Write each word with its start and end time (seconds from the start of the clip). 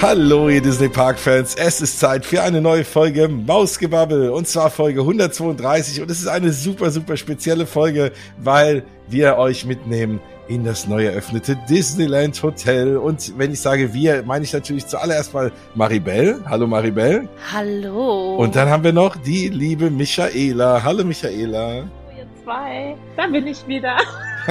Hallo, 0.00 0.48
ihr 0.48 0.62
Disney 0.62 0.88
Park 0.88 1.18
Fans. 1.18 1.56
Es 1.56 1.80
ist 1.80 1.98
Zeit 1.98 2.24
für 2.24 2.40
eine 2.40 2.60
neue 2.60 2.84
Folge 2.84 3.26
Mausgebabbel 3.26 4.30
und 4.30 4.46
zwar 4.46 4.70
Folge 4.70 5.00
132 5.00 6.00
und 6.00 6.08
es 6.08 6.20
ist 6.20 6.28
eine 6.28 6.52
super, 6.52 6.92
super 6.92 7.16
spezielle 7.16 7.66
Folge, 7.66 8.12
weil 8.38 8.84
wir 9.08 9.38
euch 9.38 9.64
mitnehmen 9.64 10.20
in 10.46 10.62
das 10.64 10.86
neu 10.86 11.04
eröffnete 11.04 11.58
Disneyland 11.68 12.40
Hotel. 12.44 12.96
Und 12.96 13.36
wenn 13.38 13.52
ich 13.52 13.60
sage 13.60 13.92
wir, 13.92 14.22
meine 14.22 14.44
ich 14.44 14.52
natürlich 14.52 14.86
zuallererst 14.86 15.34
mal 15.34 15.50
Maribel. 15.74 16.44
Hallo 16.46 16.68
Maribel. 16.68 17.28
Hallo. 17.52 18.36
Und 18.36 18.54
dann 18.54 18.68
haben 18.68 18.84
wir 18.84 18.92
noch 18.92 19.16
die 19.16 19.48
liebe 19.48 19.90
Michaela. 19.90 20.80
Hallo 20.80 21.02
Michaela. 21.02 21.78
Ihr 22.16 22.26
zwei, 22.44 22.96
da 23.16 23.26
bin 23.26 23.48
ich 23.48 23.66
wieder. 23.66 23.96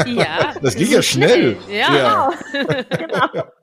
Ja. 0.05 0.53
Das 0.61 0.75
ging 0.75 0.91
ja 0.91 1.01
schnell. 1.01 1.55
Ja. 1.69 1.95
Ja. 1.95 2.29
genau. 2.97 3.43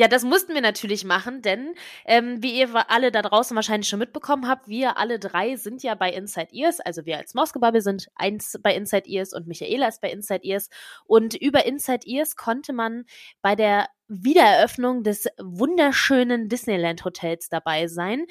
Ja, 0.00 0.08
das 0.08 0.24
mussten 0.24 0.54
wir 0.54 0.62
natürlich 0.62 1.04
machen, 1.04 1.42
denn 1.42 1.74
ähm, 2.06 2.42
wie 2.42 2.58
ihr 2.58 2.90
alle 2.90 3.12
da 3.12 3.20
draußen 3.20 3.54
wahrscheinlich 3.54 3.86
schon 3.86 3.98
mitbekommen 3.98 4.48
habt, 4.48 4.66
wir 4.66 4.96
alle 4.96 5.18
drei 5.18 5.56
sind 5.56 5.82
ja 5.82 5.94
bei 5.94 6.10
Inside 6.10 6.54
Ears, 6.54 6.80
also 6.80 7.04
wir 7.04 7.18
als 7.18 7.34
Mausgebabbel 7.34 7.82
sind 7.82 8.08
eins 8.14 8.58
bei 8.62 8.74
Inside 8.74 9.06
Ears 9.06 9.34
und 9.34 9.46
Michaela 9.46 9.88
ist 9.88 10.00
bei 10.00 10.10
Inside 10.10 10.42
Ears. 10.42 10.70
Und 11.04 11.34
über 11.34 11.66
Inside 11.66 12.06
Ears 12.06 12.36
konnte 12.36 12.72
man 12.72 13.04
bei 13.42 13.54
der 13.54 13.88
Wiedereröffnung 14.10 15.04
des 15.04 15.26
wunderschönen 15.40 16.48
Disneyland 16.48 17.04
Hotels 17.04 17.48
dabei 17.48 17.86
sein. 17.86 18.26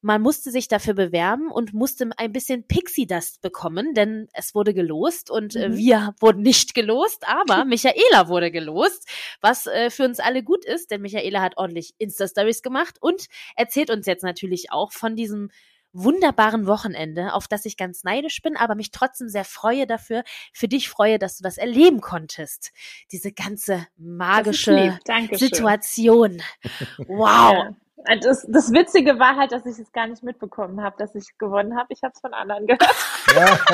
Man 0.00 0.22
musste 0.22 0.50
sich 0.50 0.68
dafür 0.68 0.94
bewerben 0.94 1.50
und 1.50 1.74
musste 1.74 2.08
ein 2.16 2.32
bisschen 2.32 2.66
Pixie 2.66 3.06
Dust 3.06 3.42
bekommen, 3.42 3.94
denn 3.94 4.28
es 4.32 4.54
wurde 4.54 4.72
gelost 4.74 5.30
und 5.30 5.56
äh, 5.56 5.68
Mhm. 5.70 5.76
wir 5.76 6.14
wurden 6.20 6.42
nicht 6.42 6.74
gelost, 6.74 7.26
aber 7.26 7.64
Michaela 7.64 8.28
wurde 8.28 8.50
gelost, 8.50 9.08
was 9.40 9.66
äh, 9.66 9.90
für 9.90 10.04
uns 10.04 10.20
alle 10.20 10.42
gut 10.44 10.64
ist, 10.64 10.90
denn 10.90 11.02
Michaela 11.02 11.42
hat 11.42 11.56
ordentlich 11.56 11.94
Insta-Stories 11.98 12.62
gemacht 12.62 12.96
und 13.00 13.26
erzählt 13.56 13.90
uns 13.90 14.06
jetzt 14.06 14.22
natürlich 14.22 14.70
auch 14.70 14.92
von 14.92 15.16
diesem 15.16 15.50
wunderbaren 15.94 16.66
Wochenende, 16.66 17.32
auf 17.32 17.48
das 17.48 17.64
ich 17.64 17.76
ganz 17.76 18.04
neidisch 18.04 18.42
bin, 18.42 18.56
aber 18.56 18.74
mich 18.74 18.90
trotzdem 18.90 19.28
sehr 19.28 19.44
freue 19.44 19.86
dafür, 19.86 20.24
für 20.52 20.68
dich 20.68 20.88
freue, 20.88 21.18
dass 21.18 21.38
du 21.38 21.44
das 21.44 21.56
erleben 21.56 22.00
konntest. 22.00 22.72
Diese 23.12 23.32
ganze 23.32 23.86
magische. 23.96 24.98
Situation. 25.38 26.42
Wow. 27.06 27.52
Ja. 27.52 27.76
Das, 27.96 28.44
das 28.48 28.72
Witzige 28.72 29.20
war 29.20 29.36
halt, 29.36 29.52
dass 29.52 29.64
ich 29.66 29.78
es 29.78 29.92
gar 29.92 30.08
nicht 30.08 30.24
mitbekommen 30.24 30.82
habe, 30.82 30.96
dass 30.98 31.14
ich 31.14 31.38
gewonnen 31.38 31.76
habe. 31.76 31.92
Ich 31.92 32.02
habe 32.02 32.12
es 32.12 32.20
von 32.20 32.34
anderen 32.34 32.66
gehört. 32.66 32.94
Ja. 33.34 33.58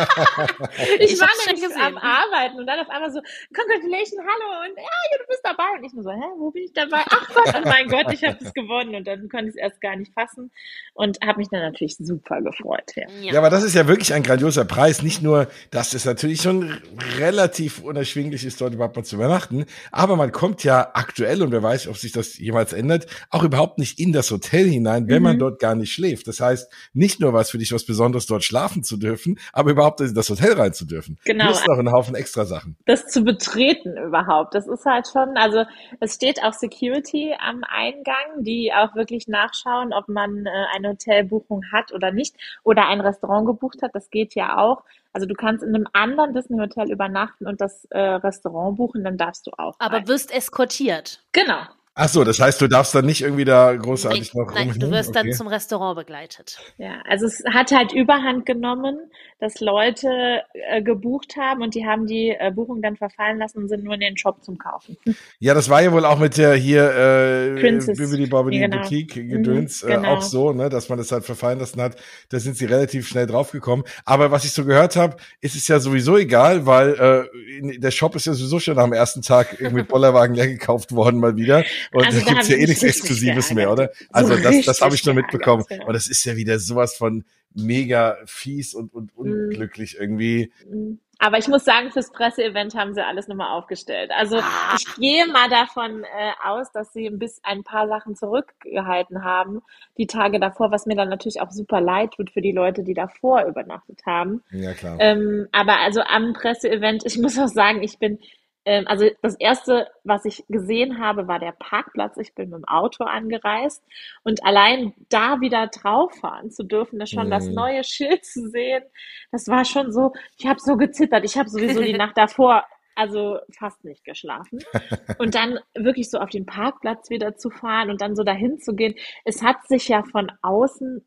Ich, 0.99 1.13
Ich 1.13 1.21
war 1.21 1.29
nämlich 1.47 1.65
am 1.77 1.97
Arbeiten 1.97 2.59
und 2.59 2.67
dann 2.67 2.79
auf 2.81 2.89
einmal 2.91 3.11
so, 3.11 3.21
Congratulations, 3.55 4.19
hallo 4.19 4.69
und 4.69 4.77
ja, 4.77 4.83
ja, 4.83 5.19
du 5.19 5.27
bist 5.29 5.41
dabei. 5.43 5.65
Und 5.77 5.85
ich 5.85 5.93
nur 5.93 6.05
so, 6.05 6.11
hä, 6.11 6.23
wo 6.39 6.51
bin 6.51 6.65
ich 6.65 6.73
dabei? 6.73 7.03
Ach 7.09 7.29
Gott, 7.35 7.55
oh 7.57 7.69
mein 7.69 7.89
Gott, 7.89 8.13
ich 8.13 8.23
habe 8.25 8.37
es 8.41 8.53
gewonnen. 8.53 8.95
Und 8.95 9.07
dann 9.07 9.29
konnte 9.29 9.47
ich 9.47 9.51
es 9.51 9.57
erst 9.57 9.81
gar 9.81 9.97
nicht 9.97 10.13
fassen 10.13 10.51
und 10.95 11.19
habe 11.25 11.39
mich 11.39 11.49
dann 11.49 11.61
natürlich 11.61 11.97
super 11.99 12.41
gefreut. 12.43 12.93
Ja. 12.97 13.07
Ja, 13.21 13.39
aber 13.39 13.51
das 13.51 13.63
ist 13.63 13.75
ja 13.75 13.89
wirklich 13.89 14.13
ein 14.15 14.23
grandioser 14.23 14.65
Preis. 14.65 15.03
Nicht 15.03 15.23
nur, 15.23 15.49
dass 15.71 15.95
es 15.95 16.05
natürlich 16.05 16.43
schon 16.43 16.81
relativ 17.19 17.83
unerschwinglich 17.83 18.45
ist, 18.45 18.61
dort 18.61 18.75
überhaupt 18.75 18.97
mal 18.97 19.05
zu 19.05 19.17
übernachten, 19.17 19.65
aber 19.91 20.17
man 20.17 20.33
kommt 20.33 20.63
ja 20.65 20.91
aktuell, 20.95 21.43
und 21.43 21.53
wer 21.53 21.63
weiß, 21.63 21.89
ob 21.89 21.97
sich 21.97 22.13
das 22.13 22.39
jemals 22.39 22.73
ändert, 22.73 23.07
auch 23.31 23.43
überhaupt 23.43 23.79
nicht 23.79 23.99
in 23.99 24.10
das 24.13 24.31
Hotel 24.31 24.67
hinein, 24.69 25.09
wenn 25.09 25.23
man 25.23 25.37
Mhm. 25.37 25.41
dort 25.41 25.59
gar 25.61 25.75
nicht 25.75 25.93
schläft. 25.93 26.27
Das 26.29 26.41
heißt, 26.41 26.73
nicht 26.93 27.21
nur 27.21 27.33
was 27.33 27.51
für 27.51 27.59
dich 27.59 27.73
was 27.73 27.85
Besonderes, 27.85 28.27
dort 28.27 28.45
schlafen 28.45 28.83
zu 28.83 28.97
dürfen, 28.97 29.39
aber 29.53 29.71
überhaupt 29.71 30.01
in 30.01 30.15
das 30.15 30.29
Hotel 30.31 30.53
rein 30.55 30.73
zu 30.73 30.85
dürfen. 30.85 31.19
Genau. 31.25 31.47
Plus 31.47 31.67
noch 31.67 31.79
einen 31.79 31.93
Haufen 31.93 32.15
extra 32.15 32.45
Sachen. 32.45 32.77
das 32.87 33.07
zu 33.07 33.23
betreten 33.23 33.97
überhaupt. 33.97 34.55
Das 34.55 34.67
ist 34.67 34.85
halt 34.85 35.07
schon, 35.09 35.37
also 35.37 35.65
es 36.01 36.15
steht 36.15 36.43
auch 36.43 36.53
Security 36.53 37.35
am 37.41 37.63
Eingang, 37.65 38.43
die 38.45 38.73
auch 38.75 38.95
wirklich 38.95 39.29
nachschauen, 39.29 39.93
ob 39.93 40.09
man 40.09 40.47
äh, 40.47 40.51
eine 40.75 40.91
Hotelbuchung 40.91 41.63
hat 41.73 41.93
oder 41.93 42.13
nicht 42.13 42.35
oder 42.65 42.89
ein 42.89 43.01
Restaurant 43.01 43.47
gebucht 43.47 43.83
hat. 43.83 43.95
Das 43.95 44.11
geht 44.11 44.35
ja 44.35 44.57
auch. 44.59 44.83
Also 45.13 45.27
du 45.27 45.35
kannst 45.35 45.65
in 45.65 45.75
einem 45.75 45.89
anderen 45.93 46.35
Disney-Hotel 46.35 46.91
übernachten 46.91 47.47
und 47.47 47.61
das 47.61 47.85
äh, 47.87 47.99
Restaurant 47.99 48.77
buchen, 48.77 49.03
dann 49.03 49.17
darfst 49.17 49.47
du 49.47 49.51
auch. 49.59 49.75
Aber 49.81 49.97
rein. 49.97 50.09
wirst 50.09 50.33
eskortiert. 50.33 51.25
genau. 51.33 51.63
Ach 52.03 52.09
so, 52.09 52.25
das 52.25 52.41
heißt, 52.41 52.61
du 52.63 52.67
darfst 52.69 52.95
dann 52.95 53.05
nicht 53.05 53.21
irgendwie 53.23 53.45
da 53.45 53.75
großartig 53.77 54.33
Nee, 54.35 54.41
noch 54.41 54.55
nein, 54.55 54.69
du 54.79 54.87
rumhängen? 54.87 54.91
wirst 54.91 55.15
dann 55.17 55.27
Okay. 55.27 55.37
zum 55.37 55.49
Restaurant 55.49 55.97
begleitet. 55.99 56.59
Ja, 56.79 57.03
also 57.07 57.27
es 57.27 57.43
hat 57.53 57.73
halt 57.73 57.93
Überhand 57.93 58.47
genommen, 58.47 58.97
dass 59.39 59.61
Leute 59.61 60.43
äh, 60.55 60.83
gebucht 60.83 61.37
haben 61.37 61.63
und 61.63 61.75
die 61.75 61.87
haben 61.87 62.07
die 62.07 62.31
äh, 62.31 62.51
Buchung 62.55 62.81
dann 62.83 62.97
verfallen 62.97 63.39
lassen 63.39 63.59
und 63.59 63.69
sind 63.69 63.85
nur 63.85 63.95
in 63.95 64.01
den 64.01 64.17
Shop 64.17 64.43
zum 64.43 64.57
Kaufen. 64.59 64.97
Ja, 65.43 65.55
das 65.55 65.71
war 65.71 65.83
ja 65.83 65.91
wohl 65.93 66.05
auch 66.05 66.19
mit 66.19 66.37
der 66.37 66.55
hier 66.55 66.85
äh, 66.91 67.61
Princess. 67.61 67.97
Bibbidi 67.99 68.27
Bobbidi 68.27 68.61
Ja, 68.61 68.67
genau. 68.69 68.83
Boutique 68.83 69.15
Gedöns 69.15 69.83
Mhm, 69.83 69.89
äh, 69.89 69.95
genau. 69.95 70.09
auch 70.17 70.23
so, 70.23 70.53
ne, 70.53 70.69
dass 70.69 70.89
man 70.91 70.99
das 70.99 71.13
halt 71.13 71.25
verfallen 71.25 71.59
lassen 71.59 71.81
hat. 71.81 71.97
Da 72.29 72.39
sind 72.41 72.57
sie 72.57 72.67
relativ 72.67 73.09
schnell 73.09 73.27
draufgekommen. 73.27 73.85
Aber 74.05 74.31
was 74.31 74.45
ich 74.45 74.53
so 74.53 74.65
gehört 74.67 74.97
habe, 74.97 75.17
ist 75.41 75.57
es 75.57 75.67
ja 75.69 75.81
sowieso 75.81 76.17
egal, 76.19 76.67
weil 76.67 77.29
äh, 77.63 77.79
der 77.79 77.91
Shop 77.91 78.15
ist 78.17 78.27
ja 78.27 78.35
sowieso 78.35 78.61
schon 78.61 78.79
am 78.79 78.93
ersten 78.93 79.23
Tag 79.23 79.57
irgendwie 79.59 79.83
Bollerwagen 79.89 80.35
leer 80.37 80.47
gekauft 80.49 80.93
worden 80.93 81.21
mal 81.21 81.37
wieder. 81.37 81.65
Und 81.93 82.05
Also 82.07 82.21
da 82.21 82.33
gibt's 82.33 82.49
ja 82.49 82.57
eh 82.57 82.67
nichts 82.67 82.83
Exklusives 82.83 83.53
mehr, 83.53 83.71
oder? 83.73 83.91
Also 84.13 84.35
So 84.37 84.43
das, 84.43 84.61
das 84.65 84.81
habe 84.81 84.95
ich 84.95 85.01
schon 85.01 85.15
geärgert, 85.17 85.33
mitbekommen. 85.35 85.65
genau. 85.69 85.87
Und 85.87 85.93
das 85.95 86.07
ist 86.09 86.25
ja 86.25 86.37
wieder 86.37 86.59
sowas 86.59 86.97
von 86.97 87.25
mega 87.55 88.17
fies 88.27 88.75
und, 88.75 88.95
und 88.95 89.11
unglücklich 89.17 89.97
irgendwie. 89.99 90.53
Mhm. 90.71 91.01
Aber 91.23 91.37
ich 91.37 91.49
muss 91.49 91.65
sagen, 91.67 91.91
fürs 91.91 92.13
Presseevent 92.13 92.75
haben 92.75 92.95
sie 92.95 93.05
alles 93.05 93.29
nochmal 93.29 93.51
aufgestellt. 93.59 94.11
Also 94.17 94.39
Ah. 94.39 94.77
ich 94.79 94.87
gehe 94.97 95.27
mal 95.27 95.51
davon 95.51 96.03
äh, 96.05 96.33
aus, 96.43 96.73
dass 96.73 96.95
sie 96.95 97.07
ein 97.07 97.19
bisschen 97.19 97.43
ein 97.45 97.63
paar 97.63 97.89
Sachen 97.89 98.17
zurückgehalten 98.17 99.23
haben, 99.23 99.61
die 99.99 100.07
Tage 100.07 100.41
davor, 100.41 100.71
was 100.71 100.87
mir 100.87 100.97
dann 100.97 101.11
natürlich 101.11 101.43
auch 101.43 101.51
super 101.51 101.81
leid 101.83 102.13
tut 102.13 102.31
für 102.31 102.41
die 102.41 102.53
Leute, 102.53 102.85
die 102.85 102.95
davor 102.95 103.45
übernachtet 103.45 104.01
haben. 104.07 104.43
Ja, 104.51 104.73
klar. 104.73 104.97
Ähm, 104.99 105.47
aber 105.53 105.79
also 105.81 106.01
am 106.01 106.33
Presseevent, 106.33 107.05
ich 107.05 107.19
muss 107.19 107.39
auch 107.39 107.49
sagen, 107.49 107.83
ich 107.83 107.99
bin, 107.99 108.19
ähm, 108.65 108.87
also 108.87 109.09
das 109.23 109.37
erste, 109.37 109.89
was 110.05 110.25
ich 110.25 110.45
gesehen 110.49 110.99
habe, 110.99 111.29
war 111.29 111.39
der 111.39 111.53
Parkplatz. 111.53 112.17
Ich 112.19 112.35
bin 112.35 112.51
mit 112.51 112.59
dem 112.59 112.69
Auto 112.69 113.05
angereist 113.05 113.83
und 114.25 114.45
allein 114.45 114.95
da 115.09 115.41
wieder 115.41 115.69
drauf 115.69 116.13
fahren 116.21 116.51
zu 116.51 116.65
dürfen, 116.65 116.99
das 116.99 117.11
schon 117.11 117.31
das 117.31 117.49
Mhm. 117.49 117.55
neue 117.55 117.85
Schild 117.85 118.25
zu 118.25 118.49
sehen, 118.49 118.85
das 119.33 119.49
war 119.49 119.65
schon 119.65 119.93
so, 119.93 120.13
ich 120.39 120.47
habe 120.47 120.61
so 120.61 120.77
gezittert. 120.77 121.25
Ich 121.25 121.37
habe 121.39 121.49
sowieso 121.49 121.83
die 121.83 121.93
Nacht 121.95 122.17
davor 122.17 122.65
also 122.97 123.39
fast 123.59 123.85
nicht 123.85 124.05
geschlafen. 124.05 124.59
Und 125.19 125.35
dann 125.35 125.59
wirklich 125.75 126.11
so 126.11 126.19
auf 126.19 126.29
den 126.31 126.45
Parkplatz 126.45 127.09
wieder 127.09 127.37
zu 127.37 127.49
fahren 127.51 127.91
und 127.91 128.01
dann 128.03 128.15
so 128.17 128.25
dahin 128.25 128.59
zu 128.59 128.75
gehen. 128.75 128.95
Es 129.25 129.43
hat 129.43 129.57
sich 129.69 129.89
ja 129.89 130.03
von 130.03 130.31
außen 130.43 131.07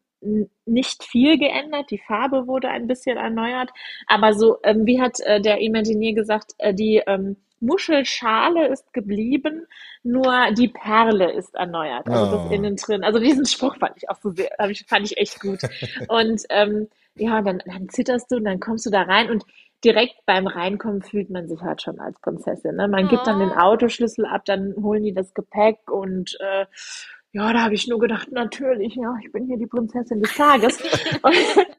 nicht 0.66 1.04
viel 1.04 1.38
geändert. 1.38 1.92
Die 1.92 1.98
Farbe 2.00 2.48
wurde 2.48 2.70
ein 2.70 2.88
bisschen 2.88 3.18
erneuert. 3.18 3.70
Aber 4.08 4.34
so, 4.34 4.58
ähm, 4.64 4.86
wie 4.86 5.02
hat 5.02 5.20
äh, 5.22 5.42
der 5.42 5.62
Imagineer 5.62 6.14
gesagt, 6.14 6.54
äh, 6.60 6.74
die 6.74 7.02
ähm, 7.06 7.38
Muschelschale 7.60 8.68
ist 8.68 8.92
geblieben, 8.94 9.66
nur 10.04 10.52
die 10.58 10.68
Perle 10.68 11.32
ist 11.32 11.56
erneuert. 11.56 12.08
Also 12.10 12.36
Oh. 12.36 12.38
das 12.44 12.52
innen 12.52 12.76
drin. 12.76 13.04
Also 13.04 13.20
diesen 13.20 13.46
Spruch 13.46 13.78
fand 13.78 13.94
ich 13.98 14.10
auch 14.10 14.18
so 14.22 14.32
sehr, 14.32 14.50
ich, 14.70 14.86
fand 14.88 15.06
ich 15.06 15.18
echt 15.18 15.40
gut. 15.40 15.60
Und 16.10 16.42
ähm, 16.50 16.88
ja, 17.16 17.42
dann, 17.42 17.62
dann 17.66 17.90
zitterst 17.90 18.32
du 18.32 18.38
und 18.38 18.46
dann 18.46 18.60
kommst 18.60 18.86
du 18.86 18.90
da 18.90 19.04
rein 19.04 19.30
und 19.30 19.44
direkt 19.86 20.16
beim 20.26 20.48
Reinkommen 20.48 21.02
fühlt 21.02 21.30
man 21.30 21.48
sich 21.48 21.62
halt 21.62 21.82
schon 21.82 22.00
als 22.00 22.20
Prinzessin. 22.22 22.76
Ne? 22.76 22.88
Man 22.88 23.08
gibt 23.08 23.28
dann 23.28 23.40
den 23.40 23.52
Oh. 23.52 23.60
Autoschlüssel 23.60 24.26
ab, 24.26 24.44
dann 24.46 24.74
holen 24.82 25.04
die 25.04 25.14
das 25.14 25.34
Gepäck 25.34 25.90
und 25.92 26.38
äh, 26.40 26.66
ja, 27.34 27.52
da 27.52 27.64
habe 27.64 27.74
ich 27.74 27.88
nur 27.88 28.00
gedacht, 28.00 28.32
natürlich, 28.32 28.96
ja, 28.96 29.14
ich 29.24 29.32
bin 29.32 29.46
hier 29.48 29.58
die 29.58 29.66
Prinzessin 29.68 30.22
des 30.22 30.34
Tages. 30.36 30.78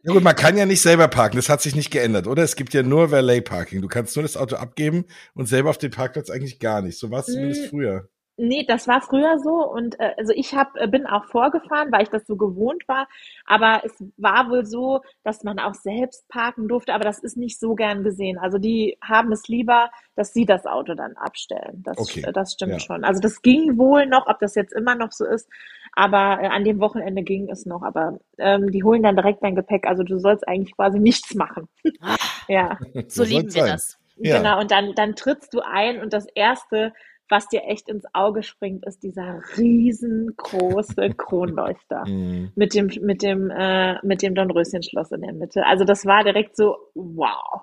Ja 0.06 0.12
gut, 0.12 0.22
man 0.22 0.36
kann 0.36 0.58
ja 0.58 0.66
nicht 0.66 0.82
selber 0.82 1.08
parken, 1.08 1.36
das 1.36 1.48
hat 1.48 1.62
sich 1.62 1.74
nicht 1.74 1.90
geändert, 1.90 2.26
oder? 2.26 2.42
Es 2.42 2.56
gibt 2.56 2.74
ja 2.74 2.82
nur 2.82 3.10
Valet 3.10 3.40
Parking. 3.42 3.80
Du 3.80 3.88
kannst 3.88 4.14
nur 4.16 4.22
das 4.22 4.36
Auto 4.36 4.56
abgeben 4.56 5.06
und 5.32 5.46
selber 5.46 5.70
auf 5.70 5.78
den 5.78 5.90
Parkplatz 5.92 6.28
eigentlich 6.28 6.58
gar 6.58 6.82
nicht. 6.82 6.98
So 6.98 7.10
war 7.10 7.20
es 7.20 7.26
zumindest 7.26 7.62
Mm. 7.62 7.68
früher. 7.70 8.08
Nee, 8.36 8.64
das 8.66 8.88
war 8.88 9.00
früher 9.00 9.38
so 9.38 9.64
und 9.64 9.98
äh, 10.00 10.12
also 10.18 10.32
ich 10.34 10.54
hab, 10.54 10.76
äh, 10.76 10.88
bin 10.88 11.06
auch 11.06 11.24
vorgefahren, 11.26 11.92
weil 11.92 12.02
ich 12.02 12.08
das 12.08 12.26
so 12.26 12.36
gewohnt 12.36 12.82
war. 12.88 13.06
Aber 13.46 13.82
es 13.84 13.92
war 14.16 14.50
wohl 14.50 14.64
so, 14.64 15.02
dass 15.22 15.44
man 15.44 15.58
auch 15.60 15.74
selbst 15.74 16.26
parken 16.28 16.66
durfte, 16.66 16.94
aber 16.94 17.04
das 17.04 17.20
ist 17.20 17.36
nicht 17.36 17.60
so 17.60 17.74
gern 17.74 18.02
gesehen. 18.02 18.38
Also 18.38 18.58
die 18.58 18.98
haben 19.00 19.30
es 19.32 19.46
lieber, 19.48 19.90
dass 20.16 20.32
sie 20.32 20.46
das 20.46 20.66
Auto 20.66 20.94
dann 20.94 21.16
abstellen. 21.16 21.82
Das, 21.84 21.96
Okay, 21.98 22.22
äh, 22.26 22.32
das 22.32 22.52
stimmt 22.54 22.72
ja. 22.72 22.80
schon. 22.80 23.04
Also 23.04 23.20
das 23.20 23.40
ging 23.42 23.78
wohl 23.78 24.06
noch, 24.06 24.26
ob 24.26 24.38
das 24.40 24.54
jetzt 24.56 24.72
immer 24.72 24.94
noch 24.96 25.12
so 25.12 25.24
ist, 25.24 25.48
aber 25.92 26.40
äh, 26.42 26.48
an 26.48 26.64
dem 26.64 26.80
Wochenende 26.80 27.22
ging 27.22 27.48
es 27.50 27.66
noch. 27.66 27.82
Aber 27.82 28.18
ähm, 28.38 28.70
die 28.72 28.82
holen 28.82 29.02
dann 29.02 29.16
direkt 29.16 29.42
dein 29.44 29.54
Gepäck. 29.54 29.86
Also 29.86 30.02
du 30.02 30.18
sollst 30.18 30.46
eigentlich 30.48 30.74
quasi 30.74 30.98
nichts 30.98 31.34
machen. 31.34 31.68
Ah, 32.00 32.16
Ja. 32.48 32.78
so 33.08 33.22
lieben 33.22 33.54
wir 33.54 33.62
sein. 33.62 33.66
das. 33.72 33.98
Ja. 34.16 34.38
Genau, 34.38 34.60
und 34.60 34.70
dann, 34.70 34.94
dann 34.94 35.16
trittst 35.16 35.52
du 35.54 35.60
ein 35.60 36.00
und 36.00 36.12
das 36.12 36.26
Erste, 36.34 36.92
was 37.28 37.48
dir 37.48 37.62
echt 37.64 37.88
ins 37.88 38.04
Auge 38.12 38.42
springt, 38.42 38.86
ist 38.86 39.02
dieser 39.02 39.40
riesengroße 39.56 41.10
Kronleuchter 41.16 42.04
Mhm. 42.06 42.52
mit 42.54 42.74
dem, 42.74 42.90
mit 43.02 43.22
dem, 43.22 43.50
äh, 43.50 43.94
mit 44.04 44.22
dem 44.22 44.34
Dornröschenschloss 44.34 45.10
in 45.12 45.22
der 45.22 45.32
Mitte. 45.32 45.64
Also 45.66 45.84
das 45.84 46.04
war 46.06 46.24
direkt 46.24 46.56
so, 46.56 46.76
wow. 46.94 47.62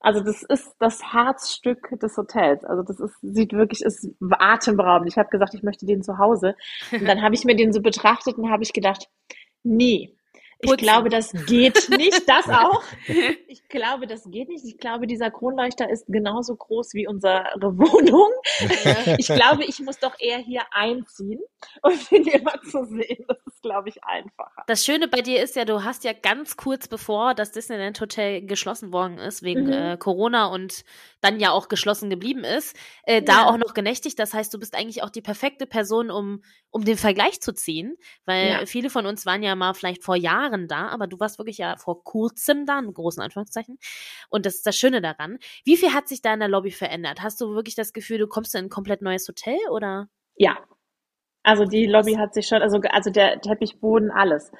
Also 0.00 0.20
das 0.20 0.42
ist 0.42 0.74
das 0.80 1.14
Herzstück 1.14 1.98
des 1.98 2.16
Hotels. 2.18 2.62
Also 2.64 2.82
das 2.82 3.00
ist, 3.00 3.14
sieht 3.22 3.54
wirklich, 3.54 3.80
ist 3.80 4.06
atemberaubend. 4.30 5.08
Ich 5.08 5.16
habe 5.16 5.30
gesagt, 5.30 5.54
ich 5.54 5.62
möchte 5.62 5.86
den 5.86 6.02
zu 6.02 6.18
Hause. 6.18 6.54
Und 6.92 7.06
dann 7.08 7.22
habe 7.22 7.34
ich 7.34 7.44
mir 7.46 7.56
den 7.56 7.72
so 7.72 7.80
betrachtet 7.80 8.36
und 8.36 8.50
habe 8.50 8.62
ich 8.62 8.74
gedacht, 8.74 9.08
nee, 9.62 10.14
ich 10.64 10.76
glaube, 10.76 11.08
das 11.08 11.32
geht 11.46 11.88
nicht. 11.90 12.28
Das 12.28 12.48
auch. 12.48 12.82
Ich 13.46 13.68
glaube, 13.68 14.06
das 14.06 14.24
geht 14.30 14.48
nicht. 14.48 14.64
Ich 14.64 14.78
glaube, 14.78 15.06
dieser 15.06 15.30
Kronleuchter 15.30 15.88
ist 15.88 16.06
genauso 16.08 16.56
groß 16.56 16.94
wie 16.94 17.06
unsere 17.06 17.44
Wohnung. 17.60 18.30
Ich 19.18 19.26
glaube, 19.28 19.64
ich 19.64 19.78
muss 19.80 19.98
doch 19.98 20.14
eher 20.18 20.38
hier 20.38 20.62
einziehen 20.72 21.40
und 21.82 22.10
den 22.10 22.24
immer 22.26 22.60
zu 22.62 22.84
sehen. 22.84 23.24
Das 23.28 23.38
ist, 23.46 23.62
glaube 23.62 23.88
ich, 23.88 24.02
einfacher. 24.04 24.62
Das 24.66 24.84
Schöne 24.84 25.08
bei 25.08 25.20
dir 25.20 25.42
ist 25.42 25.56
ja, 25.56 25.64
du 25.64 25.84
hast 25.84 26.04
ja 26.04 26.12
ganz 26.12 26.56
kurz 26.56 26.88
bevor 26.88 27.34
das 27.34 27.52
Disneyland 27.52 28.00
Hotel 28.00 28.44
geschlossen 28.46 28.92
worden 28.92 29.18
ist, 29.18 29.42
wegen 29.42 29.66
Mhm. 29.66 29.72
äh, 29.72 29.96
Corona 29.98 30.46
und 30.46 30.84
dann 31.20 31.38
ja 31.40 31.50
auch 31.52 31.68
geschlossen 31.68 32.10
geblieben 32.10 32.44
ist, 32.44 32.76
äh, 33.04 33.22
da 33.22 33.42
Ja. 33.42 33.48
auch 33.48 33.56
noch 33.56 33.74
genächtigt. 33.74 34.18
Das 34.18 34.34
heißt, 34.34 34.52
du 34.52 34.58
bist 34.58 34.74
eigentlich 34.76 35.02
auch 35.02 35.10
die 35.10 35.22
perfekte 35.22 35.66
Person, 35.66 36.10
um, 36.10 36.42
um 36.70 36.84
den 36.84 36.96
Vergleich 36.98 37.40
zu 37.40 37.52
ziehen, 37.54 37.96
weil 38.24 38.48
Ja. 38.50 38.66
viele 38.66 38.90
von 38.90 39.06
uns 39.06 39.24
waren 39.26 39.42
ja 39.42 39.54
mal 39.54 39.74
vielleicht 39.74 40.02
vor 40.04 40.16
Jahren 40.16 40.53
da, 40.68 40.88
aber 40.88 41.06
du 41.06 41.20
warst 41.20 41.38
wirklich 41.38 41.58
ja 41.58 41.76
vor 41.76 42.04
kurzem 42.04 42.66
da, 42.66 42.78
in 42.78 42.92
großen 42.92 43.22
Anführungszeichen. 43.22 43.78
Und 44.30 44.46
das 44.46 44.56
ist 44.56 44.66
das 44.66 44.76
Schöne 44.76 45.00
daran. 45.00 45.38
Wie 45.64 45.76
viel 45.76 45.92
hat 45.92 46.08
sich 46.08 46.22
da 46.22 46.34
in 46.34 46.40
der 46.40 46.48
Lobby 46.48 46.70
verändert? 46.70 47.22
Hast 47.22 47.40
du 47.40 47.54
wirklich 47.54 47.74
das 47.74 47.92
Gefühl, 47.92 48.18
du 48.18 48.26
kommst 48.26 48.54
in 48.54 48.66
ein 48.66 48.70
komplett 48.70 49.02
neues 49.02 49.28
Hotel 49.28 49.58
oder? 49.70 50.08
Ja. 50.36 50.58
Also 51.42 51.66
die 51.66 51.86
Lobby 51.86 52.14
hat 52.14 52.32
sich 52.32 52.46
schon, 52.46 52.62
also, 52.62 52.80
also 52.90 53.10
der 53.10 53.40
Teppichboden, 53.40 54.10
alles. 54.10 54.50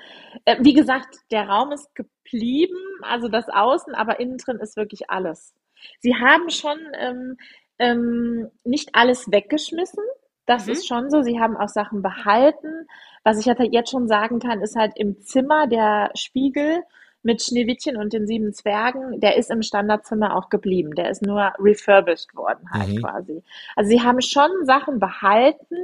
Äh, 0.44 0.58
wie 0.60 0.74
gesagt, 0.74 1.16
der 1.30 1.48
Raum 1.48 1.72
ist 1.72 1.94
geblieben, 1.94 2.76
also 3.00 3.28
das 3.28 3.48
Außen, 3.48 3.94
aber 3.94 4.20
innen 4.20 4.36
drin 4.36 4.58
ist 4.58 4.76
wirklich 4.76 5.08
alles. 5.08 5.54
Sie 6.00 6.14
haben 6.14 6.50
schon 6.50 6.78
ähm, 6.98 7.36
ähm, 7.78 8.50
nicht 8.64 8.90
alles 8.94 9.30
weggeschmissen. 9.30 10.04
Das 10.46 10.66
Mhm. 10.66 10.72
ist 10.72 10.86
schon 10.86 11.10
so. 11.10 11.22
Sie 11.22 11.40
haben 11.40 11.56
auch 11.56 11.68
Sachen 11.68 12.02
behalten. 12.02 12.86
Was 13.22 13.38
ich 13.38 13.48
halt 13.48 13.60
jetzt 13.72 13.90
schon 13.90 14.08
sagen 14.08 14.38
kann, 14.38 14.60
ist 14.60 14.76
halt 14.76 14.92
im 14.96 15.20
Zimmer 15.22 15.66
der 15.66 16.10
Spiegel 16.14 16.82
mit 17.22 17.42
Schneewittchen 17.42 17.96
und 17.96 18.12
den 18.12 18.26
sieben 18.26 18.52
Zwergen, 18.52 19.18
der 19.20 19.36
ist 19.38 19.50
im 19.50 19.62
Standardzimmer 19.62 20.36
auch 20.36 20.50
geblieben. 20.50 20.94
Der 20.94 21.08
ist 21.10 21.22
nur 21.22 21.52
refurbished 21.58 22.34
worden 22.36 22.68
halt 22.70 22.90
Mhm. 22.90 23.02
quasi. 23.02 23.42
Also 23.76 23.88
sie 23.90 24.02
haben 24.02 24.20
schon 24.20 24.50
Sachen 24.64 24.98
behalten. 25.00 25.76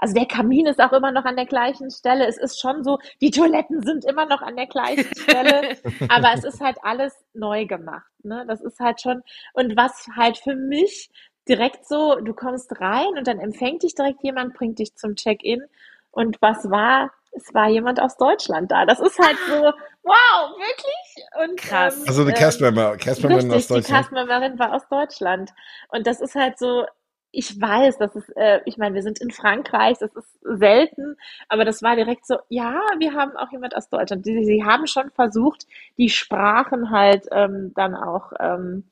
Also 0.00 0.14
der 0.14 0.26
Kamin 0.26 0.66
ist 0.66 0.80
auch 0.80 0.92
immer 0.92 1.10
noch 1.10 1.24
an 1.24 1.34
der 1.34 1.46
gleichen 1.46 1.90
Stelle. 1.90 2.28
Es 2.28 2.38
ist 2.38 2.60
schon 2.60 2.84
so, 2.84 2.98
die 3.20 3.32
Toiletten 3.32 3.82
sind 3.82 4.04
immer 4.04 4.26
noch 4.26 4.42
an 4.42 4.54
der 4.54 4.68
gleichen 4.68 5.12
Stelle. 5.18 5.76
Aber 6.08 6.28
es 6.34 6.44
ist 6.44 6.60
halt 6.60 6.76
alles 6.84 7.12
neu 7.34 7.66
gemacht. 7.66 8.06
Ne? 8.22 8.44
Das 8.46 8.60
ist 8.60 8.78
halt 8.78 9.00
schon, 9.00 9.22
und 9.54 9.76
was 9.76 10.06
halt 10.14 10.38
für 10.38 10.54
mich 10.54 11.10
direkt 11.48 11.86
so, 11.86 12.16
du 12.16 12.34
kommst 12.34 12.80
rein 12.80 13.16
und 13.16 13.26
dann 13.26 13.38
empfängt 13.38 13.82
dich 13.82 13.94
direkt 13.94 14.22
jemand, 14.22 14.54
bringt 14.54 14.78
dich 14.78 14.94
zum 14.94 15.16
Check-in. 15.16 15.62
Und 16.10 16.40
was 16.40 16.70
war? 16.70 17.10
Es 17.32 17.52
war 17.54 17.68
jemand 17.68 18.00
aus 18.00 18.16
Deutschland 18.16 18.70
da. 18.70 18.86
Das 18.86 19.00
ist 19.00 19.18
halt 19.18 19.36
so, 19.48 19.72
wow, 20.02 20.56
wirklich? 20.56 21.50
Und, 21.50 21.60
Krass. 21.60 22.06
Also 22.06 22.22
eine 22.22 22.30
ähm, 22.30 22.36
Castmember, 22.36 22.96
Castmemberin 22.96 23.50
aus 23.50 23.56
Richtig, 23.56 23.66
die 23.68 23.74
Deutschland. 23.74 24.02
Castmemberin 24.02 24.58
war 24.58 24.74
aus 24.74 24.88
Deutschland. 24.88 25.52
Und 25.88 26.06
das 26.06 26.20
ist 26.20 26.34
halt 26.34 26.58
so, 26.58 26.86
ich 27.30 27.60
weiß, 27.60 27.98
das 27.98 28.16
ist, 28.16 28.34
äh, 28.36 28.60
ich 28.64 28.78
meine, 28.78 28.94
wir 28.94 29.02
sind 29.02 29.20
in 29.20 29.30
Frankreich, 29.30 29.98
das 29.98 30.14
ist 30.14 30.38
selten, 30.42 31.16
aber 31.48 31.64
das 31.64 31.82
war 31.82 31.94
direkt 31.94 32.26
so, 32.26 32.38
ja, 32.48 32.80
wir 32.98 33.12
haben 33.14 33.36
auch 33.36 33.52
jemand 33.52 33.76
aus 33.76 33.90
Deutschland. 33.90 34.24
Sie, 34.24 34.44
sie 34.44 34.64
haben 34.64 34.86
schon 34.86 35.10
versucht, 35.10 35.66
die 35.98 36.08
Sprachen 36.08 36.90
halt 36.90 37.26
ähm, 37.30 37.72
dann 37.74 37.94
auch 37.94 38.32
ähm, 38.40 38.90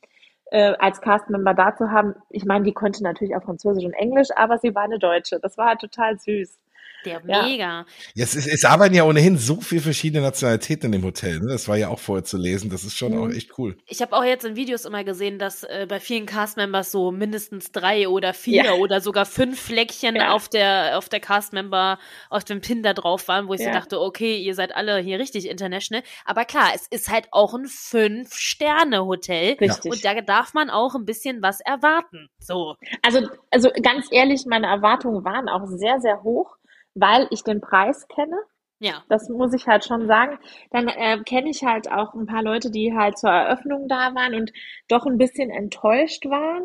äh, 0.51 0.75
als 0.79 1.01
Castmember 1.01 1.55
da 1.55 1.75
zu 1.77 1.91
haben. 1.91 2.15
Ich 2.31 2.45
meine, 2.45 2.65
die 2.65 2.73
konnte 2.73 3.03
natürlich 3.03 3.35
auch 3.37 3.43
Französisch 3.43 3.85
und 3.85 3.95
Englisch, 3.95 4.29
aber 4.37 4.59
sie 4.59 4.75
war 4.75 4.83
eine 4.83 4.99
Deutsche. 4.99 5.41
Das 5.41 5.59
war 5.59 5.69
halt 5.69 5.81
total 5.81 6.19
süß. 6.19 6.59
Der 7.07 7.23
Ja. 7.27 7.43
mega. 7.45 7.87
Jetzt 8.15 8.35
ist, 8.35 8.47
es 8.47 8.65
arbeiten 8.65 8.95
ja 8.95 9.05
ohnehin 9.05 9.39
so 9.39 9.61
viele 9.61 9.81
verschiedene 9.81 10.23
Nationalitäten 10.23 10.87
in 10.87 11.01
dem 11.01 11.05
Hotel. 11.05 11.39
Ne? 11.41 11.47
Das 11.49 11.69
war 11.69 11.77
ja 11.77 11.89
auch 11.89 11.99
vorher 12.01 12.25
zu 12.25 12.37
lesen. 12.37 12.69
Das 12.69 12.85
ist 12.85 12.97
schon 12.97 13.13
Mhm. 13.15 13.23
auch 13.23 13.29
echt 13.31 13.57
cool. 13.59 13.77
Ich 13.87 14.03
habe 14.03 14.15
auch 14.17 14.25
jetzt 14.25 14.45
in 14.45 14.57
Videos 14.57 14.85
immer 14.85 15.05
gesehen, 15.05 15.39
dass 15.39 15.63
äh, 15.63 15.87
bei 15.89 16.01
vielen 16.01 16.27
Castmembers 16.27 16.91
so 16.93 17.13
mindestens 17.13 17.73
drei 17.73 18.09
oder 18.09 18.35
vier 18.35 18.65
Ja. 18.65 18.73
oder 18.75 19.01
sogar 19.01 19.25
fünf 19.25 19.61
Fleckchen 19.61 20.17
Ja. 20.17 20.33
auf 20.33 20.49
der 20.49 20.99
auf 20.99 21.09
der 21.09 21.21
Castmember 21.21 21.99
auf 22.31 22.45
dem 22.45 22.61
Pin 22.61 22.83
da 22.83 22.93
drauf 22.93 23.29
waren, 23.29 23.49
wo 23.49 23.55
ich 23.55 23.63
so 23.63 23.71
dachte, 23.71 24.01
okay, 24.01 24.37
ihr 24.39 24.55
seid 24.55 24.75
alle 24.75 24.99
hier 24.99 25.19
richtig 25.19 25.49
international. 25.49 26.03
Aber 26.25 26.45
klar, 26.45 26.71
es 26.75 26.87
ist 26.89 27.09
halt 27.11 27.29
auch 27.31 27.55
ein 27.55 27.67
Fünf-Sterne-Hotel. 27.67 29.57
Richtig. 29.61 29.91
Und 29.93 30.05
da 30.05 30.21
darf 30.21 30.55
man 30.55 30.71
auch 30.71 30.95
ein 30.95 31.05
bisschen 31.05 31.43
was 31.43 31.61
erwarten. 31.61 32.29
So. 32.39 32.75
Also, 33.03 33.29
also 33.51 33.71
ganz 33.83 34.07
ehrlich, 34.11 34.45
meine 34.47 34.67
Erwartungen 34.67 35.25
waren 35.25 35.49
auch 35.49 35.67
sehr, 35.67 36.01
sehr 36.01 36.23
hoch, 36.23 36.57
weil 36.97 37.29
ich 37.31 37.45
den 37.45 37.61
Preis 37.61 38.09
kenne. 38.09 38.39
Ja. 38.79 39.05
Das 39.09 39.29
muss 39.29 39.55
ich 39.55 39.67
halt 39.67 39.85
schon 39.85 40.07
sagen. 40.07 40.39
Dann 40.71 40.89
äh, 40.89 41.19
kenne 41.25 41.51
ich 41.51 41.63
halt 41.63 41.91
auch 41.91 42.15
ein 42.15 42.27
paar 42.27 42.43
Leute, 42.43 42.71
die 42.71 42.95
halt 42.95 43.19
zur 43.19 43.31
Eröffnung 43.31 43.89
da 43.89 44.15
waren 44.15 44.35
und 44.35 44.53
doch 44.89 45.07
ein 45.07 45.19
bisschen 45.19 45.51
enttäuscht 45.51 46.27
waren. 46.27 46.65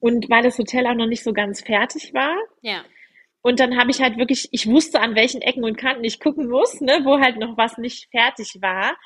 Und 0.00 0.28
weil 0.28 0.42
das 0.42 0.58
Hotel 0.58 0.86
auch 0.86 0.94
noch 0.94 1.06
nicht 1.06 1.22
so 1.22 1.32
ganz 1.32 1.62
fertig 1.62 2.12
war. 2.12 2.36
Ja. 2.60 2.84
Und 3.40 3.60
dann 3.60 3.78
habe 3.78 3.90
ich 3.90 4.00
halt 4.00 4.18
wirklich, 4.18 4.48
ich 4.52 4.66
wusste, 4.66 5.00
an 5.00 5.14
welchen 5.14 5.42
Ecken 5.42 5.64
und 5.64 5.76
Kanten 5.76 6.04
ich 6.04 6.20
gucken 6.20 6.48
muss, 6.48 6.80
ne, 6.80 7.00
wo 7.04 7.20
halt 7.20 7.38
noch 7.38 7.56
was 7.56 7.78
nicht 7.78 8.10
fertig 8.10 8.58
war. 8.60 8.96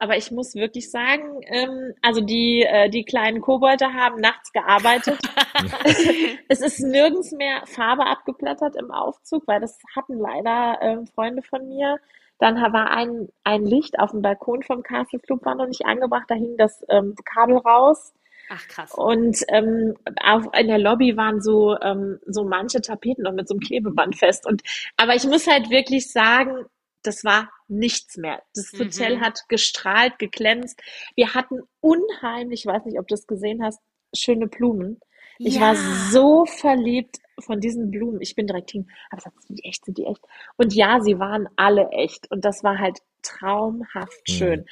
Aber 0.00 0.16
ich 0.16 0.30
muss 0.30 0.54
wirklich 0.54 0.90
sagen, 0.90 1.40
ähm, 1.46 1.94
also 2.02 2.20
die, 2.20 2.62
äh, 2.62 2.88
die 2.88 3.04
kleinen 3.04 3.40
Kobolde 3.40 3.92
haben 3.92 4.20
nachts 4.20 4.52
gearbeitet. 4.52 5.18
es 6.48 6.60
ist 6.60 6.80
nirgends 6.80 7.32
mehr 7.32 7.62
Farbe 7.66 8.06
abgeblättert 8.06 8.76
im 8.76 8.92
Aufzug, 8.92 9.48
weil 9.48 9.60
das 9.60 9.78
hatten 9.96 10.18
leider 10.18 10.78
ähm, 10.82 11.06
Freunde 11.06 11.42
von 11.42 11.66
mir. 11.68 11.98
Dann 12.38 12.56
war 12.72 12.90
ein, 12.90 13.28
ein 13.42 13.64
Licht 13.64 13.98
auf 13.98 14.12
dem 14.12 14.22
Balkon 14.22 14.62
vom 14.62 14.84
Castle 14.84 15.18
Club 15.18 15.44
war 15.44 15.56
noch 15.56 15.66
nicht 15.66 15.84
angebracht, 15.84 16.26
da 16.28 16.36
hing 16.36 16.56
das 16.56 16.84
ähm, 16.88 17.16
Kabel 17.24 17.56
raus. 17.56 18.14
Ach 18.50 18.66
krass. 18.68 18.94
Und 18.94 19.42
ähm, 19.48 19.94
auf, 20.24 20.46
in 20.58 20.68
der 20.68 20.78
Lobby 20.78 21.16
waren 21.16 21.42
so, 21.42 21.76
ähm, 21.80 22.18
so 22.26 22.44
manche 22.44 22.80
Tapeten 22.80 23.24
noch 23.24 23.32
mit 23.32 23.48
so 23.48 23.54
einem 23.54 23.60
Klebeband 23.60 24.16
fest. 24.16 24.46
Und, 24.46 24.62
aber 24.96 25.16
ich 25.16 25.24
muss 25.24 25.46
halt 25.46 25.68
wirklich 25.70 26.10
sagen, 26.10 26.64
das 27.02 27.24
war 27.24 27.50
nichts 27.68 28.16
mehr. 28.16 28.42
Das 28.54 28.72
Mhm. 28.72 28.78
Hotel 28.80 29.20
hat 29.20 29.40
gestrahlt, 29.48 30.18
geglänzt. 30.18 30.80
Wir 31.16 31.34
hatten 31.34 31.60
unheimlich, 31.80 32.60
ich 32.60 32.66
weiß 32.66 32.84
nicht, 32.86 32.98
ob 32.98 33.08
du 33.08 33.14
es 33.14 33.26
gesehen 33.26 33.62
hast, 33.62 33.80
schöne 34.14 34.46
Blumen. 34.46 35.00
Ich 35.42 35.56
ja. 35.56 35.60
war 35.60 35.76
so 36.10 36.46
verliebt 36.46 37.18
von 37.40 37.60
diesen 37.60 37.90
Blumen. 37.90 38.20
Ich 38.20 38.34
bin 38.34 38.46
direkt 38.46 38.72
hin, 38.72 38.90
aber 39.10 39.18
gesagt, 39.18 39.42
sind 39.44 39.58
die 39.60 39.64
echt, 39.64 39.84
sind 39.84 39.98
die 39.98 40.04
echt? 40.06 40.20
Und 40.56 40.74
ja, 40.74 41.00
sie 41.00 41.18
waren 41.18 41.48
alle 41.56 41.88
echt. 41.90 42.30
Und 42.30 42.44
das 42.44 42.64
war 42.64 42.78
halt 42.78 42.98
traumhaft 43.22 44.22
Mhm. 44.28 44.32
schön. 44.32 44.66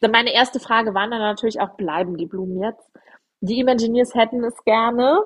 Dann 0.00 0.10
Meine 0.12 0.32
erste 0.32 0.60
Frage 0.60 0.94
war 0.94 1.08
dann 1.08 1.20
natürlich 1.20 1.60
auch, 1.60 1.76
bleiben 1.76 2.16
die 2.16 2.26
Blumen 2.26 2.62
jetzt? 2.62 2.90
Die 3.40 3.60
Imagineers 3.60 4.14
hätten 4.14 4.42
es 4.44 4.54
gerne, 4.64 5.24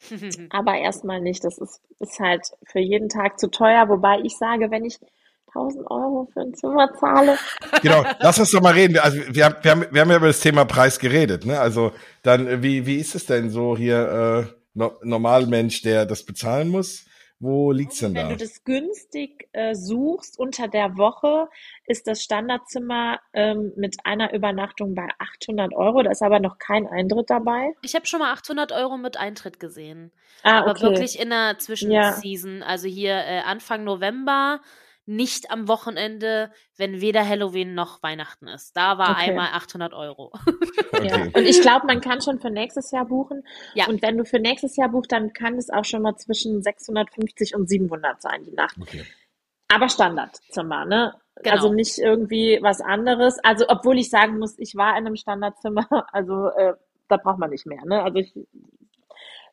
aber 0.50 0.76
erstmal 0.76 1.20
nicht. 1.20 1.44
Das 1.44 1.58
ist, 1.58 1.80
ist 2.00 2.20
halt 2.20 2.42
für 2.64 2.80
jeden 2.80 3.08
Tag 3.08 3.38
zu 3.38 3.50
teuer. 3.50 3.88
Wobei 3.88 4.20
ich 4.20 4.36
sage, 4.36 4.70
wenn 4.70 4.84
ich 4.84 4.98
1000 5.58 5.90
Euro 5.90 6.28
für 6.32 6.40
ein 6.40 6.54
Zimmer 6.54 6.92
zahle, 6.98 7.38
Genau, 7.82 8.04
lass 8.20 8.38
uns 8.38 8.50
doch 8.50 8.60
mal 8.60 8.72
reden. 8.72 8.98
Also 8.98 9.18
wir 9.28 9.44
haben, 9.44 9.56
wir 9.62 9.70
haben, 9.70 9.86
wir 9.90 10.00
haben 10.00 10.10
ja 10.10 10.16
über 10.16 10.26
das 10.26 10.40
Thema 10.40 10.64
Preis 10.64 10.98
geredet. 10.98 11.44
Ne? 11.44 11.58
Also 11.58 11.92
dann, 12.22 12.46
äh, 12.46 12.62
wie, 12.62 12.86
wie 12.86 12.96
ist 12.96 13.14
es 13.14 13.26
denn 13.26 13.50
so 13.50 13.76
hier, 13.76 14.46
äh, 14.48 14.54
no, 14.74 14.92
Normalmensch, 15.02 15.82
der 15.82 16.06
das 16.06 16.24
bezahlen 16.24 16.68
muss? 16.68 17.04
Wo 17.40 17.70
liegt's 17.70 18.00
denn 18.00 18.14
Wenn 18.14 18.30
da? 18.30 18.34
du 18.34 18.36
das 18.36 18.64
günstig 18.64 19.48
äh, 19.52 19.74
suchst 19.74 20.38
unter 20.40 20.66
der 20.66 20.96
Woche, 20.96 21.48
ist 21.86 22.08
das 22.08 22.22
Standardzimmer 22.22 23.20
ähm, 23.32 23.72
mit 23.76 23.96
einer 24.02 24.32
Übernachtung 24.32 24.96
bei 24.96 25.06
800 25.18 25.72
Euro. 25.74 26.02
Da 26.02 26.10
ist 26.10 26.22
aber 26.22 26.40
noch 26.40 26.58
kein 26.58 26.88
Eintritt 26.88 27.30
dabei. 27.30 27.74
Ich 27.82 27.94
habe 27.94 28.06
schon 28.06 28.18
mal 28.18 28.32
800 28.32 28.72
Euro 28.72 28.96
mit 28.96 29.16
Eintritt 29.16 29.60
gesehen. 29.60 30.10
Ah, 30.42 30.58
aber 30.58 30.72
okay. 30.72 30.82
wirklich 30.82 31.20
in 31.20 31.30
der 31.30 31.58
Zwischenseason. 31.58 32.64
Also 32.64 32.88
hier 32.88 33.14
äh, 33.14 33.40
Anfang 33.44 33.84
November, 33.84 34.60
nicht 35.08 35.50
am 35.50 35.68
Wochenende, 35.68 36.52
wenn 36.76 37.00
weder 37.00 37.26
Halloween 37.26 37.74
noch 37.74 38.02
Weihnachten 38.02 38.46
ist. 38.46 38.76
Da 38.76 38.98
war 38.98 39.12
Okay. 39.12 39.30
einmal 39.30 39.48
800 39.52 39.92
Euro. 39.94 40.32
Ja. 40.98 41.14
Okay. 41.14 41.30
Und 41.32 41.46
ich 41.46 41.60
glaube, 41.60 41.86
man 41.86 42.00
kann 42.00 42.20
schon 42.20 42.40
für 42.40 42.50
nächstes 42.50 42.90
Jahr 42.90 43.04
buchen. 43.04 43.44
Ja. 43.74 43.86
Und 43.86 44.02
wenn 44.02 44.16
du 44.18 44.24
für 44.24 44.40
nächstes 44.40 44.74
Jahr 44.74 44.88
buchst, 44.88 45.12
dann 45.12 45.32
kann 45.32 45.54
es 45.54 45.70
auch 45.70 45.84
schon 45.84 46.02
mal 46.02 46.16
zwischen 46.16 46.60
650 46.60 47.54
und 47.54 47.68
700 47.68 48.20
sein, 48.20 48.44
die 48.44 48.52
Nacht. 48.52 48.76
Okay. 48.80 49.04
Aber 49.68 49.88
Standardzimmer, 49.88 50.86
ne? 50.86 51.14
Genau. 51.36 51.54
Also 51.54 51.72
nicht 51.72 51.98
irgendwie 51.98 52.58
was 52.62 52.80
anderes. 52.80 53.38
Also, 53.44 53.66
obwohl 53.68 53.98
ich 53.98 54.10
sagen 54.10 54.38
muss, 54.40 54.58
ich 54.58 54.74
war 54.74 54.98
in 54.98 55.06
einem 55.06 55.14
Standardzimmer, 55.14 55.86
also 56.12 56.48
äh, 56.48 56.74
da 57.06 57.16
braucht 57.16 57.38
man 57.38 57.50
nicht 57.50 57.66
mehr, 57.66 57.84
ne? 57.84 58.02
Also 58.02 58.18
ich, 58.18 58.34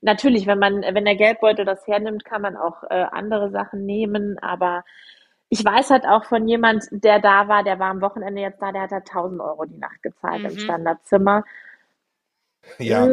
natürlich, 0.02 0.48
wenn 0.48 0.58
man, 0.60 0.82
wenn 0.82 1.06
der 1.06 1.16
Geldbeutel 1.16 1.64
das 1.64 1.86
hernimmt, 1.86 2.26
kann 2.26 2.42
man 2.42 2.58
auch 2.58 2.84
äh, 2.90 3.06
andere 3.12 3.52
Sachen 3.52 3.86
nehmen, 3.86 4.40
aber 4.40 4.84
ich 5.50 5.64
weiß 5.64 5.92
halt 5.92 6.06
auch 6.06 6.25
von 6.25 6.48
jemand, 6.48 6.86
der 6.92 7.20
da 7.20 7.48
war, 7.48 7.64
der 7.64 7.80
war 7.80 7.90
am 7.92 8.02
Wochenende 8.02 8.42
jetzt 8.42 8.62
da, 8.62 8.72
der 8.72 8.84
hat 8.84 8.92
halt 8.92 9.08
1000 9.10 9.42
Euro 9.42 9.66
die 9.66 9.78
Nacht 9.78 10.02
gezahlt 10.04 10.44
im 10.46 10.54
Mhm. 10.54 10.60
Standardzimmer. 10.60 11.44
Ja. 12.80 13.06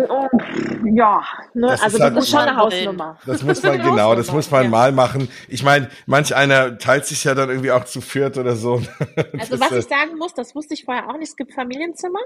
Ja, 0.85 1.23
ne? 1.55 1.67
Das 1.69 1.83
also 1.83 1.97
ist 1.99 2.03
halt 2.03 2.17
das 2.17 2.25
ist 2.25 2.31
schon 2.31 2.41
eine 2.41 2.57
Hausnummer. 2.57 3.19
Das 3.27 3.43
muss 3.43 3.62
man, 3.62 3.79
genau, 3.83 4.15
das 4.15 4.33
muss 4.33 4.51
man 4.51 4.71
mal 4.71 4.93
machen. 4.93 5.29
Ich 5.49 5.62
meine, 5.62 5.91
manch 6.07 6.35
einer 6.35 6.79
teilt 6.79 7.07
sich 7.07 7.25
ja 7.25 7.35
dann 7.35 7.51
irgendwie 7.51 7.71
auch 7.71 7.85
zu 7.85 8.01
viert 8.01 8.39
oder 8.39 8.57
so. 8.57 8.83
Also 9.39 9.57
Das, 9.57 9.61
was 9.61 9.73
ich 9.73 9.89
sagen 9.89 10.17
muss, 10.19 10.35
das 10.35 10.55
wusste 10.55 10.75
ich 10.75 10.85
vorher 10.85 11.09
auch 11.09 11.19
nicht, 11.19 11.29
es 11.31 11.37
gibt 11.37 11.55
Familienzimmer. 11.55 12.21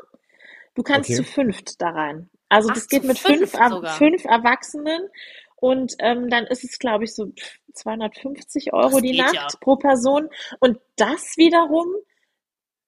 Du 0.74 0.82
kannst 0.82 1.10
Okay. 1.10 1.16
zu 1.16 1.24
fünft 1.24 1.80
da 1.82 1.90
rein. 1.90 2.30
Also 2.48 2.70
Ach, 2.70 2.74
das 2.74 2.88
geht 2.88 3.04
mit 3.04 3.18
fünf, 3.18 3.50
sogar. 3.52 3.92
fünf 3.96 4.24
Erwachsenen 4.24 5.08
und 5.56 5.94
ähm, 6.00 6.28
dann 6.30 6.44
ist 6.46 6.64
es, 6.64 6.78
glaube 6.78 7.04
ich, 7.04 7.14
so 7.14 7.32
250 7.72 8.72
Euro 8.72 8.90
Das 8.92 9.02
die 9.02 9.18
Nacht 9.18 9.34
ja. 9.34 9.46
pro 9.60 9.76
Person. 9.76 10.28
Und 10.60 10.78
das 10.96 11.36
wiederum 11.36 11.86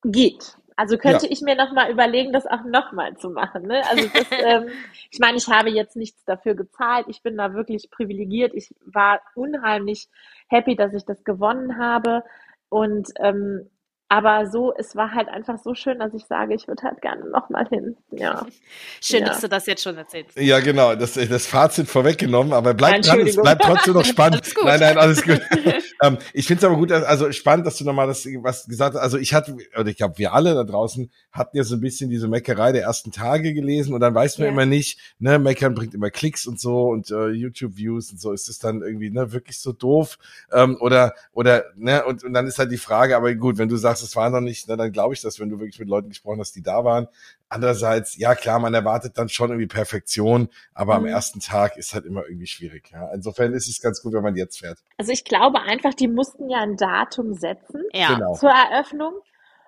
geht. 0.05 0.57
Also 0.77 0.97
könnte 0.97 1.27
Ja. 1.27 1.33
ich 1.33 1.41
mir 1.41 1.57
noch 1.57 1.73
mal 1.73 1.91
überlegen, 1.91 2.33
das 2.33 2.47
auch 2.47 2.63
noch 2.65 2.93
mal 2.93 3.17
zu 3.17 3.31
machen. 3.31 3.63
Ne? 3.67 3.83
Also 3.91 4.09
das, 4.15 4.27
ähm, 4.45 4.69
ich 5.11 5.19
meine, 5.19 5.39
ich 5.39 5.49
habe 5.49 5.71
jetzt 5.71 5.97
nichts 5.97 6.25
dafür 6.25 6.55
gezahlt. 6.55 7.07
Ich 7.09 7.23
bin 7.23 7.37
da 7.37 7.53
wirklich 7.55 7.91
privilegiert. 7.91 8.55
Ich 8.55 8.73
war 8.85 9.21
unheimlich 9.35 10.09
happy, 10.49 10.77
dass 10.77 10.93
ich 10.95 11.05
das 11.05 11.25
gewonnen 11.25 11.79
habe. 11.79 12.23
Und 12.69 13.09
ähm, 13.19 13.69
aber 14.11 14.47
so, 14.51 14.73
es 14.75 14.97
war 14.97 15.13
halt 15.13 15.29
einfach 15.29 15.59
so 15.63 15.75
schön, 15.75 15.99
dass 15.99 16.15
ich 16.15 16.25
sage, 16.25 16.55
ich 16.55 16.67
würde 16.67 16.83
halt 16.83 17.03
gerne 17.03 17.29
noch 17.29 17.51
mal 17.51 17.69
hin. 17.69 17.97
Ja. 18.11 18.47
Schön, 19.03 19.21
Ja. 19.21 19.27
dass 19.29 19.41
du 19.43 19.49
das 19.49 19.67
jetzt 19.67 19.83
schon 19.83 19.97
erzählst. 19.99 20.37
Ja, 20.39 20.61
genau, 20.61 20.95
das, 20.95 21.13
das 21.15 21.47
Fazit 21.47 21.89
vorweggenommen, 21.89 22.53
aber 22.55 22.73
bleibt 22.75 23.07
dran, 23.07 23.21
es 23.21 23.37
bleibt 23.37 23.63
trotzdem 23.63 23.95
noch 23.95 24.05
spannend. 24.07 24.41
Alles 24.43 24.55
gut. 24.55 24.65
Nein, 24.65 24.81
nein, 24.81 24.99
alles 24.99 25.23
gut. 25.23 25.41
ähm, 26.03 26.17
ich 26.33 26.47
finde 26.47 26.61
es 26.61 26.65
aber 26.65 26.77
gut, 26.77 26.91
dass- 26.91 27.05
also 27.05 27.31
spannend, 27.33 27.67
dass 27.67 27.77
du 27.77 27.85
nochmal 27.85 28.07
das 28.07 28.25
was 28.43 28.67
gesagt 28.67 28.95
hast. 28.95 29.03
Also 29.03 29.19
ich 29.19 29.35
hatte, 29.35 29.55
oder 29.79 29.89
ich 29.91 29.97
glaube, 29.99 30.17
wir 30.19 30.33
alle 30.33 30.55
da 30.55 30.65
draußen 30.65 31.11
hatten 31.31 31.57
ja 31.57 31.63
so 31.65 31.75
ein 31.77 31.81
bisschen 31.83 32.09
diese 32.09 32.29
Meckerei 32.29 32.73
der 32.73 32.83
ersten 32.83 33.13
Tage 33.13 33.53
gelesen 33.53 33.93
und 33.93 34.01
dann 34.01 34.15
weiß 34.15 34.39
man 34.39 34.47
Ja. 34.47 34.53
immer 34.53 34.65
nicht, 34.67 34.99
ne, 35.19 35.39
Meckern 35.39 35.75
bringt 35.75 35.95
immer 35.95 36.11
Klicks 36.11 36.47
und 36.47 36.59
so 36.59 36.89
und 36.89 37.11
äh, 37.11 37.29
YouTube-Views 37.29 38.13
und 38.13 38.21
so. 38.21 38.33
Ist 38.33 38.49
es 38.49 38.59
dann 38.59 38.81
irgendwie 38.81 39.11
ne, 39.11 39.33
wirklich 39.33 39.61
so 39.61 39.73
doof? 39.73 40.19
Ähm, 40.53 40.79
oder, 40.81 41.13
oder, 41.33 41.65
ne, 41.77 42.05
und, 42.07 42.25
und 42.25 42.33
dann 42.33 42.47
ist 42.47 42.59
halt 42.59 42.73
die 42.73 42.79
Frage, 42.79 43.15
aber 43.17 43.35
gut, 43.35 43.59
wenn 43.59 43.69
du 43.69 43.77
sagst, 43.77 43.98
es 44.03 44.17
war 44.17 44.31
noch 44.31 44.41
nicht, 44.41 44.69
ne, 44.69 44.77
dann 44.77 44.93
glaube 44.93 45.15
ich 45.15 45.21
das, 45.21 45.39
wenn 45.41 45.49
du 45.49 45.59
wirklich 45.59 45.79
mit 45.79 45.89
Leuten 45.89 46.09
gesprochen 46.09 46.41
hast, 46.41 46.55
die 46.57 46.63
da 46.63 46.85
waren. 46.85 47.09
Andererseits, 47.49 48.17
ja 48.17 48.35
klar, 48.35 48.59
man 48.59 48.75
erwartet 48.75 49.17
dann 49.17 49.29
schon 49.29 49.51
irgendwie 49.51 49.67
Perfektion, 49.67 50.49
aber 50.75 50.95
am 50.97 51.03
Mhm. 51.03 51.09
ersten 51.09 51.41
Tag 51.41 51.77
ist 51.77 51.95
halt 51.95 52.05
immer 52.05 52.27
irgendwie 52.27 52.47
schwierig. 52.47 52.91
Ja. 52.93 53.11
Insofern 53.13 53.55
ist 53.55 53.69
es 53.69 53.81
ganz 53.81 54.03
gut, 54.03 54.13
wenn 54.13 54.23
man 54.23 54.37
jetzt 54.37 54.59
fährt. 54.59 54.79
Also 54.99 55.13
ich 55.13 55.25
glaube 55.25 55.61
einfach, 55.63 55.95
die 55.95 56.09
mussten 56.09 56.51
ja 56.51 56.59
ein 56.61 56.77
Datum 56.77 57.35
setzen 57.35 57.83
Ja. 57.93 58.15
Genau. 58.15 58.35
zur 58.35 58.51
Eröffnung. 58.51 59.15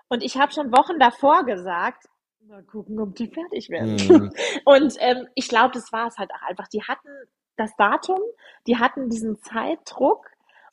Und 0.08 0.22
ich 0.22 0.36
habe 0.36 0.52
schon 0.52 0.72
Wochen 0.72 0.98
davor 0.98 1.44
gesagt, 1.44 2.06
mal 2.46 2.62
gucken, 2.64 2.98
ob 3.00 3.14
die 3.14 3.28
fertig 3.28 3.70
werden. 3.70 3.94
Mhm. 3.96 4.32
Und 4.64 4.96
ähm, 4.98 5.28
ich 5.34 5.48
glaube, 5.48 5.72
das 5.72 5.92
war 5.92 6.08
es 6.08 6.18
halt 6.18 6.30
auch 6.32 6.48
einfach. 6.48 6.68
Die 6.68 6.82
hatten 6.82 7.08
das 7.56 7.70
Datum, 7.76 8.18
die 8.66 8.76
hatten 8.78 9.08
diesen 9.08 9.40
Zeitdruck 9.40 10.26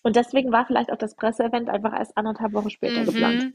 und 0.04 0.16
deswegen 0.16 0.52
war 0.52 0.66
vielleicht 0.66 0.92
auch 0.92 0.98
das 0.98 1.16
Presseevent 1.16 1.70
einfach 1.70 1.94
erst 1.98 2.18
anderthalb 2.18 2.54
Wochen 2.54 2.70
später 2.70 3.04
geplant. 3.06 3.44
Mhm. 3.44 3.54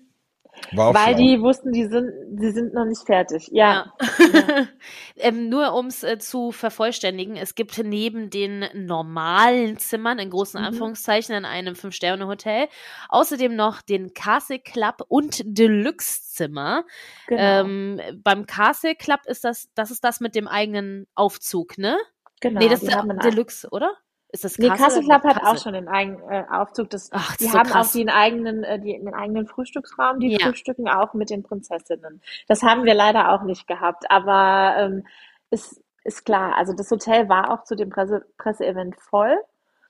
War 0.73 0.89
auch 0.89 0.95
Weil 0.95 1.15
schlau. 1.15 1.17
die 1.17 1.41
wussten, 1.41 1.73
die 1.73 1.87
sind, 1.87 2.11
die 2.29 2.51
sind 2.51 2.75
noch 2.75 2.85
nicht 2.85 3.03
fertig. 3.07 3.49
Ja. 3.53 3.93
Ja. 4.19 4.67
ähm, 5.17 5.49
nur 5.49 5.73
um 5.73 5.87
es 5.87 6.03
äh, 6.03 6.19
zu 6.19 6.53
vervollständigen, 6.53 7.37
es 7.37 7.55
gibt 7.55 7.79
neben 7.83 8.29
den 8.29 8.67
normalen 8.75 9.79
Zimmern 9.79 10.19
in 10.19 10.29
großen 10.29 10.61
Mhm. 10.61 10.67
Anführungszeichen 10.67 11.35
in 11.35 11.47
einem 11.47 11.75
Fünf-Sterne-Hotel 11.75 12.69
außerdem 13.09 13.57
noch 13.57 13.81
den 13.81 14.13
Castle 14.13 14.59
Club 14.59 14.97
und 15.09 15.41
Deluxe-Zimmer. 15.45 16.85
Genau. 17.29 17.41
Ähm, 17.43 18.01
beim 18.23 18.45
Castle 18.45 18.95
Club 18.95 19.21
ist 19.25 19.45
das, 19.45 19.71
das 19.75 19.91
ist 19.91 20.05
das 20.05 20.21
mit 20.21 20.35
dem 20.35 20.49
eigenen 20.49 21.07
Aufzug, 21.15 21.79
ne? 21.79 21.97
genau. 22.43 22.61
nee, 22.61 22.69
das 22.69 22.83
ist 22.83 22.95
Deluxe, 23.25 23.69
oder? 23.71 23.97
Ist 24.33 24.45
das 24.45 24.57
Nee, 24.59 24.69
Castle? 24.69 24.85
Castle 24.87 25.05
oder 25.05 25.21
Club 25.21 25.25
hat 25.37 25.43
auch 25.43 25.51
Castle? 25.53 25.63
schon 25.63 25.73
den 25.75 25.89
eigenen 25.89 26.31
äh, 26.31 26.45
Aufzug. 26.51 26.89
Das, 26.91 27.11
Ach, 27.13 27.37
die 27.37 27.45
so 27.45 27.59
haben 27.59 27.69
krass. 27.69 27.91
auch 27.91 27.93
den 27.93 28.09
eigenen, 28.09 28.65
äh, 28.65 28.81
die, 28.81 28.93
den 28.99 29.15
eigenen 29.15 29.47
Frühstücksraum. 29.47 30.21
Die 30.21 30.33
Ja. 30.33 30.39
frühstücken 30.47 30.89
auch 30.89 31.13
mit 31.15 31.29
den 31.31 31.43
Prinzessinnen. 31.43 32.23
Das 32.49 32.63
haben 32.63 32.85
wir 32.85 32.95
leider 32.95 33.31
auch 33.33 33.43
nicht 33.43 33.67
gehabt. 33.67 34.11
Aber 34.11 34.75
ähm, 34.79 35.07
ist, 35.51 35.83
ist 36.05 36.25
klar. 36.25 36.57
Also 36.57 36.73
das 36.73 36.91
Hotel 36.91 37.29
war 37.29 37.51
auch 37.51 37.65
zu 37.65 37.77
dem 37.77 37.91
Presse, 37.91 38.25
Presseevent 38.39 38.97
voll. 38.99 39.37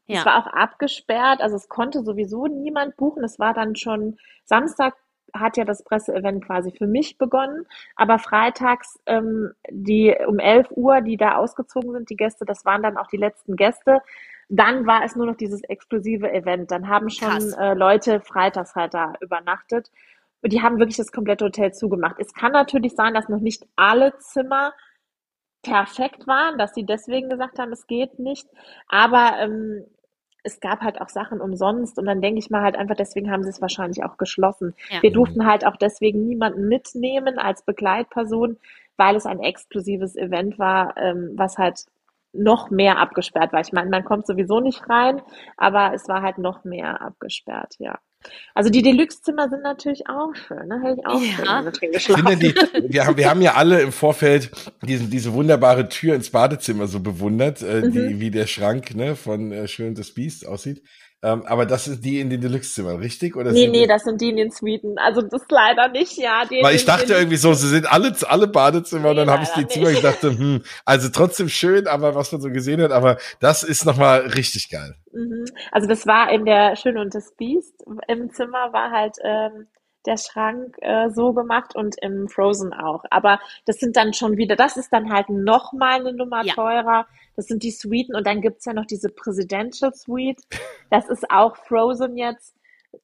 Es 0.09 0.17
Ja. 0.19 0.25
war 0.27 0.39
auch 0.39 0.49
abgesperrt. 0.53 1.41
Also 1.41 1.55
es 1.57 1.69
konnte 1.69 2.03
sowieso 2.03 2.47
niemand 2.49 2.97
buchen. 2.97 3.23
Es 3.23 3.39
war 3.39 3.55
dann 3.55 3.77
schon 3.77 4.19
Samstag 4.45 4.95
hat 5.35 5.57
ja 5.57 5.65
das 5.65 5.83
Presseevent 5.83 6.45
quasi 6.45 6.73
für 6.73 6.87
mich 6.87 7.19
begonnen, 7.19 7.67
aber 7.97 8.19
freitags 8.19 8.99
ähm, 9.07 9.53
die 9.71 10.15
um 10.27 10.39
11 10.39 10.69
Uhr, 10.73 11.01
die 11.01 11.17
da 11.17 11.37
ausgezogen 11.37 11.93
sind, 11.93 12.11
die 12.11 12.17
Gäste, 12.17 12.45
das 12.45 12.65
waren 12.65 12.83
dann 12.83 12.97
auch 12.97 13.09
die 13.09 13.17
letzten 13.17 13.57
Gäste. 13.57 14.01
Dann 14.49 14.87
war 14.87 15.05
es 15.05 15.17
nur 15.17 15.27
noch 15.27 15.37
dieses 15.37 15.63
exklusive 15.65 16.31
Event. 16.31 16.71
Dann 16.71 16.89
haben 16.89 17.09
schon 17.09 17.53
äh, 17.55 17.75
Leute 17.75 18.21
freitags 18.21 18.75
halt 18.75 18.93
da 18.93 19.15
übernachtet. 19.21 19.91
Und 20.43 20.53
die 20.53 20.61
haben 20.61 20.79
wirklich 20.79 20.97
das 20.97 21.13
komplette 21.13 21.47
Hotel 21.47 21.73
zugemacht. 21.73 22.17
Es 22.19 22.35
kann 22.35 22.53
natürlich 22.53 22.95
sein, 22.95 23.15
dass 23.15 23.29
noch 23.29 23.41
nicht 23.41 23.65
alle 23.77 24.19
Zimmer 24.19 24.75
perfekt 25.63 26.27
waren, 26.27 26.59
dass 26.59 26.75
sie 26.75 26.85
deswegen 26.85 27.31
gesagt 27.31 27.59
haben, 27.59 27.73
es 27.73 27.87
geht 27.87 28.19
nicht. 28.19 28.47
Aber 28.89 29.39
ähm, 29.39 29.87
es 30.43 30.61
gab 30.61 30.81
halt 30.81 31.01
auch 31.01 31.09
Sachen 31.09 31.41
umsonst 31.41 31.99
und 31.99 32.07
dann 32.07 32.21
denke 32.21 32.39
ich 32.39 32.51
mal 32.51 32.63
halt 32.63 32.77
einfach, 32.77 32.97
deswegen 32.97 33.31
haben 33.31 33.45
sie 33.45 33.51
es 33.51 33.61
wahrscheinlich 33.61 34.05
auch 34.05 34.17
geschlossen. 34.17 34.75
Ja. 34.91 35.03
Wir 35.03 35.13
durften 35.13 35.47
halt 35.47 35.67
auch 35.67 35.77
deswegen 35.77 36.27
niemanden 36.27 36.69
mitnehmen 36.69 37.39
als 37.39 37.63
Begleitperson, 37.63 38.59
weil 38.97 39.17
es 39.17 39.27
ein 39.27 39.41
exklusives 39.41 40.17
Event 40.17 40.59
war, 40.59 40.97
ähm, 40.97 41.33
was 41.35 41.59
halt 41.59 41.85
noch 42.33 42.71
mehr 42.71 42.99
abgesperrt 42.99 43.53
war. 43.53 43.61
Ich 43.61 43.73
meine, 43.73 43.91
man 43.91 44.05
kommt 44.05 44.27
sowieso 44.27 44.61
nicht 44.61 44.89
rein, 44.89 45.21
aber 45.57 45.93
es 45.95 46.09
war 46.09 46.23
halt 46.23 46.39
noch 46.39 46.65
mehr 46.65 47.01
abgesperrt, 47.01 47.77
ja. 47.79 47.99
Also 48.55 48.71
die 48.71 48.83
Deluxe-Zimmer 48.83 49.49
sind 49.49 49.63
natürlich 49.63 50.09
auch 50.09 50.35
schön, 50.35 50.69
ne? 50.69 50.81
Hätte 50.83 51.01
ich 51.01 51.07
auch 51.07 51.23
Ja. 51.23 51.73
schön 51.79 51.93
geschlafen. 51.93 52.39
die, 52.41 52.55
wir, 52.93 53.07
haben, 53.07 53.17
wir 53.17 53.29
haben 53.31 53.43
ja 53.43 53.55
alle 53.55 53.81
im 53.81 53.93
Vorfeld 53.93 54.51
diesen, 54.83 55.11
diese 55.11 55.33
wunderbare 55.33 55.89
Tür 55.89 56.15
ins 56.15 56.31
Badezimmer 56.31 56.87
so 56.89 57.01
bewundert, 57.01 57.63
äh, 57.63 57.83
die, 57.91 57.99
Mhm. 57.99 58.21
wie 58.21 58.31
der 58.31 58.47
Schrank 58.47 58.95
ne, 58.95 59.17
von 59.17 59.53
äh, 59.53 59.69
Schön 59.69 59.95
das 59.95 60.13
Biest 60.13 60.47
aussieht. 60.47 60.83
Ähm, 61.25 61.45
aber 61.47 61.67
das 61.67 61.87
ist 61.87 62.05
die 62.05 62.19
in 62.19 62.31
den 62.31 62.41
Deluxe-Zimmern, 62.41 62.97
richtig? 62.97 63.37
Oder 63.37 63.53
Nee, 63.53 63.63
sind 63.63 63.71
nee, 63.71 63.87
das 63.87 64.03
sind 64.03 64.21
die 64.21 64.31
in 64.31 64.37
den 64.37 64.51
Suiten. 64.51 64.99
Also 64.99 65.23
das 65.23 65.43
leider 65.49 65.87
nicht, 65.89 66.17
ja. 66.19 66.45
Die 66.45 66.61
Weil 66.63 66.75
ich 66.75 66.85
dachte 66.85 67.15
irgendwie 67.15 67.37
so, 67.37 67.55
sie 67.55 67.69
sind 67.69 67.91
alle, 67.91 68.13
alle 68.29 68.49
Badezimmer 68.49 69.11
und 69.11 69.17
Nee, 69.17 69.25
dann 69.25 69.31
habe 69.31 69.45
ich 69.45 69.51
die 69.51 69.67
Zimmer 69.69 69.89
nicht. 69.89 69.99
ich 69.99 70.03
dachte, 70.03 70.37
hm, 70.37 70.65
also 70.85 71.11
trotzdem 71.11 71.49
schön, 71.49 71.87
aber 71.87 72.17
was 72.17 72.33
man 72.33 72.41
so 72.41 72.51
gesehen 72.51 72.83
hat, 72.83 72.91
aber 72.91 73.19
das 73.39 73.63
ist 73.63 73.85
nochmal 73.85 74.23
richtig 74.23 74.69
geil. 74.69 74.97
Mhm. 75.13 75.45
Also 75.71 75.87
das 75.87 76.07
war 76.09 76.33
in 76.33 76.45
der 76.45 76.75
Schön 76.75 76.99
und 76.99 77.15
das 77.15 77.33
Biest. 77.37 77.85
Im 78.09 78.33
Zimmer 78.33 78.73
war 78.73 78.91
halt 78.91 79.17
ähm, 79.23 79.69
der 80.07 80.17
Schrank 80.17 80.77
äh, 80.81 81.11
so 81.11 81.33
gemacht 81.33 81.75
und 81.77 81.97
im 82.03 82.29
Frozen 82.29 82.73
auch. 82.73 83.05
Aber 83.11 83.41
das 83.67 83.77
sind 83.79 83.97
dann 83.97 84.13
schon 84.15 84.37
wieder, 84.37 84.57
das 84.57 84.77
ist 84.77 84.93
dann 84.93 85.13
halt 85.13 85.29
noch 85.29 85.73
mal 85.73 86.01
eine 86.01 86.13
Nummer 86.13 86.45
Ja. 86.45 86.55
teurer. 86.55 87.07
Das 87.37 87.47
sind 87.47 87.63
die 87.63 87.71
Suiten 87.71 88.15
und 88.15 88.27
dann 88.27 88.41
gibt's 88.41 88.65
ja 88.65 88.73
noch 88.75 88.87
diese 88.87 89.09
Presidential 89.09 89.93
Suite. 89.95 90.43
Das 90.91 91.09
ist 91.09 91.31
auch 91.31 91.57
Frozen 91.57 92.17
jetzt. 92.17 92.55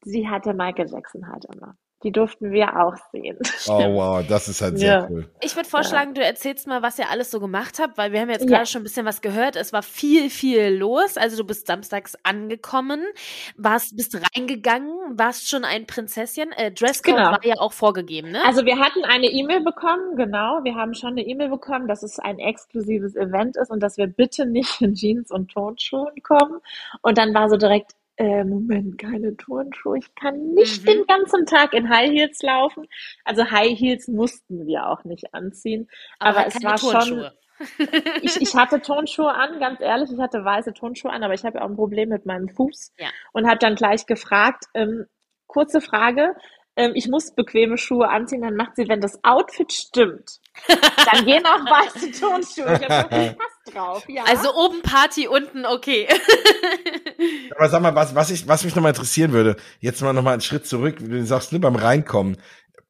Die 0.05 0.28
hatte 0.28 0.52
Michael 0.52 0.90
Jackson 0.90 1.26
halt 1.28 1.47
immer. 1.47 1.76
Die 2.05 2.12
durften 2.12 2.52
wir 2.52 2.78
auch 2.81 2.95
sehen. 3.11 3.37
Oh 3.67 3.73
wow, 3.95 4.25
das 4.26 4.49
ist 4.49 4.62
halt 4.62 4.78
sehr 4.78 4.93
Ja. 5.00 5.07
cool. 5.11 5.28
Ich 5.40 5.57
würde 5.57 5.69
vorschlagen, 5.69 6.14
du 6.14 6.23
erzählst 6.23 6.69
mal, 6.69 6.81
was 6.81 6.97
ihr 6.99 7.11
alles 7.11 7.31
so 7.33 7.40
gemacht 7.40 7.81
habt, 7.81 7.99
weil 7.99 8.12
wir 8.12 8.21
haben 8.21 8.31
jetzt 8.31 8.49
Ja. 8.49 8.59
gerade 8.59 8.67
schon 8.67 8.83
ein 8.83 8.85
bisschen 8.85 9.05
was 9.05 9.21
gehört. 9.21 9.57
Es 9.57 9.73
war 9.73 9.83
viel, 9.83 10.31
viel 10.31 10.69
los. 10.69 11.17
Also 11.17 11.37
du 11.37 11.45
bist 11.45 11.67
samstags 11.67 12.17
angekommen, 12.23 13.05
warst, 13.57 13.97
bist 13.97 14.17
reingegangen, 14.37 14.93
warst 15.19 15.49
schon 15.49 15.64
ein 15.64 15.87
Prinzesschen. 15.87 16.52
Äh, 16.52 16.71
Dresscode 16.71 17.17
Genau. 17.17 17.31
war 17.33 17.45
ja 17.45 17.57
auch 17.59 17.73
vorgegeben, 17.73 18.31
ne? 18.31 18.45
Also 18.45 18.64
wir 18.64 18.78
hatten 18.78 19.05
eine 19.05 19.26
E-Mail 19.26 19.64
bekommen, 19.64 20.14
genau. 20.17 20.61
Wir 20.62 20.76
haben 20.76 20.95
schon 20.95 21.11
eine 21.11 21.23
E-Mail 21.26 21.49
bekommen, 21.49 21.88
dass 21.88 22.05
es 22.05 22.21
ein 22.21 22.38
exklusives 22.38 23.17
Event 23.17 23.57
ist 23.57 23.71
und 23.71 23.81
dass 23.83 23.97
wir 23.97 24.07
bitte 24.07 24.47
nicht 24.47 24.81
in 24.81 24.95
Jeans 24.95 25.31
und 25.33 25.50
Turnschuhen 25.50 26.23
kommen. 26.23 26.61
Und 27.02 27.19
dann 27.19 27.35
war 27.35 27.49
so 27.50 27.57
direkt, 27.57 27.93
äh, 28.18 28.44
Moment, 28.44 28.98
keine 28.98 29.37
Turnschuhe. 29.37 29.98
Ich 29.98 30.14
kann 30.14 30.54
nicht 30.54 30.82
Mhm. 30.82 30.87
den 30.87 31.06
ganzen 31.06 31.46
Tag 31.46 31.72
in 31.75 31.88
High 31.88 32.10
Heels 32.10 32.42
laufen. 32.42 32.87
Also 33.25 33.50
High 33.50 33.78
Heels 33.78 34.08
mussten 34.08 34.66
wir 34.66 34.88
auch 34.88 35.04
nicht 35.04 35.34
anziehen. 35.34 35.88
Aber, 36.18 36.40
halt 36.40 36.54
es 36.54 36.62
war 36.64 36.78
schon, 36.78 36.90
Turnschuhe. 36.92 37.32
ich, 38.22 38.40
ich 38.40 38.54
hatte 38.54 38.80
Turnschuhe 38.80 39.32
an, 39.34 39.58
ganz 39.60 39.80
ehrlich, 39.80 40.10
ich 40.12 40.18
hatte 40.20 40.44
weiße 40.44 40.72
Turnschuhe 40.75 41.10
an, 41.12 41.22
aber 41.25 41.34
ich 41.34 41.44
habe 41.44 41.58
ja 41.58 41.64
auch 41.64 41.68
ein 41.70 41.76
Problem 41.76 42.08
mit 42.10 42.26
meinem 42.26 42.48
Fuß 42.48 42.92
Ja. 42.98 43.08
und 43.32 43.46
habe 43.48 43.58
dann 43.58 43.75
gleich 43.75 44.06
gefragt, 44.06 44.64
ähm, 44.75 45.06
kurze 45.46 45.80
Frage, 45.80 46.34
ähm, 46.78 46.92
ich 46.94 47.08
muss 47.08 47.32
bequeme 47.32 47.76
Schuhe 47.76 48.08
anziehen, 48.08 48.40
dann 48.40 48.54
macht 48.54 48.76
sie, 48.76 48.88
wenn 48.88 49.00
das 49.00 49.18
Outfit 49.25 49.73
stimmt, 49.73 50.40
dann 50.68 51.25
gehen 51.25 51.44
auch 51.44 51.58
weiße 51.58 52.12
Turnschuhe. 52.12 52.78
Ich 52.80 52.88
habe 52.88 53.11
wirklich 53.11 53.37
Pass 53.37 53.75
drauf, 53.75 54.08
ja. 54.08 54.23
Also 54.28 54.54
oben 54.54 54.80
Party, 54.82 55.26
unten 55.26 55.66
okay. 55.66 56.06
Aber 57.56 57.68
sag 57.68 57.82
mal, 57.82 57.97
was, 57.97 58.14
was, 58.14 58.30
ich, 58.30 58.47
was 58.47 58.64
mich 58.64 58.76
nochmal 58.76 58.92
interessieren 58.92 59.32
würde, 59.32 59.56
jetzt 59.80 60.00
mal 60.02 60.12
nochmal 60.12 60.35
einen 60.35 60.40
Schritt 60.40 60.66
zurück, 60.66 60.97
wie 61.00 61.08
du 61.08 61.26
sagst, 61.26 61.52
ne, 61.52 61.58
beim 61.58 61.75
Reinkommen. 61.75 62.37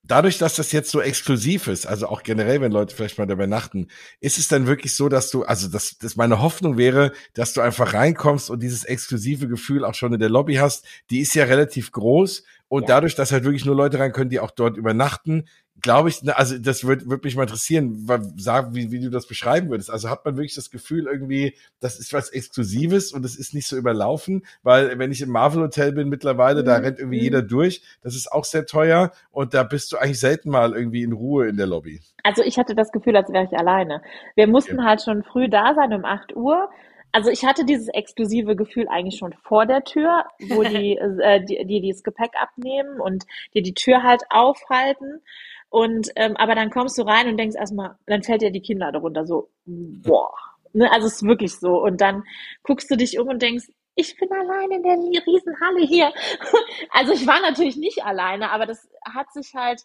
dadurch, 0.04 0.36
dass 0.36 0.56
das 0.56 0.72
jetzt 0.72 0.90
so 0.90 1.00
exklusiv 1.00 1.66
ist, 1.66 1.86
also 1.86 2.08
auch 2.08 2.22
generell, 2.22 2.60
wenn 2.60 2.72
Leute 2.72 2.94
vielleicht 2.94 3.16
mal 3.16 3.26
da 3.26 3.34
übernachten, 3.34 3.88
ist 4.20 4.38
es 4.38 4.48
dann 4.48 4.66
wirklich 4.66 4.94
so, 4.94 5.08
dass 5.08 5.30
du, 5.30 5.44
also 5.44 5.68
das, 5.68 5.96
das 5.96 6.16
meine 6.16 6.42
Hoffnung 6.42 6.76
wäre, 6.76 7.12
dass 7.32 7.54
du 7.54 7.62
einfach 7.62 7.94
reinkommst 7.94 8.50
und 8.50 8.62
dieses 8.62 8.84
exklusive 8.84 9.48
Gefühl 9.48 9.84
auch 9.84 9.94
schon 9.94 10.12
in 10.12 10.20
der 10.20 10.30
Lobby 10.30 10.56
hast. 10.56 10.84
Die 11.08 11.20
ist 11.20 11.34
ja 11.34 11.44
relativ 11.44 11.90
groß 11.92 12.44
und 12.68 12.82
ja. 12.82 12.88
dadurch, 12.88 13.14
dass 13.14 13.32
halt 13.32 13.44
wirklich 13.44 13.64
nur 13.64 13.74
Leute 13.74 13.98
rein 13.98 14.12
können, 14.12 14.30
die 14.30 14.40
auch 14.40 14.50
dort 14.50 14.76
übernachten, 14.76 15.44
glaube 15.80 16.08
ich, 16.08 16.20
also 16.36 16.58
das 16.58 16.84
würde 16.84 17.06
würd 17.06 17.24
mich 17.24 17.36
mal 17.36 17.42
interessieren, 17.42 18.06
sag, 18.36 18.74
wie, 18.74 18.90
wie 18.90 19.00
du 19.00 19.10
das 19.10 19.26
beschreiben 19.26 19.70
würdest. 19.70 19.90
Also 19.90 20.10
hat 20.10 20.24
man 20.24 20.36
wirklich 20.36 20.54
das 20.54 20.70
Gefühl 20.70 21.06
irgendwie, 21.06 21.54
das 21.80 21.98
ist 21.98 22.12
was 22.12 22.30
Exklusives 22.30 23.12
und 23.12 23.24
es 23.24 23.36
ist 23.36 23.54
nicht 23.54 23.66
so 23.66 23.76
überlaufen, 23.76 24.44
weil 24.62 24.98
wenn 24.98 25.12
ich 25.12 25.22
im 25.22 25.30
Marvel 25.30 25.62
Hotel 25.62 25.92
bin 25.92 26.08
mittlerweile, 26.08 26.62
mhm. 26.62 26.66
da 26.66 26.76
rennt 26.76 26.98
irgendwie 26.98 27.18
mhm. 27.18 27.24
jeder 27.24 27.42
durch. 27.42 27.82
Das 28.02 28.14
ist 28.14 28.30
auch 28.32 28.44
sehr 28.44 28.66
teuer 28.66 29.12
und 29.30 29.54
da 29.54 29.62
bist 29.62 29.92
du 29.92 29.98
eigentlich 29.98 30.20
selten 30.20 30.50
mal 30.50 30.74
irgendwie 30.74 31.02
in 31.02 31.12
Ruhe 31.12 31.48
in 31.48 31.56
der 31.56 31.66
Lobby. 31.66 32.00
Also 32.24 32.42
ich 32.42 32.58
hatte 32.58 32.74
das 32.74 32.90
Gefühl, 32.90 33.16
als 33.16 33.32
wäre 33.32 33.44
ich 33.44 33.56
alleine. 33.56 34.02
Wir 34.34 34.48
mussten 34.48 34.78
okay. 34.78 34.88
halt 34.88 35.02
schon 35.02 35.22
früh 35.22 35.48
da 35.48 35.74
sein, 35.74 35.92
um 35.92 36.04
8 36.04 36.34
Uhr. 36.34 36.68
Also 37.12 37.30
ich 37.30 37.44
hatte 37.44 37.64
dieses 37.64 37.88
exklusive 37.88 38.54
Gefühl 38.54 38.86
eigentlich 38.88 39.18
schon 39.18 39.32
vor 39.32 39.66
der 39.66 39.84
Tür, 39.84 40.24
wo 40.48 40.62
die, 40.62 40.96
äh, 41.22 41.44
die, 41.44 41.64
die 41.64 41.90
das 41.90 42.02
Gepäck 42.02 42.32
abnehmen 42.40 43.00
und 43.00 43.24
dir 43.54 43.62
die 43.62 43.74
Tür 43.74 44.02
halt 44.02 44.22
aufhalten. 44.30 45.22
Und 45.70 46.10
ähm, 46.16 46.36
aber 46.36 46.54
dann 46.54 46.70
kommst 46.70 46.98
du 46.98 47.02
rein 47.02 47.28
und 47.28 47.36
denkst 47.36 47.56
erstmal, 47.56 47.96
dann 48.06 48.22
fällt 48.22 48.42
dir 48.42 48.50
die 48.50 48.62
Kinder 48.62 48.90
darunter 48.92 49.26
so, 49.26 49.50
boah. 49.64 50.32
Ne, 50.74 50.90
also 50.92 51.06
es 51.06 51.14
ist 51.14 51.26
wirklich 51.26 51.56
so. 51.56 51.82
Und 51.82 52.00
dann 52.00 52.24
guckst 52.62 52.90
du 52.90 52.96
dich 52.96 53.18
um 53.18 53.28
und 53.28 53.42
denkst, 53.42 53.68
ich 53.94 54.16
bin 54.16 54.30
allein 54.30 54.70
in 54.70 54.82
der 54.82 54.96
Riesenhalle 55.26 55.80
hier. 55.86 56.12
Also 56.90 57.12
ich 57.12 57.26
war 57.26 57.40
natürlich 57.40 57.76
nicht 57.76 58.04
alleine, 58.04 58.50
aber 58.50 58.66
das 58.66 58.88
hat 59.04 59.32
sich 59.32 59.54
halt, 59.54 59.82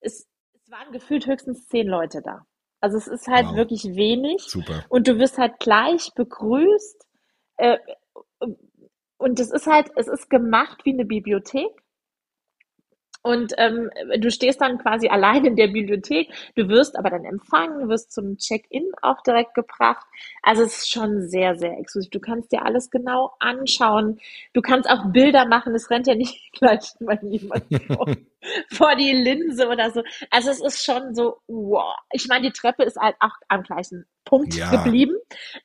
es, 0.00 0.28
es 0.52 0.70
waren 0.70 0.92
gefühlt 0.92 1.26
höchstens 1.26 1.66
zehn 1.68 1.86
Leute 1.86 2.22
da. 2.22 2.46
Also 2.84 2.98
es 2.98 3.08
ist 3.08 3.28
halt 3.28 3.46
wow. 3.46 3.56
wirklich 3.56 3.84
wenig. 3.96 4.42
Super. 4.42 4.84
Und 4.90 5.08
du 5.08 5.18
wirst 5.18 5.38
halt 5.38 5.58
gleich 5.58 6.10
begrüßt. 6.14 7.06
Äh, 7.56 7.78
und 9.16 9.40
es 9.40 9.50
ist 9.50 9.66
halt, 9.66 9.90
es 9.96 10.06
ist 10.06 10.28
gemacht 10.28 10.84
wie 10.84 10.92
eine 10.92 11.06
Bibliothek. 11.06 11.70
Und 13.22 13.54
ähm, 13.56 13.88
du 14.18 14.30
stehst 14.30 14.60
dann 14.60 14.76
quasi 14.76 15.08
allein 15.08 15.46
in 15.46 15.56
der 15.56 15.68
Bibliothek. 15.68 16.28
Du 16.56 16.68
wirst 16.68 16.98
aber 16.98 17.08
dann 17.08 17.24
empfangen, 17.24 17.80
du 17.80 17.88
wirst 17.88 18.12
zum 18.12 18.36
Check-in 18.36 18.84
auch 19.00 19.22
direkt 19.22 19.54
gebracht. 19.54 20.04
Also 20.42 20.62
es 20.62 20.76
ist 20.76 20.90
schon 20.90 21.26
sehr, 21.26 21.56
sehr 21.56 21.78
exklusiv. 21.78 22.10
Du 22.10 22.20
kannst 22.20 22.52
dir 22.52 22.66
alles 22.66 22.90
genau 22.90 23.32
anschauen. 23.40 24.20
Du 24.52 24.60
kannst 24.60 24.90
auch 24.90 25.10
Bilder 25.10 25.46
machen. 25.46 25.74
Es 25.74 25.88
rennt 25.88 26.06
ja 26.06 26.14
nicht 26.14 26.52
gleich 26.52 26.92
mal 27.00 27.18
jemand 27.22 27.64
vor, 27.86 28.14
vor 28.70 28.94
die 28.96 29.12
Linse 29.12 29.68
oder 29.68 29.90
so. 29.90 30.02
Also 30.30 30.50
es 30.50 30.60
ist 30.60 30.84
schon 30.84 31.14
so, 31.14 31.38
wow. 31.46 31.96
Ich 32.12 32.26
meine, 32.28 32.46
die 32.46 32.52
Treppe 32.52 32.84
ist 32.84 32.96
halt 32.96 33.16
auch 33.20 33.34
am 33.48 33.62
gleichen 33.62 34.06
Punkt 34.24 34.54
ja. 34.54 34.70
geblieben. 34.70 35.16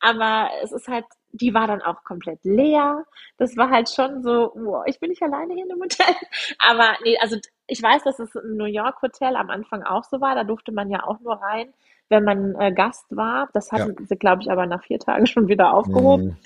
Aber 0.01 0.50
es 0.62 0.71
ist 0.71 0.88
halt 0.88 1.05
die 1.31 1.53
war 1.53 1.67
dann 1.67 1.81
auch 1.81 2.03
komplett 2.03 2.39
leer. 2.43 3.05
Das 3.38 3.55
war 3.55 3.69
halt 3.69 3.89
schon 3.89 4.24
so, 4.24 4.51
wow, 4.55 4.83
ich 4.88 5.00
bin 5.00 5.09
nicht 5.09 5.21
alleine 5.21 5.53
hier 5.53 5.63
in 5.63 5.69
dem 5.69 5.81
Hotel. 5.81 6.15
Aber 6.59 6.95
nee, 7.03 7.17
also 7.19 7.38
ich 7.67 7.81
weiß, 7.81 8.03
dass 8.03 8.19
es 8.19 8.33
im 8.36 8.57
New 8.57 8.65
York 8.65 9.01
Hotel 9.01 9.36
am 9.36 9.50
Anfang 9.50 9.83
auch 9.83 10.03
so 10.03 10.21
war. 10.21 10.36
Da 10.36 10.43
durfte 10.43 10.71
man 10.71 10.89
ja 10.89 11.05
auch 11.05 11.19
nur 11.19 11.36
rein, 11.36 11.74
wenn 12.09 12.24
man 12.24 12.55
äh, 12.59 12.71
Gast 12.74 13.05
war. 13.09 13.50
Das 13.53 13.71
hatten 13.71 13.95
ja. 14.00 14.05
sie, 14.05 14.15
glaube 14.15 14.41
ich, 14.41 14.51
aber 14.51 14.65
nach 14.65 14.83
vier 14.83 15.00
Tagen 15.00 15.27
schon 15.27 15.48
wieder 15.48 15.74
aufgehoben. 15.74 16.25
Mhm. 16.25 16.38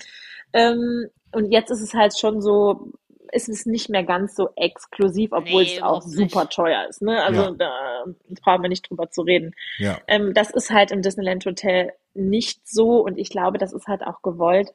Ähm, 0.52 1.10
und 1.32 1.50
jetzt 1.50 1.70
ist 1.70 1.82
es 1.82 1.94
halt 1.94 2.16
schon 2.18 2.40
so, 2.40 2.92
ist 3.32 3.48
es 3.48 3.66
nicht 3.66 3.88
mehr 3.88 4.04
ganz 4.04 4.34
so 4.34 4.50
exklusiv, 4.56 5.32
obwohl 5.32 5.62
nee, 5.62 5.76
es 5.76 5.82
auch 5.82 6.02
super 6.02 6.42
nicht. 6.42 6.52
teuer 6.52 6.86
ist. 6.88 7.02
Ne? 7.02 7.22
Also 7.22 7.42
ja. 7.42 7.50
da 7.52 8.04
brauchen 8.42 8.62
wir 8.62 8.68
nicht 8.68 8.88
drüber 8.88 9.10
zu 9.10 9.22
reden. 9.22 9.54
Ja. 9.78 9.98
Ähm, 10.06 10.34
das 10.34 10.50
ist 10.50 10.70
halt 10.70 10.90
im 10.90 11.02
Disneyland 11.02 11.44
Hotel 11.46 11.92
nicht 12.14 12.66
so 12.66 13.00
und 13.00 13.18
ich 13.18 13.30
glaube, 13.30 13.58
das 13.58 13.72
ist 13.72 13.88
halt 13.88 14.02
auch 14.02 14.22
gewollt, 14.22 14.72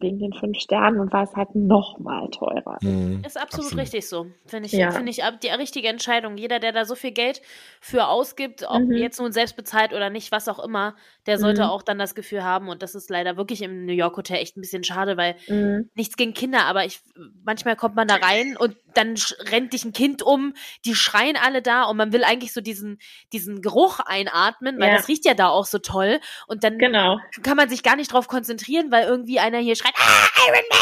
wegen 0.00 0.18
den 0.18 0.32
fünf 0.32 0.58
Sternen 0.58 1.00
und 1.00 1.12
war 1.12 1.24
es 1.24 1.34
halt 1.34 1.54
noch 1.54 1.98
mal 1.98 2.28
teurer. 2.30 2.78
Mhm, 2.82 3.22
ist 3.26 3.36
absolut, 3.36 3.66
absolut, 3.66 3.82
richtig 3.82 4.08
so. 4.08 4.26
Finde 4.46 4.66
ich, 4.66 4.72
ja. 4.72 4.90
finde 4.90 5.10
ich 5.10 5.22
die 5.42 5.48
richtige 5.48 5.88
Entscheidung. 5.88 6.36
Jeder, 6.36 6.58
der 6.58 6.72
da 6.72 6.84
so 6.84 6.94
viel 6.94 7.12
Geld 7.12 7.42
für 7.80 8.08
ausgibt, 8.08 8.64
ob 8.68 8.82
mhm. 8.82 8.96
jetzt 8.96 9.20
nun 9.20 9.32
selbst 9.32 9.56
bezahlt 9.56 9.92
oder 9.92 10.10
nicht, 10.10 10.32
was 10.32 10.48
auch 10.48 10.58
immer, 10.58 10.94
der 11.26 11.38
sollte 11.38 11.64
mhm. 11.64 11.68
auch 11.68 11.82
dann 11.82 11.98
das 11.98 12.14
Gefühl 12.14 12.44
haben. 12.44 12.68
Und 12.68 12.82
das 12.82 12.94
ist 12.94 13.10
leider 13.10 13.36
wirklich 13.36 13.62
im 13.62 13.86
New 13.86 13.92
York 13.92 14.16
Hotel 14.16 14.38
echt 14.38 14.56
ein 14.56 14.60
bisschen 14.60 14.84
schade, 14.84 15.16
weil 15.16 15.36
mhm. 15.48 15.90
nichts 15.94 16.16
gegen 16.16 16.34
Kinder, 16.34 16.64
aber 16.64 16.84
ich 16.84 17.00
manchmal 17.44 17.76
kommt 17.76 17.96
man 17.96 18.08
da 18.08 18.16
rein 18.16 18.56
und 18.56 18.76
dann 18.94 19.14
rennt 19.50 19.72
dich 19.72 19.84
ein 19.84 19.92
Kind 19.92 20.22
um, 20.22 20.54
die 20.84 20.94
schreien 20.94 21.36
alle 21.36 21.62
da 21.62 21.84
und 21.84 21.96
man 21.96 22.12
will 22.12 22.24
eigentlich 22.24 22.52
so 22.52 22.60
diesen, 22.60 22.98
diesen 23.32 23.62
Geruch 23.62 24.00
einatmen, 24.00 24.78
weil 24.80 24.88
ja. 24.88 24.96
das 24.96 25.08
riecht 25.08 25.24
ja 25.24 25.34
da 25.34 25.48
auch 25.48 25.66
so 25.66 25.78
toll. 25.78 26.20
Und 26.46 26.64
dann 26.64 26.78
genau. 26.78 27.18
kann 27.42 27.56
man 27.56 27.68
sich 27.68 27.82
gar 27.82 27.96
nicht 27.96 28.12
drauf 28.12 28.28
konzentrieren, 28.28 28.90
weil 28.90 29.06
irgendwie 29.06 29.38
einer 29.38 29.58
hier 29.58 29.76
schreit, 29.76 29.87
ah, 29.96 30.28
Iron 30.46 30.64
Man! 30.70 30.78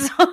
so. 0.00 0.24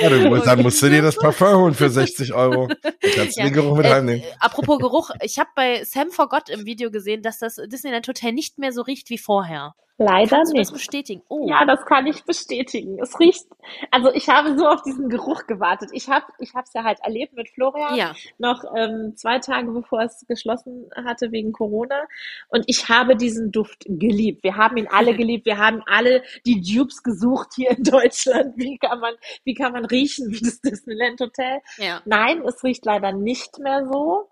ja, 0.00 0.40
dann 0.40 0.62
musst 0.62 0.82
du 0.82 0.88
dir 0.88 1.02
das 1.02 1.16
Parfum 1.16 1.56
holen 1.56 1.74
für 1.74 1.90
60 1.96 2.32
Euro. 2.34 2.68
Dann 2.68 2.92
kannst 3.14 3.36
du 3.36 3.40
ja. 3.40 3.46
den 3.46 3.52
Geruch 3.54 3.76
mit 3.76 3.86
äh, 3.86 3.92
reinnehmen. 3.92 4.24
apropos 4.40 4.78
Geruch, 4.78 5.10
ich 5.20 5.38
habe 5.38 5.50
bei 5.54 5.84
Sam 5.84 6.10
Forgot 6.10 6.48
im 6.48 6.64
Video 6.64 6.90
gesehen, 6.90 7.22
dass 7.22 7.38
das 7.38 7.56
Disneyland 7.66 8.06
Hotel 8.08 8.32
nicht 8.32 8.58
mehr 8.58 8.72
so 8.72 8.82
riecht 8.82 9.10
wie 9.10 9.18
vorher. 9.18 9.74
Leider 9.98 10.36
Kannst 10.36 10.52
nicht. 10.52 10.68
Du 10.68 10.72
das 10.72 10.78
bestätigen? 10.78 11.22
Oh. 11.28 11.48
Ja, 11.48 11.64
das 11.64 11.86
kann 11.86 12.06
ich 12.06 12.22
bestätigen. 12.24 12.98
Es 13.00 13.18
riecht, 13.18 13.46
also 13.90 14.12
ich 14.12 14.28
habe 14.28 14.56
so 14.58 14.68
auf 14.68 14.82
diesen 14.82 15.08
Geruch 15.08 15.46
gewartet. 15.46 15.88
Ich 15.92 16.08
habe, 16.08 16.26
ich 16.38 16.54
habe 16.54 16.64
es 16.66 16.74
ja 16.74 16.84
halt 16.84 17.00
erlebt 17.00 17.32
mit 17.34 17.48
Florian 17.48 17.96
ja. 17.96 18.14
noch 18.36 18.62
ähm, 18.76 19.14
zwei 19.16 19.38
Tage 19.38 19.70
bevor 19.72 20.02
es 20.02 20.26
geschlossen 20.28 20.90
hatte 20.94 21.32
wegen 21.32 21.52
Corona 21.52 22.02
und 22.48 22.64
ich 22.66 22.90
habe 22.90 23.16
diesen 23.16 23.52
Duft 23.52 23.84
geliebt. 23.86 24.44
Wir 24.44 24.56
haben 24.56 24.76
ihn 24.76 24.88
alle 24.90 25.14
geliebt. 25.16 25.46
Wir 25.46 25.56
haben 25.56 25.82
alle 25.86 26.22
die 26.44 26.60
Dupes 26.60 27.02
gesucht 27.02 27.54
hier 27.56 27.70
in 27.70 27.82
Deutschland. 27.82 28.52
Wie 28.56 28.76
kann 28.76 29.00
man, 29.00 29.14
wie 29.44 29.54
kann 29.54 29.72
man 29.72 29.86
riechen 29.86 30.30
wie 30.30 30.40
das 30.40 30.60
Disneyland 30.60 31.20
Hotel? 31.20 31.62
Ja. 31.78 32.02
Nein, 32.04 32.42
es 32.42 32.62
riecht 32.62 32.84
leider 32.84 33.12
nicht 33.12 33.58
mehr 33.60 33.86
so. 33.86 34.28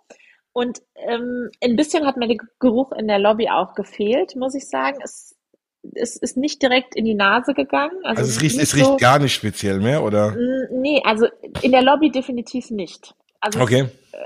Und 0.52 0.82
ähm, 0.96 1.50
ein 1.62 1.74
bisschen 1.74 2.06
hat 2.06 2.18
mir 2.18 2.28
der 2.28 2.36
Geruch 2.60 2.92
in 2.92 3.08
der 3.08 3.18
Lobby 3.18 3.48
auch 3.48 3.74
gefehlt, 3.74 4.36
muss 4.36 4.54
ich 4.54 4.68
sagen. 4.68 4.98
Es 5.02 5.34
es 5.94 6.16
ist 6.16 6.36
nicht 6.36 6.62
direkt 6.62 6.94
in 6.96 7.04
die 7.04 7.14
Nase 7.14 7.54
gegangen. 7.54 7.96
Also, 8.04 8.22
also 8.22 8.30
es 8.30 8.42
riecht, 8.42 8.58
es 8.58 8.74
riecht 8.74 8.86
so, 8.86 8.96
gar 8.96 9.18
nicht 9.18 9.34
speziell 9.34 9.80
mehr, 9.80 10.02
oder? 10.02 10.36
Nee, 10.70 11.02
also 11.04 11.26
in 11.62 11.72
der 11.72 11.82
Lobby 11.82 12.10
definitiv 12.10 12.70
nicht. 12.70 13.14
Also 13.40 13.60
okay. 13.60 13.88
Äh, 14.12 14.18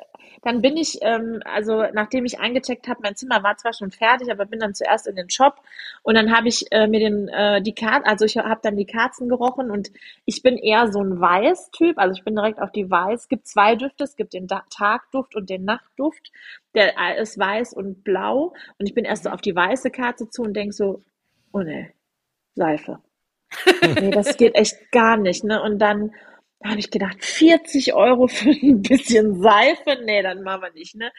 dann 0.43 0.63
bin 0.63 0.77
ich, 0.77 0.99
ähm, 1.03 1.41
also 1.45 1.85
nachdem 1.93 2.25
ich 2.25 2.39
eingecheckt 2.39 2.87
habe, 2.87 3.01
mein 3.03 3.17
Zimmer 3.17 3.43
war 3.43 3.57
zwar 3.57 3.73
schon 3.73 3.91
fertig, 3.91 4.31
aber 4.31 4.47
bin 4.47 4.61
dann 4.61 4.75
zuerst 4.75 5.09
in 5.09 5.17
den 5.17 5.31
Shop 5.31 5.57
und 6.03 6.15
dann 6.15 6.35
habe 6.35 6.49
ich 6.49 6.67
äh, 6.71 6.87
mir 6.87 7.01
den 7.01 7.29
äh, 7.29 7.61
die 7.61 7.75
Kerzen, 7.75 8.05
also 8.05 8.25
ich 8.25 8.37
habe 8.37 8.61
dann 8.63 8.77
die 8.77 8.87
Kerzen 8.87 9.29
gerochen 9.29 9.71
und 9.71 9.91
ich 10.25 10.43
bin 10.43 10.57
eher 10.57 10.93
so 10.93 11.03
ein 11.03 11.21
Weiß-Typ, 11.21 11.99
also 11.99 12.15
ich 12.17 12.25
bin 12.25 12.37
direkt 12.37 12.61
auf 12.63 12.71
die 12.71 12.89
Weiß. 12.89 13.23
Es 13.23 13.29
gibt 13.29 13.49
zwei 13.49 13.75
Düfte, 13.75 14.05
es 14.05 14.17
gibt 14.17 14.33
den 14.33 14.47
Tagduft 14.47 15.35
und 15.35 15.51
den 15.51 15.65
Nachtduft. 15.65 16.31
Der 16.75 16.95
äh, 16.99 17.21
ist 17.21 17.39
weiß 17.39 17.73
und 17.73 18.05
blau 18.05 18.55
und 18.79 18.87
ich 18.87 18.95
bin 18.95 19.05
erst 19.05 19.25
so 19.25 19.31
auf 19.31 19.41
die 19.41 19.57
weiße 19.57 19.91
Kerze 19.91 20.31
zu 20.31 20.43
und 20.43 20.55
denk 20.55 20.73
so, 20.73 21.03
oh 21.53 21.61
ne, 21.61 21.93
Seife. 22.55 23.01
nee, 24.01 24.11
das 24.11 24.37
geht 24.37 24.55
echt 24.55 24.91
gar 24.93 25.17
nicht, 25.17 25.45
ne? 25.45 25.63
Und 25.63 25.79
dann 25.79 26.13
habe 26.65 26.81
ich 26.81 26.91
gedacht, 26.91 27.25
40 27.25 27.95
Euro 27.95 28.27
für 28.27 28.51
ein 28.51 28.83
bisschen 28.83 29.41
Seife? 29.41 29.99
Nee, 30.05 30.23
dann 30.23 30.43
machen 30.43 30.63
wir 30.63 30.73
nicht, 30.73 30.97
ne? 30.97 31.13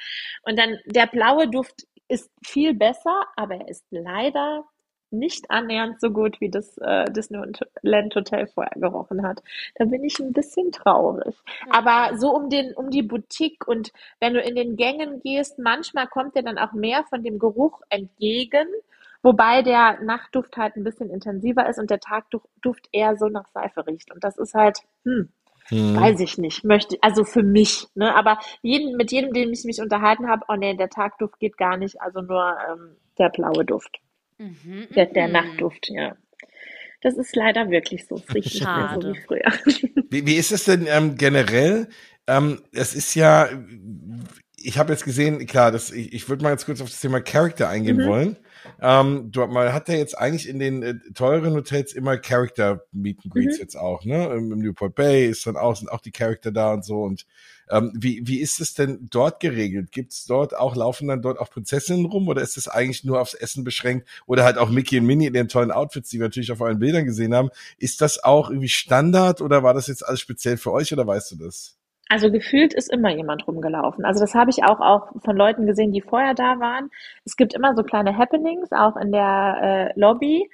Und 0.44 0.60
dann, 0.60 0.78
der 0.86 1.08
blaue 1.08 1.48
Duft 1.48 1.88
ist 2.08 2.30
viel 2.46 2.74
besser, 2.74 3.24
aber 3.36 3.56
er 3.56 3.68
ist 3.70 3.86
leider 3.89 4.65
nicht 5.12 5.50
annähernd 5.50 6.00
so 6.00 6.12
gut, 6.12 6.39
wie 6.39 6.50
das 6.50 6.78
äh, 6.78 7.06
Disneyland 7.12 8.15
Hotel 8.15 8.48
vorher 8.48 8.80
gerochen 8.80 9.24
hat. 9.24 9.42
Da 9.76 9.86
bin 9.86 10.04
ich 10.04 10.20
ein 10.20 10.34
bisschen 10.34 10.72
traurig. 10.72 11.36
Aber 11.70 12.18
so 12.18 12.36
um 12.36 12.50
den, 12.50 12.74
um 12.74 12.89
die 12.92 13.02
Boutique 13.02 13.68
und 13.68 13.92
wenn 14.20 14.34
du 14.34 14.42
in 14.42 14.56
den 14.56 14.76
Gängen 14.76 15.20
gehst, 15.22 15.58
manchmal 15.58 16.08
kommt 16.08 16.36
dir 16.36 16.44
dann 16.44 16.60
auch 16.60 16.74
mehr 16.74 17.04
von 17.06 17.24
dem 17.24 17.39
Geruch 17.39 17.82
entgegen. 17.89 18.68
Wobei 19.22 19.62
der 19.62 20.02
Nachtduft 20.02 20.56
halt 20.58 20.76
ein 20.76 20.84
bisschen 20.84 21.10
intensiver 21.10 21.68
ist 21.68 21.78
und 21.78 21.90
der 21.90 22.00
Tagduft 22.00 22.88
eher 22.92 23.18
so 23.18 23.28
nach 23.28 23.48
Seife 23.54 23.86
riecht. 23.86 24.12
Und 24.14 24.24
das 24.24 24.38
ist 24.38 24.54
halt, 24.54 24.80
hm, 25.04 25.30
hm. 25.68 25.96
weiß 25.96 26.20
ich 26.22 26.38
nicht, 26.38 26.64
möchte, 26.64 26.98
also 27.02 27.26
für 27.26 27.44
mich, 27.44 27.88
ne? 27.96 28.16
Aber 28.16 28.40
jeden, 28.62 28.96
mit 28.96 29.12
jedem, 29.12 29.34
dem 29.34 29.52
ich 29.52 29.66
mich 29.66 29.82
unterhalten 29.82 30.30
habe, 30.30 30.46
oh 30.48 30.56
nee, 30.56 30.74
der 30.76 30.90
Tagduft 30.90 31.40
geht 31.40 31.58
gar 31.58 31.78
nicht, 31.78 32.02
also 32.02 32.22
nur 32.22 32.58
ähm, 32.70 32.96
der 33.18 33.30
blaue 33.30 33.66
Duft. 33.66 34.00
Mhm, 34.38 34.88
der, 34.96 35.08
der 35.08 35.28
mhm. 35.28 35.34
Nachtduft, 35.34 35.90
ja. 35.90 36.16
Das 37.02 37.18
ist 37.18 37.36
leider 37.36 37.70
wirklich 37.70 38.06
so. 38.08 38.16
Es 38.16 38.34
riecht 38.34 38.54
nicht 38.56 38.66
mehr 38.66 38.98
so 39.02 39.14
wie 39.14 39.20
früher. 39.20 39.52
Wie, 40.10 40.26
wie 40.26 40.36
ist 40.36 40.52
es 40.52 40.66
denn 40.66 40.88
ähm, 40.90 41.16
generell? 41.16 41.88
Ähm, 42.28 42.62
es 42.72 42.94
ist 42.96 43.16
ja, 43.16 43.48
ich 44.62 44.78
habe 44.78 44.91
jetzt 44.93 45.06
gesehen, 45.06 45.45
klar, 45.45 45.72
das, 45.72 45.91
ich, 45.91 46.13
ich 46.13 46.30
würde 46.30 46.43
mal 46.43 46.52
jetzt 46.52 46.65
kurz 46.65 46.82
auf 46.82 46.89
das 46.89 47.00
Thema 47.00 47.22
Character 47.22 47.69
eingehen 47.69 47.98
Mhm. 47.98 48.06
wollen. 48.06 48.38
Ähm, 48.82 49.32
du, 49.32 49.45
man 49.48 49.74
hat 49.74 49.88
ja 49.89 49.95
jetzt 49.95 50.17
eigentlich 50.17 50.48
in 50.48 50.60
den 50.60 50.84
äh, 50.84 50.95
teuren 51.13 51.54
Hotels 51.54 51.93
immer 51.93 52.17
Character 52.17 52.84
Meet 52.91 53.19
and 53.24 53.34
Greets 53.34 53.58
Mhm. 53.58 53.62
jetzt 53.62 53.76
auch, 53.76 54.04
ne? 54.06 54.26
Im, 54.28 54.52
Im 54.52 54.60
Newport 54.60 54.95
Bay 54.95 55.28
ist 55.28 55.45
dann 55.48 55.56
auch, 55.58 55.76
sind 55.76 55.89
auch 55.91 56.02
die 56.02 56.12
Charakter 56.12 56.52
da 56.52 56.74
und 56.74 56.84
so. 56.84 57.02
Und 57.04 57.26
ähm, 57.69 57.91
wie, 57.95 58.28
wie 58.28 58.39
ist 58.39 58.60
es 58.60 58.74
denn 58.74 59.08
dort 59.10 59.39
geregelt? 59.39 59.91
Gibt's 59.91 60.26
dort 60.26 60.56
auch, 60.56 60.76
laufen 60.76 61.08
dann 61.08 61.22
dort 61.22 61.39
auch 61.39 61.50
Prinzessinnen 61.50 62.06
rum 62.06 62.28
oder 62.28 62.41
ist 62.41 62.58
es 62.58 62.67
eigentlich 62.67 63.04
nur 63.04 63.22
aufs 63.22 63.34
Essen 63.34 63.63
beschränkt? 63.63 64.08
Oder 64.26 64.43
halt 64.43 64.58
auch 64.58 64.69
Mickey 64.69 65.00
und 65.00 65.06
Minnie 65.06 65.28
in 65.28 65.34
den 65.34 65.48
tollen 65.48 65.72
Outfits, 65.72 66.10
die 66.10 66.19
wir 66.19 66.26
natürlich 66.26 66.52
auf 66.52 66.62
euren 66.62 66.80
Bildern 66.80 67.06
gesehen 67.06 67.34
haben. 67.34 67.50
Ist 67.78 68.02
das 68.02 68.24
auch 68.24 68.50
irgendwie 68.50 68.69
Standard 68.69 69.41
oder 69.41 69.63
war 69.63 69.74
das 69.74 69.88
jetzt 69.88 70.06
alles 70.06 70.19
speziell 70.19 70.58
für 70.58 70.72
euch 70.72 70.91
oder 70.93 71.06
weißt 71.08 71.32
du 71.32 71.36
das? 71.38 71.79
Also 72.10 72.32
gefühlt 72.32 72.74
ist 72.74 72.91
immer 72.91 73.12
jemand 73.12 73.48
rumgelaufen. 73.48 74.04
Also 74.04 74.19
das 74.19 74.34
habe 74.34 74.50
ich 74.50 74.63
auch, 74.63 74.80
auch 74.80 75.10
von 75.24 75.38
Leuten 75.38 75.67
gesehen, 75.67 75.91
die 75.91 76.02
vorher 76.02 76.34
da 76.34 76.60
waren. 76.60 76.89
Es 77.24 77.38
gibt 77.38 77.54
immer 77.54 77.76
so 77.76 77.84
kleine 77.84 78.17
Happenings, 78.17 78.72
auch 78.72 78.98
in 78.98 79.12
der 79.12 79.91
äh, 79.95 80.00
Lobby. 80.00 80.50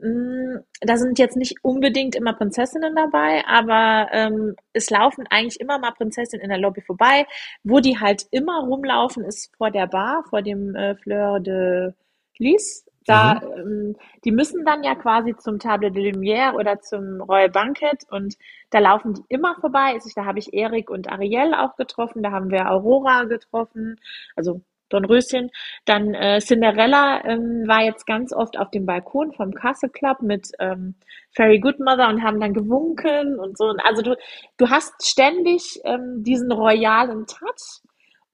Mm, 0.00 0.58
Da 0.80 0.96
sind 0.96 1.18
jetzt 1.18 1.36
nicht 1.36 1.56
unbedingt 1.64 2.14
immer 2.14 2.32
Prinzessinnen 2.34 2.94
dabei, 2.94 3.44
aber 3.46 4.08
ähm, 4.12 4.54
es 4.72 4.88
laufen 4.90 5.26
eigentlich 5.30 5.60
immer 5.60 5.78
mal 5.78 5.92
Prinzessinnen 5.92 6.44
in 6.44 6.50
der 6.50 6.58
Lobby 6.58 6.80
vorbei. 6.80 7.26
Wo 7.64 7.80
die 7.80 7.98
halt 7.98 8.26
immer 8.30 8.60
rumlaufen, 8.64 9.24
ist 9.24 9.54
vor 9.56 9.70
der 9.72 9.88
Bar, 9.88 10.24
vor 10.30 10.42
dem 10.42 10.76
äh, 10.76 10.94
Fleur 10.96 11.40
de 11.40 11.92
Lis. 12.38 12.86
Da, 13.06 13.40
ähm, 13.56 13.96
die 14.24 14.32
müssen 14.32 14.64
dann 14.64 14.82
ja 14.82 14.94
quasi 14.94 15.36
zum 15.36 15.58
Table 15.58 15.90
de 15.90 16.12
Lumière 16.12 16.54
oder 16.54 16.80
zum 16.80 17.20
Royal 17.20 17.50
Banquet 17.50 17.98
und 18.10 18.34
da 18.70 18.78
laufen 18.78 19.14
die 19.14 19.24
immer 19.28 19.54
vorbei. 19.60 19.92
Also 19.94 20.10
da 20.14 20.24
habe 20.24 20.38
ich 20.38 20.54
Erik 20.54 20.90
und 20.90 21.10
Ariel 21.10 21.54
auch 21.54 21.76
getroffen, 21.76 22.22
da 22.22 22.30
haben 22.30 22.50
wir 22.50 22.70
Aurora 22.70 23.24
getroffen, 23.24 24.00
also 24.36 24.62
Dornröschen. 24.88 25.50
Dann 25.84 26.14
äh, 26.14 26.40
Cinderella 26.40 27.24
ähm, 27.24 27.64
war 27.66 27.82
jetzt 27.82 28.06
ganz 28.06 28.32
oft 28.32 28.58
auf 28.58 28.70
dem 28.70 28.86
Balkon 28.86 29.32
vom 29.32 29.52
Castle 29.52 29.90
Club 29.90 30.22
mit 30.22 30.48
ähm, 30.58 30.94
Fairy 31.32 31.58
Goodmother 31.60 32.08
und 32.08 32.22
haben 32.22 32.40
dann 32.40 32.54
gewunken 32.54 33.38
und 33.38 33.58
so. 33.58 33.64
Und 33.66 33.80
Also 33.84 34.02
du, 34.02 34.16
du 34.56 34.70
hast 34.70 35.06
ständig 35.06 35.80
ähm, 35.84 36.22
diesen 36.22 36.52
royalen 36.52 37.26
Touch. 37.26 37.82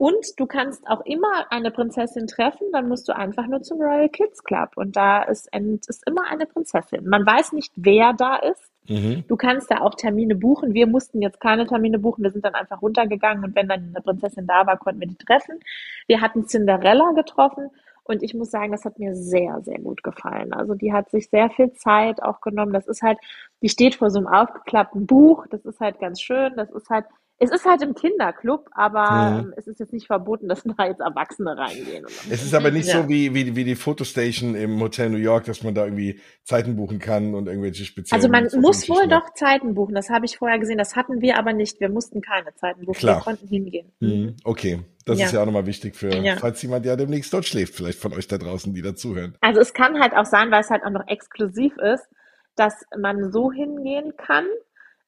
Und 0.01 0.41
du 0.41 0.47
kannst 0.47 0.89
auch 0.89 1.03
immer 1.05 1.53
eine 1.53 1.71
Prinzessin 1.71 2.27
treffen, 2.27 2.69
dann 2.73 2.89
musst 2.89 3.07
du 3.07 3.15
einfach 3.15 3.47
nur 3.47 3.61
zum 3.61 3.83
Royal 3.83 4.09
Kids 4.09 4.43
Club. 4.43 4.71
Und 4.77 4.97
da 4.97 5.25
ist, 5.25 5.51
ist 5.55 6.07
immer 6.07 6.27
eine 6.27 6.47
Prinzessin. 6.47 7.07
Man 7.07 7.27
weiß 7.27 7.53
nicht, 7.53 7.71
wer 7.77 8.15
da 8.15 8.37
ist. 8.37 8.73
Mhm. 8.89 9.25
Du 9.29 9.37
kannst 9.37 9.71
da 9.71 9.83
auch 9.83 9.95
Termine 9.95 10.37
buchen. 10.37 10.73
Wir 10.73 10.87
mussten 10.87 11.21
jetzt 11.21 11.39
keine 11.39 11.67
Termine 11.67 11.99
buchen. 11.99 12.25
Wir 12.25 12.31
sind 12.31 12.47
dann 12.47 12.55
einfach 12.55 12.81
runtergegangen 12.81 13.45
und 13.45 13.55
wenn 13.55 13.69
dann 13.69 13.91
eine 13.91 14.01
Prinzessin 14.01 14.47
da 14.47 14.67
war, 14.67 14.79
konnten 14.79 15.01
wir 15.01 15.07
die 15.07 15.17
treffen. 15.17 15.61
Wir 16.07 16.23
hatten 16.23 16.47
Cinderella 16.47 17.13
getroffen 17.13 17.69
und 18.05 18.23
ich 18.23 18.33
muss 18.33 18.51
sagen, 18.51 18.73
das 18.73 18.87
hat 18.87 18.99
mir 18.99 19.15
sehr, 19.15 19.61
sehr 19.61 19.81
gut 19.81 20.03
gefallen. 20.03 20.55
Also 20.55 20.75
die 20.75 20.95
hat 20.95 21.11
sich 21.11 21.29
sehr 21.29 21.51
viel 21.51 21.75
Zeit 21.75 22.23
auch 22.23 22.41
genommen. 22.41 22.73
Das 22.73 22.87
ist 22.87 23.03
halt, 23.03 23.19
die 23.61 23.69
steht 23.69 23.97
vor 23.97 24.09
so 24.09 24.17
einem 24.17 24.29
aufgeklappten 24.29 25.07
Buch. 25.07 25.47
Das 25.51 25.67
ist 25.67 25.79
halt 25.79 26.01
ganz 26.01 26.23
schön. 26.23 26.55
Das 26.57 26.71
ist 26.71 26.89
halt, 26.89 27.05
es 27.43 27.51
ist 27.51 27.65
halt 27.65 27.81
im 27.83 27.95
Kinderclub, 27.95 28.69
aber 28.73 29.43
Mhm. 29.43 29.55
es 29.57 29.67
ist 29.67 29.81
jetzt 29.81 29.93
nicht 29.95 30.07
verboten, 30.07 30.47
dass 30.47 30.63
da 30.63 30.87
jetzt 30.87 31.01
Erwachsene 31.01 31.57
reingehen. 31.57 32.05
Es 32.31 32.43
ist 32.45 32.55
aber 32.55 32.71
nicht 32.71 32.89
Ja. 32.89 33.03
so 33.03 33.09
wie, 33.09 33.35
wie, 33.35 33.57
wie 33.57 33.65
die 33.65 33.75
Fotostation 33.77 34.55
im 34.55 34.79
Hotel 34.81 35.09
New 35.09 35.17
York, 35.17 35.45
dass 35.45 35.63
man 35.65 35.75
da 35.75 35.85
irgendwie 35.85 36.21
Zeiten 36.45 36.77
buchen 36.77 36.99
kann 36.99 37.35
und 37.35 37.47
irgendwelche 37.49 37.85
speziellen. 37.87 38.21
Also 38.23 38.29
man 38.31 38.49
muss 38.63 38.89
wohl 38.89 39.03
hat. 39.05 39.13
doch 39.13 39.35
Zeiten 39.35 39.75
buchen. 39.75 39.95
Das 39.95 40.11
habe 40.11 40.27
ich 40.27 40.37
vorher 40.37 40.59
gesehen. 40.59 40.77
Das 40.79 40.97
hatten 40.97 41.21
wir 41.23 41.39
aber 41.39 41.53
nicht. 41.55 41.81
Wir 41.81 41.89
mussten 41.89 42.21
keine 42.21 42.55
Zeiten 42.57 42.85
buchen. 42.85 42.99
Klar. 42.99 43.17
Wir 43.21 43.25
konnten 43.25 43.49
hingehen. 43.49 43.91
Mhm. 44.01 44.37
Okay, 44.45 44.81
das 45.07 45.19
Ja. 45.19 45.27
ist 45.27 45.33
ja 45.33 45.41
auch 45.43 45.47
nochmal 45.47 45.67
wichtig 45.67 45.97
für, 45.97 46.15
Ja. 46.15 46.37
falls 46.37 46.61
jemand 46.63 46.85
ja 46.85 46.95
demnächst 46.97 47.33
dort 47.33 47.47
schläft, 47.47 47.75
vielleicht 47.75 47.99
von 48.01 48.13
euch 48.13 48.29
da 48.29 48.37
draußen, 48.37 48.75
die 48.75 48.83
dazuhören. 48.83 49.35
Also 49.41 49.61
es 49.61 49.73
kann 49.73 49.99
halt 49.99 50.15
auch 50.15 50.27
sein, 50.27 50.51
weil 50.51 50.61
es 50.61 50.69
halt 50.71 50.85
auch 50.85 50.91
noch 50.91 51.09
exklusiv 51.09 51.75
ist, 51.79 52.07
dass 52.57 52.75
man 52.99 53.33
so 53.33 53.51
hingehen 53.51 54.13
kann. 54.19 54.45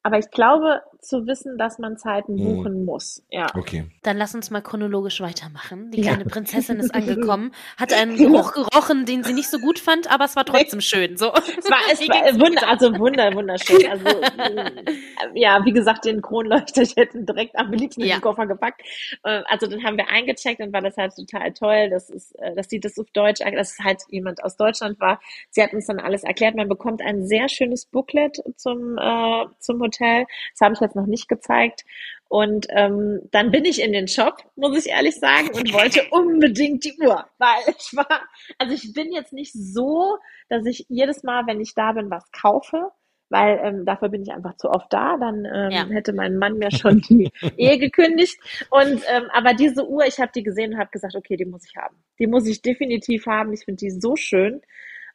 Aber 0.03 0.19
ich 0.19 0.31
glaube 0.31 0.81
zu 1.03 1.27
wissen, 1.27 1.59
dass 1.59 1.79
man 1.79 1.99
Zeiten 1.99 2.37
Mhm. 2.37 2.45
buchen 2.45 2.85
muss. 2.85 3.23
Ja. 3.29 3.47
Okay. 3.57 3.85
Dann 4.03 4.17
lass 4.17 4.35
uns 4.35 4.51
mal 4.51 4.63
chronologisch 4.63 5.21
weitermachen. 5.21 5.91
Die 5.91 6.01
Ja. 6.01 6.13
kleine 6.13 6.25
Prinzessin 6.25 6.79
ist 6.79 6.95
angekommen, 6.95 7.53
hat 7.77 7.93
einen 7.93 8.17
Geruch 8.17 8.53
gerochen, 8.55 9.05
den 9.05 9.25
sie 9.25 9.33
nicht 9.35 9.51
so 9.51 9.59
gut 9.59 9.79
fand, 9.81 10.11
aber 10.11 10.25
es 10.25 10.37
war 10.37 10.45
trotzdem 10.45 10.81
schön. 10.81 11.17
So. 11.17 11.33
Es 11.35 11.69
war, 11.71 11.79
es 11.93 12.01
war 12.09 12.41
wunder, 12.41 12.69
also 12.69 12.99
wunder, 12.99 13.35
wunderschön. 13.35 13.85
Also, 13.91 14.07
ja, 15.35 15.65
wie 15.65 15.73
gesagt, 15.73 16.05
den 16.05 16.23
Kronleuchter, 16.23 16.83
ich 16.83 16.97
hätte 16.97 17.19
ihn 17.19 17.27
direkt 17.27 17.57
am 17.59 17.73
liebsten 17.73 18.03
in 18.03 18.09
Ja. 18.09 18.17
den 18.17 18.23
Koffer 18.23 18.47
gepackt. 18.47 18.83
Äh, 19.25 19.43
Also, 19.49 19.67
dann 19.67 19.83
haben 19.83 19.97
wir 19.97 20.09
eingecheckt 20.09 20.61
und 20.61 20.73
war 20.73 20.81
das 20.83 20.97
halt 20.97 21.15
total 21.17 21.53
toll. 21.53 21.91
Das 21.91 22.11
ist, 22.11 22.33
äh, 22.39 22.55
dass 22.55 22.69
sie 22.69 22.81
das 22.81 22.99
auf 22.99 23.11
Deutsch, 23.11 23.41
dass 23.41 23.73
es 23.73 23.79
halt 23.85 24.03
jemand 24.09 24.43
aus 24.45 24.57
Deutschland 24.57 25.01
war. 25.01 25.21
Sie 25.51 25.63
hat 25.63 25.73
uns 25.73 25.87
dann 25.87 25.99
alles 26.01 26.23
erklärt. 26.25 26.55
Man 26.55 26.69
bekommt 26.69 27.03
ein 27.03 27.27
sehr 27.27 27.49
schönes 27.49 27.87
Booklet 27.87 28.43
zum, 28.57 28.99
äh, 28.99 29.47
zum 29.59 29.81
Hotel. 29.81 30.27
Das 30.53 30.61
habe 30.61 30.75
ich 30.75 30.81
jetzt 30.81 30.92
noch 30.95 31.07
nicht 31.07 31.29
gezeigt. 31.29 31.85
Und 32.29 32.67
ähm, 32.71 33.21
dann 33.31 33.51
bin 33.51 33.65
ich 33.67 33.83
in 33.83 33.93
den 33.93 34.09
Shop, 34.09 34.37
muss 34.57 34.79
ich 34.87 34.91
ehrlich 34.93 35.17
sagen, 35.17 35.49
und 35.55 35.73
wollte 35.73 36.03
unbedingt 36.11 36.85
die 36.85 36.95
Uhr, 37.01 37.27
weil 37.39 37.75
ich 37.79 37.95
war, 37.97 38.23
also 38.59 38.75
ich 38.75 38.93
bin 38.95 39.13
jetzt 39.13 39.33
nicht 39.33 39.53
so, 39.53 40.17
dass 40.49 40.65
ich 40.67 40.87
jedes 40.89 41.23
Mal, 41.23 41.47
wenn 41.47 41.61
ich 41.61 41.75
da 41.75 41.93
bin, 41.93 42.11
was 42.11 42.31
kaufe, 42.33 42.91
weil 43.29 43.61
ähm, 43.63 43.85
dafür 43.87 44.09
bin 44.11 44.23
ich 44.23 44.31
einfach 44.33 44.57
zu 44.57 44.69
oft 44.71 44.93
da. 44.93 45.17
Dann 45.19 45.45
ähm, 45.47 45.71
Ja. 45.71 45.87
hätte 45.89 46.13
mein 46.13 46.37
Mann 46.37 46.59
mir 46.59 46.71
schon 46.71 47.01
die 47.01 47.31
Ehe 47.57 47.79
gekündigt. 47.79 48.39
Und 48.71 49.03
ähm, 49.09 49.25
aber 49.33 49.55
diese 49.55 49.87
Uhr, 49.89 50.05
ich 50.07 50.19
habe 50.21 50.33
die 50.35 50.43
gesehen 50.43 50.75
und 50.75 50.79
habe 50.79 50.91
gesagt, 50.91 51.15
okay, 51.15 51.37
die 51.37 51.47
muss 51.47 51.65
ich 51.67 51.77
haben. 51.77 51.97
Die 52.19 52.27
muss 52.27 52.47
ich 52.47 52.61
definitiv 52.63 53.27
haben. 53.27 53.53
Ich 53.55 53.65
finde 53.65 53.79
die 53.81 53.91
so 53.91 54.17
schön. 54.17 54.61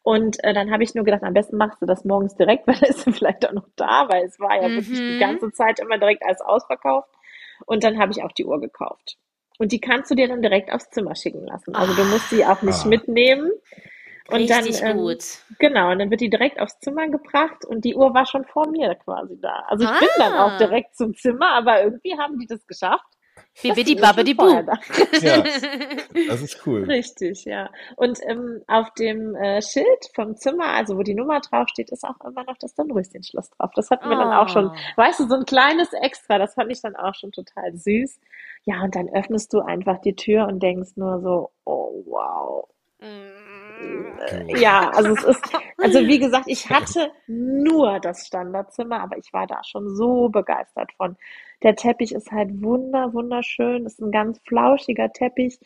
Und 0.07 0.41
äh, 0.45 0.53
dann 0.53 0.71
habe 0.71 0.83
ich 0.83 0.95
nur 0.95 1.03
gedacht, 1.03 1.23
am 1.23 1.33
besten 1.33 1.57
machst 1.57 1.81
du 1.81 1.85
das 1.85 2.05
morgens 2.05 2.33
direkt, 2.37 2.65
weil 2.67 2.75
dann 2.75 2.89
ist 2.89 3.01
sie 3.01 3.11
vielleicht 3.11 3.45
auch 3.45 3.51
noch 3.51 3.67
da, 3.75 4.07
weil 4.07 4.23
es 4.25 4.39
war 4.39 4.55
ja 4.55 4.69
wirklich 4.73 4.99
die 4.99 5.13
Mhm. 5.15 5.19
ganze 5.19 5.51
Zeit 5.51 5.79
immer 5.81 5.97
direkt 5.97 6.23
alles 6.25 6.39
ausverkauft. 6.39 7.09
Und 7.65 7.83
dann 7.83 7.99
habe 7.99 8.13
ich 8.13 8.23
auch 8.23 8.31
die 8.31 8.45
Uhr 8.45 8.61
gekauft. 8.61 9.17
Und 9.59 9.73
die 9.73 9.81
kannst 9.81 10.09
du 10.09 10.15
dir 10.15 10.29
dann 10.29 10.41
direkt 10.41 10.71
aufs 10.71 10.89
Zimmer 10.91 11.13
schicken 11.15 11.45
lassen. 11.45 11.75
Also 11.75 11.93
du 11.93 12.05
musst 12.05 12.29
sie 12.29 12.45
auch 12.45 12.61
nicht 12.61 12.85
Ah. 12.85 12.87
mitnehmen. 12.87 13.51
Und 14.29 14.35
Richtig 14.49 14.79
dann, 14.79 14.91
ähm, 14.91 14.97
gut. 15.03 15.23
Genau, 15.59 15.91
und 15.91 15.99
dann 15.99 16.09
wird 16.09 16.21
die 16.21 16.29
direkt 16.29 16.59
aufs 16.61 16.79
Zimmer 16.79 17.07
gebracht 17.09 17.65
und 17.65 17.83
die 17.83 17.95
Uhr 17.95 18.13
war 18.13 18.25
schon 18.25 18.45
vor 18.45 18.67
mir 18.69 18.95
quasi 18.95 19.37
da. 19.41 19.65
Also 19.67 19.83
ich 19.83 19.99
bin 19.99 20.09
dann 20.19 20.33
Ah. 20.33 20.45
auch 20.45 20.57
direkt 20.57 20.95
zum 20.95 21.15
Zimmer, 21.15 21.49
aber 21.51 21.83
irgendwie 21.83 22.17
haben 22.17 22.37
die 22.39 22.47
das 22.47 22.65
geschafft. 22.65 23.07
Bibidi 23.61 23.95
Babbidi 23.95 24.35
schon 24.35 24.49
vorher 24.49 24.63
Bu. 24.63 24.71
da- 24.71 25.17
Ja, 25.21 25.43
das 26.27 26.41
ist 26.41 26.65
cool. 26.67 26.83
Richtig, 26.85 27.45
ja. 27.45 27.69
Und 27.95 28.19
ähm, 28.27 28.61
auf 28.67 28.93
dem 28.93 29.35
äh, 29.35 29.61
Schild 29.61 30.09
vom 30.15 30.35
Zimmer, 30.35 30.67
also 30.69 30.97
wo 30.97 31.03
die 31.03 31.15
Nummer 31.15 31.39
draufsteht, 31.39 31.89
ist 31.91 32.03
auch 32.03 32.19
immer 32.25 32.43
noch 32.43 32.57
das 32.57 32.75
Dornröschenschloss 32.75 33.49
drauf. 33.51 33.71
Das 33.75 33.89
hatten 33.89 34.09
wir 34.09 34.17
dann 34.17 34.31
auch 34.33 34.49
schon, 34.49 34.67
Oh. 34.67 34.75
weißt 34.97 35.19
du, 35.21 35.27
so 35.27 35.35
ein 35.35 35.45
kleines 35.45 35.93
Extra, 35.93 36.37
das 36.37 36.53
fand 36.55 36.71
ich 36.71 36.81
dann 36.81 36.95
auch 36.95 37.15
schon 37.15 37.31
total 37.31 37.75
süß. 37.75 38.19
Ja, 38.65 38.81
und 38.83 38.95
dann 38.95 39.07
öffnest 39.09 39.53
du 39.53 39.59
einfach 39.61 39.99
die 40.01 40.15
Tür 40.15 40.47
und 40.47 40.61
denkst 40.61 40.91
nur 40.95 41.19
so, 41.21 41.51
oh 41.65 42.03
wow. 42.05 42.67
Mm. 42.99 43.36
Ja, 44.47 44.89
also 44.89 45.13
es 45.13 45.23
ist, 45.23 45.41
also 45.77 45.99
wie 46.07 46.19
gesagt, 46.19 46.45
ich 46.47 46.69
hatte 46.69 47.11
nur 47.27 47.99
das 47.99 48.27
Standardzimmer, 48.27 49.01
aber 49.01 49.17
ich 49.17 49.31
war 49.33 49.47
da 49.47 49.63
schon 49.63 49.95
so 49.95 50.29
begeistert 50.29 50.91
von. 50.93 51.17
Der 51.63 51.75
Teppich 51.75 52.13
ist 52.13 52.31
halt 52.31 52.61
wunder, 52.61 53.13
wunderschön, 53.13 53.85
ist 53.85 53.99
ein 54.01 54.11
ganz 54.11 54.39
flauschiger 54.47 55.11
Teppich. 55.11 55.59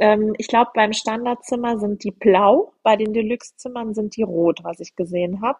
Ähm, 0.00 0.34
ich 0.38 0.48
glaube, 0.48 0.70
beim 0.74 0.92
Standardzimmer 0.92 1.78
sind 1.78 2.04
die 2.04 2.10
blau, 2.10 2.72
bei 2.82 2.96
den 2.96 3.12
Deluxe-Zimmern 3.12 3.94
sind 3.94 4.16
die 4.16 4.22
rot, 4.22 4.60
was 4.62 4.80
ich 4.80 4.96
gesehen 4.96 5.40
habe. 5.42 5.58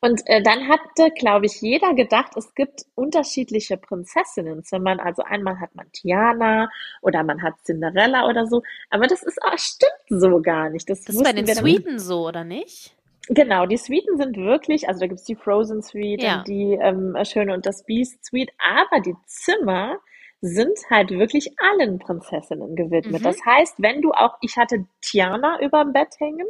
Und 0.00 0.22
äh, 0.26 0.42
dann 0.42 0.68
hatte, 0.68 1.10
glaube 1.18 1.46
ich, 1.46 1.60
jeder 1.60 1.94
gedacht, 1.94 2.32
es 2.36 2.54
gibt 2.54 2.82
unterschiedliche 2.94 3.76
Prinzessinnenzimmern. 3.76 5.00
Also 5.00 5.22
einmal 5.22 5.58
hat 5.60 5.74
man 5.74 5.90
Tiana 5.92 6.70
oder 7.00 7.22
man 7.22 7.42
hat 7.42 7.54
Cinderella 7.64 8.28
oder 8.28 8.46
so. 8.46 8.62
Aber 8.90 9.06
das 9.06 9.22
ist, 9.22 9.38
ah, 9.42 9.56
stimmt 9.56 9.92
so 10.22 10.40
gar 10.42 10.70
nicht. 10.70 10.88
Das, 10.90 11.02
Das 11.02 11.16
ist 11.16 11.24
bei 11.24 11.32
den 11.32 11.46
Suiten 11.46 11.98
so, 11.98 12.26
oder 12.26 12.44
nicht? 12.44 12.94
Genau, 13.28 13.64
die 13.64 13.78
Suiten 13.78 14.18
sind 14.18 14.36
wirklich, 14.36 14.86
also 14.86 15.00
da 15.00 15.06
gibt's 15.06 15.24
die 15.24 15.34
Frozen 15.36 15.80
Suite 15.82 16.22
Ja. 16.22 16.38
und 16.38 16.48
die 16.48 16.78
ähm, 16.80 17.16
Schöne 17.24 17.54
und 17.54 17.64
das 17.64 17.84
Beast 17.84 18.22
Suite, 18.24 18.50
aber 18.58 19.00
die 19.00 19.14
Zimmer 19.26 19.98
sind 20.42 20.76
halt 20.90 21.10
wirklich 21.10 21.54
allen 21.58 21.98
Prinzessinnen 21.98 22.76
gewidmet. 22.76 23.22
Mhm. 23.22 23.24
Das 23.24 23.38
heißt, 23.46 23.76
wenn 23.78 24.02
du 24.02 24.12
auch, 24.12 24.36
ich 24.42 24.58
hatte 24.58 24.84
Tiana 25.00 25.58
überm 25.62 25.94
Bett 25.94 26.14
hängen, 26.18 26.46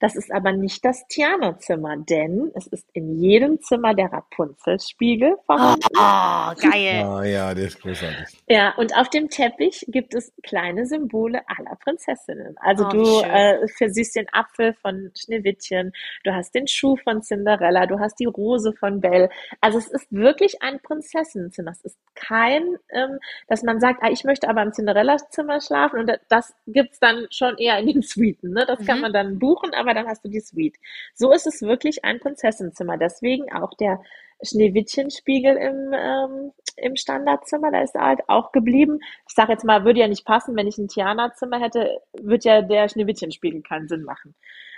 Das 0.00 0.14
ist 0.16 0.32
aber 0.32 0.52
nicht 0.52 0.84
das 0.84 1.06
Tiana-Zimmer, 1.08 1.96
denn 1.98 2.50
es 2.54 2.66
ist 2.68 2.86
in 2.92 3.20
jedem 3.20 3.60
Zimmer 3.60 3.94
der 3.94 4.12
Rapunzel-Spiegel 4.12 5.36
vorhanden. 5.46 5.82
Oh, 5.96 6.54
geil. 6.70 7.02
Ah 7.04 7.24
ja, 7.24 7.54
der 7.54 7.66
ist 7.66 7.80
großartig. 7.80 8.38
Ja, 8.48 8.74
und 8.76 8.96
auf 8.96 9.08
dem 9.10 9.28
Teppich 9.28 9.84
gibt 9.88 10.14
es 10.14 10.32
kleine 10.42 10.86
Symbole 10.86 11.42
aller 11.48 11.76
Prinzessinnen. 11.76 12.56
Also 12.60 12.86
Oh, 12.86 12.90
du 12.90 13.20
äh, 13.22 13.66
versiehst 13.76 14.14
den 14.16 14.26
Apfel 14.32 14.72
von 14.74 15.10
Schneewittchen, 15.16 15.92
du 16.24 16.32
hast 16.32 16.54
den 16.54 16.68
Schuh 16.68 16.96
von 16.96 17.22
Cinderella, 17.22 17.86
du 17.86 17.98
hast 17.98 18.20
die 18.20 18.26
Rose 18.26 18.72
von 18.74 19.00
Belle. 19.00 19.28
Also 19.60 19.78
es 19.78 19.88
ist 19.88 20.06
wirklich 20.12 20.62
ein 20.62 20.80
Prinzessinnenzimmer. 20.80 21.72
Es 21.72 21.80
ist 21.84 21.98
kein, 22.14 22.76
ähm, 22.92 23.18
dass 23.48 23.62
man 23.62 23.80
sagt, 23.80 24.02
ah, 24.02 24.10
ich 24.10 24.24
möchte 24.24 24.48
aber 24.48 24.62
im 24.62 24.72
Cinderella-Zimmer 24.72 25.60
schlafen 25.60 26.00
und 26.00 26.10
das 26.28 26.54
gibt's 26.66 27.00
dann 27.00 27.26
schon 27.30 27.56
eher 27.58 27.78
in 27.78 27.86
den 27.88 28.02
Suiten. 28.02 28.50
Ne? 28.52 28.64
Das 28.66 28.78
kann 28.86 28.98
Mhm. 28.98 29.02
man 29.02 29.12
dann 29.12 29.38
buchen, 29.38 29.74
aber 29.74 29.87
dann 29.94 30.06
hast 30.06 30.24
du 30.24 30.28
die 30.28 30.40
Suite. 30.40 30.76
So 31.14 31.32
ist 31.32 31.46
es 31.46 31.62
wirklich 31.62 32.04
ein 32.04 32.20
Prinzessinnenzimmer. 32.20 32.96
Deswegen 32.96 33.52
auch 33.52 33.74
der 33.74 34.00
Schneewittchenspiegel 34.42 35.56
im, 35.56 35.92
ähm, 35.92 36.52
im 36.76 36.96
Standardzimmer, 36.96 37.72
da 37.72 37.82
ist 37.82 37.94
er 37.94 38.06
halt 38.06 38.20
auch 38.28 38.52
geblieben. 38.52 39.00
Ich 39.28 39.34
sage 39.34 39.52
jetzt 39.52 39.64
mal, 39.64 39.84
würde 39.84 40.00
ja 40.00 40.08
nicht 40.08 40.24
passen, 40.24 40.56
wenn 40.56 40.68
ich 40.68 40.78
ein 40.78 40.88
Tiana-Zimmer 40.88 41.60
hätte, 41.60 42.00
würde 42.12 42.48
ja 42.48 42.62
der 42.62 42.88
Schneewittchenspiegel 42.88 43.62
keinen 43.62 43.88
Sinn 43.88 44.02
machen. 44.02 44.34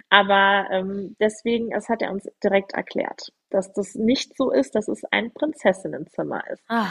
Aber 0.08 0.66
ähm, 0.70 1.16
deswegen, 1.20 1.72
es 1.72 1.88
hat 1.88 2.02
er 2.02 2.10
uns 2.10 2.28
direkt 2.42 2.72
erklärt, 2.72 3.32
dass 3.50 3.72
das 3.72 3.94
nicht 3.94 4.36
so 4.36 4.50
ist, 4.50 4.74
dass 4.74 4.88
es 4.88 5.04
ein 5.10 5.32
Prinzessinnenzimmer 5.32 6.42
ist. 6.50 6.64
Ah, 6.68 6.88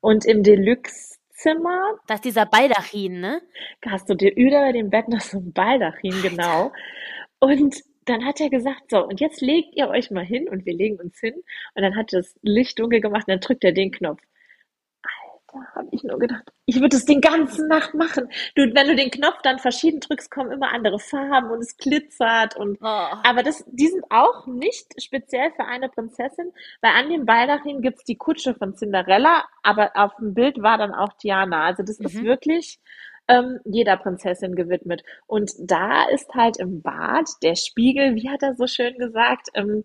Und 0.00 0.26
im 0.26 0.42
Deluxe-Zimmer 0.42 1.98
das 2.06 2.18
ist 2.18 2.24
dieser 2.26 2.46
Baldachin, 2.46 3.20
ne? 3.20 3.40
hast 3.86 4.08
du 4.08 4.14
dir 4.14 4.32
über 4.36 4.72
dem 4.72 4.90
Bett 4.90 5.08
noch 5.08 5.20
so 5.20 5.38
ein 5.38 5.52
Baldachin, 5.52 6.20
genau. 6.22 6.72
Und 7.42 7.74
dann 8.04 8.24
hat 8.24 8.40
er 8.40 8.50
gesagt, 8.50 8.90
so, 8.90 9.04
und 9.04 9.20
jetzt 9.20 9.40
legt 9.40 9.74
ihr 9.74 9.88
euch 9.88 10.10
mal 10.12 10.24
hin 10.24 10.48
und 10.48 10.64
wir 10.64 10.74
legen 10.74 11.00
uns 11.00 11.18
hin. 11.18 11.34
Und 11.74 11.82
dann 11.82 11.96
hat 11.96 12.12
er 12.12 12.20
das 12.20 12.36
Licht 12.42 12.78
dunkel 12.78 13.00
gemacht 13.00 13.24
und 13.26 13.32
dann 13.32 13.40
drückt 13.40 13.64
er 13.64 13.72
den 13.72 13.90
Knopf. 13.90 14.20
Alter, 15.52 15.74
habe 15.74 15.88
ich 15.92 16.02
nur 16.04 16.18
gedacht, 16.18 16.44
ich 16.66 16.80
würde 16.80 16.96
es 16.96 17.04
den 17.04 17.20
ganzen 17.20 17.68
Nacht 17.68 17.94
machen. 17.94 18.28
Du, 18.54 18.62
wenn 18.74 18.86
du 18.88 18.96
den 18.96 19.10
Knopf 19.10 19.42
dann 19.42 19.58
verschieden 19.58 20.00
drückst, 20.00 20.30
kommen 20.30 20.52
immer 20.52 20.72
andere 20.72 20.98
Farben 20.98 21.50
und 21.50 21.60
es 21.60 21.76
glitzert 21.76 22.56
und 22.56 22.78
Oh. 22.80 22.86
aber 23.24 23.42
das, 23.42 23.64
die 23.70 23.88
sind 23.88 24.04
auch 24.10 24.46
nicht 24.46 25.00
speziell 25.02 25.50
für 25.56 25.64
eine 25.66 25.88
Prinzessin, 25.88 26.52
weil 26.80 26.92
an 26.92 27.10
dem 27.10 27.26
Baldachin 27.26 27.82
gibt's 27.82 28.04
die 28.04 28.16
Kutsche 28.16 28.54
von 28.54 28.74
Cinderella, 28.76 29.44
aber 29.62 29.92
auf 29.96 30.14
dem 30.16 30.34
Bild 30.34 30.62
war 30.62 30.78
dann 30.78 30.94
auch 30.94 31.12
Diana. 31.14 31.64
Also 31.66 31.82
das 31.82 31.98
ist 32.00 32.14
Mhm. 32.14 32.24
wirklich 32.24 32.78
ähm, 33.28 33.58
jeder 33.64 33.96
Prinzessin 33.96 34.54
gewidmet. 34.54 35.02
Und 35.26 35.52
da 35.58 36.04
ist 36.08 36.34
halt 36.34 36.58
im 36.58 36.82
Bad 36.82 37.28
der 37.42 37.54
Spiegel, 37.56 38.14
wie 38.16 38.28
hat 38.30 38.42
er 38.42 38.54
so 38.54 38.66
schön 38.66 38.96
gesagt, 38.98 39.48
ähm, 39.54 39.84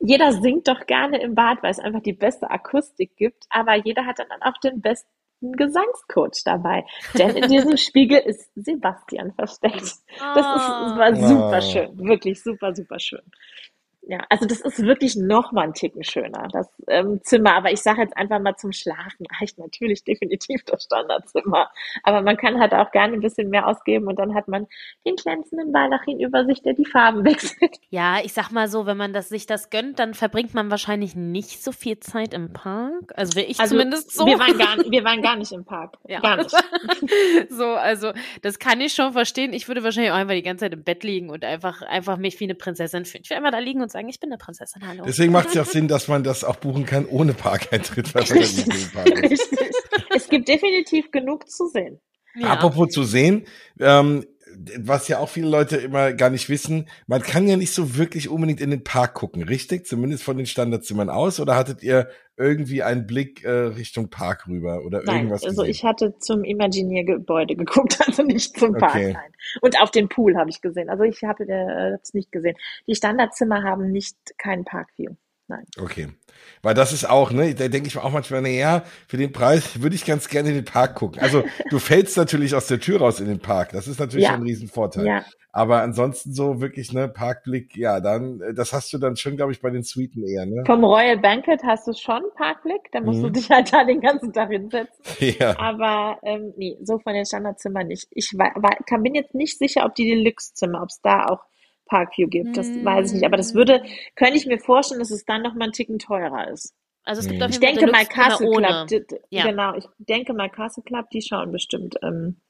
jeder 0.00 0.32
singt 0.32 0.68
doch 0.68 0.86
gerne 0.86 1.20
im 1.22 1.34
Bad, 1.34 1.62
weil 1.62 1.70
es 1.70 1.78
einfach 1.78 2.02
die 2.02 2.12
beste 2.12 2.50
Akustik 2.50 3.16
gibt, 3.16 3.44
aber 3.48 3.74
jeder 3.76 4.04
hat 4.06 4.18
dann 4.18 4.42
auch 4.42 4.58
den 4.58 4.80
besten 4.80 5.08
Gesangscoach 5.40 6.42
dabei. 6.44 6.84
Denn 7.16 7.36
in 7.36 7.48
diesem 7.50 7.76
Spiegel 7.76 8.18
ist 8.18 8.50
Sebastian 8.54 9.32
versteckt. 9.34 9.74
Das 9.80 9.86
ist, 9.86 10.04
das 10.16 10.96
war 10.98 11.16
super 11.16 11.56
Ah. 11.56 11.60
schön. 11.60 11.98
Wirklich 11.98 12.42
super, 12.42 12.74
super 12.74 12.98
schön. 12.98 13.22
Ja, 14.06 14.18
also 14.28 14.44
das 14.44 14.60
ist 14.60 14.82
wirklich 14.82 15.16
noch 15.16 15.52
mal 15.52 15.62
einen 15.62 15.72
Ticken 15.72 16.04
schöner, 16.04 16.48
das 16.52 16.68
ähm, 16.88 17.20
Zimmer. 17.22 17.54
Aber 17.54 17.72
ich 17.72 17.80
sage 17.80 18.02
jetzt 18.02 18.16
einfach 18.16 18.38
mal 18.38 18.56
zum 18.56 18.72
Schlafen 18.72 19.26
reicht 19.40 19.58
natürlich 19.58 20.04
definitiv 20.04 20.62
das 20.64 20.84
Standardzimmer. 20.84 21.70
Aber 22.02 22.20
man 22.20 22.36
kann 22.36 22.60
halt 22.60 22.74
auch 22.74 22.90
gerne 22.90 23.14
ein 23.14 23.20
bisschen 23.20 23.48
mehr 23.48 23.66
ausgeben 23.66 24.06
und 24.06 24.18
dann 24.18 24.34
hat 24.34 24.46
man 24.48 24.66
den 25.06 25.16
glänzenden 25.16 25.72
Baldachin 25.72 26.20
über 26.20 26.44
sich, 26.44 26.62
der 26.62 26.74
die 26.74 26.84
Farben 26.84 27.24
wechselt. 27.24 27.78
Ja, 27.88 28.18
ich 28.22 28.34
sag 28.34 28.50
mal 28.50 28.68
so, 28.68 28.84
wenn 28.84 28.96
man 28.96 29.12
das, 29.14 29.30
sich 29.30 29.46
das 29.46 29.70
gönnt, 29.70 29.98
dann 29.98 30.12
verbringt 30.12 30.52
man 30.52 30.70
wahrscheinlich 30.70 31.16
nicht 31.16 31.62
so 31.62 31.72
viel 31.72 31.98
Zeit 32.00 32.34
im 32.34 32.52
Park. 32.52 33.12
Also 33.16 33.36
will 33.36 33.46
ich 33.48 33.58
Also 33.58 33.74
zumindest 33.74 34.12
so. 34.12 34.26
wir 34.26 34.38
waren 34.38 34.58
gar, 34.58 34.76
wir 34.90 35.04
waren 35.04 35.22
gar 35.22 35.36
nicht 35.36 35.52
im 35.52 35.64
Park. 35.64 35.96
Ja. 36.06 36.20
Gar 36.20 36.36
nicht. 36.36 36.54
so, 37.50 37.64
also 37.64 38.12
das 38.42 38.58
kann 38.58 38.80
ich 38.80 38.92
schon 38.92 39.12
verstehen. 39.14 39.52
Ich 39.52 39.66
würde 39.68 39.82
wahrscheinlich 39.82 40.12
auch 40.12 40.16
einfach 40.16 40.34
die 40.34 40.42
ganze 40.42 40.66
Zeit 40.66 40.74
im 40.74 40.84
Bett 40.84 41.02
liegen 41.02 41.30
und 41.30 41.44
einfach, 41.44 41.82
einfach 41.82 42.18
mich 42.18 42.38
wie 42.40 42.44
eine 42.44 42.54
Prinzessin 42.54 43.04
fühlen. 43.04 43.22
Ich 43.24 43.30
will 43.30 43.38
einfach 43.38 43.50
da 43.50 43.58
liegen 43.58 43.80
und 43.80 43.90
sagen, 43.94 44.08
ich 44.08 44.20
bin 44.20 44.30
eine 44.30 44.38
Prinzessin, 44.38 44.86
hallo. 44.86 45.04
Deswegen 45.06 45.32
macht 45.32 45.48
es 45.48 45.54
ja 45.54 45.62
auch 45.62 45.66
Sinn, 45.66 45.88
dass 45.88 46.08
man 46.08 46.22
das 46.22 46.44
auch 46.44 46.56
buchen 46.56 46.84
kann 46.84 47.06
ohne 47.06 47.32
Parkeintritt. 47.32 48.14
Weil 48.14 48.24
man 48.28 48.38
den 48.38 48.90
Park 48.92 49.08
ist. 49.30 49.52
Richtig. 49.52 49.70
Es 50.14 50.28
gibt 50.28 50.48
definitiv 50.48 51.10
genug 51.10 51.48
zu 51.48 51.68
sehen. 51.68 52.00
ja. 52.34 52.48
Apropos 52.48 52.88
zu 52.88 53.04
sehen, 53.04 53.46
ähm, 53.80 54.26
was 54.78 55.08
ja 55.08 55.18
auch 55.18 55.28
viele 55.28 55.48
Leute 55.48 55.76
immer 55.76 56.12
gar 56.12 56.30
nicht 56.30 56.48
wissen, 56.48 56.88
man 57.06 57.22
kann 57.22 57.48
ja 57.48 57.56
nicht 57.56 57.72
so 57.72 57.96
wirklich 57.96 58.28
unbedingt 58.28 58.60
in 58.60 58.70
den 58.70 58.84
Park 58.84 59.14
gucken, 59.14 59.42
richtig? 59.42 59.86
Zumindest 59.86 60.22
von 60.22 60.36
den 60.36 60.46
Standardzimmern 60.46 61.10
aus. 61.10 61.40
Oder 61.40 61.56
hattet 61.56 61.82
ihr 61.82 62.08
irgendwie 62.36 62.82
einen 62.82 63.06
Blick 63.06 63.44
äh, 63.44 63.50
Richtung 63.50 64.10
Park 64.10 64.48
rüber 64.48 64.84
oder 64.84 65.02
Nein, 65.04 65.16
irgendwas 65.16 65.44
also 65.44 65.62
gesehen? 65.62 65.70
ich 65.70 65.84
hatte 65.84 66.18
zum 66.18 66.42
Imaginiergebäude 66.44 67.54
geguckt, 67.56 67.98
also 68.06 68.22
nicht 68.22 68.58
zum 68.58 68.74
Park. 68.74 68.94
Okay. 68.94 69.12
Nein. 69.12 69.32
Und 69.60 69.80
auf 69.80 69.90
den 69.90 70.08
Pool 70.08 70.36
habe 70.36 70.50
ich 70.50 70.60
gesehen. 70.60 70.88
Also 70.88 71.04
ich 71.04 71.22
habe 71.22 71.44
äh, 71.48 71.96
es 72.02 72.14
nicht 72.14 72.32
gesehen. 72.32 72.56
Die 72.86 72.94
Standardzimmer 72.94 73.62
haben 73.62 73.90
nicht 73.90 74.16
keinen 74.38 74.64
Parkview. 74.64 75.14
Nein. 75.46 75.64
Okay. 75.78 76.08
Weil 76.62 76.74
das 76.74 76.92
ist 76.92 77.08
auch, 77.08 77.30
ne, 77.30 77.54
da 77.54 77.68
denke 77.68 77.88
ich 77.88 77.94
mir 77.94 78.02
auch 78.02 78.12
manchmal, 78.12 78.40
na 78.42 78.48
ja, 78.48 78.82
für 79.08 79.18
den 79.18 79.32
Preis 79.32 79.82
würde 79.82 79.94
ich 79.94 80.04
ganz 80.06 80.28
gerne 80.28 80.48
in 80.48 80.54
den 80.54 80.64
Park 80.64 80.94
gucken. 80.94 81.20
Also 81.20 81.44
du 81.70 81.78
fällst 81.78 82.16
natürlich 82.16 82.54
aus 82.54 82.66
der 82.66 82.80
Tür 82.80 82.98
raus 83.00 83.20
in 83.20 83.26
den 83.26 83.40
Park. 83.40 83.72
Das 83.72 83.86
ist 83.86 84.00
natürlich 84.00 84.24
Ja. 84.24 84.30
schon 84.32 84.40
ein 84.40 84.46
Riesenvorteil. 84.46 85.06
Ja, 85.06 85.24
Aber 85.52 85.82
ansonsten 85.82 86.32
so 86.32 86.60
wirklich, 86.62 86.92
ne, 86.94 87.08
Parkblick, 87.08 87.76
ja, 87.76 88.00
dann, 88.00 88.40
äh, 88.40 88.54
das 88.54 88.72
hast 88.72 88.92
du 88.94 88.98
dann 88.98 89.16
schon, 89.16 89.36
glaube 89.36 89.52
ich, 89.52 89.60
bei 89.60 89.68
den 89.70 89.82
Suiten 89.82 90.26
eher, 90.26 90.46
ne? 90.46 90.62
vom 90.66 90.82
Royal 90.82 91.18
Banquet 91.18 91.58
hast 91.64 91.86
du 91.86 91.92
schon 91.92 92.22
Parkblick. 92.36 92.90
Da 92.92 93.00
musst 93.00 93.18
Mhm. 93.20 93.24
du 93.24 93.30
dich 93.32 93.50
halt 93.50 93.70
da 93.72 93.84
den 93.84 94.00
ganzen 94.00 94.32
Tag 94.32 94.48
hinsetzen. 94.50 95.04
Ja. 95.38 95.58
Aber 95.58 96.18
ähm, 96.24 96.54
nee, 96.56 96.76
so 96.82 96.98
von 96.98 97.12
den 97.12 97.26
Standardzimmern 97.26 97.86
nicht. 97.86 98.08
Ich 98.12 98.32
war, 98.36 98.50
war, 98.56 98.76
kann, 98.88 99.02
bin 99.02 99.14
jetzt 99.14 99.34
nicht 99.34 99.58
sicher, 99.58 99.84
ob 99.84 99.94
die 99.94 100.08
Deluxe-Zimmer, 100.08 100.80
ob 100.82 100.88
es 100.88 101.00
da 101.02 101.26
auch 101.26 101.44
Parkview 101.86 102.28
gibt. 102.28 102.56
Das 102.56 102.68
weiß 102.68 103.08
ich 103.08 103.14
nicht. 103.14 103.26
Aber 103.26 103.36
das 103.36 103.54
würde, 103.54 103.82
könnte 104.16 104.36
ich 104.36 104.46
mir 104.46 104.58
vorstellen, 104.58 105.00
dass 105.00 105.10
es 105.10 105.24
dann 105.24 105.42
noch 105.42 105.54
mal 105.54 105.64
einen 105.64 105.72
Ticken 105.72 105.98
teurer 105.98 106.48
ist. 106.50 106.74
Also 107.04 107.20
es 107.20 107.28
gibt 107.28 107.40
Hm. 107.40 107.44
auf 107.46 107.50
Ich 107.50 107.60
jeden 107.60 107.66
Fall 107.66 107.74
denke 107.74 107.92
mal 107.92 108.06
Castle. 108.06 108.50
Club, 108.50 108.86
d- 108.88 109.00
d- 109.00 109.20
Ja. 109.30 109.44
genau, 109.44 109.74
ich 109.76 109.84
denke 109.98 110.32
mal 110.32 110.48
Castle 110.50 110.82
Club, 110.82 111.10
die 111.10 111.20
schauen 111.22 111.52
bestimmt 111.52 111.96
ähm, 112.02 112.40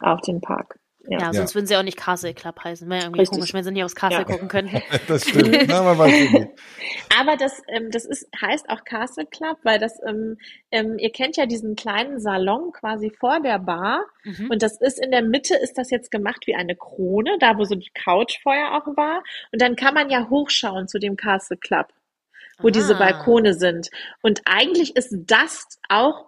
auf 0.00 0.20
den 0.20 0.40
Park. 0.40 0.78
Ja. 1.08 1.18
Ja, 1.20 1.32
sonst 1.32 1.54
würden 1.54 1.66
sie 1.66 1.76
auch 1.76 1.82
nicht 1.82 1.96
Castle 1.96 2.34
Club 2.34 2.62
heißen. 2.64 2.88
Wäre 2.88 3.02
irgendwie 3.04 3.20
Richtig. 3.20 3.38
komisch, 3.38 3.54
wenn 3.54 3.62
sie 3.64 3.70
nicht 3.70 3.84
aufs 3.84 3.94
Castle 3.94 4.20
Ja. 4.20 4.24
gucken 4.24 4.48
könnten. 4.48 4.82
Das 5.08 5.28
stimmt. 5.28 5.56
Na, 5.68 5.82
man 5.82 5.98
weiß 5.98 6.12
es 6.26 6.30
nicht. 6.32 6.48
Aber 7.18 7.36
das, 7.36 7.62
ähm, 7.68 7.90
das 7.90 8.04
ist, 8.04 8.28
heißt 8.40 8.68
auch 8.70 8.84
Castle 8.84 9.26
Club, 9.26 9.58
weil 9.62 9.78
das, 9.78 9.92
ähm, 10.06 10.36
ähm, 10.70 10.98
ihr 10.98 11.10
kennt 11.10 11.36
ja 11.36 11.46
diesen 11.46 11.76
kleinen 11.76 12.18
Salon 12.20 12.72
quasi 12.72 13.10
vor 13.10 13.40
der 13.40 13.58
Bar. 13.58 14.04
Mhm. 14.24 14.50
Und 14.50 14.62
das 14.62 14.80
ist 14.80 14.98
in 15.02 15.10
der 15.10 15.22
Mitte, 15.22 15.54
ist 15.56 15.78
das 15.78 15.90
jetzt 15.90 16.10
gemacht 16.10 16.46
wie 16.46 16.54
eine 16.54 16.74
Krone, 16.76 17.36
da 17.40 17.56
wo 17.58 17.64
so 17.64 17.74
die 17.74 17.90
Couch 17.94 18.38
vorher 18.42 18.74
auch 18.74 18.86
war. 18.96 19.22
Und 19.52 19.62
dann 19.62 19.76
kann 19.76 19.94
man 19.94 20.10
ja 20.10 20.28
hochschauen 20.28 20.88
zu 20.88 20.98
dem 20.98 21.16
Castle 21.16 21.56
Club, 21.56 21.86
wo 22.58 22.70
diese 22.70 22.96
Ah. 22.96 22.98
Balkone 22.98 23.54
sind. 23.54 23.88
Und 24.22 24.40
eigentlich 24.44 24.96
ist 24.96 25.14
das 25.26 25.66
auch 25.88 26.24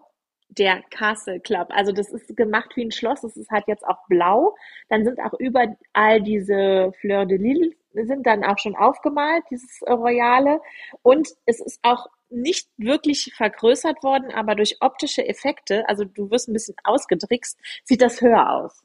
der 0.48 0.82
Castle 0.90 1.40
Club. 1.40 1.68
Also 1.70 1.92
das 1.92 2.10
ist 2.10 2.36
gemacht 2.36 2.72
wie 2.74 2.84
ein 2.84 2.90
Schloss. 2.90 3.20
Das 3.20 3.36
ist 3.36 3.50
halt 3.50 3.64
jetzt 3.66 3.86
auch 3.86 4.06
blau. 4.08 4.54
Dann 4.88 5.04
sind 5.04 5.20
auch 5.20 5.34
überall 5.38 6.22
diese 6.22 6.92
Fleur 7.00 7.26
de 7.26 7.38
Lille 7.38 7.72
sind 7.92 8.26
dann 8.26 8.44
auch 8.44 8.58
schon 8.58 8.76
aufgemalt, 8.76 9.44
dieses 9.50 9.82
Royale. 9.82 10.60
Und 11.02 11.28
es 11.46 11.60
ist 11.60 11.80
auch 11.82 12.06
nicht 12.30 12.68
wirklich 12.76 13.32
vergrößert 13.34 14.02
worden, 14.02 14.30
aber 14.32 14.54
durch 14.54 14.76
optische 14.80 15.26
Effekte, 15.26 15.88
also 15.88 16.04
du 16.04 16.30
wirst 16.30 16.48
ein 16.48 16.52
bisschen 16.52 16.76
ausgedrickst, 16.84 17.58
sieht 17.84 18.02
das 18.02 18.20
höher 18.20 18.50
aus. 18.50 18.84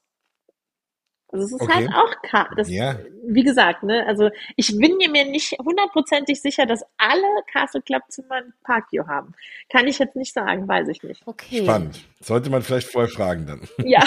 Also 1.33 1.45
es 1.45 1.51
ist 1.51 1.61
Okay. 1.61 1.73
halt 1.73 1.89
auch, 1.93 2.55
das, 2.55 2.69
Ja. 2.69 2.95
wie 3.25 3.43
gesagt, 3.43 3.81
ne, 3.83 4.05
also 4.05 4.29
ich 4.55 4.77
bin 4.77 4.97
mir 4.97 5.25
nicht 5.25 5.57
hundertprozentig 5.59 6.39
sicher, 6.41 6.65
dass 6.67 6.83
alle 6.97 7.23
Castle 7.51 7.81
Club 7.81 8.03
Zimmer 8.09 8.35
ein 8.35 8.53
Parkview 8.63 9.07
haben. 9.07 9.33
Kann 9.69 9.87
ich 9.87 9.97
jetzt 9.99 10.15
nicht 10.15 10.31
sagen, 10.33 10.67
weiß 10.67 10.87
ich 10.89 11.01
nicht. 11.03 11.23
Okay. 11.25 11.63
Spannend. 11.63 11.99
Sollte 12.19 12.49
man 12.51 12.61
vielleicht 12.61 12.87
vorher 12.89 13.09
fragen 13.09 13.45
dann. 13.47 13.61
Ja, 13.85 14.03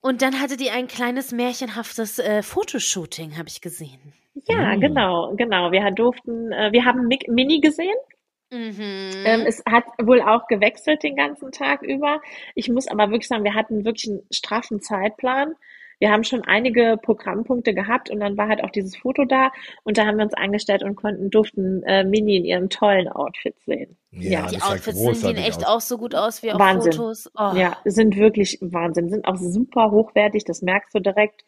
Und 0.00 0.22
dann 0.22 0.40
hattet 0.40 0.62
ihr 0.62 0.72
ein 0.72 0.88
kleines 0.88 1.30
märchenhaftes 1.30 2.18
äh, 2.18 2.42
Fotoshooting, 2.42 3.36
habe 3.36 3.48
ich 3.48 3.60
gesehen. 3.60 4.00
ja, 4.48 4.74
Mm. 4.76 4.80
genau, 4.80 5.34
genau. 5.36 5.72
Wir 5.72 5.90
durften, 5.90 6.50
äh, 6.52 6.72
wir 6.72 6.86
haben 6.86 7.06
Mi- 7.06 7.30
Mini 7.30 7.60
gesehen. 7.60 7.96
Mhm. 8.52 9.12
Ähm, 9.26 9.42
es 9.46 9.62
hat 9.68 9.84
wohl 10.02 10.20
auch 10.22 10.46
gewechselt 10.48 11.02
den 11.02 11.14
ganzen 11.16 11.52
Tag 11.52 11.82
über. 11.82 12.20
Ich 12.54 12.68
muss 12.68 12.88
aber 12.88 13.10
wirklich 13.10 13.28
sagen, 13.28 13.44
wir 13.44 13.54
hatten 13.54 13.84
wirklich 13.84 14.08
einen 14.10 14.22
straffen 14.32 14.80
Zeitplan. 14.80 15.54
Wir 16.00 16.10
haben 16.10 16.24
schon 16.24 16.42
einige 16.44 16.98
Programmpunkte 17.00 17.74
gehabt 17.74 18.10
und 18.10 18.20
dann 18.20 18.36
war 18.36 18.48
halt 18.48 18.64
auch 18.64 18.70
dieses 18.70 18.96
Foto 18.96 19.26
da 19.26 19.52
und 19.84 19.98
da 19.98 20.06
haben 20.06 20.16
wir 20.16 20.24
uns 20.24 20.34
angestellt 20.34 20.82
und 20.82 20.96
konnten, 20.96 21.30
durften 21.30 21.82
äh, 21.84 22.04
Mini 22.04 22.38
in 22.38 22.44
ihrem 22.44 22.70
tollen 22.70 23.06
Outfit 23.06 23.54
sehen. 23.60 23.96
Ja, 24.10 24.46
die 24.46 24.56
das 24.56 24.64
sah 24.64 24.72
Outfits 24.72 25.20
sehen 25.20 25.36
echt 25.36 25.66
aus. 25.66 25.66
auch 25.66 25.80
so 25.80 25.98
gut 25.98 26.14
aus 26.14 26.42
wie 26.42 26.52
auf 26.52 26.58
Wahnsinn. 26.58 26.92
Fotos. 26.92 27.30
Oh. 27.38 27.52
Ja, 27.54 27.76
sind 27.84 28.16
wirklich 28.16 28.58
Wahnsinn, 28.62 29.10
sind 29.10 29.26
auch 29.26 29.36
super 29.36 29.90
hochwertig, 29.90 30.44
das 30.44 30.62
merkst 30.62 30.94
du 30.94 31.00
direkt. 31.00 31.44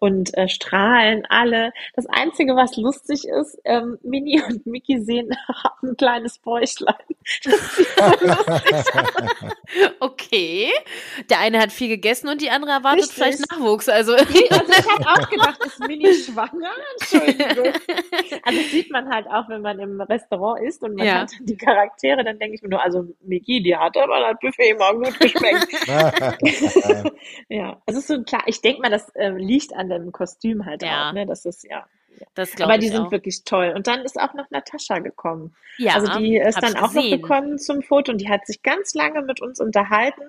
Und 0.00 0.36
äh, 0.36 0.48
strahlen 0.48 1.24
alle. 1.28 1.72
Das 1.94 2.06
Einzige, 2.06 2.56
was 2.56 2.76
lustig 2.76 3.26
ist, 3.26 3.58
ähm, 3.64 3.98
Minnie 4.02 4.42
und 4.48 4.66
Mickey 4.66 5.00
sehen 5.00 5.30
ein 5.82 5.96
kleines 5.96 6.38
Bäuchlein. 6.38 6.94
okay. 10.00 10.70
Der 11.30 11.40
eine 11.40 11.60
hat 11.60 11.72
viel 11.72 11.88
gegessen 11.88 12.28
und 12.28 12.40
die 12.40 12.50
andere 12.50 12.72
erwartet 12.72 13.00
Richtig. 13.04 13.16
vielleicht 13.16 13.50
Nachwuchs. 13.50 13.88
Also, 13.88 14.14
Also 14.14 14.26
ich 14.32 14.50
habe 14.50 15.22
auch 15.22 15.28
gedacht, 15.30 15.64
ist 15.64 15.80
Minnie 15.80 16.12
schwanger? 16.14 16.70
Entschuldigung. 17.00 17.72
Also 18.44 18.58
das 18.60 18.70
sieht 18.70 18.90
man 18.90 19.08
halt 19.12 19.26
auch, 19.28 19.48
wenn 19.48 19.62
man 19.62 19.78
im 19.78 20.00
Restaurant 20.00 20.62
isst 20.62 20.82
und 20.82 20.94
man 20.96 21.06
Ja. 21.06 21.14
hat 21.20 21.32
dann 21.38 21.46
die 21.46 21.56
Charaktere, 21.56 22.24
dann 22.24 22.38
denke 22.38 22.54
ich 22.54 22.62
mir 22.62 22.68
nur, 22.70 22.82
also 22.82 23.04
Mickey, 23.22 23.62
die 23.62 23.76
hat 23.76 23.96
aber 23.96 24.20
das 24.20 24.38
Buffet 24.40 24.70
immer 24.70 24.92
gut 24.94 25.18
geschmeckt. 25.20 25.68
ja, 27.48 27.80
es 27.86 27.96
ist 27.96 28.08
so 28.08 28.22
klar, 28.22 28.42
ich 28.46 28.60
denke 28.60 28.80
mal, 28.82 28.90
das 28.90 29.10
ähm, 29.16 29.36
liegt 29.36 29.74
an 29.74 29.87
dem 29.88 30.12
Kostüm 30.12 30.64
halt 30.66 30.82
Ja. 30.82 31.08
auch, 31.10 31.12
ne? 31.14 31.26
Das 31.26 31.44
ist 31.46 31.64
ja. 31.64 31.86
Das 32.34 32.60
Aber 32.60 32.74
ich 32.74 32.80
die 32.80 32.88
sind 32.88 33.06
auch. 33.06 33.10
wirklich 33.12 33.44
toll. 33.44 33.72
Und 33.74 33.86
dann 33.86 34.00
ist 34.00 34.18
auch 34.20 34.34
noch 34.34 34.50
Natascha 34.50 34.98
gekommen. 34.98 35.54
Ja, 35.76 35.94
also 35.94 36.18
die 36.18 36.36
ist 36.36 36.60
dann 36.62 36.72
ich 36.72 36.76
auch 36.78 36.92
noch 36.92 37.02
gesehen. 37.02 37.20
gekommen 37.22 37.58
zum 37.58 37.82
Foto 37.82 38.12
und 38.12 38.18
die 38.20 38.28
hat 38.28 38.46
sich 38.46 38.62
ganz 38.62 38.94
lange 38.94 39.22
mit 39.22 39.40
uns 39.40 39.60
unterhalten 39.60 40.22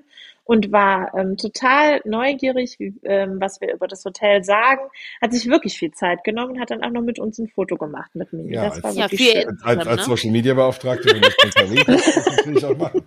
und 0.44 0.72
war 0.72 1.14
ähm, 1.16 1.38
total 1.38 2.02
neugierig, 2.06 2.76
wie, 2.80 2.94
ähm, 3.04 3.38
was 3.40 3.62
wir 3.62 3.72
über 3.72 3.88
das 3.88 4.04
Hotel 4.04 4.44
sagen. 4.44 4.82
Hat 5.22 5.32
sich 5.32 5.48
wirklich 5.48 5.78
viel 5.78 5.92
Zeit 5.92 6.24
genommen 6.24 6.54
und 6.54 6.60
hat 6.60 6.72
dann 6.72 6.84
auch 6.84 6.90
noch 6.90 7.02
mit 7.04 7.20
uns 7.20 7.38
ein 7.38 7.48
Foto 7.50 7.78
gemacht 7.78 8.10
mit 8.16 8.34
mir. 8.34 8.52
Ja, 8.52 8.70
das 8.70 8.82
war 8.82 8.90
als- 8.90 8.98
Ja, 8.98 9.04
wirklich 9.12 9.32
viel- 9.32 9.42
schön. 9.44 9.58
als, 9.64 9.88
als 9.88 9.98
Ne? 9.98 10.04
Social 10.16 10.32
Media 10.32 10.54
Beauftragte, 10.56 11.08
wenn 11.14 11.22
ist, 11.22 11.38
das 12.16 12.38
natürlich 12.38 12.66
auch 12.66 12.78
machen. 12.78 13.04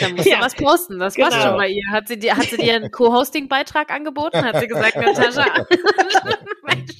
Dann 0.00 0.16
muss 0.16 0.26
Ja. 0.26 0.36
ja. 0.36 0.40
was 0.44 0.54
posten. 0.54 0.98
Das 0.98 1.16
passt 1.16 1.32
Genau. 1.32 1.42
schon 1.50 1.56
bei 1.56 1.68
ihr. 1.68 1.84
Hat 1.90 2.08
sie 2.08 2.18
dir, 2.18 2.36
hat 2.36 2.44
sie 2.44 2.58
dir 2.58 2.74
einen 2.76 2.90
Co-Hosting-Beitrag 2.90 3.90
angeboten? 3.90 4.44
Hat 4.44 4.60
sie 4.60 4.66
gesagt, 4.68 4.96
Natascha, 4.96 5.66
Mensch, 6.62 6.98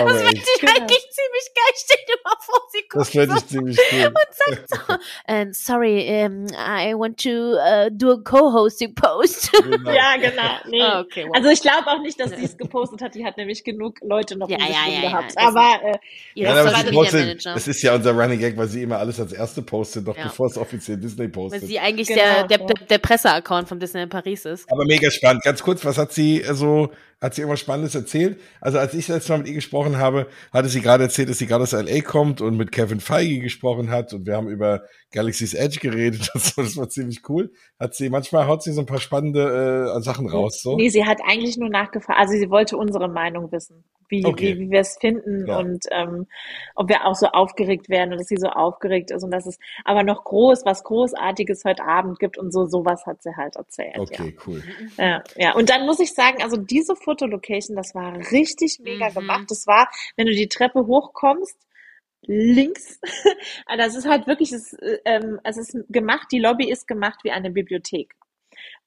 Aber 0.00 0.12
das 0.12 0.22
finde 0.22 0.36
ich 0.42 0.60
Genau. 0.60 0.72
eigentlich 0.72 1.06
ziemlich 1.10 1.48
geil. 1.54 1.74
Stell 1.76 1.96
dir 2.06 2.16
mal 2.24 2.34
vor, 2.40 2.60
sie 2.72 2.78
das 2.78 2.88
guckt 2.88 3.10
fände 3.12 3.34
so 3.34 3.38
ich 3.38 3.46
ziemlich 3.46 3.78
cool. 3.92 4.06
und 4.06 4.58
sagt 4.58 4.68
so, 4.88 4.94
ähm, 5.28 5.52
sorry, 5.52 6.24
um, 6.26 6.46
I 6.46 6.94
want 6.94 7.22
to 7.22 7.28
uh, 7.30 7.88
do 7.90 8.12
a 8.12 8.16
co-hosting 8.22 8.94
post. 8.94 9.50
Genau. 9.68 9.90
Ja, 9.92 10.16
genau. 10.16 10.42
Nee. 10.68 10.80
Ah, 10.82 11.00
okay, 11.00 11.24
wow. 11.26 11.34
Also 11.36 11.48
ich 11.50 11.60
glaube 11.60 11.86
auch 11.86 12.00
nicht, 12.00 12.18
dass 12.18 12.30
sie 12.30 12.44
es 12.44 12.56
gepostet 12.58 13.02
hat. 13.02 13.14
Die 13.14 13.24
hat 13.24 13.36
nämlich 13.36 13.64
genug 13.64 13.98
Leute 14.02 14.36
noch 14.36 14.48
Ja, 14.48 14.56
um 14.56 14.62
ja, 14.62 14.68
ja, 14.86 14.92
ja. 14.94 15.00
gehabt. 15.10 15.34
Das 15.34 15.36
Aber 15.36 15.80
äh, 15.84 15.98
Ja, 16.34 16.50
aber 16.50 16.62
Social 16.70 16.76
sie 16.80 16.84
Media 16.86 17.00
postet, 17.00 17.20
Manager. 17.26 17.54
das 17.54 17.68
ist 17.68 17.82
ja 17.82 17.94
unser 17.94 18.12
Running 18.12 18.38
Gag, 18.38 18.56
weil 18.56 18.68
sie 18.68 18.82
immer 18.82 18.98
alles 18.98 19.20
als 19.20 19.32
erste 19.32 19.62
postet, 19.62 20.06
noch 20.06 20.16
Ja. 20.16 20.24
bevor 20.24 20.46
es 20.46 20.56
offiziell 20.56 20.96
Disney 20.96 21.24
Weil 21.24 21.28
postet. 21.30 21.62
sie 21.64 21.78
eigentlich 21.78 22.08
Genau, 22.08 22.20
der, 22.20 22.44
der, 22.48 22.58
ja. 22.60 22.66
der, 22.88 22.98
Presseaccount 22.98 23.68
von 23.68 23.78
Disney 23.78 24.02
in 24.02 24.08
Paris 24.08 24.44
ist. 24.44 24.70
Aber 24.70 24.84
mega 24.84 25.10
spannend. 25.10 25.42
Ganz 25.44 25.62
kurz, 25.62 25.84
was 25.84 25.98
hat 25.98 26.12
sie 26.12 26.40
äh, 26.42 26.54
so, 26.54 26.90
hat 27.20 27.34
sie 27.34 27.42
irgendwas 27.42 27.60
Spannendes 27.60 27.94
erzählt? 27.94 28.40
Also 28.60 28.78
als 28.78 28.94
ich 28.94 29.08
letztes 29.08 29.28
Mal 29.28 29.38
mit 29.38 29.48
ihr 29.48 29.54
gesprochen 29.54 29.98
habe, 29.98 30.28
hatte 30.52 30.68
sie 30.68 30.80
gerade 30.80 31.04
erzählt, 31.04 31.28
dass 31.28 31.38
sie 31.38 31.46
gerade 31.46 31.64
aus 31.64 31.72
L.A. 31.72 32.00
kommt 32.00 32.40
und 32.40 32.56
mit 32.56 32.72
Kevin 32.72 33.00
Feige 33.00 33.40
gesprochen 33.40 33.90
hat 33.90 34.12
und 34.12 34.26
wir 34.26 34.36
haben 34.36 34.48
über 34.48 34.82
Galaxy's 35.12 35.54
Edge 35.54 35.80
geredet. 35.80 36.30
Das, 36.38 36.54
das 36.54 36.76
war 36.76 36.88
ziemlich 36.88 37.28
cool. 37.28 37.50
Hat 37.80 37.94
sie, 37.94 38.10
manchmal 38.10 38.46
haut 38.46 38.62
sie 38.62 38.72
so 38.72 38.80
ein 38.80 38.86
paar 38.86 39.00
spannende 39.00 39.92
äh, 39.96 40.02
Sachen 40.02 40.28
raus, 40.28 40.62
so. 40.62 40.76
Nee, 40.76 40.88
sie 40.88 41.04
hat 41.04 41.18
eigentlich 41.26 41.56
nur 41.56 41.68
nachgefragt. 41.68 42.18
Also 42.18 42.34
sie 42.34 42.48
wollte 42.50 42.76
unsere 42.76 43.08
Meinung 43.08 43.50
wissen, 43.50 43.84
wie, 44.08 44.24
Okay. 44.24 44.56
wie, 44.56 44.60
wie 44.66 44.70
wir 44.70 44.80
es 44.80 44.96
finden 44.98 45.46
Ja. 45.46 45.58
und 45.58 45.84
ähm, 45.90 46.26
ob 46.74 46.88
wir 46.88 47.04
auch 47.06 47.14
so 47.14 47.26
aufgeregt 47.26 47.88
werden 47.88 48.12
und 48.12 48.18
dass 48.18 48.28
sie 48.28 48.36
so 48.38 48.48
aufgeregt 48.48 49.10
ist 49.10 49.22
und 49.22 49.30
dass 49.30 49.46
es 49.46 49.58
aber 49.84 50.02
noch 50.02 50.24
groß, 50.24 50.64
was 50.64 50.84
Großartiges 50.84 51.64
heute 51.64 51.84
Abend 51.84 52.18
gibt 52.18 52.38
und 52.38 52.52
so, 52.52 52.66
sowas 52.66 53.04
hat 53.06 53.22
sie 53.22 53.34
halt 53.36 53.56
erzählt. 53.56 53.98
Okay, 53.98 54.36
cool. 54.46 54.62
Ja. 54.96 55.04
Ja, 55.06 55.24
ja. 55.36 55.54
Und 55.54 55.70
dann 55.70 55.86
muss 55.86 56.00
ich 56.00 56.14
sagen, 56.14 56.42
also 56.42 56.56
diese 56.56 56.96
Fotolocation, 56.96 57.76
das 57.76 57.94
war 57.94 58.16
richtig 58.32 58.78
mega 58.82 59.08
Mhm. 59.10 59.14
gemacht. 59.14 59.44
Das 59.50 59.66
war, 59.66 59.88
wenn 60.16 60.26
du 60.26 60.32
die 60.32 60.48
Treppe 60.48 60.86
hochkommst, 60.86 61.56
links. 62.22 63.00
Also 63.66 63.78
das 63.78 63.94
ist 63.96 64.08
halt 64.08 64.26
wirklich, 64.26 64.52
es, 64.52 64.72
ist, 64.72 65.00
ähm, 65.04 65.40
es 65.44 65.56
ist 65.56 65.76
gemacht, 65.88 66.28
die 66.32 66.40
Lobby 66.40 66.70
ist 66.70 66.86
gemacht 66.88 67.20
wie 67.22 67.30
eine 67.30 67.50
Bibliothek. 67.50 68.14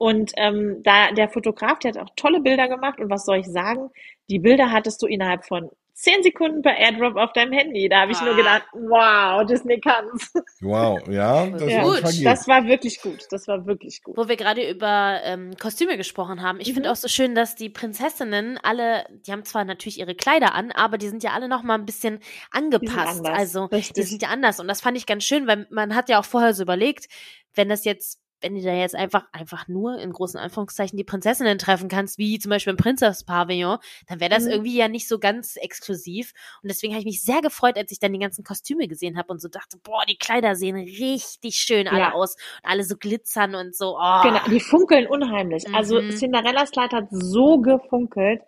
Und 0.02 0.32
ähm, 0.38 0.82
da 0.82 1.12
der 1.12 1.30
Fotograf, 1.30 1.78
der 1.78 1.92
hat 1.94 1.98
auch 2.00 2.10
tolle 2.16 2.40
Bilder 2.40 2.68
gemacht. 2.68 3.00
Und 3.00 3.12
was 3.12 3.24
soll 3.24 3.38
ich 3.38 3.46
sagen? 3.46 3.92
Die 4.32 4.40
Bilder 4.40 4.72
hattest 4.72 5.00
du 5.04 5.06
innerhalb 5.06 5.46
von 5.46 5.70
zehn 5.94 6.24
Sekunden 6.24 6.64
per 6.64 6.76
Airdrop 6.76 7.18
auf 7.18 7.34
deinem 7.34 7.52
Handy. 7.52 7.88
Da 7.88 8.00
habe 8.02 8.12
ich 8.12 8.20
nur 8.20 8.32
Ah. 8.34 8.36
gedacht, 8.36 8.64
wow, 8.74 9.46
Disney 9.46 9.80
kann's. 9.80 10.34
Wow, 10.60 11.08
ja, 11.08 11.46
das 11.46 11.72
Ja. 11.72 11.84
war 11.84 12.02
Gut. 12.02 12.26
Das 12.26 12.48
war 12.48 12.66
wirklich 12.66 13.00
gut. 13.04 13.28
Das 13.30 13.48
war 13.48 13.68
wirklich 13.68 14.02
gut. 14.02 14.18
Wo 14.18 14.28
wir 14.28 14.38
gerade 14.38 14.68
über 14.68 15.20
ähm, 15.24 15.52
Kostüme 15.62 15.98
gesprochen 15.98 16.42
haben. 16.42 16.60
Ich 16.60 16.70
Mhm. 16.70 16.74
finde 16.74 16.92
auch 16.92 16.96
so 16.96 17.08
schön, 17.08 17.36
dass 17.36 17.54
die 17.56 17.70
Prinzessinnen 17.70 18.58
alle, 18.64 19.06
die 19.28 19.32
haben 19.32 19.46
zwar 19.46 19.66
natürlich 19.66 20.00
ihre 20.00 20.16
Kleider 20.16 20.56
an, 20.56 20.72
aber 20.72 20.98
die 20.98 21.10
sind 21.10 21.22
ja 21.22 21.34
alle 21.34 21.48
noch 21.48 21.62
mal 21.62 21.76
ein 21.76 21.86
bisschen 21.86 22.22
angepasst. 22.50 23.24
Also 23.28 23.68
die 23.68 23.76
richtig. 23.76 24.10
sind 24.10 24.24
ja 24.24 24.30
anders. 24.30 24.60
Und 24.60 24.68
das 24.68 24.82
fand 24.82 24.98
ich 24.98 25.06
ganz 25.06 25.24
schön, 25.26 25.46
weil 25.46 25.68
man 25.70 25.94
hat 25.94 26.10
ja 26.10 26.20
auch 26.20 26.26
vorher 26.26 26.56
so 26.56 26.64
überlegt, 26.64 27.08
wenn 27.54 27.70
das 27.70 27.86
jetzt 27.86 28.20
wenn 28.42 28.56
du 28.56 28.62
da 28.62 28.74
jetzt 28.74 28.96
einfach, 28.96 29.26
einfach 29.32 29.68
nur 29.68 29.98
in 30.00 30.12
großen 30.12 30.40
Anführungszeichen 30.40 30.98
die 30.98 31.04
Prinzessinnen 31.04 31.58
treffen 31.58 31.90
kannst, 31.90 32.18
wie 32.18 32.40
zum 32.40 32.50
Beispiel 32.50 32.72
im 32.72 32.78
Prinzesspavillon, 32.78 33.78
dann 34.08 34.20
wäre 34.20 34.30
das 34.30 34.46
Mhm. 34.46 34.52
irgendwie 34.52 34.78
ja 34.78 34.88
nicht 34.88 35.08
so 35.08 35.20
ganz 35.20 35.56
exklusiv. 35.58 36.34
Und 36.64 36.70
deswegen 36.70 36.94
habe 36.94 37.00
ich 37.02 37.06
mich 37.06 37.24
sehr 37.24 37.42
gefreut, 37.42 37.78
als 37.78 37.92
ich 37.92 38.00
dann 38.00 38.14
die 38.14 38.20
ganzen 38.20 38.44
Kostüme 38.44 38.88
gesehen 38.88 39.18
habe 39.18 39.32
und 39.32 39.42
so 39.42 39.48
dachte, 39.48 39.78
boah, 39.84 40.04
die 40.10 40.18
Kleider 40.18 40.56
sehen 40.56 40.76
richtig 40.76 41.56
schön 41.56 41.88
alle 41.88 42.00
Ja. 42.00 42.12
aus 42.14 42.36
und 42.64 42.70
alle 42.70 42.84
so 42.84 42.96
glitzern 42.98 43.56
und 43.56 43.76
so. 43.76 43.98
Oh. 44.00 44.22
Genau, 44.24 44.40
die 44.50 44.60
funkeln 44.60 45.08
unheimlich. 45.08 45.66
Also 45.74 46.02
Mhm. 46.02 46.10
Cinderellas 46.12 46.72
Kleid 46.72 46.92
hat 46.94 47.06
so 47.12 47.60
gefunkelt, 47.60 48.42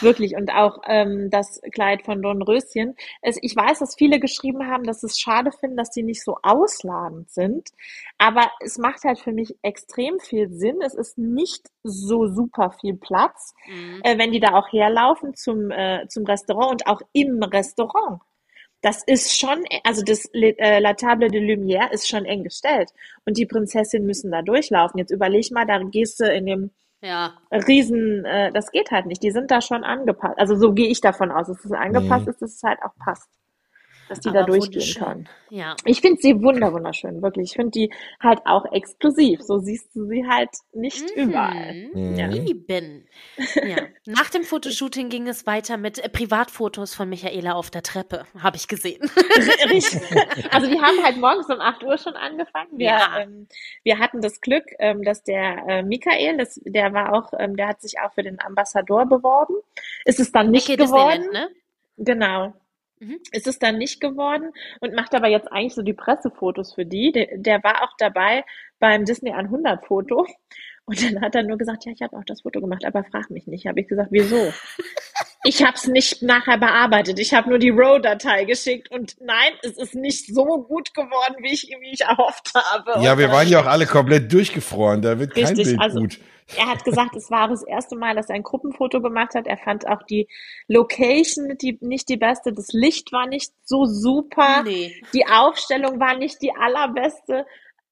wirklich. 0.00 0.34
Und 0.36 0.50
auch 0.52 0.78
ähm, 0.86 1.28
das 1.30 1.60
Kleid 1.72 2.04
von 2.04 2.22
Don 2.22 2.42
Röschen. 2.42 2.94
Es, 3.22 3.36
ich 3.42 3.56
weiß, 3.56 3.78
dass 3.80 3.94
viele 3.96 4.20
geschrieben 4.20 4.66
haben, 4.68 4.84
dass 4.84 5.02
es 5.02 5.18
schade 5.18 5.50
finden, 5.52 5.76
dass 5.76 5.90
die 5.90 6.02
nicht 6.02 6.22
so 6.22 6.36
ausladend 6.42 7.30
sind. 7.30 7.70
Aber 8.18 8.50
es 8.60 8.78
macht 8.78 9.02
halt 9.04 9.18
für 9.18 9.32
mich 9.32 9.39
extrem 9.62 10.18
viel 10.20 10.50
Sinn. 10.50 10.80
Es 10.84 10.94
ist 10.94 11.18
nicht 11.18 11.66
so 11.82 12.26
super 12.28 12.70
viel 12.80 12.96
Platz, 12.96 13.54
Mhm. 13.68 14.00
äh, 14.04 14.18
wenn 14.18 14.32
die 14.32 14.40
da 14.40 14.54
auch 14.54 14.72
herlaufen 14.72 15.34
zum, 15.34 15.70
äh, 15.70 16.06
zum 16.08 16.24
Restaurant 16.24 16.70
und 16.72 16.86
auch 16.86 17.02
im 17.12 17.42
Restaurant. 17.42 18.20
Das 18.82 19.02
ist 19.04 19.38
schon, 19.38 19.62
also 19.84 20.02
das 20.02 20.24
äh, 20.32 20.78
La 20.80 20.94
Table 20.94 21.28
de 21.28 21.40
Lumière 21.40 21.90
ist 21.92 22.08
schon 22.08 22.24
eng 22.24 22.44
gestellt. 22.44 22.90
Und 23.26 23.36
die 23.36 23.44
Prinzessinnen 23.46 24.06
müssen 24.06 24.30
da 24.30 24.40
durchlaufen. 24.42 24.98
Jetzt 24.98 25.10
überleg 25.10 25.50
mal, 25.50 25.66
da 25.66 25.78
gehst 25.82 26.18
du 26.20 26.24
in 26.32 26.46
dem 26.46 26.70
Ja. 27.02 27.34
Riesen, 27.52 28.24
äh, 28.24 28.52
das 28.52 28.70
geht 28.70 28.90
halt 28.90 29.06
nicht. 29.06 29.22
Die 29.22 29.30
sind 29.32 29.50
da 29.50 29.60
schon 29.60 29.84
angepasst. 29.84 30.38
Also 30.38 30.54
so 30.56 30.72
gehe 30.72 30.88
ich 30.88 31.00
davon 31.00 31.30
aus, 31.30 31.46
dass 31.48 31.64
es 31.64 31.72
angepasst 31.72 32.26
Mhm. 32.26 32.30
ist, 32.32 32.42
dass 32.42 32.54
es 32.54 32.62
halt 32.62 32.78
auch 32.82 32.94
passt. 32.98 33.28
Dass 34.10 34.20
die 34.20 34.28
Aber 34.30 34.40
da 34.40 34.46
durchgehen 34.46 34.94
können. 34.98 35.28
Ja. 35.50 35.76
Ich 35.84 36.00
finde 36.00 36.20
sie 36.20 36.42
wunder 36.42 36.72
wunderschön, 36.72 37.22
wirklich. 37.22 37.50
Ich 37.50 37.54
finde 37.56 37.70
die 37.70 37.92
halt 38.20 38.40
auch 38.44 38.64
exklusiv. 38.72 39.40
So 39.40 39.58
siehst 39.58 39.94
du 39.94 40.04
sie 40.06 40.26
halt 40.28 40.50
nicht 40.72 41.08
überall. 41.14 41.90
Mhm. 41.94 42.16
Ja. 42.16 42.26
Lieben. 42.26 43.06
Ja. 43.54 43.76
Nach 44.06 44.28
dem 44.30 44.42
Fotoshooting 44.42 45.08
ging 45.10 45.28
es 45.28 45.46
weiter 45.46 45.76
mit 45.76 45.98
äh, 46.00 46.08
Privatfotos 46.08 46.92
von 46.92 47.08
Michaela 47.08 47.52
auf 47.52 47.70
der 47.70 47.82
Treppe, 47.84 48.26
habe 48.38 48.56
ich 48.56 48.66
gesehen. 48.66 49.00
Richtig. 49.70 50.00
Also 50.50 50.66
die 50.68 50.80
haben 50.80 51.02
halt 51.04 51.16
morgens 51.16 51.48
um 51.48 51.60
8 51.60 51.84
Uhr 51.84 51.96
schon 51.96 52.14
angefangen. 52.14 52.70
Wir, 52.72 52.86
Ja. 52.88 53.18
ähm, 53.20 53.46
wir 53.84 53.98
hatten 54.00 54.20
das 54.20 54.40
Glück, 54.40 54.64
ähm, 54.80 55.02
dass 55.04 55.22
der 55.22 55.64
äh, 55.68 55.82
Michael, 55.84 56.36
das, 56.36 56.60
der 56.64 56.92
war 56.92 57.12
auch, 57.12 57.32
ähm, 57.38 57.56
der 57.56 57.68
hat 57.68 57.80
sich 57.80 58.00
auch 58.00 58.12
für 58.12 58.24
den 58.24 58.40
Ambassador 58.40 59.06
beworben. 59.06 59.54
Ist 60.04 60.18
es 60.18 60.32
dann 60.32 60.50
nicht 60.50 60.68
Ecke 60.68 60.84
geworden? 60.84 61.22
Disneyland, 61.22 61.50
ne? 61.50 61.56
Genau. 61.98 62.54
Mhm. 63.00 63.18
Ist 63.32 63.46
es 63.46 63.58
dann 63.58 63.78
nicht 63.78 64.00
geworden 64.00 64.52
und 64.80 64.94
macht 64.94 65.14
aber 65.14 65.28
jetzt 65.28 65.50
eigentlich 65.50 65.74
so 65.74 65.82
die 65.82 65.94
Pressefotos 65.94 66.74
für 66.74 66.84
die. 66.84 67.12
Der, 67.12 67.28
der 67.36 67.64
war 67.64 67.82
auch 67.82 67.94
dabei 67.98 68.44
beim 68.78 69.04
Disney 69.06 69.32
100 69.32 69.86
Foto. 69.86 70.26
Und 70.84 71.02
dann 71.02 71.20
hat 71.22 71.34
er 71.34 71.42
nur 71.44 71.56
gesagt, 71.56 71.84
ja, 71.86 71.92
ich 71.92 72.02
habe 72.02 72.16
auch 72.16 72.24
das 72.24 72.42
Foto 72.42 72.60
gemacht, 72.60 72.84
aber 72.84 73.04
frag 73.04 73.30
mich 73.30 73.46
nicht. 73.46 73.66
Habe 73.66 73.80
ich 73.80 73.88
gesagt, 73.88 74.08
wieso? 74.12 74.52
Ich 75.42 75.64
habe 75.64 75.72
es 75.74 75.86
nicht 75.86 76.20
nachher 76.22 76.58
bearbeitet. 76.58 77.18
Ich 77.18 77.32
habe 77.32 77.48
nur 77.48 77.58
die 77.58 77.70
RAW-Datei 77.70 78.44
geschickt 78.44 78.90
und 78.90 79.16
nein, 79.22 79.52
es 79.62 79.78
ist 79.78 79.94
nicht 79.94 80.26
so 80.26 80.44
gut 80.44 80.92
geworden, 80.92 81.36
wie 81.40 81.54
ich, 81.54 81.62
wie 81.80 81.92
ich 81.94 82.02
erhofft 82.02 82.52
habe. 82.54 83.02
Ja, 83.02 83.16
wir 83.16 83.30
waren 83.30 83.48
ja 83.48 83.60
auch 83.62 83.66
alle 83.66 83.86
komplett 83.86 84.30
durchgefroren. 84.30 85.00
Da 85.00 85.18
wird 85.18 85.34
kein 85.34 85.46
Richtig, 85.46 85.68
Bild 85.68 85.80
also- 85.80 86.00
gut. 86.00 86.20
Er 86.56 86.66
hat 86.66 86.84
gesagt, 86.84 87.16
es 87.16 87.30
war 87.30 87.48
das 87.48 87.62
erste 87.62 87.96
Mal, 87.96 88.14
dass 88.14 88.28
er 88.28 88.34
ein 88.34 88.42
Gruppenfoto 88.42 89.00
gemacht 89.00 89.34
hat. 89.34 89.46
Er 89.46 89.56
fand 89.56 89.86
auch 89.86 90.02
die 90.02 90.28
Location 90.68 91.56
die, 91.60 91.78
nicht 91.80 92.08
die 92.08 92.16
beste. 92.16 92.52
Das 92.52 92.68
Licht 92.72 93.12
war 93.12 93.26
nicht 93.26 93.52
so 93.64 93.84
super. 93.84 94.62
Nee. 94.64 95.00
Die 95.12 95.26
Aufstellung 95.26 96.00
war 96.00 96.16
nicht 96.16 96.42
die 96.42 96.52
allerbeste. 96.52 97.46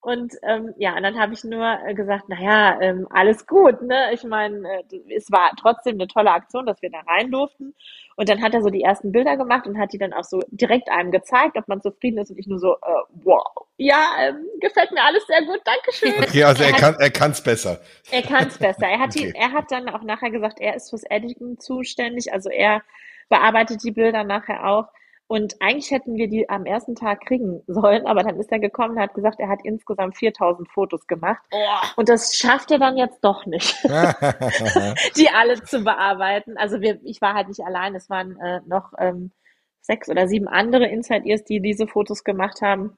Und 0.08 0.32
ähm, 0.42 0.72
ja, 0.78 0.96
und 0.96 1.02
dann 1.02 1.18
habe 1.20 1.34
ich 1.34 1.44
nur 1.44 1.66
äh, 1.84 1.92
gesagt, 1.92 2.30
naja, 2.30 2.80
ähm, 2.80 3.06
alles 3.10 3.46
gut, 3.46 3.82
ne? 3.82 4.10
Ich 4.14 4.24
meine, 4.24 4.66
äh, 4.66 5.14
es 5.14 5.30
war 5.30 5.50
trotzdem 5.60 5.96
eine 5.96 6.06
tolle 6.06 6.30
Aktion, 6.30 6.64
dass 6.64 6.80
wir 6.80 6.90
da 6.90 7.00
rein 7.00 7.30
durften. 7.30 7.74
Und 8.16 8.30
dann 8.30 8.42
hat 8.42 8.54
er 8.54 8.62
so 8.62 8.70
die 8.70 8.80
ersten 8.80 9.12
Bilder 9.12 9.36
gemacht 9.36 9.66
und 9.66 9.78
hat 9.78 9.92
die 9.92 9.98
dann 9.98 10.14
auch 10.14 10.24
so 10.24 10.40
direkt 10.50 10.88
einem 10.88 11.10
gezeigt, 11.10 11.58
ob 11.58 11.68
man 11.68 11.82
zufrieden 11.82 12.16
ist. 12.16 12.30
Und 12.30 12.38
ich 12.38 12.46
nur 12.46 12.58
so, 12.58 12.72
äh, 12.76 13.02
wow, 13.22 13.44
ja, 13.76 14.08
ähm, 14.18 14.46
gefällt 14.60 14.92
mir 14.92 15.02
alles 15.04 15.26
sehr 15.26 15.42
gut, 15.44 15.60
Dankeschön. 15.66 16.14
Okay, 16.22 16.42
also 16.42 16.64
er 16.64 16.72
kann 16.72 16.96
er 16.98 17.10
kann's 17.10 17.42
besser. 17.42 17.78
Er 18.10 18.22
kann's 18.22 18.56
besser. 18.56 18.86
Er 18.86 19.00
hat, 19.00 19.10
Okay. 19.10 19.32
die, 19.34 19.38
er 19.38 19.52
hat 19.52 19.70
dann 19.70 19.90
auch 19.90 20.02
nachher 20.04 20.30
gesagt, 20.30 20.58
er 20.58 20.74
ist 20.74 20.88
fürs 20.88 21.04
Editing 21.04 21.58
zuständig. 21.60 22.32
Also 22.32 22.48
er 22.48 22.80
bearbeitet 23.28 23.84
die 23.84 23.92
Bilder 23.92 24.24
nachher 24.24 24.66
auch. 24.66 24.88
Und 25.28 25.56
eigentlich 25.60 25.90
hätten 25.90 26.16
wir 26.16 26.26
die 26.26 26.48
am 26.48 26.64
ersten 26.64 26.94
Tag 26.94 27.20
kriegen 27.26 27.62
sollen, 27.66 28.06
aber 28.06 28.22
dann 28.22 28.40
ist 28.40 28.50
er 28.50 28.58
gekommen 28.58 28.96
und 28.96 29.00
hat 29.00 29.12
gesagt, 29.12 29.38
er 29.38 29.48
hat 29.48 29.60
insgesamt 29.62 30.16
4000 30.16 30.66
Fotos 30.70 31.06
gemacht. 31.06 31.42
Oh, 31.52 31.56
Und 31.96 32.08
das 32.08 32.34
schafft 32.34 32.70
er 32.70 32.78
dann 32.78 32.96
jetzt 32.96 33.20
doch 33.22 33.44
nicht, 33.44 33.76
die 35.16 35.28
alle 35.28 35.62
zu 35.62 35.84
bearbeiten. 35.84 36.56
Also 36.56 36.80
wir, 36.80 36.98
ich 37.04 37.20
war 37.20 37.34
halt 37.34 37.48
nicht 37.48 37.60
allein, 37.60 37.94
es 37.94 38.08
waren 38.08 38.40
äh, 38.40 38.62
noch 38.66 38.94
ähm, 38.98 39.30
sechs 39.82 40.08
oder 40.08 40.28
sieben 40.28 40.48
andere 40.48 40.86
Inside 40.86 41.26
Ears, 41.26 41.44
die 41.44 41.60
diese 41.60 41.86
Fotos 41.86 42.24
gemacht 42.24 42.62
haben. 42.62 42.96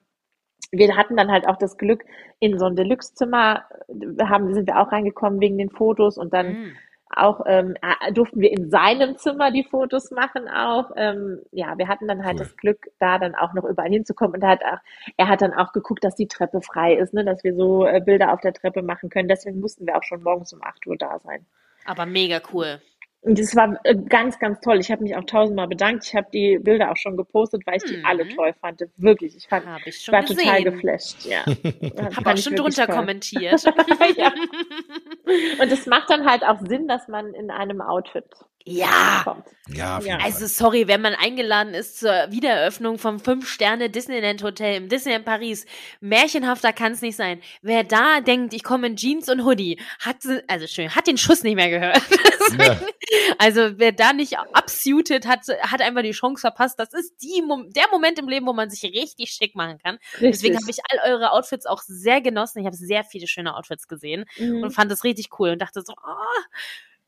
Wir 0.70 0.96
hatten 0.96 1.16
dann 1.16 1.32
halt 1.32 1.48
auch 1.48 1.56
das 1.56 1.76
Glück, 1.78 2.04
in 2.38 2.60
so 2.60 2.66
ein 2.66 2.76
Deluxe-Zimmer 2.76 3.64
äh, 3.88 4.24
haben, 4.24 4.54
sind 4.54 4.68
wir 4.68 4.78
auch 4.78 4.92
reingekommen 4.92 5.40
wegen 5.40 5.58
den 5.58 5.70
Fotos 5.70 6.16
und 6.16 6.32
dann 6.32 6.52
mm. 6.52 6.76
Auch 7.14 7.42
ähm, 7.46 7.74
äh, 7.82 8.12
durften 8.12 8.40
wir 8.40 8.50
in 8.50 8.70
seinem 8.70 9.16
Zimmer 9.18 9.50
die 9.50 9.64
Fotos 9.64 10.10
machen 10.10 10.48
auch. 10.48 10.90
Ähm, 10.96 11.40
ja, 11.50 11.76
wir 11.76 11.88
hatten 11.88 12.06
dann 12.06 12.24
halt 12.24 12.34
Cool. 12.38 12.44
das 12.44 12.56
Glück, 12.56 12.90
da 12.98 13.18
dann 13.18 13.34
auch 13.34 13.52
noch 13.52 13.64
überall 13.64 13.90
hinzukommen. 13.90 14.34
Und 14.34 14.42
er 14.42 14.50
hat, 14.50 14.64
auch, 14.64 14.78
er 15.16 15.28
hat 15.28 15.42
dann 15.42 15.52
auch 15.52 15.72
geguckt, 15.72 16.04
dass 16.04 16.14
die 16.14 16.28
Treppe 16.28 16.60
frei 16.62 16.94
ist, 16.94 17.12
ne, 17.12 17.24
dass 17.24 17.42
wir 17.44 17.54
so 17.54 17.84
äh, 17.84 18.00
Bilder 18.00 18.32
auf 18.32 18.40
der 18.40 18.52
Treppe 18.52 18.82
machen 18.82 19.10
können. 19.10 19.28
Deswegen 19.28 19.60
mussten 19.60 19.86
wir 19.86 19.96
auch 19.96 20.04
schon 20.04 20.22
morgens 20.22 20.52
um 20.52 20.62
8 20.62 20.86
Uhr 20.86 20.96
da 20.96 21.18
sein. 21.18 21.46
Aber 21.84 22.06
mega 22.06 22.40
cool. 22.52 22.80
Und 23.22 23.38
das 23.38 23.54
war 23.54 23.78
äh, 23.84 23.94
ganz, 24.08 24.38
ganz 24.38 24.60
toll. 24.60 24.80
Ich 24.80 24.90
habe 24.90 25.02
mich 25.02 25.14
auch 25.14 25.24
tausendmal 25.24 25.68
bedankt. 25.68 26.06
Ich 26.06 26.14
habe 26.14 26.28
die 26.32 26.58
Bilder 26.58 26.90
auch 26.90 26.96
schon 26.96 27.18
gepostet, 27.18 27.62
weil 27.66 27.76
ich 27.76 27.84
die 27.84 27.98
Mhm. 27.98 28.04
alle 28.06 28.28
toll 28.28 28.54
fand. 28.60 28.80
Wirklich, 28.96 29.36
ich 29.36 29.46
fand, 29.46 29.66
Habe 29.66 29.82
ich 29.86 30.10
war 30.10 30.24
total 30.24 30.62
gesehen. 30.62 30.74
geflasht. 30.74 31.26
Ja, 31.26 31.44
Habe 32.16 32.32
auch 32.32 32.36
schon 32.38 32.56
drunter 32.56 32.86
toll. 32.86 32.96
kommentiert. 32.96 33.62
Ja. 34.16 34.32
Und 35.62 35.70
es 35.72 35.86
macht 35.86 36.08
dann 36.10 36.24
halt 36.28 36.42
auch 36.44 36.60
Sinn, 36.66 36.88
dass 36.88 37.08
man 37.08 37.34
in 37.34 37.50
einem 37.50 37.80
Outfit 37.82 38.24
ja. 38.64 39.22
kommt. 39.24 39.46
Ja, 39.68 40.00
Ja. 40.00 40.18
Also 40.18 40.46
sorry, 40.46 40.88
wenn 40.88 41.00
man 41.00 41.14
eingeladen 41.14 41.74
ist 41.74 42.00
zur 42.00 42.10
Wiedereröffnung 42.30 42.98
vom 42.98 43.20
Fünf-Sterne-Disneyland-Hotel 43.20 44.76
im 44.76 44.88
Disneyland 44.88 45.24
Paris, 45.24 45.64
märchenhafter 46.00 46.72
kann 46.72 46.92
es 46.92 47.02
nicht 47.02 47.16
sein. 47.16 47.40
Wer 47.62 47.84
da 47.84 48.20
denkt, 48.20 48.52
ich 48.52 48.62
komme 48.64 48.88
in 48.88 48.96
Jeans 48.96 49.28
und 49.28 49.44
Hoodie, 49.44 49.80
hat, 50.00 50.16
also 50.48 50.66
schön, 50.66 50.94
hat 50.94 51.06
den 51.06 51.18
Schuss 51.18 51.42
nicht 51.42 51.56
mehr 51.56 51.70
gehört. 51.70 52.02
Ja. 52.58 52.80
Also 53.38 53.78
wer 53.78 53.92
da 53.92 54.12
nicht 54.12 54.36
absuited, 54.38 55.26
hat, 55.26 55.40
hat 55.62 55.80
einfach 55.80 56.02
die 56.02 56.10
Chance 56.12 56.40
verpasst. 56.40 56.78
Das 56.78 56.92
ist 56.92 57.14
die, 57.22 57.42
der 57.68 57.84
Moment 57.92 58.18
im 58.18 58.28
Leben, 58.28 58.46
wo 58.46 58.52
man 58.52 58.70
sich 58.70 58.82
richtig 58.82 59.30
schick 59.30 59.54
machen 59.54 59.78
kann. 59.78 59.98
Deswegen 60.20 60.56
habe 60.56 60.70
ich 60.70 60.78
all 60.88 61.12
eure 61.12 61.32
Outfits 61.32 61.66
auch 61.66 61.80
sehr 61.82 62.20
genossen. 62.20 62.60
Ich 62.60 62.66
habe 62.66 62.76
sehr 62.76 63.04
viele 63.04 63.26
schöne 63.28 63.54
Outfits 63.56 63.86
gesehen 63.88 64.24
und 64.38 64.60
Mhm. 64.60 64.70
fand 64.70 64.90
das 64.90 65.04
richtig 65.04 65.28
cool 65.38 65.50
und 65.50 65.60
dachte 65.62 65.82
so, 65.82 65.92
ah, 66.02 66.24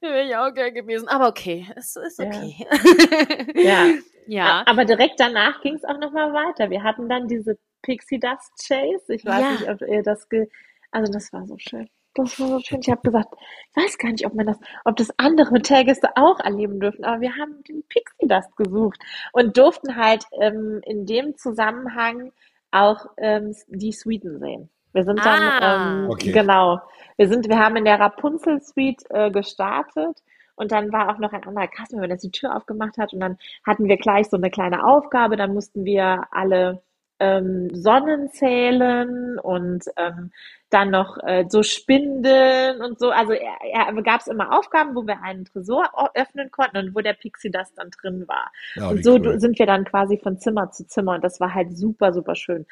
wäre 0.03 0.25
ich 0.25 0.37
auch 0.37 0.53
gern 0.55 0.75
gewesen. 0.75 1.09
Aber 1.09 1.29
okay, 1.29 1.67
es 1.77 1.97
ist 1.97 2.19
Ja. 2.19 2.27
okay. 2.27 2.67
Ja. 3.63 3.87
ja. 4.27 4.63
Aber 4.67 4.85
direkt 4.85 5.19
danach 5.21 5.61
ging 5.63 5.75
es 5.75 5.85
auch 5.85 5.99
nochmal 5.99 6.33
weiter. 6.33 6.71
Wir 6.71 6.83
hatten 6.83 7.09
dann 7.09 7.29
diese 7.29 7.59
Pixie 7.83 8.21
Dust 8.21 8.53
Chase. 8.67 9.15
Ich 9.15 9.25
weiß 9.25 9.41
Ja. 9.41 9.53
nicht, 9.53 9.69
ob 9.71 9.81
ihr 9.89 10.03
das 10.03 10.29
ge 10.29 10.49
also 10.91 11.11
das 11.13 11.33
war 11.33 11.47
so 11.47 11.57
schön. 11.59 11.89
Das 12.15 12.39
war 12.39 12.49
so 12.49 12.61
schön. 12.61 12.81
Ich 12.81 12.91
habe 12.91 13.01
gesagt, 13.01 13.35
ich 13.71 13.83
weiß 13.83 13.97
gar 13.97 14.11
nicht, 14.13 14.27
ob 14.27 14.35
man 14.35 14.47
das, 14.47 14.59
ob 14.85 14.97
das 14.97 15.09
andere 15.19 15.51
Hotelgäste 15.51 16.11
auch 16.17 16.39
erleben 16.41 16.79
dürfen, 16.81 17.05
aber 17.05 17.23
wir 17.23 17.35
haben 17.37 17.65
den 17.65 17.83
Pixie 17.89 18.29
Dust 18.29 18.55
gesucht 18.57 19.01
und 19.33 19.57
durften 19.57 19.97
halt 19.97 20.25
ähm, 20.41 20.81
in 20.85 21.07
dem 21.07 21.37
Zusammenhang 21.39 22.33
auch 22.71 23.07
ähm, 23.17 23.55
die 23.69 23.93
Suiten 23.93 24.39
sehen. 24.41 24.69
Wir 24.93 25.05
sind 25.05 25.25
dann 25.25 25.43
Ah. 25.43 26.03
ähm, 26.05 26.11
Okay. 26.11 26.33
genau. 26.33 26.81
Wir 27.17 27.29
sind, 27.29 27.49
wir 27.49 27.59
haben 27.59 27.77
in 27.77 27.85
der 27.85 28.01
Rapunzel 28.01 28.61
Suite 28.63 29.03
äh, 29.11 29.31
gestartet 29.31 30.23
und 30.57 30.73
dann 30.73 30.93
war 30.93 31.11
auch 31.11 31.19
noch 31.19 31.33
ein 31.33 31.45
anderer 31.45 31.69
Kasten, 31.69 32.01
wenn 32.01 32.11
das 32.11 32.21
die 32.23 32.31
Tür 32.31 32.57
aufgemacht 32.57 32.99
hat 32.99 33.13
und 33.13 33.21
dann 33.21 33.39
hatten 33.67 33.87
wir 33.89 33.97
gleich 33.97 34.29
so 34.29 34.37
eine 34.37 34.51
kleine 34.51 34.85
Aufgabe. 34.85 35.37
Dann 35.37 35.55
mussten 35.55 35.85
wir 35.85 36.25
alle 36.31 36.83
ähm, 37.21 37.71
Sonnen 37.73 38.31
zählen 38.31 39.39
und 39.39 39.85
ähm, 39.97 40.33
dann 40.71 40.91
noch 40.91 41.19
äh, 41.25 41.45
so 41.49 41.63
Spindeln 41.63 42.81
und 42.83 42.99
so. 42.99 43.11
Also 43.11 43.33
er, 43.33 43.55
er 43.63 44.03
gab 44.03 44.21
es 44.23 44.27
immer 44.27 44.59
Aufgaben, 44.59 44.95
wo 44.97 45.07
wir 45.07 45.23
einen 45.23 45.45
Tresor 45.45 45.85
öffnen 46.15 46.51
konnten 46.51 46.79
und 46.79 46.95
wo 46.97 47.01
der 47.01 47.13
Pixie 47.13 47.51
das 47.51 47.73
dann 47.75 47.91
drin 47.91 48.25
war. 48.27 48.51
Ja, 48.75 48.89
und 48.89 49.05
so 49.05 49.15
cool. 49.17 49.39
sind 49.39 49.59
wir 49.59 49.67
dann 49.67 49.85
quasi 49.85 50.19
von 50.19 50.39
Zimmer 50.39 50.71
zu 50.73 50.87
Zimmer 50.87 51.15
und 51.15 51.23
das 51.25 51.39
war 51.41 51.55
halt 51.55 51.77
super, 51.77 52.13
super 52.13 52.35
schön. 52.35 52.67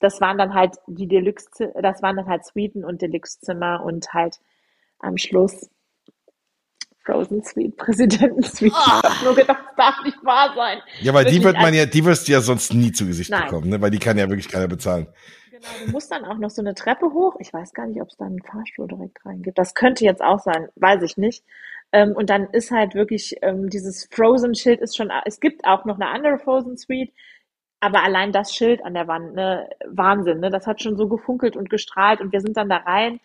Das 0.00 0.20
waren 0.20 0.38
dann 0.38 0.54
halt 0.54 0.76
die 0.86 1.08
Deluxe, 1.08 1.72
das 1.82 2.02
waren 2.02 2.16
dann 2.16 2.26
halt 2.26 2.44
Suiten 2.44 2.84
und 2.84 3.02
Deluxe-Zimmer 3.02 3.82
und 3.84 4.12
halt 4.12 4.38
am 5.00 5.16
Schluss 5.16 5.68
Frozen 7.04 7.42
Suite, 7.42 7.76
Präsidenten 7.76 8.42
Suite. 8.42 8.72
Ich 8.72 8.78
Oh. 8.78 9.02
hab 9.02 9.22
nur 9.24 9.34
gedacht, 9.34 9.60
das 9.66 9.76
darf 9.76 10.04
nicht 10.04 10.22
wahr 10.24 10.52
sein. 10.54 10.80
Ja, 11.00 11.14
weil 11.14 11.24
die 11.24 11.36
Wirklich, 11.36 11.44
wird 11.44 11.56
man 11.62 11.74
ja, 11.74 11.86
die 11.86 12.04
wirst 12.04 12.28
du 12.28 12.32
ja 12.32 12.40
sonst 12.40 12.74
nie 12.74 12.92
zu 12.92 13.06
Gesicht 13.06 13.30
Nein. 13.30 13.44
bekommen, 13.44 13.70
ne? 13.70 13.80
Weil 13.80 13.90
die 13.90 13.98
kann 13.98 14.18
ja 14.18 14.28
wirklich 14.28 14.48
keiner 14.48 14.68
bezahlen. 14.68 15.08
Genau, 15.50 15.78
du 15.84 15.90
musst 15.90 16.12
dann 16.12 16.24
auch 16.24 16.36
noch 16.38 16.50
so 16.50 16.60
eine 16.62 16.74
Treppe 16.74 17.06
hoch. 17.06 17.36
Ich 17.40 17.52
weiß 17.52 17.72
gar 17.72 17.86
nicht, 17.86 18.00
ob 18.02 18.08
es 18.08 18.16
da 18.16 18.26
einen 18.26 18.42
Fahrstuhl 18.42 18.86
direkt 18.86 19.24
rein 19.24 19.42
gibt. 19.42 19.58
Das 19.58 19.74
könnte 19.74 20.04
jetzt 20.04 20.22
auch 20.22 20.38
sein, 20.38 20.68
weiß 20.76 21.02
ich 21.02 21.16
nicht. 21.16 21.44
Ähm, 21.92 22.12
und 22.12 22.28
dann 22.30 22.48
ist 22.50 22.70
halt 22.70 22.94
wirklich 22.94 23.36
ähm, 23.40 23.70
dieses 23.70 24.06
Frozen-Schild 24.12 24.80
ist 24.80 24.96
schon, 24.96 25.10
es 25.24 25.40
gibt 25.40 25.64
auch 25.64 25.86
noch 25.86 25.96
eine 25.98 26.08
andere 26.10 26.38
Frozen 26.38 26.76
Suite, 26.76 27.10
aber 27.80 28.02
allein 28.02 28.32
das 28.32 28.54
Schild 28.54 28.84
an 28.84 28.94
der 28.94 29.06
Wand, 29.08 29.34
ne, 29.34 29.68
Wahnsinn, 29.86 30.40
ne? 30.40 30.50
Das 30.50 30.66
hat 30.66 30.82
schon 30.82 30.96
so 30.96 31.08
gefunkelt 31.08 31.56
und 31.56 31.70
gestrahlt 31.70 32.20
und 32.20 32.32
wir 32.32 32.40
sind 32.40 32.56
dann 32.56 32.68
da 32.68 32.78
rein 32.78 33.20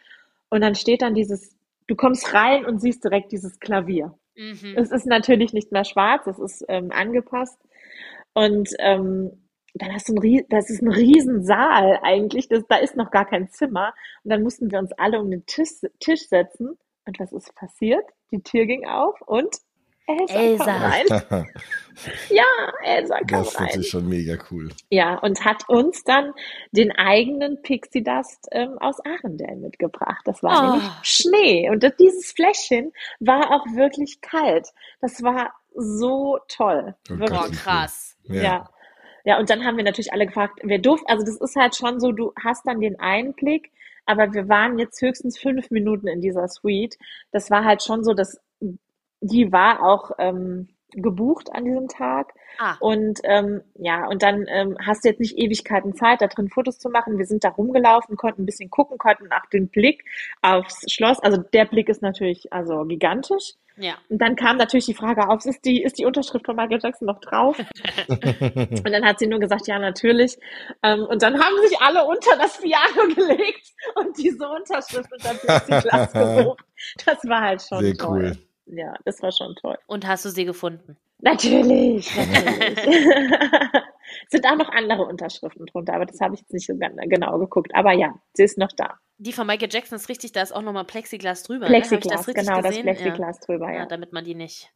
und 0.49 0.61
dann 0.61 0.75
steht 0.75 1.01
dann 1.01 1.15
dieses, 1.15 1.55
du 1.87 1.95
kommst 1.95 2.33
rein 2.33 2.65
und 2.65 2.79
siehst 2.79 3.03
direkt 3.03 3.31
dieses 3.31 3.59
Klavier. 3.59 4.13
Mhm. 4.35 4.73
Es 4.75 4.91
ist 4.91 5.05
natürlich 5.05 5.53
nicht 5.53 5.71
mehr 5.71 5.85
schwarz, 5.85 6.27
es 6.27 6.39
ist 6.39 6.65
ähm, 6.67 6.91
angepasst. 6.91 7.59
Und 8.33 8.69
ähm, 8.79 9.31
dann 9.75 9.93
hast 9.93 10.09
du 10.09 10.15
ein, 10.15 10.45
das 10.49 10.69
ist 10.69 10.81
ein 10.81 10.91
Riesensaal 10.91 11.99
eigentlich, 12.03 12.47
das, 12.47 12.63
da 12.67 12.77
ist 12.77 12.95
noch 12.95 13.11
gar 13.11 13.25
kein 13.25 13.49
Zimmer. 13.49 13.93
Und 14.23 14.31
dann 14.31 14.43
mussten 14.43 14.71
wir 14.71 14.79
uns 14.79 14.91
alle 14.93 15.19
um 15.19 15.29
den 15.29 15.45
Tisch, 15.45 15.81
Tisch 15.99 16.27
setzen. 16.27 16.77
Und 17.05 17.19
was 17.19 17.31
ist 17.33 17.55
passiert? 17.55 18.05
Die 18.31 18.41
Tür 18.41 18.65
ging 18.65 18.87
auf 18.87 19.21
und 19.21 19.57
Elsa, 20.07 20.97
Elsa. 20.97 21.45
Ja, 22.29 22.43
Elsa 22.83 23.19
kam 23.19 23.43
Das 23.43 23.75
ist 23.75 23.89
schon 23.89 24.09
mega 24.09 24.35
cool. 24.49 24.69
Ja, 24.89 25.19
und 25.19 25.45
hat 25.45 25.69
uns 25.69 26.03
dann 26.03 26.33
den 26.71 26.91
eigenen 26.91 27.61
Pixie 27.61 28.03
Dust 28.03 28.47
ähm, 28.51 28.77
aus 28.79 28.97
Arendelle 29.05 29.57
mitgebracht. 29.57 30.21
Das 30.25 30.41
war 30.41 30.57
Oh. 30.57 30.71
nämlich 30.71 30.89
Schnee. 31.03 31.69
Und 31.69 31.83
das, 31.83 31.95
dieses 31.97 32.31
Fläschchen 32.31 32.91
war 33.19 33.51
auch 33.51 33.65
wirklich 33.75 34.21
kalt. 34.21 34.69
Das 35.01 35.21
war 35.21 35.53
so 35.75 36.39
toll. 36.47 36.95
Oh 37.09 37.13
wirklich. 37.19 37.29
Boah, 37.29 37.45
Gott, 37.47 37.51
krass. 37.53 38.17
Ja. 38.23 38.41
Ja. 38.41 38.69
Ja, 39.25 39.39
und 39.39 39.49
dann 39.49 39.63
haben 39.63 39.77
wir 39.77 39.83
natürlich 39.85 40.11
alle 40.11 40.25
gefragt, 40.25 40.59
wer 40.63 40.79
durfte, 40.79 41.07
also 41.07 41.23
das 41.23 41.37
ist 41.39 41.55
halt 41.55 41.75
schon 41.75 41.99
so, 42.01 42.11
du 42.11 42.33
hast 42.43 42.67
dann 42.67 42.81
den 42.81 42.99
Einblick, 42.99 43.71
aber 44.05 44.33
wir 44.33 44.49
waren 44.49 44.77
jetzt 44.79 45.01
höchstens 45.01 45.39
fünf 45.39 45.71
Minuten 45.71 46.07
in 46.07 46.19
dieser 46.19 46.47
Suite. 46.49 46.97
Das 47.31 47.49
war 47.49 47.63
halt 47.63 47.83
schon 47.83 48.03
so, 48.03 48.13
dass 48.13 48.41
die 49.23 49.51
war 49.51 49.83
auch 49.83 50.11
ähm, 50.19 50.67
gebucht 50.95 51.49
an 51.51 51.65
diesem 51.65 51.87
Tag. 51.87 52.33
Ah, 52.59 52.75
Und 52.79 53.19
ähm, 53.23 53.61
ja, 53.73 54.05
und 54.07 54.21
dann 54.21 54.45
ähm, 54.47 54.77
hast 54.85 55.03
du 55.03 55.09
jetzt 55.09 55.19
nicht 55.19 55.37
Ewigkeiten 55.39 55.95
Zeit, 55.95 56.21
da 56.21 56.27
drin 56.27 56.49
Fotos 56.49 56.77
zu 56.77 56.89
machen. 56.89 57.17
Wir 57.17 57.25
sind 57.25 57.43
da 57.43 57.49
rumgelaufen, 57.49 58.15
konnten 58.15 58.43
ein 58.43 58.45
bisschen 58.45 58.69
gucken, 58.69 58.99
konnten 58.99 59.31
auch 59.31 59.49
den 59.51 59.69
Blick 59.69 60.03
aufs 60.43 60.85
Schloss. 60.91 61.19
Also 61.19 61.37
der 61.41 61.65
Blick 61.65 61.89
ist 61.89 62.03
natürlich 62.03 62.53
also 62.53 62.83
gigantisch. 62.85 63.53
ja. 63.77 63.95
Und 64.09 64.21
dann 64.21 64.35
kam 64.35 64.57
natürlich 64.57 64.85
die 64.85 64.93
Frage 64.93 65.27
auf, 65.29 65.43
ist 65.45 65.65
die, 65.65 65.81
ist 65.81 65.97
die 65.97 66.05
Unterschrift 66.05 66.45
von 66.45 66.55
Michael 66.55 66.79
Jackson 66.79 67.07
noch 67.07 67.19
drauf? 67.21 67.57
Und 68.07 68.91
dann 68.91 69.03
hat 69.03 69.17
sie 69.17 69.25
nur 69.27 69.39
gesagt, 69.39 69.65
ja, 69.67 69.79
natürlich. 69.79 70.37
Ähm, 70.83 71.05
und 71.09 71.23
dann 71.23 71.33
haben 71.39 71.55
sich 71.67 71.79
alle 71.81 72.05
unter 72.05 72.35
das 72.37 72.59
Piano 72.61 73.07
gelegt 73.15 73.67
und 73.95 74.15
diese 74.17 74.47
Unterschrift 74.47 75.11
unter 75.11 75.33
Plexiglas 75.33 76.13
gesucht. 76.13 76.63
Das 77.05 77.17
war 77.27 77.41
halt 77.41 77.61
schon 77.63 77.79
Sehr 77.79 77.95
toll. 77.95 78.19
cool. 78.35 78.37
Ja, 78.75 78.93
das 79.05 79.21
war 79.21 79.31
schon 79.31 79.55
toll. 79.55 79.77
Und 79.87 80.07
hast 80.07 80.25
du 80.25 80.29
sie 80.29 80.45
gefunden? 80.45 80.97
Natürlich, 81.19 82.13
natürlich. 82.15 83.05
es 83.05 84.29
sind 84.29 84.45
auch 84.45 84.57
noch 84.57 84.69
andere 84.69 85.05
Unterschriften 85.05 85.65
drunter, 85.67 85.93
aber 85.93 86.05
das 86.05 86.19
habe 86.19 86.33
ich 86.35 86.41
jetzt 86.41 86.53
nicht 86.53 86.67
so 86.67 86.73
genau 86.75 87.39
geguckt. 87.39 87.73
Aber 87.73 87.93
ja, 87.93 88.13
sie 88.33 88.43
ist 88.43 88.57
noch 88.57 88.71
da. 88.75 88.97
Die 89.17 89.31
von 89.31 89.47
Michael 89.47 89.69
Jackson 89.71 89.95
ist 89.95 90.09
richtig, 90.09 90.33
da 90.33 90.41
ist 90.41 90.51
auch 90.51 90.61
nochmal 90.61 90.83
Plexiglas 90.83 91.43
drüber. 91.43 91.65
ne? 91.65 91.71
Plexiglas, 91.71 92.19
das 92.19 92.27
richtig 92.27 92.45
genau, 92.45 92.61
das 92.61 92.69
gesehen? 92.71 92.83
Plexiglas 92.83 93.39
drüber, 93.39 93.67
Ja. 93.67 93.73
ja, 93.73 93.79
ja. 93.79 93.85
damit 93.85 94.11
man 94.11 94.25
die 94.25 94.35
nicht. 94.35 94.71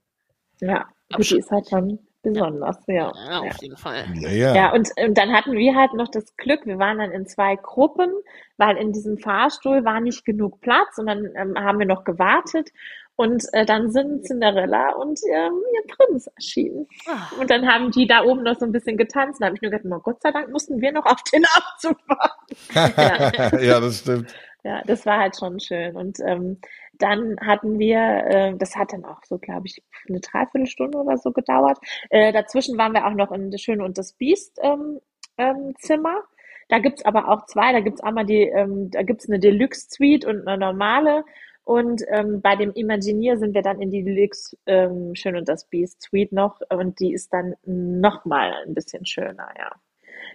Ja, 0.61 0.85
Aber 1.09 1.17
gut, 1.17 1.29
die 1.31 1.37
ist 1.39 1.51
halt 1.51 1.69
schon 1.69 1.99
besonders, 2.23 2.77
ja. 2.87 3.11
Ja, 3.29 3.39
auf 3.41 3.61
jeden 3.61 3.77
Fall. 3.77 4.05
Ja, 4.15 4.29
ja. 4.29 4.55
Ja, 4.55 4.73
und, 4.73 4.89
und 5.05 5.17
dann 5.17 5.31
hatten 5.33 5.53
wir 5.53 5.75
halt 5.75 5.93
noch 5.93 6.07
das 6.09 6.35
Glück, 6.37 6.65
wir 6.65 6.77
waren 6.79 6.97
dann 6.97 7.11
in 7.11 7.25
zwei 7.27 7.55
Gruppen, 7.55 8.09
weil 8.57 8.77
in 8.77 8.91
diesem 8.91 9.17
Fahrstuhl 9.17 9.85
war 9.85 9.99
nicht 9.99 10.25
genug 10.25 10.61
Platz 10.61 10.97
und 10.97 11.07
dann 11.07 11.29
ähm, 11.35 11.55
haben 11.57 11.79
wir 11.79 11.85
noch 11.85 12.03
gewartet 12.03 12.69
und 13.17 13.43
äh, 13.51 13.65
dann 13.65 13.91
sind 13.91 14.25
Cinderella 14.25 14.93
und 14.93 15.19
ähm, 15.33 15.53
ihr 15.73 15.95
Prinz 15.95 16.27
erschienen. 16.35 16.87
Ah. 17.07 17.27
Und 17.39 17.49
dann 17.49 17.67
haben 17.67 17.91
die 17.91 18.05
da 18.05 18.23
oben 18.23 18.43
noch 18.43 18.57
so 18.57 18.65
ein 18.65 18.71
bisschen 18.71 18.95
getanzt. 18.95 19.41
Da 19.41 19.47
habe 19.47 19.55
ich 19.55 19.61
nur 19.61 19.71
gedacht, 19.71 19.91
oh, 19.91 19.99
Gott 19.99 20.21
sei 20.21 20.31
Dank 20.31 20.51
mussten 20.51 20.79
wir 20.79 20.91
noch 20.91 21.05
auf 21.05 21.21
den 21.33 21.43
Aufzug 21.57 21.97
warten. 22.07 23.51
ja. 23.55 23.59
ja, 23.73 23.79
das 23.79 23.99
stimmt. 23.99 24.33
Ja, 24.63 24.83
das 24.85 25.05
war 25.07 25.19
halt 25.19 25.35
schon 25.35 25.59
schön. 25.59 25.95
Und 25.95 26.19
ähm, 26.19 26.59
dann 26.99 27.37
hatten 27.41 27.79
wir, 27.79 27.99
äh, 28.27 28.55
das 28.55 28.75
hat 28.75 28.93
dann 28.93 29.03
auch 29.03 29.23
so, 29.25 29.39
glaube 29.39 29.65
ich, 29.65 29.83
eine 30.07 30.19
Dreiviertelstunde 30.19 30.99
oder 30.99 31.17
so 31.17 31.31
gedauert. 31.31 31.79
Äh, 32.09 32.31
dazwischen 32.31 32.77
waren 32.77 32.93
wir 32.93 33.07
auch 33.07 33.13
noch 33.13 33.31
in 33.31 33.49
das 33.49 33.61
Schöne 33.61 33.83
und 33.83 33.97
das 33.97 34.13
Biest 34.13 34.59
ähm, 34.61 34.99
ähm, 35.37 35.73
Zimmer. 35.79 36.21
Da 36.69 36.79
gibt's 36.79 37.03
aber 37.03 37.29
auch 37.29 37.45
zwei. 37.45 37.71
Da 37.71 37.79
gibt's 37.79 38.01
einmal 38.01 38.25
die, 38.25 38.43
ähm, 38.43 38.91
da 38.91 39.01
gibt's 39.01 39.27
eine 39.27 39.39
Deluxe 39.39 39.87
Suite 39.89 40.25
und 40.25 40.47
eine 40.47 40.57
normale. 40.59 41.23
Und 41.67 42.01
ähm, 42.07 42.39
bei 42.39 42.55
dem 42.55 42.71
Imagineer 42.71 43.37
sind 43.37 43.53
wir 43.53 43.61
dann 43.61 43.81
in 43.81 43.91
die 43.91 44.01
Deluxe 44.01 44.55
ähm, 44.67 45.13
Schön 45.15 45.35
und 45.35 45.49
das 45.49 45.65
Beast 45.65 46.01
Suite 46.01 46.31
noch. 46.31 46.61
Und 46.69 47.01
die 47.01 47.11
ist 47.11 47.33
dann 47.33 47.55
noch 47.65 48.23
mal 48.23 48.53
ein 48.65 48.73
bisschen 48.73 49.05
schöner, 49.05 49.49
ja. 49.59 49.69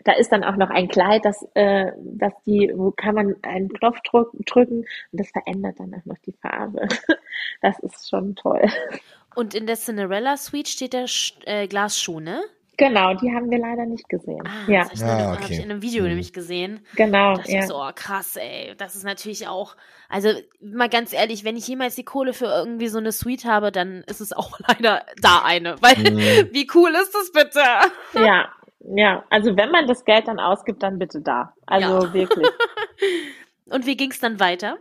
Da 0.04 0.12
ist 0.12 0.30
dann 0.30 0.44
auch 0.44 0.56
noch 0.56 0.68
ein 0.68 0.88
Kleid, 0.88 1.24
das, 1.24 1.42
äh, 1.54 1.92
das 1.96 2.34
die, 2.44 2.70
wo 2.74 2.90
kann 2.90 3.14
man 3.14 3.36
einen 3.40 3.70
Knopf 3.70 3.98
drück, 4.02 4.30
drücken 4.44 4.80
und 4.80 5.20
das 5.20 5.30
verändert 5.30 5.80
dann 5.80 5.94
auch 5.94 6.04
noch 6.04 6.18
die 6.18 6.34
Farbe. 6.34 6.86
Das 7.62 7.78
ist 7.78 8.10
schon 8.10 8.36
toll. 8.36 8.66
Und 9.34 9.54
in 9.54 9.66
der 9.66 9.76
Cinderella 9.76 10.36
Suite 10.36 10.68
steht 10.68 10.92
der 10.92 11.06
Sch 11.06 11.34
äh, 11.46 11.66
Glasschuh, 11.66 12.20
ne? 12.20 12.42
Genau, 12.78 13.12
die 13.14 13.30
haben 13.30 13.50
wir 13.50 13.58
leider 13.58 13.84
nicht 13.84 14.08
gesehen. 14.08 14.42
Ah, 14.46 14.70
ja, 14.70 14.88
das 14.90 14.90
habe 14.90 14.94
ich, 14.94 15.02
Ah, 15.04 15.22
nur- 15.24 15.32
hab 15.36 15.44
okay. 15.44 15.52
ich 15.52 15.58
in 15.64 15.70
einem 15.70 15.82
Video 15.82 16.02
Hm. 16.02 16.08
nämlich 16.08 16.32
gesehen. 16.32 16.80
genau, 16.96 17.32
Da 17.32 17.36
dachte 17.36 17.48
ich 17.50 17.54
ja. 17.56 17.66
so, 17.66 17.76
oh, 17.76 17.90
krass, 17.94 18.36
ey. 18.36 18.74
Das 18.78 18.96
ist 18.96 19.04
natürlich 19.04 19.46
auch, 19.46 19.76
also 20.08 20.30
mal 20.62 20.88
ganz 20.88 21.12
ehrlich, 21.12 21.44
wenn 21.44 21.56
ich 21.56 21.68
jemals 21.68 21.94
die 21.96 22.04
Kohle 22.04 22.32
für 22.32 22.46
irgendwie 22.46 22.88
so 22.88 22.98
eine 22.98 23.12
Suite 23.12 23.44
habe, 23.44 23.72
dann 23.72 24.02
ist 24.06 24.20
es 24.20 24.32
auch 24.32 24.58
leider 24.66 25.04
da 25.20 25.42
eine. 25.44 25.76
Weil, 25.82 25.96
Mhm. 25.96 26.16
wie 26.52 26.66
cool 26.74 26.90
ist 26.94 27.14
das 27.14 27.30
bitte? 27.32 27.60
Ja, 28.26 28.48
ja. 28.96 29.24
Also 29.30 29.54
wenn 29.56 29.70
man 29.70 29.86
das 29.86 30.04
Geld 30.04 30.26
dann 30.26 30.40
ausgibt, 30.40 30.82
dann 30.82 30.98
bitte 30.98 31.20
da. 31.20 31.52
Also 31.66 32.06
Ja. 32.06 32.12
wirklich. 32.14 32.48
Und 33.66 33.86
wie 33.86 33.96
ging's 33.96 34.18
dann 34.18 34.40
weiter? 34.40 34.78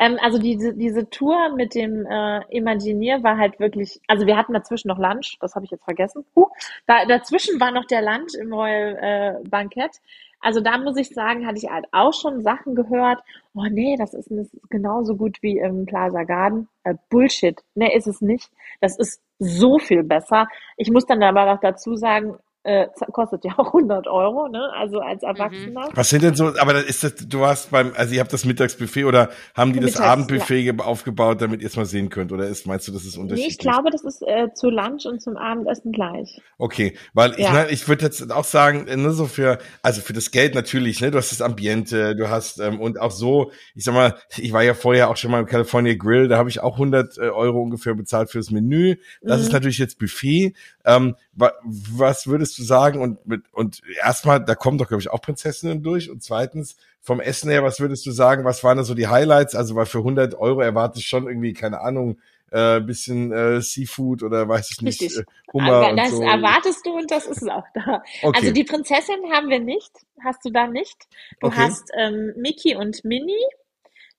Ähm, 0.00 0.18
also 0.20 0.38
diese, 0.38 0.74
diese 0.74 1.10
Tour 1.10 1.54
mit 1.54 1.74
dem 1.74 2.06
äh, 2.06 2.40
Imagineer 2.48 3.22
war 3.22 3.36
halt 3.36 3.60
wirklich, 3.60 4.00
also 4.08 4.26
wir 4.26 4.36
hatten 4.36 4.54
dazwischen 4.54 4.88
noch 4.88 4.98
Lunch, 4.98 5.36
das 5.40 5.54
habe 5.54 5.66
ich 5.66 5.70
jetzt 5.70 5.84
vergessen. 5.84 6.24
Huh, 6.34 6.48
da, 6.86 7.04
dazwischen 7.04 7.60
war 7.60 7.70
noch 7.70 7.84
der 7.84 8.00
Lunch 8.00 8.34
im 8.34 8.52
Royal 8.52 8.96
äh, 9.44 9.48
Bankett. 9.48 9.92
Also 10.40 10.60
da 10.62 10.78
muss 10.78 10.96
ich 10.96 11.10
sagen, 11.10 11.46
hatte 11.46 11.58
ich 11.58 11.68
halt 11.68 11.84
auch 11.92 12.14
schon 12.14 12.40
Sachen 12.40 12.74
gehört. 12.74 13.22
Oh 13.54 13.66
nee, 13.70 13.96
das 13.98 14.14
ist, 14.14 14.30
das 14.30 14.46
ist 14.54 14.70
genauso 14.70 15.16
gut 15.16 15.36
wie 15.42 15.58
im 15.58 15.84
Plaza 15.84 16.24
Garden. 16.24 16.68
Äh, 16.82 16.94
Bullshit. 17.10 17.60
Nee, 17.74 17.94
ist 17.94 18.06
es 18.06 18.22
nicht. 18.22 18.50
Das 18.80 18.98
ist 18.98 19.20
so 19.38 19.78
viel 19.78 20.02
besser. 20.02 20.48
Ich 20.78 20.90
muss 20.90 21.04
dann 21.04 21.22
aber 21.22 21.44
noch 21.44 21.60
dazu 21.60 21.94
sagen, 21.94 22.36
äh, 22.62 22.86
kostet 23.12 23.44
ja 23.44 23.52
auch 23.58 23.68
100 23.68 24.06
Euro, 24.06 24.48
ne? 24.48 24.70
Also 24.76 24.98
als 25.00 25.22
Erwachsener. 25.22 25.88
Was 25.94 26.10
sind 26.10 26.22
denn 26.22 26.34
so, 26.34 26.52
aber 26.58 26.74
das 26.74 26.84
ist 26.84 27.02
das, 27.04 27.14
du 27.16 27.44
hast 27.46 27.70
beim, 27.70 27.92
also 27.96 28.14
ihr 28.14 28.20
habt 28.20 28.32
das 28.32 28.44
Mittagsbuffet 28.44 29.04
oder 29.04 29.30
haben 29.54 29.72
die 29.72 29.80
das 29.80 29.92
Mittags- 29.94 30.00
Abendbuffet 30.06 30.62
ge- 30.64 30.78
aufgebaut, 30.80 31.40
damit 31.40 31.60
ihr 31.62 31.68
es 31.68 31.76
mal 31.76 31.86
sehen 31.86 32.10
könnt? 32.10 32.32
Oder 32.32 32.46
ist, 32.48 32.66
meinst 32.66 32.86
du, 32.88 32.92
das 32.92 33.04
ist 33.04 33.16
Nee, 33.16 33.22
unterschiedlich? 33.22 33.52
ich 33.52 33.58
glaube, 33.58 33.90
das 33.90 34.04
ist 34.04 34.22
äh, 34.22 34.48
zu 34.54 34.68
Lunch 34.68 35.06
und 35.06 35.22
zum 35.22 35.36
Abendessen 35.36 35.92
gleich. 35.92 36.40
Okay, 36.58 36.96
weil 37.14 37.32
ich 37.32 37.38
Ja. 37.46 37.52
meine, 37.52 37.70
ich 37.70 37.88
würde 37.88 38.04
jetzt 38.04 38.30
auch 38.30 38.44
sagen, 38.44 38.86
äh, 38.88 38.96
nur 38.96 39.12
so 39.12 39.26
für, 39.26 39.58
also 39.82 40.00
für 40.02 40.12
das 40.12 40.30
Geld 40.30 40.54
natürlich, 40.54 41.00
ne, 41.00 41.10
du 41.10 41.18
hast 41.18 41.32
das 41.32 41.40
Ambiente, 41.40 42.14
du 42.14 42.28
hast 42.28 42.60
ähm, 42.60 42.80
und 42.80 43.00
auch 43.00 43.10
so, 43.10 43.52
ich 43.74 43.84
sag 43.84 43.94
mal, 43.94 44.14
ich 44.36 44.52
war 44.52 44.62
ja 44.62 44.74
vorher 44.74 45.08
auch 45.08 45.16
schon 45.16 45.30
mal 45.30 45.40
im 45.40 45.46
California 45.46 45.94
Grill, 45.94 46.28
da 46.28 46.36
habe 46.36 46.50
ich 46.50 46.60
auch 46.60 46.74
100 46.74 47.16
äh, 47.18 47.22
Euro 47.30 47.60
ungefähr 47.62 47.94
bezahlt 47.94 48.30
fürs 48.30 48.50
Menü. 48.50 48.96
Das 49.22 49.38
Mhm. 49.38 49.46
ist 49.46 49.52
natürlich 49.52 49.78
jetzt 49.78 49.98
Buffet. 49.98 50.52
Ähm, 50.84 51.14
was 51.64 52.26
würdest 52.26 52.58
du 52.58 52.62
sagen? 52.62 53.00
Und 53.00 53.26
mit 53.26 53.42
und 53.52 53.80
erstmal, 54.02 54.44
da 54.44 54.54
kommen 54.54 54.78
doch 54.78 54.88
glaube 54.88 55.00
ich 55.02 55.10
auch 55.10 55.20
Prinzessinnen 55.22 55.82
durch. 55.82 56.10
Und 56.10 56.22
zweitens 56.22 56.76
vom 57.00 57.20
Essen 57.20 57.50
her, 57.50 57.62
was 57.62 57.80
würdest 57.80 58.04
du 58.06 58.10
sagen? 58.12 58.44
Was 58.44 58.62
waren 58.64 58.76
da 58.76 58.84
so 58.84 58.94
die 58.94 59.08
Highlights? 59.08 59.54
Also 59.54 59.74
weil 59.74 59.86
für 59.86 59.98
100 59.98 60.34
Euro 60.34 60.60
erwarte 60.60 60.98
ich 60.98 61.06
schon 61.06 61.26
irgendwie 61.26 61.52
keine 61.52 61.80
Ahnung. 61.80 62.18
Äh, 62.52 62.80
bisschen 62.80 63.30
äh, 63.30 63.60
Seafood 63.62 64.24
oder 64.24 64.48
weiß 64.48 64.72
ich 64.72 64.82
nicht, 64.82 65.00
Richtig. 65.00 65.18
äh, 65.20 65.24
Hummer 65.52 65.94
das 65.94 66.10
so. 66.10 66.20
erwartest 66.20 66.84
du 66.84 66.90
und 66.96 67.08
das 67.08 67.28
ist 67.28 67.48
auch 67.48 67.62
da. 67.74 68.02
Okay. 68.22 68.36
Also 68.40 68.52
die 68.52 68.64
Prinzessin 68.64 69.20
haben 69.32 69.48
wir 69.50 69.60
nicht. 69.60 69.92
Hast 70.24 70.44
du 70.44 70.50
da 70.50 70.66
nicht? 70.66 70.96
Du 71.40 71.46
Okay. 71.46 71.56
hast 71.56 71.92
ähm, 71.96 72.32
Mickey 72.36 72.74
und 72.74 73.04
Minnie. 73.04 73.36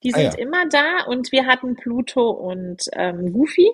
Die 0.03 0.13
Ah, 0.13 0.17
sind 0.17 0.34
ja. 0.36 0.39
immer 0.39 0.65
da 0.69 1.03
und 1.07 1.34
wir 1.34 1.45
hatten 1.45 1.76
Pluto 1.76 2.30
und 2.32 2.84
ähm, 2.93 3.34
Goofy. 3.34 3.69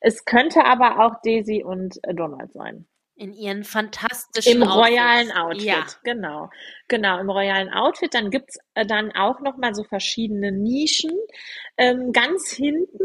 Es 0.00 0.24
könnte 0.24 0.64
aber 0.64 0.98
auch 1.06 1.22
Daisy 1.22 1.62
und 1.62 2.00
äh, 2.02 2.12
Donald 2.12 2.52
sein. 2.52 2.86
In 3.20 3.34
ihren 3.34 3.64
fantastischen 3.64 4.62
Im 4.62 4.62
Outfits. 4.62 4.76
royalen 4.92 5.32
Outfit, 5.32 5.62
Ja. 5.62 5.84
genau. 6.04 6.48
Genau, 6.88 7.18
im 7.20 7.28
royalen 7.28 7.68
Outfit. 7.68 8.14
Dann 8.14 8.30
gibt's 8.30 8.56
äh, 8.74 8.86
dann 8.86 9.12
auch 9.12 9.40
nochmal 9.40 9.74
so 9.74 9.84
verschiedene 9.84 10.50
Nischen. 10.52 11.12
Ähm, 11.76 12.12
ganz 12.12 12.50
hinten, 12.50 13.04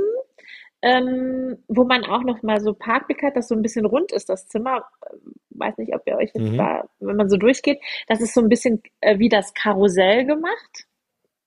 ähm, 0.82 1.58
wo 1.68 1.84
man 1.84 2.06
auch 2.06 2.24
nochmal 2.24 2.62
so 2.62 2.74
Parkblick 2.74 3.24
hat, 3.24 3.36
das 3.36 3.48
so 3.50 3.56
ein 3.56 3.62
bisschen 3.62 3.86
rund 3.86 4.12
ist, 4.14 4.30
das 4.30 4.48
Zimmer. 4.48 4.86
Äh, 5.02 5.16
Weiß 5.58 5.78
nicht, 5.78 5.94
ob 5.94 6.02
ihr 6.06 6.16
euch 6.18 6.32
jetzt 6.34 6.52
Mhm. 6.52 6.58
da, 6.58 6.84
wenn 7.00 7.16
man 7.16 7.30
so 7.30 7.38
durchgeht, 7.38 7.80
das 8.08 8.22
ist 8.22 8.34
so 8.34 8.42
ein 8.42 8.50
bisschen 8.50 8.82
äh, 9.02 9.20
wie 9.20 9.30
das 9.30 9.54
Karussell 9.54 10.26
gemacht. 10.26 10.86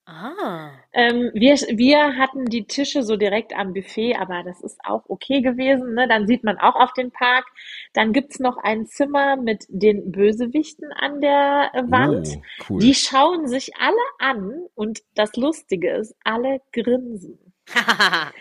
Ah. 0.09 0.71
Ähm, 0.95 1.31
wir, 1.35 1.55
wir 1.55 2.17
hatten 2.17 2.47
die 2.47 2.65
Tische 2.65 3.03
so 3.03 3.17
direkt 3.17 3.55
am 3.55 3.75
Buffet, 3.75 4.17
aber 4.17 4.43
das 4.43 4.63
ist 4.63 4.79
auch 4.83 5.03
okay 5.09 5.43
gewesen. 5.43 5.93
Ne? 5.93 6.09
Dann 6.09 6.27
sieht 6.27 6.45
man 6.45 6.57
auch 6.57 6.77
auf 6.77 6.95
den 6.95 7.11
Park. 7.11 7.45
Dann 7.93 8.15
gibt's 8.15 8.39
noch 8.39 8.57
ein 8.57 8.87
Zimmer 8.87 9.37
mit 9.37 9.67
den 9.69 10.11
Bösewichten 10.11 10.91
an 10.95 11.21
der 11.21 11.73
äh, 11.75 11.83
Wand. 11.91 12.27
Oh, 12.39 12.43
cool. 12.71 12.81
Die 12.81 12.95
schauen 12.95 13.49
sich 13.49 13.73
alle 13.79 13.97
an 14.19 14.67
und 14.75 15.01
das 15.15 15.37
Lustige 15.37 15.91
ist, 15.91 16.17
alle 16.25 16.63
grinsen. 16.73 17.39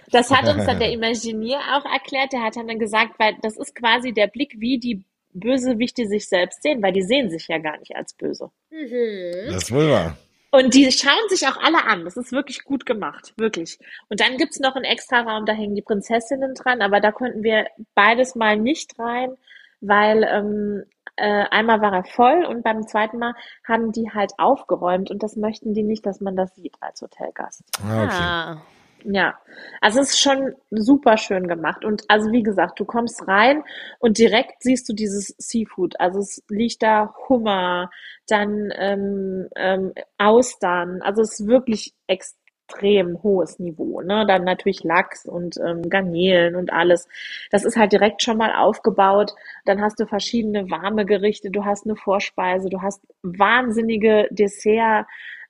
Das 0.10 0.32
hat 0.32 0.48
uns 0.48 0.66
dann 0.66 0.80
der 0.80 0.94
Imaginier 0.94 1.60
auch 1.74 1.84
erklärt. 1.84 2.32
Der 2.32 2.44
hat 2.44 2.56
dann 2.56 2.80
gesagt, 2.80 3.20
weil 3.20 3.36
das 3.42 3.58
ist 3.58 3.76
quasi 3.76 4.14
der 4.14 4.28
Blick, 4.28 4.56
wie 4.58 4.80
die 4.80 5.04
Bösewichte 5.34 6.08
sich 6.08 6.30
selbst 6.30 6.64
sehen, 6.64 6.82
weil 6.82 6.94
die 6.94 7.04
sehen 7.04 7.30
sich 7.30 7.50
ja 7.50 7.58
gar 7.58 7.78
nicht 7.78 7.94
als 7.94 8.14
böse. 8.14 8.52
mhm. 8.72 9.52
das 9.52 9.64
ist 9.64 9.72
wohl 9.74 9.92
wahr. 9.92 10.18
Und 10.52 10.74
die 10.74 10.92
schauen 10.92 11.30
sich 11.30 11.48
auch 11.48 11.58
alle 11.58 11.84
an. 11.86 12.06
Das 12.06 12.18
ist 12.18 12.32
wirklich 12.32 12.64
gut 12.64 12.86
gemacht, 12.86 13.34
wirklich. 13.38 13.80
Und 14.10 14.20
dann 14.22 14.38
gibt's 14.38 14.60
noch 14.60 14.76
einen 14.76 14.86
extra 14.86 15.22
Raum, 15.22 15.46
da 15.46 15.54
hängen 15.54 15.76
die 15.76 15.82
Prinzessinnen 15.82 16.54
dran, 16.54 16.82
aber 16.82 17.00
da 17.00 17.12
konnten 17.12 17.44
wir 17.44 17.68
beides 17.96 18.36
mal 18.36 18.58
nicht 18.58 18.98
rein, 18.98 19.36
weil 19.82 20.24
ähm, 20.24 20.84
äh, 21.18 21.46
einmal 21.50 21.82
war 21.82 21.94
er 21.94 22.04
voll 22.04 22.46
und 22.46 22.64
beim 22.64 22.88
zweiten 22.88 23.18
Mal 23.18 23.34
haben 23.68 23.92
die 23.92 24.12
halt 24.14 24.34
aufgeräumt 24.38 25.12
und 25.12 25.24
das 25.24 25.36
möchten 25.36 25.74
die 25.74 25.84
nicht, 25.84 26.06
dass 26.06 26.22
man 26.22 26.36
das 26.36 26.56
sieht 26.56 26.76
als 26.80 27.02
Hotelgast. 27.02 27.64
Ah, 27.84 28.54
okay. 28.54 28.62
Ja, 29.10 29.36
also 29.80 30.02
es 30.02 30.10
ist 30.10 30.20
schon 30.20 30.54
super 30.70 31.16
schön 31.16 31.48
gemacht. 31.48 31.86
Und 31.86 32.04
also 32.10 32.30
wie 32.34 32.44
gesagt, 32.44 32.78
du 32.78 32.84
kommst 32.84 33.26
rein 33.26 33.64
und 34.00 34.18
direkt 34.18 34.62
siehst 34.62 34.90
du 34.90 34.94
dieses 34.94 35.34
Seafood. 35.38 35.98
Also 35.98 36.20
es 36.20 36.44
liegt 36.50 36.84
da 36.84 37.14
Hummer, 37.30 37.90
dann 38.28 38.70
ähm, 38.78 39.48
ähm, 39.56 39.94
Austern. 40.18 41.02
Also 41.04 41.22
es 41.22 41.40
ist 41.40 41.48
wirklich 41.48 41.94
extrem 42.08 43.24
hohes 43.24 43.60
Niveau. 43.60 44.02
Ne? 44.02 44.26
Dann 44.28 44.44
natürlich 44.44 44.84
Lachs 44.84 45.26
und 45.26 45.56
ähm, 45.66 45.90
Garnelen 45.90 46.58
und 46.58 46.74
alles. 46.74 47.08
Das 47.50 47.64
ist 47.64 47.78
halt 47.78 47.94
direkt 47.94 48.22
schon 48.24 48.36
mal 48.38 48.54
aufgebaut. 48.58 49.32
Dann 49.64 49.82
hast 49.82 50.02
du 50.02 50.06
verschiedene 50.06 50.70
warme 50.70 51.06
Gerichte, 51.06 51.50
du 51.50 51.64
hast 51.64 51.86
eine 51.86 51.96
Vorspeise, 51.96 52.68
du 52.68 52.82
hast 52.82 53.02
wahnsinnige 53.24 54.28
Dessert. 54.32 55.06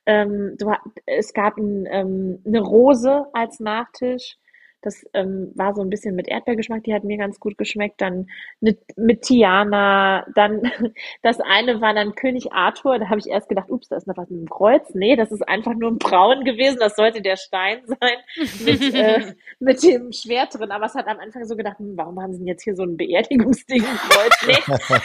Ähm, 0.08 0.56
du, 0.58 0.72
es 1.04 1.34
gab 1.34 1.58
ein, 1.58 1.86
ähm, 1.90 2.42
eine 2.46 2.60
Rose 2.60 3.26
als 3.34 3.60
Nachtisch. 3.60 4.38
Das 4.80 5.04
ähm, 5.12 5.52
war 5.54 5.74
so 5.74 5.82
ein 5.82 5.90
bisschen 5.90 6.14
mit 6.14 6.28
Erdbeergeschmack, 6.28 6.84
die 6.84 6.94
hat 6.94 7.04
mir 7.04 7.18
ganz 7.18 7.38
gut 7.40 7.58
geschmeckt. 7.58 8.00
Dann 8.00 8.30
mit, 8.60 8.78
mit 8.96 9.20
Tiana, 9.22 10.24
dann 10.34 10.62
das 11.22 11.40
eine 11.40 11.82
war 11.82 11.92
dann 11.92 12.14
König 12.14 12.52
Arthur. 12.54 12.98
Da 12.98 13.10
habe 13.10 13.18
ich 13.18 13.26
erst 13.26 13.50
gedacht, 13.50 13.70
ups, 13.70 13.88
da 13.88 13.96
ist 13.96 14.06
noch 14.06 14.16
was 14.16 14.30
mit 14.30 14.40
dem 14.40 14.48
Kreuz. 14.48 14.94
Nee, 14.94 15.14
das 15.14 15.30
ist 15.30 15.46
einfach 15.46 15.74
nur 15.74 15.90
ein 15.90 15.98
Braun 15.98 16.44
gewesen. 16.44 16.78
Das 16.80 16.96
sollte 16.96 17.20
der 17.20 17.36
Stein 17.36 17.82
sein 17.84 18.18
mit, 18.64 18.94
äh, 18.94 19.34
mit 19.58 19.82
dem 19.82 20.10
Schwert 20.12 20.58
drin. 20.58 20.70
Aber 20.70 20.86
es 20.86 20.94
hat 20.94 21.06
am 21.06 21.18
Anfang 21.18 21.44
so 21.44 21.54
gedacht, 21.54 21.78
hm, 21.80 21.98
warum 21.98 22.18
haben 22.18 22.32
sie 22.32 22.38
denn 22.38 22.46
jetzt 22.46 22.62
hier 22.62 22.74
so 22.74 22.84
ein 22.84 22.96
Beerdigungsding 22.96 23.82
im 23.82 23.96
Kreuz? 23.96 24.46
Nee. 24.46 24.96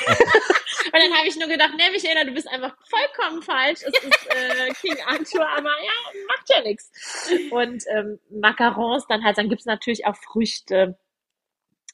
Und 0.93 1.01
dann 1.03 1.13
habe 1.17 1.27
ich 1.27 1.37
nur 1.37 1.49
gedacht, 1.49 1.73
nee, 1.77 1.91
Michaela, 1.91 2.25
du 2.25 2.33
bist 2.33 2.47
einfach 2.49 2.75
vollkommen 2.89 3.41
falsch. 3.43 3.81
Es 3.83 3.97
ist 4.03 4.27
äh, 4.35 4.73
King 4.81 4.97
Arthur, 5.07 5.47
aber 5.49 5.69
ja, 5.69 6.21
macht 6.27 6.49
ja 6.49 6.61
nichts. 6.63 6.91
Und 7.49 7.83
ähm, 7.89 8.19
Macarons 8.31 9.07
dann 9.07 9.23
halt, 9.25 9.37
dann 9.39 9.49
gibt's 9.49 9.65
natürlich 9.65 10.05
auch 10.07 10.17
Früchte. 10.17 10.97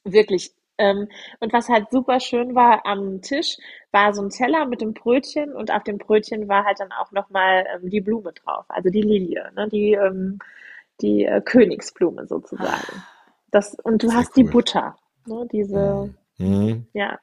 Wirklich 0.04 0.52
Ähm, 0.78 1.08
und 1.40 1.52
was 1.52 1.68
halt 1.68 1.90
super 1.90 2.20
schön 2.20 2.54
war, 2.54 2.86
am 2.86 3.20
Tisch 3.22 3.58
war 3.92 4.14
so 4.14 4.22
ein 4.22 4.30
Teller 4.30 4.66
mit 4.66 4.80
dem 4.80 4.94
Brötchen 4.94 5.52
und 5.54 5.70
auf 5.70 5.84
dem 5.84 5.98
Brötchen 5.98 6.48
war 6.48 6.64
halt 6.64 6.80
dann 6.80 6.92
auch 6.92 7.12
nochmal 7.12 7.66
ähm, 7.74 7.90
die 7.90 8.00
Blume 8.00 8.32
drauf, 8.32 8.64
also 8.68 8.88
die 8.90 9.02
Lilie, 9.02 9.52
ne? 9.56 9.68
die, 9.68 9.92
ähm, 9.92 10.38
die 11.02 11.24
äh, 11.26 11.42
Königsblume 11.42 12.26
sozusagen. 12.26 13.04
Das, 13.50 13.74
und 13.84 14.02
du 14.02 14.08
Sehr 14.08 14.16
hast 14.16 14.36
die 14.36 14.44
cool. 14.44 14.50
Butter, 14.50 14.96
ne? 15.26 15.46
diese, 15.52 16.14
Mhm. 16.38 16.86
ja. 16.94 17.18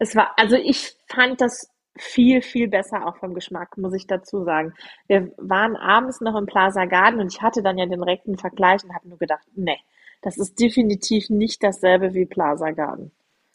Es 0.00 0.16
war, 0.16 0.32
also 0.36 0.56
ich 0.56 0.94
fand 1.06 1.40
das 1.40 1.68
viel, 1.96 2.40
viel 2.42 2.68
besser 2.68 3.06
auch 3.06 3.16
vom 3.18 3.34
Geschmack, 3.34 3.76
muss 3.76 3.94
ich 3.94 4.06
dazu 4.06 4.44
sagen. 4.44 4.72
Wir 5.06 5.30
waren 5.36 5.76
abends 5.76 6.20
noch 6.20 6.36
im 6.36 6.46
Plaza 6.46 6.86
Garden 6.86 7.20
und 7.20 7.32
ich 7.32 7.42
hatte 7.42 7.62
dann 7.62 7.78
ja 7.78 7.86
den 7.86 8.00
direkten 8.00 8.38
Vergleich 8.38 8.82
und 8.82 8.94
habe 8.94 9.08
nur 9.08 9.18
gedacht, 9.18 9.46
nee, 9.54 9.78
das 10.22 10.38
ist 10.38 10.58
definitiv 10.58 11.28
nicht 11.30 11.62
dasselbe 11.62 12.14
wie 12.14 12.26
Plaza 12.26 12.70
Garden. 12.70 13.12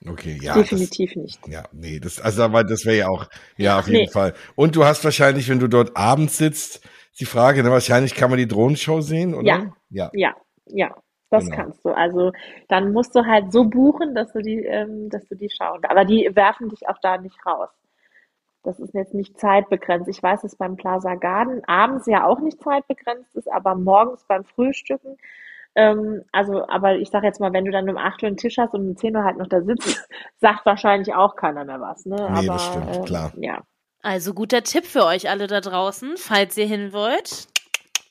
Okay, 0.07 0.37
ja. 0.41 0.53
Das, 0.53 0.69
definitiv 0.69 1.15
nicht. 1.15 1.39
ja, 1.47 1.63
nee, 1.71 1.99
das, 1.99 2.19
also 2.21 2.43
aber 2.43 2.63
das 2.63 2.85
wäre 2.85 2.97
ja 2.97 3.07
auch, 3.07 3.25
ja, 3.57 3.79
auf 3.79 3.87
jeden 3.87 4.01
Nee. 4.05 4.11
Fall. 4.11 4.33
Und 4.55 4.75
du 4.75 4.85
hast 4.85 5.03
wahrscheinlich, 5.03 5.49
wenn 5.49 5.59
du 5.59 5.67
dort 5.67 5.97
abends 5.97 6.37
sitzt, 6.37 6.87
die 7.19 7.25
Frage, 7.25 7.63
ne, 7.63 7.71
wahrscheinlich 7.71 8.13
kann 8.13 8.29
man 8.29 8.37
die 8.37 8.47
Drohnenshow 8.47 9.01
sehen, 9.01 9.33
oder? 9.33 9.47
Ja. 9.47 9.73
Ja. 9.89 10.11
Ja, 10.13 10.35
ja, 10.67 10.95
das 11.29 11.45
Genau. 11.45 11.55
kannst 11.55 11.83
du. 11.85 11.89
Also 11.89 12.31
dann 12.67 12.91
musst 12.93 13.15
du 13.15 13.25
halt 13.25 13.51
so 13.51 13.65
buchen, 13.65 14.15
dass 14.15 14.31
du 14.33 14.41
die, 14.41 14.63
ähm, 14.63 15.09
dass 15.09 15.27
du 15.27 15.35
die 15.35 15.49
schauen. 15.49 15.81
Aber 15.87 16.05
die 16.05 16.29
werfen 16.33 16.69
dich 16.69 16.87
auch 16.87 16.97
da 17.01 17.17
nicht 17.17 17.37
raus. 17.45 17.69
Das 18.63 18.79
ist 18.79 18.93
jetzt 18.95 19.13
nicht 19.13 19.39
zeitbegrenzt. 19.39 20.07
Ich 20.09 20.21
weiß, 20.23 20.41
dass 20.41 20.55
beim 20.55 20.75
Plaza 20.75 21.15
Garden 21.15 21.63
abends 21.65 22.07
ja 22.07 22.25
auch 22.25 22.39
nicht 22.39 22.61
zeitbegrenzt 22.63 23.35
ist, 23.35 23.51
aber 23.51 23.75
morgens 23.75 24.23
beim 24.27 24.43
Frühstücken. 24.43 25.17
Ähm, 25.75 26.23
also, 26.31 26.67
aber 26.67 26.95
ich 26.95 27.09
sage 27.09 27.27
jetzt 27.27 27.39
mal, 27.39 27.53
wenn 27.53 27.65
du 27.65 27.71
dann 27.71 27.89
um 27.89 27.97
8 27.97 28.23
Uhr 28.23 28.27
einen 28.27 28.37
Tisch 28.37 28.57
hast 28.57 28.73
und 28.73 28.87
um 28.89 28.95
10 28.97 29.15
Uhr 29.17 29.23
halt 29.23 29.37
noch 29.37 29.47
da 29.47 29.61
sitzt, 29.61 30.07
sagt 30.37 30.65
wahrscheinlich 30.65 31.13
auch 31.13 31.35
keiner 31.35 31.65
mehr 31.65 31.81
was. 31.81 32.05
Ne? 32.05 32.15
Nee, 32.15 32.21
aber, 32.21 32.45
das 32.53 32.65
stimmt, 32.65 32.95
ähm, 32.95 33.05
klar. 33.05 33.33
Ja, 33.37 33.61
Also 34.01 34.33
guter 34.33 34.63
Tipp 34.63 34.85
für 34.85 35.03
euch 35.05 35.29
alle 35.29 35.47
da 35.47 35.59
draußen, 35.61 36.13
falls 36.17 36.57
ihr 36.57 36.65
hin 36.65 36.93
wollt. 36.93 37.47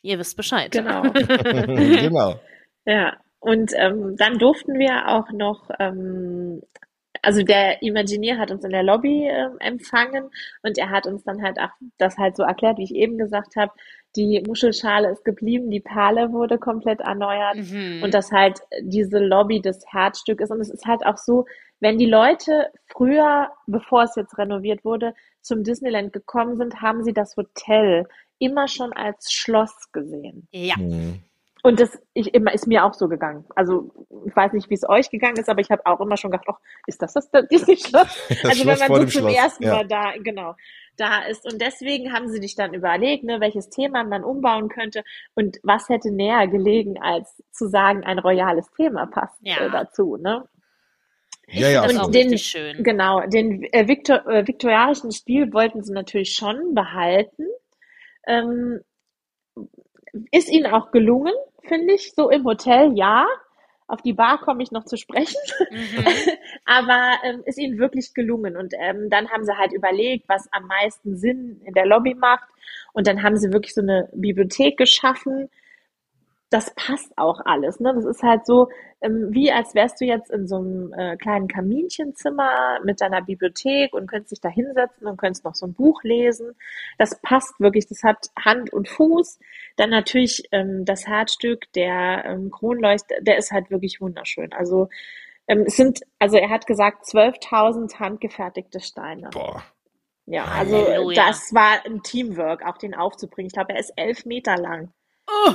Ihr 0.03 0.19
wisst 0.19 0.37
Bescheid. 0.37 0.71
genau. 0.73 1.03
genau. 1.13 2.35
Ja, 2.87 3.17
und 3.41 3.73
ähm, 3.77 4.17
dann 4.17 4.39
durften 4.39 4.79
wir 4.79 5.09
auch 5.09 5.31
noch, 5.33 5.71
ähm, 5.79 6.63
also 7.23 7.43
der 7.43 7.81
Imagineer 7.83 8.39
hat 8.39 8.51
uns 8.51 8.65
in 8.65 8.71
der 8.71 8.83
Lobby 8.83 9.27
ähm, 9.31 9.57
empfangen 9.61 10.31
und 10.63 10.77
er 10.79 10.91
hat 10.91 11.07
uns 11.07 11.25
dann 11.25 11.43
halt 11.43 11.59
auch 11.59 11.71
das 11.99 12.17
halt 12.19 12.37
so 12.37 12.43
erklärt, 12.43 12.79
wie 12.79 12.85
ich 12.85 12.95
eben 12.95 13.17
gesagt 13.19 13.57
habe, 13.57 13.73
die 14.17 14.43
Muschelschale 14.47 15.11
ist 15.11 15.25
geblieben, 15.25 15.71
die 15.71 15.81
Perle 15.81 16.33
wurde 16.33 16.59
komplett 16.59 17.01
erneuert 17.01 17.57
Mhm. 17.57 18.03
und 18.03 18.15
dass 18.15 18.31
halt 18.31 18.61
diese 18.83 19.19
Lobby 19.19 19.61
das 19.61 19.81
Herzstück 19.91 20.41
ist. 20.41 20.51
Und 20.51 20.61
es 20.61 20.71
ist 20.71 20.87
halt 20.87 21.05
auch 21.05 21.17
so, 21.17 21.47
wenn 21.81 21.99
die 21.99 22.07
Leute 22.07 22.69
früher, 22.93 23.49
bevor 23.67 24.05
es 24.05 24.15
jetzt 24.17 24.39
renoviert 24.39 24.85
wurde, 24.85 25.15
zum 25.41 25.65
Disneyland 25.65 26.13
gekommen 26.13 26.57
sind, 26.57 26.81
haben 26.81 27.03
sie 27.05 27.13
das 27.13 27.37
Hotel 27.37 28.07
immer 28.39 28.69
schon 28.69 28.93
als 28.93 29.33
Schloss 29.33 29.91
gesehen. 29.93 30.47
ja. 30.53 30.77
Mhm. 30.79 31.23
Und 31.67 31.81
das 31.81 31.99
ich, 32.13 32.35
immer 32.35 32.53
ist 32.53 32.67
mir 32.67 32.85
auch 32.85 32.93
so 32.93 33.09
gegangen. 33.09 33.47
Also 33.57 33.91
ich 34.27 34.37
weiß 34.37 34.53
nicht, 34.53 34.69
wie 34.69 34.75
es 34.75 34.87
euch 34.87 35.09
gegangen 35.09 35.39
ist, 35.39 35.49
aber 35.49 35.63
ich 35.63 35.71
habe 35.71 35.87
auch 35.87 35.99
immer 36.01 36.19
schon 36.19 36.31
gedacht, 36.31 36.47
ach, 36.51 36.61
ist 36.87 37.01
das 37.01 37.15
das 37.15 37.31
Disney-Schloss? 37.51 38.07
Das 38.29 38.45
Also 38.45 38.63
Schloss 38.65 38.81
wenn 38.81 38.89
man 38.93 39.01
so 39.01 39.07
zum 39.19 39.23
Schloss, 39.23 39.35
ersten 39.35 39.65
ja. 39.65 39.75
Mal 39.77 39.89
da, 39.89 40.13
genau, 40.23 40.55
da 40.99 41.23
ist. 41.25 41.51
Und 41.51 41.63
deswegen 41.63 42.13
haben 42.13 42.29
sie 42.29 42.39
sich 42.39 42.55
dann 42.55 42.75
überlegt, 42.75 43.25
ne, 43.25 43.41
welches 43.41 43.71
Thema 43.71 44.05
man 44.05 44.25
umbauen 44.25 44.69
könnte 44.69 45.05
und 45.35 45.57
was 45.63 45.89
hätte 45.89 46.11
näher 46.11 46.47
gelegen, 46.49 47.01
als 47.01 47.43
zu 47.51 47.67
sagen, 47.67 48.05
ein 48.05 48.19
royales 48.19 48.71
Thema 48.77 49.07
passt 49.07 49.39
Ja. 49.41 49.57
äh, 49.67 49.71
dazu. 49.71 50.19
Ne? 50.19 50.47
Ja, 51.49 51.69
ja, 51.71 51.83
das 51.87 51.97
auch 51.99 52.07
Und 52.07 52.15
den- 52.15 52.29
richtig 52.29 52.47
schön. 52.47 52.83
Genau, 52.85 53.21
den 53.27 53.63
äh, 53.73 53.89
Viktor, 53.89 54.27
äh, 54.27 54.47
viktorianischen 54.47 55.13
Stil 55.13 55.51
wollten 55.55 55.83
sie 55.83 55.95
natürlich 55.95 56.35
schon 56.35 56.75
behalten. 56.75 57.47
Ähm, 58.27 58.81
ist 60.31 60.51
ihnen 60.51 60.67
auch 60.73 60.91
gelungen, 60.91 61.33
finde 61.67 61.95
ich, 61.95 62.13
so 62.15 62.31
im 62.31 62.45
Hotel, 62.45 62.93
ja. 62.97 63.27
Auf 63.87 64.01
die 64.01 64.15
Bar 64.15 64.41
komme 64.41 64.63
ich 64.63 64.73
noch 64.73 64.85
zu 64.85 64.97
sprechen, 64.97 65.37
Mhm. 65.71 66.05
aber 66.65 67.19
ähm, 67.25 67.43
ist 67.45 67.59
ihnen 67.59 67.79
wirklich 67.79 68.15
gelungen. 68.15 68.57
Und 68.57 68.73
ähm, 68.79 69.11
dann 69.11 69.31
haben 69.31 69.45
sie 69.45 69.57
halt 69.59 69.73
überlegt, 69.73 70.27
was 70.29 70.49
am 70.53 70.67
meisten 70.67 71.17
Sinn 71.17 71.61
in 71.67 71.75
der 71.75 71.85
Lobby 71.87 72.15
macht. 72.15 72.49
Und 72.95 73.07
dann 73.07 73.23
haben 73.23 73.37
sie 73.37 73.53
wirklich 73.53 73.75
so 73.75 73.83
eine 73.83 74.09
Bibliothek 74.15 74.79
geschaffen. 74.79 75.51
Das 76.55 76.73
passt 76.77 77.19
auch 77.19 77.41
alles. 77.45 77.81
Ne? 77.81 77.93
Das 77.93 78.05
ist 78.05 78.23
halt 78.23 78.47
so, 78.47 78.69
ähm, 79.01 79.31
wie 79.33 79.51
als 79.51 79.75
wärst 79.75 80.01
du 80.01 80.05
jetzt 80.05 80.31
in 80.31 80.47
so 80.47 80.59
einem 80.59 80.93
äh, 80.93 81.17
kleinen 81.17 81.49
Kaminchenzimmer 81.49 82.79
mit 82.85 83.01
deiner 83.01 83.23
Bibliothek 83.23 83.93
und 83.93 84.07
könntest 84.07 84.31
dich 84.31 84.41
da 84.41 84.51
hinsetzen 84.51 85.09
und 85.09 85.17
könntest 85.17 85.45
noch 85.45 85.57
so 85.57 85.67
ein 85.67 85.75
Buch 85.75 86.05
lesen. 86.05 86.55
Das 86.97 87.21
passt 87.23 87.59
wirklich, 87.59 87.89
das 87.89 88.05
hat 88.05 88.29
Hand 88.39 88.73
und 88.73 88.89
Fuß. 88.89 89.41
Dann 89.77 89.91
natürlich 89.91 90.45
ähm, 90.53 90.85
das 90.85 91.09
Herzstück, 91.09 91.73
der 91.73 92.25
ähm, 92.25 92.53
Kronleuchter, 92.53 93.17
der 93.21 93.37
ist 93.37 93.51
halt 93.51 93.73
wirklich 93.73 94.01
wunderschön. 94.01 94.53
Also 94.53 94.91
ähm, 95.49 95.65
es 95.67 95.77
sind, 95.77 96.03
also 96.21 96.37
er 96.37 96.51
hat 96.51 96.69
gesagt, 96.69 97.05
12.000 97.07 97.99
handgefertigte 97.99 98.79
Steine. 98.79 99.31
Boah. 99.31 99.65
Ja, 100.27 100.45
also 100.45 100.87
Halleluja. 100.87 101.27
das 101.27 101.53
war 101.53 101.85
ein 101.85 102.05
Teamwork, 102.05 102.65
auch 102.65 102.79
den 102.79 102.95
aufzubringen. 102.95 103.49
Ich 103.49 103.55
glaube, 103.55 103.73
er 103.73 103.81
ist 103.81 103.93
elf 103.97 104.25
Meter 104.25 104.57
lang. 104.57 104.93
Oh, 105.27 105.55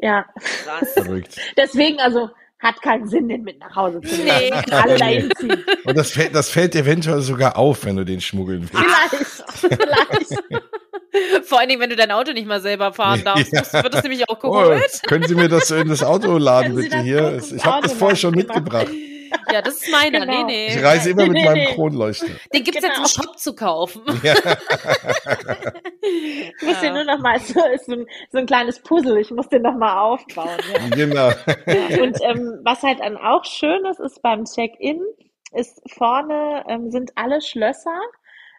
Ja, 0.00 0.24
krass. 0.34 0.92
Verrückt. 0.94 1.36
deswegen 1.56 1.98
also 2.00 2.30
hat 2.60 2.82
keinen 2.82 3.06
Sinn, 3.08 3.28
den 3.28 3.42
mit 3.42 3.60
nach 3.60 3.74
Hause 3.76 4.00
zu 4.00 4.16
nehmen. 4.16 4.28
Nee. 4.28 4.50
Alle 4.72 4.96
dahin 4.96 5.30
ziehen. 5.38 5.64
Und 5.84 5.96
das 5.96 6.10
fällt, 6.10 6.34
das 6.34 6.50
fällt 6.50 6.74
eventuell 6.74 7.20
sogar 7.20 7.56
auf, 7.56 7.84
wenn 7.84 7.96
du 7.96 8.04
den 8.04 8.20
schmuggeln 8.20 8.68
willst. 8.72 9.44
Vielleicht, 9.50 9.78
vielleicht. 9.78 10.42
Vor 11.48 11.58
allen 11.60 11.68
Dingen, 11.68 11.80
wenn 11.80 11.90
du 11.90 11.96
dein 11.96 12.10
Auto 12.10 12.32
nicht 12.32 12.46
mal 12.46 12.60
selber 12.60 12.92
fahren 12.92 13.22
darfst, 13.24 13.52
Ja. 13.52 13.82
wird 13.82 13.94
es 13.94 14.02
nämlich 14.02 14.28
auch 14.28 14.38
Oh, 14.42 14.50
geholt. 14.52 15.02
können 15.06 15.26
Sie 15.26 15.34
mir 15.34 15.48
das 15.48 15.70
in 15.70 15.88
das 15.88 16.02
Auto 16.02 16.36
laden, 16.36 16.74
bitte 16.74 17.00
hier? 17.00 17.40
Ich 17.54 17.64
habe 17.64 17.82
das 17.82 17.92
vorher 17.94 18.16
schon 18.16 18.34
mitgebracht. 18.34 18.88
Ja, 19.52 19.62
das 19.62 19.74
ist 19.82 19.90
meiner. 19.90 20.20
Genau. 20.26 20.44
Nee, 20.46 20.66
Ich 20.68 20.76
nee. 20.76 20.82
reise 20.84 21.10
immer 21.10 21.26
mit 21.26 21.42
meinem. 21.44 21.66
Kronleuchter. 21.74 22.26
Den 22.52 22.64
gibt's 22.64 22.74
jetzt 22.82 22.84
im 22.84 22.92
Genau. 22.94 23.06
Shop 23.08 23.38
zu 23.38 23.54
kaufen. 23.54 24.02
Ja. 24.22 24.34
Ich 26.02 26.62
muss 26.62 26.80
den 26.80 26.94
nur 26.94 27.04
noch 27.04 27.18
mal, 27.18 27.38
so, 27.40 27.60
ist 27.74 27.86
so, 27.86 27.92
ein, 27.92 28.06
so 28.30 28.38
ein 28.38 28.46
kleines 28.46 28.80
Puzzle, 28.80 29.18
ich 29.18 29.30
muss 29.30 29.48
den 29.48 29.62
noch 29.62 29.76
mal 29.76 30.00
aufbauen. 30.00 30.48
Ja. 30.72 30.88
Genau. 30.96 31.28
Ja, 31.66 32.02
und 32.02 32.18
ähm, 32.22 32.60
was 32.64 32.82
halt 32.82 33.00
dann 33.00 33.16
auch 33.16 33.44
schön 33.44 33.84
ist, 33.86 34.00
ist 34.00 34.22
beim 34.22 34.44
Check-in, 34.44 35.00
ist 35.52 35.80
vorne 35.92 36.64
ähm, 36.68 36.90
sind 36.90 37.12
alle 37.16 37.40
Schlösser 37.40 37.98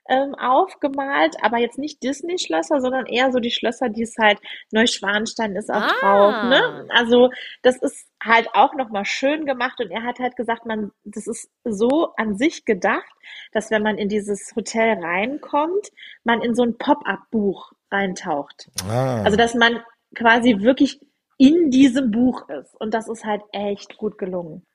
ähm, 0.10 0.36
aufgemalt, 0.36 1.36
aber 1.42 1.58
jetzt 1.60 1.78
nicht 1.78 2.04
Disney-Schlösser, 2.04 2.82
sondern 2.82 3.06
eher 3.06 3.32
so 3.32 3.40
die 3.40 3.52
Schlösser, 3.52 3.90
die 3.90 4.04
es 4.04 4.16
halt 4.20 4.40
Neuschwanstein 4.72 5.56
ist 5.56 5.70
auch 5.70 5.82
Ah. 5.82 5.94
drauf. 6.02 6.44
Ne? 6.50 6.88
Also 6.90 7.30
das 7.62 7.78
ist 7.78 8.08
halt 8.24 8.50
auch 8.54 8.74
nochmal 8.74 9.06
schön 9.06 9.46
gemacht 9.46 9.80
und 9.80 9.92
er 9.92 10.04
hat 10.04 10.20
halt 10.20 10.36
gesagt, 10.36 10.66
man, 10.66 10.92
das 11.04 11.28
ist 11.28 11.50
so 11.64 12.10
an 12.18 12.36
sich 12.38 12.66
gedacht, 12.66 13.10
dass 13.54 13.72
wenn 13.72 13.84
man 13.84 13.98
in 13.98 14.10
dieses 14.10 14.52
Hotel 14.56 14.98
reinkommt, 15.02 15.90
man 16.24 16.42
in 16.42 16.56
so 16.56 16.64
ein 16.64 16.78
Pop-up-Buch 16.78 17.72
reintaucht. 17.92 18.70
Ah. 18.90 19.22
Also, 19.24 19.38
dass 19.38 19.54
man 19.56 19.82
quasi 20.16 20.58
wirklich 20.60 21.00
in 21.38 21.70
diesem 21.72 22.12
Buch 22.12 22.50
ist. 22.50 22.76
Und 22.82 22.94
das 22.94 23.08
ist 23.08 23.24
halt 23.26 23.42
echt 23.52 23.98
gut 23.98 24.18
gelungen. 24.18 24.66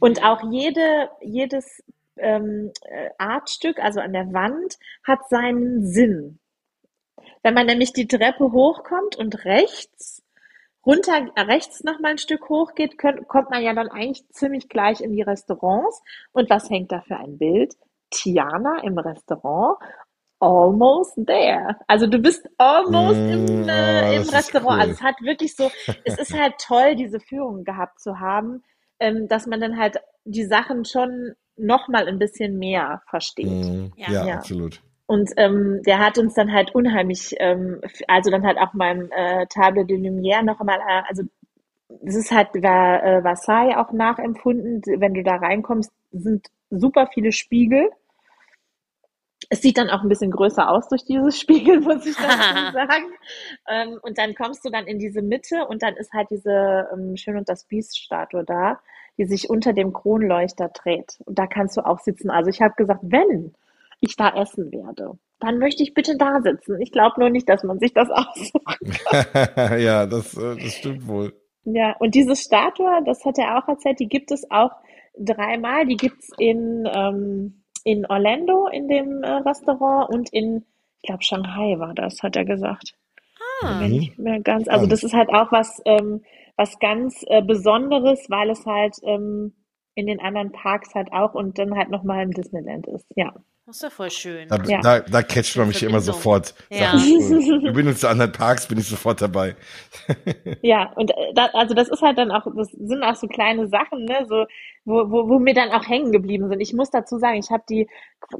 Und 0.00 0.22
auch 0.24 0.42
jede, 0.50 1.08
jedes 1.22 1.82
ähm, 2.20 2.72
äh, 2.82 3.10
Artstück, 3.18 3.78
also 3.78 4.00
an 4.00 4.12
der 4.12 4.32
Wand, 4.32 4.78
hat 5.04 5.28
seinen 5.28 5.86
Sinn. 5.86 6.38
Wenn 7.42 7.54
man 7.54 7.66
nämlich 7.66 7.92
die 7.92 8.06
Treppe 8.08 8.52
hochkommt 8.52 9.16
und 9.16 9.44
rechts, 9.44 10.22
runter, 10.84 11.30
äh, 11.34 11.40
rechts 11.42 11.84
noch 11.84 12.00
mal 12.00 12.10
ein 12.12 12.18
Stück 12.18 12.48
hochgeht, 12.48 12.98
könnt, 12.98 13.28
kommt 13.28 13.50
man 13.50 13.62
ja 13.62 13.72
dann 13.74 13.88
eigentlich 13.88 14.28
ziemlich 14.30 14.68
gleich 14.68 15.00
in 15.00 15.12
die 15.12 15.22
Restaurants. 15.22 16.02
Und 16.32 16.50
was 16.50 16.70
hängt 16.70 16.92
da 16.92 17.00
für 17.02 17.16
ein 17.16 17.38
Bild? 17.38 17.74
Tiana 18.10 18.82
im 18.82 18.98
Restaurant. 18.98 19.78
Almost 20.40 21.18
there. 21.26 21.76
Also 21.86 22.06
du 22.06 22.18
bist 22.18 22.48
almost 22.58 23.26
Mm, 23.26 23.30
im, 23.30 23.68
äh, 23.68 24.16
im 24.16 24.30
das 24.30 24.32
ist 24.32 24.32
Restaurant. 24.32 24.78
cool. 24.78 24.80
Also 24.80 24.92
es 24.94 25.02
hat 25.02 25.16
wirklich 25.22 25.54
so, 25.54 25.70
es 26.04 26.18
ist 26.18 26.32
halt 26.38 26.54
toll, 26.58 26.96
diese 26.96 27.20
Führung 27.20 27.64
gehabt 27.64 28.00
zu 28.00 28.20
haben, 28.20 28.62
ähm, 29.00 29.28
dass 29.28 29.46
man 29.46 29.60
dann 29.60 29.78
halt 29.78 29.98
die 30.24 30.44
Sachen 30.46 30.84
schon 30.86 31.34
noch 31.60 31.88
mal 31.88 32.06
ein 32.08 32.18
bisschen 32.18 32.58
mehr 32.58 33.02
versteht. 33.08 33.46
Mhm. 33.46 33.92
Ja. 33.96 34.10
Ja, 34.10 34.26
Ja. 34.26 34.34
absolut. 34.36 34.82
Und 35.06 35.30
ähm, 35.38 35.82
der 35.86 35.98
hat 35.98 36.18
uns 36.18 36.34
dann 36.34 36.52
halt 36.52 36.72
unheimlich, 36.74 37.34
ähm, 37.40 37.80
also 38.06 38.30
dann 38.30 38.46
halt 38.46 38.58
auch 38.58 38.70
beim 38.74 39.10
äh, 39.10 39.46
Table 39.48 39.84
de 39.84 39.96
Lumière 39.98 40.42
noch 40.44 40.60
einmal, 40.60 40.78
äh, 40.78 41.02
also 41.08 41.24
das 42.02 42.14
ist 42.14 42.30
halt 42.30 42.48
war, 42.62 43.02
äh, 43.02 43.22
Versailles 43.22 43.76
auch 43.76 43.92
nachempfunden. 43.92 44.80
Wenn 45.00 45.14
du 45.14 45.24
da 45.24 45.36
reinkommst, 45.36 45.90
sind 46.12 46.46
super 46.70 47.08
viele 47.12 47.32
Spiegel. 47.32 47.90
Es 49.48 49.62
sieht 49.62 49.78
dann 49.78 49.90
auch 49.90 50.02
ein 50.02 50.08
bisschen 50.08 50.30
größer 50.30 50.70
aus 50.70 50.88
durch 50.88 51.04
diese 51.04 51.32
Spiegel, 51.36 51.80
muss 51.80 52.06
ich 52.06 52.14
dazu 52.16 52.26
sagen. 52.72 53.12
Ähm, 53.68 53.98
und 54.02 54.16
dann 54.18 54.34
kommst 54.36 54.64
du 54.64 54.70
dann 54.70 54.86
in 54.86 54.98
diese 55.00 55.22
Mitte 55.22 55.66
und 55.66 55.82
dann 55.82 55.96
ist 55.96 56.12
halt 56.12 56.28
diese 56.30 56.88
ähm, 56.92 57.16
Schön 57.16 57.36
und 57.36 57.48
das 57.48 57.64
Biest-Statue 57.64 58.44
da, 58.44 58.78
die 59.20 59.26
sich 59.26 59.50
unter 59.50 59.74
dem 59.74 59.92
Kronleuchter 59.92 60.70
dreht. 60.70 61.18
Und 61.26 61.38
da 61.38 61.46
kannst 61.46 61.76
du 61.76 61.82
auch 61.82 61.98
sitzen. 61.98 62.30
Also 62.30 62.48
ich 62.48 62.62
habe 62.62 62.72
gesagt, 62.74 63.00
wenn 63.02 63.52
ich 64.00 64.16
da 64.16 64.30
essen 64.30 64.72
werde, 64.72 65.18
dann 65.40 65.58
möchte 65.58 65.82
ich 65.82 65.92
bitte 65.92 66.16
da 66.16 66.40
sitzen. 66.40 66.80
Ich 66.80 66.90
glaube 66.90 67.20
nur 67.20 67.28
nicht, 67.28 67.46
dass 67.46 67.62
man 67.62 67.78
sich 67.78 67.92
das 67.92 68.08
aussucht. 68.10 68.78
ja, 69.78 70.06
das, 70.06 70.34
äh, 70.38 70.56
das 70.56 70.72
stimmt 70.72 71.06
wohl. 71.06 71.34
Ja, 71.64 71.94
und 71.98 72.14
diese 72.14 72.34
Statue, 72.34 73.02
das 73.04 73.22
hat 73.26 73.36
er 73.36 73.58
auch 73.58 73.68
erzählt, 73.68 74.00
die 74.00 74.08
gibt 74.08 74.30
es 74.30 74.50
auch 74.50 74.70
dreimal. 75.18 75.84
Die 75.84 75.98
gibt's 75.98 76.30
in, 76.38 76.88
ähm, 76.90 77.62
in 77.84 78.06
Orlando 78.06 78.68
in 78.68 78.88
dem 78.88 79.22
äh, 79.22 79.32
Restaurant 79.32 80.08
und 80.08 80.32
in, 80.32 80.64
ich 81.02 81.08
glaube, 81.08 81.22
Shanghai 81.22 81.78
war 81.78 81.92
das, 81.92 82.22
hat 82.22 82.36
er 82.36 82.46
gesagt. 82.46 82.94
Ah. 83.62 83.82
Ich 83.82 84.16
mehr 84.18 84.40
ganz, 84.40 84.68
also 84.68 84.86
das 84.86 85.02
ist 85.02 85.14
halt 85.14 85.28
auch 85.30 85.52
was, 85.52 85.80
ähm, 85.84 86.22
was 86.56 86.78
ganz 86.78 87.24
äh, 87.28 87.42
Besonderes, 87.42 88.26
weil 88.28 88.50
es 88.50 88.64
halt 88.66 88.96
ähm, 89.02 89.54
in 89.94 90.06
den 90.06 90.20
anderen 90.20 90.52
Parks 90.52 90.94
halt 90.94 91.12
auch 91.12 91.34
und 91.34 91.58
dann 91.58 91.76
halt 91.76 91.90
nochmal 91.90 92.22
im 92.22 92.32
Disneyland 92.32 92.86
ist. 92.86 93.06
Ja. 93.16 93.34
Das 93.70 93.76
ist 93.76 93.82
ja 93.84 93.90
voll 93.90 94.10
schön. 94.10 94.48
Da, 94.48 94.56
Ja. 94.66 94.80
da, 94.80 94.98
da 94.98 95.22
catcht 95.22 95.56
man 95.56 95.68
mich 95.68 95.80
immer 95.84 96.00
sofort. 96.00 96.54
Ja. 96.70 96.90
So, 96.98 96.98
Wir 97.62 97.72
bin 97.72 97.94
zu 97.94 98.08
anderen 98.08 98.32
Parks, 98.32 98.66
bin 98.66 98.78
ich 98.78 98.88
sofort 98.88 99.22
dabei. 99.22 99.54
Ja, 100.62 100.92
und 100.96 101.12
äh, 101.12 101.32
da, 101.34 101.46
also 101.52 101.72
das 101.74 101.88
ist 101.88 102.02
halt 102.02 102.18
dann 102.18 102.32
auch, 102.32 102.44
das 102.56 102.68
sind 102.72 103.04
auch 103.04 103.14
so 103.14 103.28
kleine 103.28 103.68
Sachen, 103.68 104.06
ne, 104.06 104.26
so, 104.28 104.44
wo, 104.84 105.08
wo, 105.10 105.28
wo 105.28 105.38
mir 105.38 105.54
dann 105.54 105.70
auch 105.70 105.86
hängen 105.88 106.10
geblieben 106.10 106.48
sind. 106.48 106.60
Ich 106.60 106.72
muss 106.72 106.90
dazu 106.90 107.18
sagen, 107.18 107.38
ich 107.38 107.50
habe 107.50 107.62
die 107.70 107.88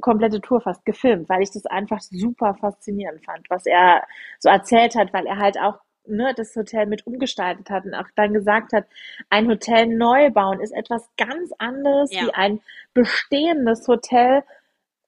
komplette 0.01 0.41
Tour 0.41 0.61
fast 0.61 0.85
gefilmt, 0.85 1.29
weil 1.29 1.43
ich 1.43 1.53
das 1.53 1.65
einfach 1.67 2.01
super 2.01 2.57
faszinierend 2.61 3.25
fand, 3.25 3.49
was 3.51 3.67
er 3.67 4.03
so 4.41 4.49
erzählt 4.49 4.97
hat, 4.97 5.13
weil 5.13 5.27
er 5.27 5.39
halt 5.39 5.59
auch 5.61 5.79
ne, 6.07 6.35
das 6.37 6.57
Hotel 6.57 6.87
mit 6.87 7.07
umgestaltet 7.07 7.71
hat 7.71 7.85
und 7.85 7.95
auch 7.95 8.09
dann 8.17 8.35
gesagt 8.35 8.73
hat, 8.73 8.87
ein 9.29 9.49
Hotel 9.49 9.87
neu 9.87 10.31
bauen 10.31 10.61
ist 10.61 10.73
etwas 10.73 11.09
ganz 11.17 11.53
anderes 11.59 12.13
Ja. 12.13 12.23
wie 12.23 12.35
ein 12.35 12.61
bestehendes 12.95 13.87
Hotel 13.87 14.43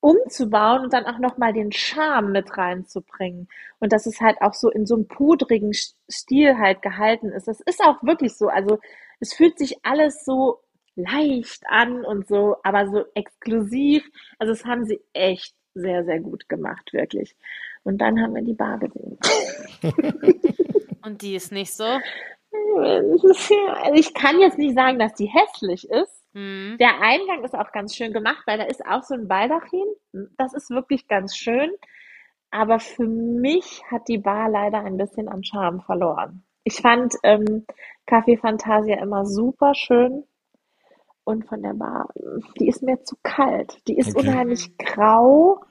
umzubauen 0.03 0.83
und 0.83 0.93
dann 0.93 1.07
auch 1.07 1.19
nochmal 1.21 1.53
den 1.53 1.71
Charme 1.71 2.33
mit 2.33 2.59
reinzubringen. 2.59 3.49
Und 3.79 3.93
dass 3.93 4.05
es 4.07 4.21
halt 4.21 4.43
auch 4.43 4.53
so 4.53 4.69
in 4.69 4.85
so 4.85 4.97
einem 4.97 5.07
pudrigen 5.07 5.73
Stil 6.11 6.59
halt 6.59 6.83
gehalten 6.83 7.31
ist. 7.31 7.47
Das 7.47 7.61
ist 7.61 7.81
auch 7.81 8.03
wirklich 8.03 8.37
so. 8.37 8.49
Also 8.49 8.81
es 9.21 9.33
fühlt 9.33 9.59
sich 9.59 9.85
alles 9.85 10.25
so 10.25 10.59
leicht 10.97 11.63
an 11.69 12.05
und 12.05 12.27
so, 12.27 12.57
aber 12.65 12.89
so 12.89 13.05
exklusiv. 13.15 14.05
Also 14.41 14.53
das 14.53 14.65
haben 14.65 14.85
sie 14.85 15.01
echt 15.13 15.55
sehr, 15.75 16.05
sehr 16.05 16.19
gut 16.19 16.49
gemacht, 16.49 16.93
wirklich. 16.93 17.37
Und 17.85 17.99
dann 17.99 18.21
haben 18.21 18.35
wir 18.35 18.43
die 18.43 18.55
Bar 18.55 18.79
gesehen. 18.79 19.19
Und 21.05 21.23
die 21.23 21.37
ist 21.37 21.53
nicht 21.53 21.73
so. 21.73 21.85
Also 22.75 23.95
ich 23.95 24.15
kann 24.15 24.41
jetzt 24.41 24.57
nicht 24.59 24.75
sagen, 24.75 24.99
dass 24.99 25.15
die 25.15 25.27
hässlich 25.27 25.89
ist. 25.91 26.22
Hm. 26.35 26.77
Der 26.81 27.01
Eingang 27.01 27.45
ist 27.45 27.55
auch 27.55 27.73
ganz 27.73 27.95
schön 27.95 28.13
gemacht, 28.13 28.43
weil 28.47 28.59
da 28.59 28.65
ist 28.65 28.85
auch 28.87 29.03
so 29.03 29.15
ein 29.15 29.29
Baldachin. 29.29 29.87
Das 30.39 30.55
ist 30.55 30.71
wirklich 30.71 31.09
ganz 31.09 31.37
schön. 31.37 31.71
Aber 32.51 32.79
für 32.79 33.07
mich 33.07 33.83
hat 33.91 34.09
die 34.09 34.19
Bar 34.19 34.49
leider 34.51 34.81
ein 34.85 34.97
bisschen 34.97 35.29
an 35.29 35.43
Charme 35.43 35.81
verloren. 35.81 36.45
Ich 36.65 36.81
fand 36.81 37.15
ähm, 37.23 37.67
Café 38.07 38.39
Fantasia 38.39 39.01
immer 39.01 39.25
super 39.27 39.75
schön. 39.75 40.25
Und 41.25 41.47
von 41.47 41.63
der 41.63 41.75
Bar, 41.75 42.09
die 42.59 42.69
ist 42.69 42.83
mir 42.83 43.03
zu 43.05 43.17
kalt. 43.23 43.77
Die 43.89 43.97
ist 43.97 44.17
Okay. 44.17 44.29
unheimlich 44.29 44.77
grau. 44.77 45.63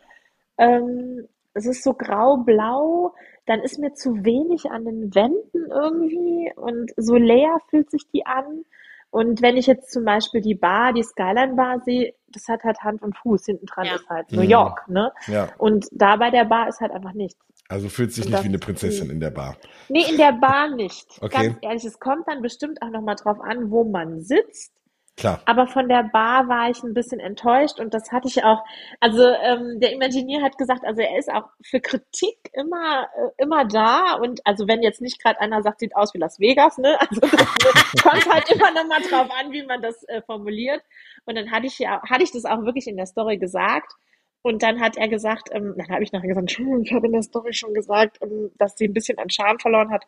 Ähm, 0.58 1.28
es 1.54 1.66
ist 1.66 1.84
so 1.84 1.94
grau-blau. 1.94 3.14
Dann 3.46 3.60
ist 3.62 3.78
mir 3.78 3.94
zu 3.94 4.24
wenig 4.24 4.72
an 4.72 4.86
den 4.86 5.14
Wänden 5.14 5.70
irgendwie. 5.70 6.52
Und 6.56 6.92
so 6.98 7.16
leer 7.16 7.58
fühlt 7.70 7.92
sich 7.92 8.08
die 8.12 8.26
an. 8.26 8.64
Und 9.12 9.42
wenn 9.42 9.58
ich 9.58 9.68
jetzt 9.68 9.92
zum 9.92 10.06
Beispiel 10.06 10.40
die 10.42 10.56
Bar, 10.56 10.94
die 10.94 11.04
Skyline 11.04 11.56
Bar 11.56 11.82
sehe, 11.82 12.14
das 12.30 12.48
hat 12.48 12.64
halt 12.64 12.80
Hand 12.82 13.02
und 13.02 13.16
Fuß. 13.18 13.46
Hinten 13.46 13.66
dran 13.66 13.86
Ja. 13.86 13.96
ist 13.96 14.10
halt 14.10 14.32
New 14.32 14.42
Mhm. 14.44 14.50
York, 14.50 14.88
ne? 14.88 15.12
Ja, 15.28 15.50
Und 15.58 15.86
da 15.92 16.16
bei 16.16 16.32
der 16.32 16.46
Bar 16.46 16.70
ist 16.70 16.80
halt 16.80 16.92
einfach 16.94 17.14
nichts. 17.14 17.38
also 17.68 17.88
fühlt 17.90 18.14
sich 18.14 18.26
Und 18.26 18.32
nicht 18.32 18.44
wie 18.44 18.48
eine 18.48 18.60
Prinzessin 18.60 19.08
die- 19.10 19.14
in 19.14 19.20
der 19.20 19.30
Bar. 19.32 19.58
Nee, 19.90 20.06
in 20.10 20.18
der 20.18 20.32
Bar 20.34 20.70
nicht. 20.76 21.08
Okay. 21.22 21.48
Ganz 21.48 21.58
ehrlich, 21.62 21.86
es 21.86 22.00
kommt 22.00 22.28
dann 22.28 22.42
bestimmt 22.42 22.82
auch 22.82 22.90
nochmal 22.90 23.16
drauf 23.16 23.40
an, 23.42 23.70
wo 23.70 23.84
man 23.84 24.22
sitzt. 24.22 24.74
Klar. 25.22 25.40
Aber 25.46 25.68
von 25.68 25.88
der 25.88 26.02
Bar 26.12 26.48
war 26.48 26.72
ich 26.72 26.82
ein 26.82 26.96
bisschen 26.96 27.20
enttäuscht 27.20 27.80
und 27.80 27.94
das 27.94 28.12
hatte 28.12 28.28
ich 28.28 28.44
auch. 28.44 28.64
Also 29.00 29.22
ähm, 29.22 29.80
der 29.80 29.94
Imagineer 29.94 30.42
hat 30.42 30.58
gesagt, 30.58 30.84
also 30.84 31.00
er 31.00 31.16
ist 31.20 31.32
auch 31.32 31.44
für 31.62 31.80
Kritik 31.80 32.50
immer 32.54 33.08
äh, 33.16 33.44
immer 33.44 33.66
da 33.66 34.16
und 34.16 34.42
also 34.48 34.68
wenn 34.68 34.82
jetzt 34.82 35.00
nicht 35.00 35.22
gerade 35.22 35.40
einer 35.40 35.62
sagt, 35.62 35.82
sieht 35.82 35.96
aus 35.96 36.16
wie 36.16 36.18
Las 36.18 36.40
Vegas, 36.40 36.80
ne? 36.80 37.00
Also 37.00 37.22
das 37.22 37.32
kommt 38.02 38.34
halt 38.34 38.50
immer 38.52 38.72
noch 38.72 38.88
mal 38.88 39.02
drauf 39.02 39.30
an, 39.40 39.52
wie 39.52 39.62
man 39.62 39.80
das 39.84 40.02
äh, 40.06 40.24
formuliert. 40.24 40.82
Und 41.26 41.36
dann 41.36 41.52
hatte 41.52 41.68
ich 41.68 41.78
ja 41.78 42.02
hatte 42.02 42.24
ich 42.24 42.32
das 42.32 42.46
auch 42.46 42.66
wirklich 42.66 42.88
in 42.88 42.98
der 42.98 43.06
Story 43.06 43.38
gesagt. 43.38 43.94
Und 44.42 44.64
dann 44.64 44.82
hat 44.82 44.98
er 44.98 45.08
gesagt, 45.08 45.50
ähm, 45.52 45.76
dann 45.78 45.90
habe 45.90 46.04
ich 46.04 46.12
nachher 46.12 46.30
gesagt, 46.30 46.50
ich 46.50 46.94
habe 46.94 47.06
in 47.06 47.14
der 47.14 47.22
Story 47.22 47.54
schon 47.54 47.76
gesagt, 47.76 48.18
ähm, 48.24 48.50
dass 48.58 48.76
sie 48.76 48.86
ein 48.88 48.94
bisschen 48.94 49.20
an 49.20 49.30
Charme 49.30 49.60
verloren 49.60 49.92
hat. 49.92 50.06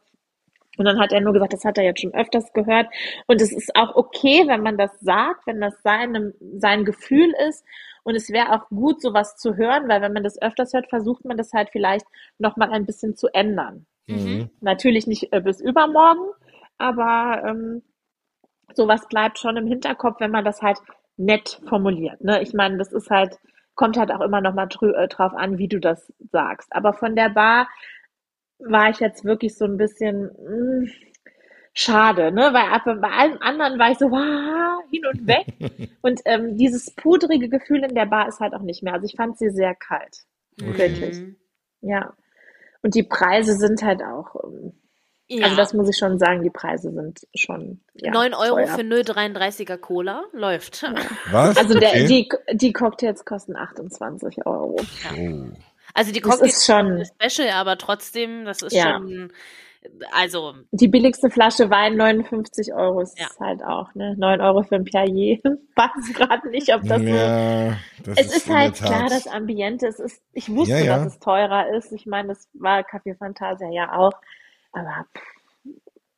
Und 0.77 0.85
dann 0.85 0.99
hat 0.99 1.11
er 1.11 1.21
nur 1.21 1.33
gesagt, 1.33 1.53
das 1.53 1.65
hat 1.65 1.77
er 1.77 1.83
jetzt 1.83 2.01
schon 2.01 2.13
öfters 2.13 2.51
gehört. 2.53 2.87
Und 3.27 3.41
es 3.41 3.51
ist 3.51 3.75
auch 3.75 3.95
okay, 3.95 4.43
wenn 4.47 4.61
man 4.61 4.77
das 4.77 4.91
sagt, 4.99 5.45
wenn 5.45 5.61
das 5.61 5.81
seinem, 5.83 6.33
sein 6.57 6.85
Gefühl 6.85 7.33
ist. 7.47 7.63
Und 8.03 8.15
es 8.15 8.29
wäre 8.29 8.51
auch 8.51 8.67
gut, 8.69 9.01
sowas 9.01 9.37
zu 9.37 9.55
hören, 9.55 9.87
weil 9.87 10.01
wenn 10.01 10.13
man 10.13 10.23
das 10.23 10.41
öfters 10.41 10.73
hört, 10.73 10.89
versucht 10.89 11.25
man 11.25 11.37
das 11.37 11.53
halt 11.53 11.69
vielleicht 11.71 12.05
nochmal 12.37 12.71
ein 12.71 12.85
bisschen 12.85 13.15
zu 13.15 13.27
ändern. 13.33 13.85
Mhm. 14.07 14.49
Natürlich 14.59 15.07
nicht 15.07 15.31
äh, 15.31 15.39
bis 15.39 15.61
übermorgen, 15.61 16.31
aber 16.77 17.43
ähm, 17.47 17.81
sowas 18.73 19.07
bleibt 19.07 19.39
schon 19.39 19.55
im 19.57 19.67
Hinterkopf, 19.67 20.19
wenn 20.19 20.31
man 20.31 20.43
das 20.43 20.61
halt 20.61 20.79
nett 21.17 21.61
formuliert. 21.67 22.21
Ne? 22.23 22.41
Ich 22.41 22.53
meine, 22.53 22.77
das 22.77 22.91
ist 22.91 23.09
halt, 23.09 23.37
kommt 23.75 23.97
halt 23.97 24.11
auch 24.11 24.21
immer 24.21 24.41
noch 24.41 24.53
mal 24.53 24.65
drü 24.65 24.91
äh, 24.91 25.07
drauf 25.07 25.33
an, 25.33 25.57
wie 25.57 25.67
du 25.67 25.79
das 25.79 26.11
sagst. 26.31 26.67
Aber 26.75 26.93
von 26.93 27.15
der 27.15 27.29
Bar 27.29 27.67
war 28.65 28.89
ich 28.89 28.99
jetzt 28.99 29.25
wirklich 29.25 29.57
so 29.57 29.65
ein 29.65 29.77
bisschen 29.77 30.31
mh, 30.37 30.91
schade, 31.73 32.31
ne? 32.31 32.53
Weil 32.53 32.99
bei 32.99 33.09
allem 33.09 33.37
anderen 33.41 33.79
war 33.79 33.91
ich 33.91 33.97
so 33.97 34.09
wow, 34.11 34.83
hin 34.91 35.05
und 35.05 35.27
weg. 35.27 35.45
und 36.01 36.21
ähm, 36.25 36.57
dieses 36.57 36.93
pudrige 36.95 37.49
Gefühl 37.49 37.83
in 37.83 37.95
der 37.95 38.05
Bar 38.05 38.27
ist 38.27 38.39
halt 38.39 38.53
auch 38.53 38.61
nicht 38.61 38.83
mehr. 38.83 38.93
Also 38.93 39.05
ich 39.05 39.15
fand 39.15 39.37
sie 39.37 39.49
sehr 39.49 39.75
kalt. 39.75 40.17
Wirklich. 40.57 41.19
Mhm. 41.19 41.35
Ja. 41.81 42.13
Und 42.81 42.95
die 42.95 43.03
Preise 43.03 43.53
sind 43.53 43.81
halt 43.81 44.03
auch, 44.03 44.35
ähm, 44.43 44.73
Ja. 45.27 45.45
also 45.45 45.55
das 45.57 45.73
muss 45.73 45.89
ich 45.89 45.97
schon 45.97 46.19
sagen, 46.19 46.43
die 46.43 46.49
Preise 46.49 46.91
sind 46.91 47.25
schon 47.33 47.81
ja, 47.95 48.11
9 48.11 48.33
Euro 48.33 48.55
teuer. 48.55 48.67
für 48.67 48.81
0,33er 48.81 49.77
Cola 49.77 50.23
läuft. 50.33 50.83
Was? 51.31 51.57
Also 51.57 51.79
der, 51.79 51.89
okay. 51.89 52.05
die, 52.07 52.29
die 52.57 52.73
Cocktails 52.73 53.25
kosten 53.25 53.55
28 53.55 54.45
Euro. 54.45 54.75
oh. 55.17 55.47
Also 55.95 56.11
die 56.11 56.21
Das 56.21 56.31
Cocktails 56.31 56.57
ist 56.57 56.65
schon, 56.65 57.03
Special, 57.05 57.49
aber 57.51 57.77
trotzdem, 57.77 58.45
das 58.45 58.61
ist 58.63 58.73
Ja. 58.73 58.97
schon, 58.97 59.31
also, 60.13 60.53
die 60.71 60.87
billigste 60.87 61.29
Flasche 61.29 61.69
Wein 61.69 61.95
59 61.97 62.73
Euro 62.73 63.01
ist 63.01 63.19
Ja. 63.19 63.27
halt 63.39 63.63
auch, 63.63 63.93
ne? 63.95 64.15
9 64.17 64.41
Euro 64.41 64.63
für 64.63 64.75
ein 64.75 64.85
Perrier. 64.85 65.39
Weiß 65.75 66.13
gerade 66.13 66.49
nicht, 66.49 66.73
ob 66.73 66.87
das 66.87 67.01
so. 67.01 67.05
ja, 67.09 67.77
das 68.03 68.17
Es 68.19 68.35
ist 68.37 68.47
in 68.47 68.53
halt 68.55 68.75
klar, 68.75 69.09
das 69.09 69.27
Ambiente. 69.27 69.87
Es 69.87 69.99
ist, 69.99 70.21
ich 70.33 70.49
wusste, 70.49 70.73
Ja, 70.75 70.79
ja. 70.79 70.97
dass 71.03 71.13
es 71.15 71.19
teurer 71.19 71.69
ist. 71.75 71.91
Ich 71.91 72.05
meine, 72.05 72.29
das 72.29 72.47
war 72.53 72.79
Café 72.81 73.15
Fantasia 73.17 73.69
ja 73.69 73.93
auch. 73.97 74.13
Aber 74.71 75.05
pff, 75.15 75.23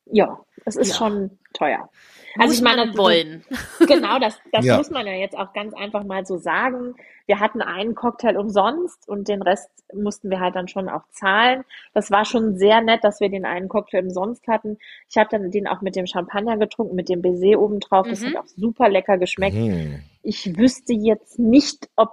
ja, 0.06 0.40
es 0.66 0.76
ist 0.76 0.90
Ja. 0.90 0.96
schon 0.96 1.38
teuer. 1.54 1.90
muss 2.38 2.44
Also 2.44 2.54
ich 2.56 2.62
meine, 2.62 2.78
man 2.78 2.88
das- 2.90 2.98
wollen. 2.98 3.46
Genau, 3.88 4.20
das, 4.20 4.38
das 4.52 4.66
Ja. 4.66 4.78
muss 4.78 4.90
man 4.90 5.06
ja 5.08 5.14
jetzt 5.14 5.38
auch 5.38 5.54
ganz 5.54 5.74
einfach 5.74 6.04
mal 6.04 6.26
so 6.26 6.38
sagen. 6.38 6.96
Wir 7.28 7.40
hatten 7.40 7.62
einen 7.62 7.96
Cocktail 7.96 8.38
umsonst 8.38 9.08
und 9.08 9.28
den 9.30 9.42
Rest 9.42 9.70
mussten 9.94 10.30
wir 10.30 10.40
halt 10.42 10.56
dann 10.56 10.68
schon 10.68 10.90
auch 10.90 11.04
zahlen. 11.12 11.64
Das 11.94 12.12
war 12.12 12.26
schon 12.26 12.58
sehr 12.58 12.82
nett, 12.82 13.04
dass 13.04 13.20
wir 13.22 13.30
den 13.30 13.46
einen 13.46 13.70
Cocktail 13.70 14.04
umsonst 14.04 14.46
hatten. 14.48 14.78
Ich 15.10 15.18
habe 15.18 15.30
dann 15.32 15.50
den 15.50 15.66
auch 15.68 15.82
mit 15.82 15.96
dem 15.96 16.08
Champagner 16.08 16.58
getrunken, 16.58 16.96
mit 16.96 17.08
dem 17.10 17.22
Baiser 17.22 17.60
obendrauf. 17.60 18.08
Das 18.10 18.20
Mhm. 18.22 18.28
hat 18.28 18.36
auch 18.38 18.48
super 18.48 18.90
lecker 18.90 19.18
geschmeckt. 19.18 19.56
Hm. 19.56 20.02
Ich 20.24 20.58
wüsste 20.58 20.94
jetzt 20.94 21.40
nicht, 21.40 21.88
ob 21.96 22.12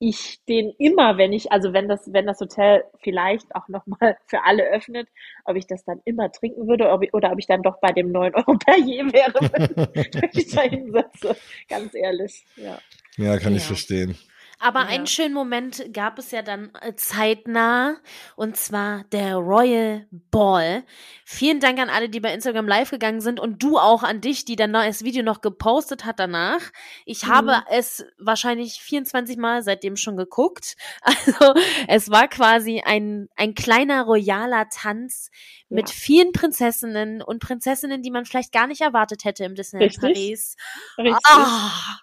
ich 0.00 0.38
den 0.48 0.72
immer, 0.78 1.18
wenn 1.18 1.32
ich, 1.32 1.50
also 1.50 1.72
wenn 1.72 1.88
das, 1.88 2.12
wenn 2.12 2.26
das 2.26 2.40
Hotel 2.40 2.84
vielleicht 3.02 3.54
auch 3.54 3.68
nochmal 3.68 4.16
für 4.26 4.44
alle 4.44 4.64
öffnet, 4.64 5.08
ob 5.44 5.56
ich 5.56 5.66
das 5.66 5.84
dann 5.84 6.00
immer 6.04 6.30
trinken 6.30 6.68
würde 6.68 6.90
ob 6.90 7.02
ich, 7.02 7.12
oder 7.14 7.32
ob 7.32 7.38
ich 7.38 7.46
dann 7.46 7.62
doch 7.62 7.80
bei 7.80 7.92
dem 7.92 8.12
9 8.12 8.34
Euro 8.34 8.54
Perrier 8.58 9.12
wäre, 9.12 9.34
wenn, 9.94 10.30
ich 10.34 10.54
da 10.54 10.62
hinsetze. 10.62 11.36
Ganz 11.68 11.94
ehrlich, 11.94 12.44
ja. 12.56 12.78
Ja, 13.16 13.38
kann 13.38 13.54
ich 13.54 13.62
Ja. 13.62 13.66
verstehen. 13.68 14.16
Aber 14.60 14.80
Ja. 14.80 14.86
einen 14.86 15.06
schönen 15.06 15.34
Moment 15.34 15.84
gab 15.92 16.18
es 16.18 16.30
ja 16.32 16.42
dann 16.42 16.72
äh, 16.80 16.94
zeitnah 16.96 17.96
und 18.34 18.56
zwar 18.56 19.04
der 19.12 19.36
Royal 19.36 20.06
Ball. 20.10 20.84
Vielen 21.24 21.60
Dank 21.60 21.78
an 21.78 21.90
alle, 21.90 22.08
die 22.08 22.18
bei 22.20 22.34
Instagram 22.34 22.66
live 22.66 22.90
gegangen 22.90 23.20
sind 23.20 23.38
und 23.38 23.62
du 23.62 23.78
auch 23.78 24.02
an 24.02 24.20
dich, 24.20 24.44
die 24.44 24.56
dann 24.56 24.72
das 24.72 25.04
Video 25.04 25.22
noch 25.22 25.40
gepostet 25.42 26.04
hat 26.04 26.18
danach. 26.18 26.60
Ich 27.04 27.24
Mhm. 27.24 27.28
habe 27.28 27.62
es 27.70 28.04
wahrscheinlich 28.18 28.80
24 28.80 29.36
Mal 29.36 29.62
seitdem 29.62 29.96
schon 29.96 30.16
geguckt. 30.16 30.76
Also 31.38 31.54
es 31.86 32.10
war 32.10 32.26
quasi 32.28 32.82
ein, 32.84 33.28
ein 33.36 33.54
kleiner 33.54 34.02
royaler 34.04 34.68
Tanz 34.70 35.30
mit 35.68 35.88
Ja. 35.88 35.94
vielen 35.94 36.32
Prinzessinnen 36.32 37.22
und 37.22 37.40
Prinzessinnen, 37.42 38.02
die 38.02 38.10
man 38.10 38.24
vielleicht 38.24 38.52
gar 38.52 38.66
nicht 38.66 38.80
erwartet 38.80 39.24
hätte 39.24 39.44
im 39.44 39.54
Disneyland 39.54 39.92
Richtig. 39.92 40.00
Paris. 40.14 40.56
Richtig. 40.98 41.24
Ah, 41.26 41.98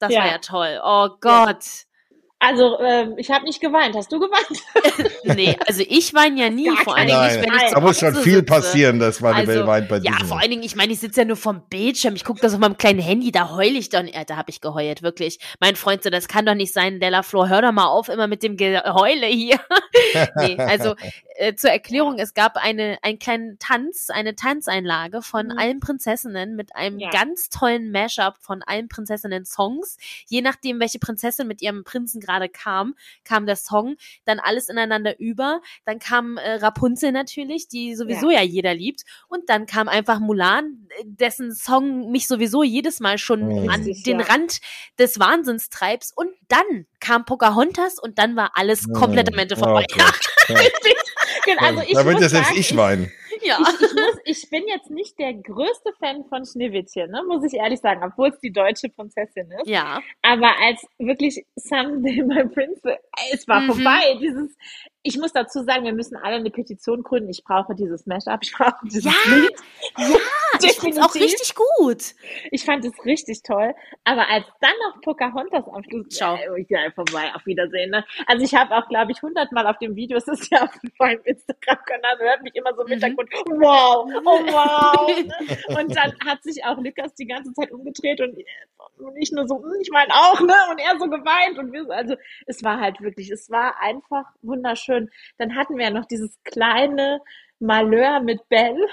das 0.00 0.12
Ja. 0.12 0.20
war 0.20 0.26
ja 0.26 0.38
toll. 0.38 0.80
Oh 0.82 1.08
Gott. 1.20 1.64
Also, 2.44 2.76
ähm, 2.80 3.14
ich 3.18 3.30
habe 3.30 3.44
nicht 3.44 3.60
geweint. 3.60 3.94
Hast 3.96 4.10
du 4.10 4.18
geweint? 4.18 5.12
Nee, 5.36 5.56
also 5.66 5.84
ich 5.88 6.12
weine 6.14 6.40
ja 6.40 6.50
nie, 6.50 6.64
Gar 6.66 6.76
vor 6.78 6.96
allen. 6.96 7.06
Dingen 7.06 7.22
nicht, 7.22 7.36
wenn 7.42 7.54
ich 7.66 7.72
da 7.72 7.80
muss 7.80 8.00
schon 8.00 8.14
viel 8.16 8.32
sitze. 8.38 8.42
passieren, 8.44 8.98
dass 8.98 9.20
meine 9.20 9.36
Also, 9.36 9.52
Welt 9.52 9.66
weint 9.68 9.88
bei 9.88 9.96
Ja, 9.98 10.10
Disney. 10.12 10.26
vor 10.28 10.40
allen 10.40 10.50
Dingen, 10.50 10.62
ich 10.64 10.74
meine, 10.74 10.92
ich 10.92 10.98
sitze 10.98 11.20
ja 11.20 11.24
nur 11.26 11.36
vom 11.36 11.62
Bildschirm. 11.70 12.16
Ich 12.16 12.24
gucke 12.24 12.40
das 12.40 12.52
auf 12.52 12.58
meinem 12.58 12.76
kleinen 12.76 12.98
Handy, 12.98 13.30
da 13.30 13.50
heule 13.54 13.78
ich 13.78 13.88
dann. 13.88 14.08
Ja, 14.08 14.24
da 14.24 14.36
habe 14.36 14.50
ich 14.50 14.60
geheult, 14.60 15.02
wirklich. 15.02 15.38
Mein 15.60 15.76
Freund 15.76 16.02
so, 16.02 16.10
das 16.10 16.26
kann 16.26 16.44
doch 16.44 16.54
nicht 16.54 16.72
sein, 16.74 16.98
Della 16.98 17.22
Flor, 17.22 17.48
hör 17.48 17.62
doch 17.62 17.72
mal 17.72 17.86
auf, 17.86 18.08
immer 18.08 18.26
mit 18.26 18.42
dem 18.42 18.56
Geheule 18.56 19.26
hier. 19.26 19.60
nee, 20.36 20.56
also 20.58 20.94
äh, 21.36 21.54
zur 21.54 21.70
Erklärung, 21.70 22.18
es 22.18 22.34
gab 22.34 22.56
eine, 22.56 22.98
einen 23.02 23.18
kleinen 23.18 23.58
Tanz, 23.58 24.10
eine 24.10 24.34
Tanzeinlage 24.34 25.22
von 25.22 25.46
Mhm. 25.46 25.58
allen 25.58 25.80
Prinzessinnen 25.80 26.56
mit 26.56 26.74
einem 26.76 26.98
Ja. 26.98 27.10
ganz 27.10 27.48
tollen 27.48 27.90
Mashup 27.90 28.34
von 28.40 28.62
allen 28.62 28.88
Prinzessinnen-Songs. 28.88 29.96
Je 30.28 30.42
nachdem, 30.42 30.80
welche 30.80 30.98
Prinzessin 30.98 31.46
mit 31.48 31.62
ihrem 31.62 31.84
Prinzen 31.84 32.20
gerade 32.20 32.48
kam, 32.48 32.94
kam 33.24 33.46
der 33.46 33.56
Song, 33.56 33.96
dann 34.24 34.40
alles 34.40 34.68
ineinander 34.68 35.18
über. 35.20 35.60
Dann 35.84 35.98
kam 35.98 36.36
äh, 36.36 36.54
Rapunzel 36.54 37.12
natürlich, 37.12 37.68
die 37.68 37.94
sowieso 37.94 38.30
ja. 38.30 38.42
jeder 38.42 38.74
liebt. 38.74 39.02
Und 39.28 39.48
dann 39.48 39.66
kam 39.66 39.88
einfach 39.88 40.18
Mulan, 40.20 40.86
äh, 40.98 41.04
dessen 41.06 41.54
Song 41.54 42.10
mich 42.10 42.26
sowieso 42.26 42.62
jedes 42.62 43.00
Mal 43.00 43.18
schon 43.18 43.46
Mhm. 43.46 43.70
an 43.70 43.82
Richtig, 43.82 44.04
den 44.04 44.20
ja. 44.20 44.26
Rand 44.26 44.60
des 44.98 45.18
Wahnsinns 45.18 45.68
treibst. 45.70 46.16
Und 46.16 46.30
dann 46.48 46.86
kam 47.00 47.24
Pocahontas 47.24 47.98
und 47.98 48.18
dann 48.18 48.36
war 48.36 48.52
alles 48.54 48.86
komplett 48.92 49.32
am 49.32 49.38
Ende 49.38 49.56
vorbei. 49.56 49.86
Oh 49.92 49.96
Gott. 49.98 50.20
Ja. 50.48 50.56
Also 51.58 51.82
ich 51.86 51.94
da 51.94 52.04
wird 52.04 52.18
selbst 52.20 52.48
sagen, 52.48 52.58
ich 52.58 52.76
weinen. 52.76 53.12
Ja. 53.44 53.58
ich, 53.60 53.80
ich, 53.86 53.92
muss, 53.94 54.18
ich 54.24 54.50
bin 54.50 54.62
jetzt 54.68 54.88
nicht 54.90 55.18
der 55.18 55.34
größte 55.34 55.92
Fan 55.98 56.24
von 56.28 56.44
Schneewittchen, 56.44 57.10
ne, 57.10 57.22
muss 57.26 57.42
ich 57.42 57.54
ehrlich 57.54 57.80
sagen, 57.80 58.02
obwohl 58.04 58.28
es 58.28 58.38
die 58.38 58.52
deutsche 58.52 58.88
Prinzessin 58.88 59.50
ist. 59.50 59.66
Ja. 59.66 60.00
Aber 60.20 60.52
als 60.60 60.86
wirklich 60.98 61.44
Someday 61.56 62.22
My 62.22 62.44
Prince, 62.46 62.98
es 63.32 63.48
war 63.48 63.62
Mhm. 63.62 63.66
vorbei. 63.72 64.16
Dieses, 64.20 64.56
ich 65.02 65.18
muss 65.18 65.32
dazu 65.32 65.62
sagen, 65.64 65.84
wir 65.84 65.92
müssen 65.92 66.16
alle 66.16 66.36
eine 66.36 66.50
Petition 66.50 67.02
gründen. 67.02 67.30
Ich 67.30 67.42
brauche 67.44 67.74
dieses 67.74 68.06
Mashup, 68.06 68.40
ich 68.42 68.52
brauche 68.52 68.76
dieses 68.84 69.04
Ja, 69.04 69.12
Lied. 69.34 69.50
ja, 69.98 70.04
ich 70.62 70.78
find's 70.78 70.98
auch 70.98 71.12
Definitiv. 71.12 71.22
richtig 71.40 71.54
gut. 71.54 72.02
Ich 72.50 72.64
fand 72.64 72.84
es 72.84 72.92
richtig 73.04 73.42
toll. 73.42 73.74
Aber 74.04 74.28
als 74.28 74.44
dann 74.60 74.70
noch 74.86 75.00
Pocahontas 75.00 75.64
am 75.68 75.82
Schluss, 75.84 76.08
Ciao. 76.10 76.36
Äh, 76.36 76.64
ja, 76.68 76.78
vorbei, 76.94 77.32
auf 77.34 77.44
Wiedersehen. 77.46 77.90
Ne? 77.90 78.04
Also 78.26 78.44
ich 78.44 78.54
habe 78.54 78.76
auch, 78.76 78.86
glaube 78.88 79.10
ich, 79.12 79.20
hundertmal 79.22 79.66
auf 79.66 79.78
dem 79.78 79.96
Video, 79.96 80.18
es 80.18 80.28
ist 80.28 80.50
ja 80.52 80.62
auf 80.62 80.70
meinem 80.98 81.20
Instagram-Kanal, 81.24 82.18
hört 82.20 82.42
mich 82.42 82.54
immer 82.54 82.72
so 82.74 82.82
im 82.82 82.88
Mhm. 82.88 82.92
Hintergrund, 82.92 83.30
wow, 83.46 84.06
oh 84.24 84.46
wow. 84.52 85.08
ne? 85.24 85.78
Und 85.80 85.96
dann 85.96 86.14
hat 86.26 86.42
sich 86.44 86.64
auch 86.64 86.76
Lukas 86.78 87.14
die 87.14 87.26
ganze 87.26 87.52
Zeit 87.54 87.72
umgedreht 87.72 88.20
und, 88.20 88.36
und 88.98 89.16
ich 89.16 89.32
nur 89.32 89.48
so, 89.48 89.56
hm, 89.62 89.80
ich 89.80 89.90
meine 89.90 90.12
auch, 90.14 90.40
ne? 90.40 90.54
Und 90.70 90.78
er 90.78 90.98
so 90.98 91.06
geweint 91.08 91.58
und 91.58 91.72
wir 91.72 91.84
so, 91.84 91.90
also 91.90 92.14
es 92.46 92.62
war 92.62 92.78
halt 92.80 93.00
wirklich, 93.00 93.30
es 93.30 93.50
war 93.50 93.80
einfach 93.80 94.26
wunderschön. 94.42 94.91
Dann 95.38 95.56
hatten 95.56 95.76
wir 95.76 95.84
ja 95.84 95.90
noch 95.90 96.06
dieses 96.06 96.38
kleine 96.44 97.20
Malheur 97.58 98.20
mit 98.20 98.48
Belle, 98.48 98.86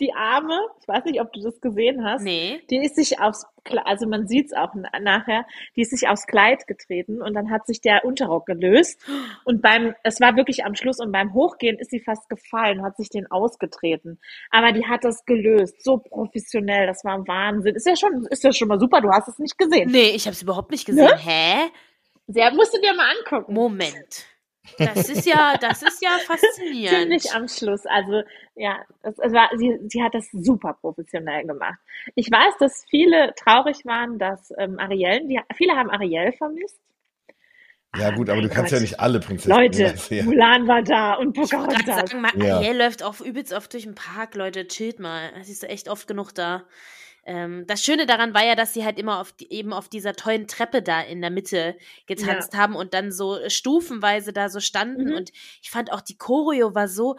die 0.00 0.12
Arme, 0.14 0.58
ich 0.80 0.88
weiß 0.88 1.04
nicht, 1.06 1.20
ob 1.20 1.32
du 1.32 1.40
das 1.42 1.60
gesehen 1.60 2.04
hast. 2.04 2.22
Nee. 2.22 2.62
Die 2.70 2.76
ist 2.84 2.94
sich 2.94 3.18
aufs, 3.20 3.44
also 3.84 4.06
man 4.06 4.28
sieht's 4.28 4.52
auch 4.52 4.72
na- 4.74 5.00
nachher, 5.00 5.44
die 5.76 5.82
ist 5.82 5.90
sich 5.90 6.08
aufs 6.08 6.26
Kleid 6.26 6.66
getreten 6.66 7.20
und 7.20 7.34
dann 7.34 7.50
hat 7.50 7.66
sich 7.66 7.80
der 7.80 8.04
Unterrock 8.04 8.46
gelöst 8.46 9.00
und 9.44 9.60
beim, 9.60 9.94
es 10.04 10.20
war 10.20 10.36
wirklich 10.36 10.64
am 10.64 10.74
Schluss 10.74 11.00
und 11.00 11.10
beim 11.12 11.34
Hochgehen 11.34 11.78
ist 11.78 11.90
sie 11.90 12.00
fast 12.00 12.28
gefallen, 12.28 12.82
hat 12.84 12.96
sich 12.96 13.08
den 13.10 13.30
ausgetreten. 13.30 14.20
Aber 14.50 14.72
die 14.72 14.86
hat 14.86 15.04
das 15.04 15.24
gelöst, 15.24 15.82
so 15.82 15.98
professionell, 15.98 16.86
das 16.86 17.04
war 17.04 17.26
Wahnsinn. 17.26 17.74
Ist 17.74 17.86
ja 17.86 17.96
schon, 17.96 18.24
ist 18.30 18.44
ja 18.44 18.52
schon 18.52 18.68
mal 18.68 18.78
super, 18.78 19.00
du 19.00 19.10
hast 19.10 19.28
es 19.28 19.38
nicht 19.38 19.58
gesehen. 19.58 19.90
Nee, 19.90 20.10
ich 20.14 20.26
habe 20.26 20.34
es 20.34 20.42
überhaupt 20.42 20.70
nicht 20.70 20.86
gesehen. 20.86 21.06
Ne? 21.06 21.18
Hä? 21.18 21.70
Sehr, 22.28 22.52
musst 22.52 22.74
du 22.74 22.80
dir 22.80 22.94
mal 22.94 23.10
angucken. 23.18 23.52
Moment. 23.52 24.26
Das 24.76 25.08
ist 25.08 25.26
ja, 25.26 25.56
das 25.60 25.82
ist 25.82 26.02
ja 26.02 26.10
faszinierend. 26.26 26.98
Ziemlich 27.00 27.32
am 27.32 27.48
Schluss. 27.48 27.86
Also 27.86 28.22
ja, 28.54 28.78
es, 29.02 29.18
es 29.18 29.32
war, 29.32 29.48
sie, 29.56 29.78
sie 29.88 30.02
hat 30.02 30.14
das 30.14 30.28
super 30.32 30.74
professionell 30.80 31.46
gemacht. 31.46 31.78
Ich 32.14 32.30
weiß, 32.30 32.54
dass 32.58 32.84
viele 32.90 33.34
traurig 33.34 33.84
waren, 33.84 34.18
dass 34.18 34.52
ähm, 34.58 34.78
Ariel, 34.78 35.26
die, 35.26 35.40
viele 35.56 35.74
haben 35.76 35.90
Ariel 35.90 36.32
vermisst. 36.32 36.78
Ja 37.96 38.10
gut, 38.10 38.28
aber 38.28 38.42
du 38.42 38.48
kannst 38.50 38.70
ja 38.70 38.76
Gott. 38.78 38.82
nicht 38.82 39.00
alle 39.00 39.18
Prinzessinnen 39.18 39.58
Leute, 39.58 39.96
sehen. 39.96 40.26
Mulan 40.26 40.68
war 40.68 40.82
da 40.82 41.14
und 41.14 41.36
Ich 41.38 41.50
wollte 41.52 41.56
gerade 41.56 41.84
Pocahontas. 41.84 42.10
sagen, 42.10 42.20
Ma- 42.20 42.44
Ja. 42.44 42.56
Ariel 42.58 42.76
läuft 42.76 43.02
auch 43.02 43.20
übelst 43.20 43.52
oft 43.54 43.72
durch 43.72 43.84
den 43.84 43.94
Park, 43.94 44.34
Leute, 44.34 44.66
chillt 44.68 45.00
mal. 45.00 45.30
Sie 45.42 45.52
ist 45.52 45.64
echt 45.64 45.88
oft 45.88 46.06
genug 46.06 46.34
da. 46.34 46.64
Ähm, 47.28 47.64
das 47.66 47.84
Schöne 47.84 48.06
daran 48.06 48.32
war 48.32 48.42
ja, 48.42 48.54
dass 48.54 48.72
sie 48.72 48.86
halt 48.86 48.98
immer 48.98 49.20
auf 49.20 49.32
die, 49.32 49.52
eben 49.52 49.74
auf 49.74 49.90
dieser 49.90 50.14
tollen 50.14 50.48
Treppe 50.48 50.80
da 50.80 51.02
in 51.02 51.20
der 51.20 51.30
Mitte 51.30 51.76
getanzt 52.06 52.56
haben 52.56 52.74
und 52.74 52.94
dann 52.94 53.12
so 53.12 53.38
stufenweise 53.48 54.32
da 54.32 54.48
so 54.48 54.60
standen. 54.60 55.10
Mhm. 55.10 55.14
Und 55.16 55.32
ich 55.62 55.70
fand 55.70 55.92
auch 55.92 56.00
die 56.00 56.16
Choreo 56.16 56.74
war 56.74 56.88
so, 56.88 57.16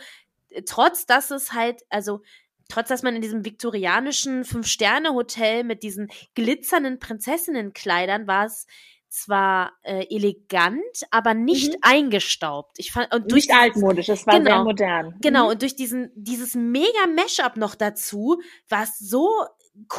äh, 0.49 0.63
trotz 0.63 1.05
dass 1.05 1.29
es 1.29 1.53
halt, 1.53 1.83
also 1.91 2.21
trotz 2.69 2.87
dass 2.89 3.03
man 3.03 3.15
in 3.15 3.21
diesem 3.21 3.45
viktorianischen 3.45 4.45
Fünf-Sterne-Hotel 4.45 5.63
mit 5.63 5.83
diesen 5.83 6.07
glitzernden 6.33 6.97
Prinzessinnenkleidern 6.97 8.25
war 8.25 8.45
es 8.47 8.65
zwar 9.09 9.73
äh, 9.83 10.05
elegant, 10.15 10.79
aber 11.11 11.33
nicht 11.33 11.73
Mhm. 11.73 11.79
eingestaubt. 11.81 12.73
Ich 12.77 12.91
fand 12.91 13.13
und 13.13 13.31
durch 13.31 13.47
Nicht 13.47 13.55
altmodisch, 13.55 14.09
es 14.09 14.25
war 14.27 14.37
Genau. 14.37 14.49
sehr 14.49 14.63
modern. 14.63 15.15
Genau, 15.21 15.45
Mhm. 15.45 15.51
und 15.51 15.61
durch 15.61 15.75
diesen, 15.75 16.11
dieses 16.15 16.55
mega 16.55 17.07
Mashup 17.15 17.57
noch 17.57 17.75
dazu, 17.75 18.39
war 18.69 18.83
es 18.83 18.99
so 18.99 19.27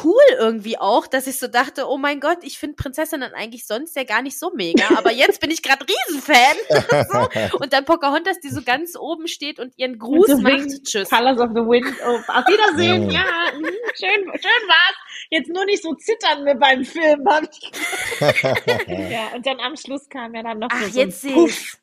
cool 0.03 0.21
irgendwie 0.37 0.77
auch, 0.77 1.07
dass 1.07 1.27
ich 1.27 1.39
so 1.39 1.47
dachte, 1.47 1.87
oh 1.87 1.97
mein 1.97 2.19
Gott, 2.19 2.39
ich 2.43 2.59
finde 2.59 2.75
Prinzessinnen 2.75 3.33
eigentlich 3.33 3.65
sonst 3.65 3.95
ja 3.95 4.03
gar 4.03 4.21
nicht 4.21 4.37
so 4.37 4.51
mega, 4.53 4.85
aber 4.97 5.11
jetzt 5.11 5.41
bin 5.41 5.49
ich 5.49 5.63
gerade 5.63 5.85
Riesenfan. 5.87 7.07
so. 7.51 7.57
Und 7.59 7.73
dann 7.73 7.85
Pocahontas, 7.85 8.39
die 8.39 8.49
so 8.49 8.61
ganz 8.61 8.95
oben 8.95 9.27
steht 9.27 9.59
und 9.59 9.73
ihren 9.77 9.97
Gruß 9.97 10.27
so 10.27 10.37
macht. 10.37 10.83
Tschüss. 10.83 11.09
Colors 11.09 11.39
of 11.39 11.49
the 11.55 11.61
Wind. 11.61 11.95
Oh, 12.05 12.15
auf 12.31 12.47
Wiedersehen, 12.47 13.09
ja. 13.09 13.23
mhm, 13.53 13.65
Schön, 13.95 14.23
schön 14.23 14.67
war's. 14.67 14.95
Jetzt 15.29 15.49
nur 15.49 15.65
nicht 15.65 15.81
so 15.81 15.93
zittern 15.95 16.43
mit 16.43 16.59
beim 16.59 16.83
Film. 16.83 17.25
Ja, 19.11 19.29
und 19.35 19.45
dann 19.45 19.59
am 19.59 19.75
Schluss 19.75 20.07
kam 20.09 20.33
ja 20.35 20.43
dann 20.43 20.59
noch 20.59 20.69
Ach, 20.71 20.83
so, 20.83 20.99
jetzt 20.99 21.23
ein 21.25 21.33
Puff. 21.33 21.77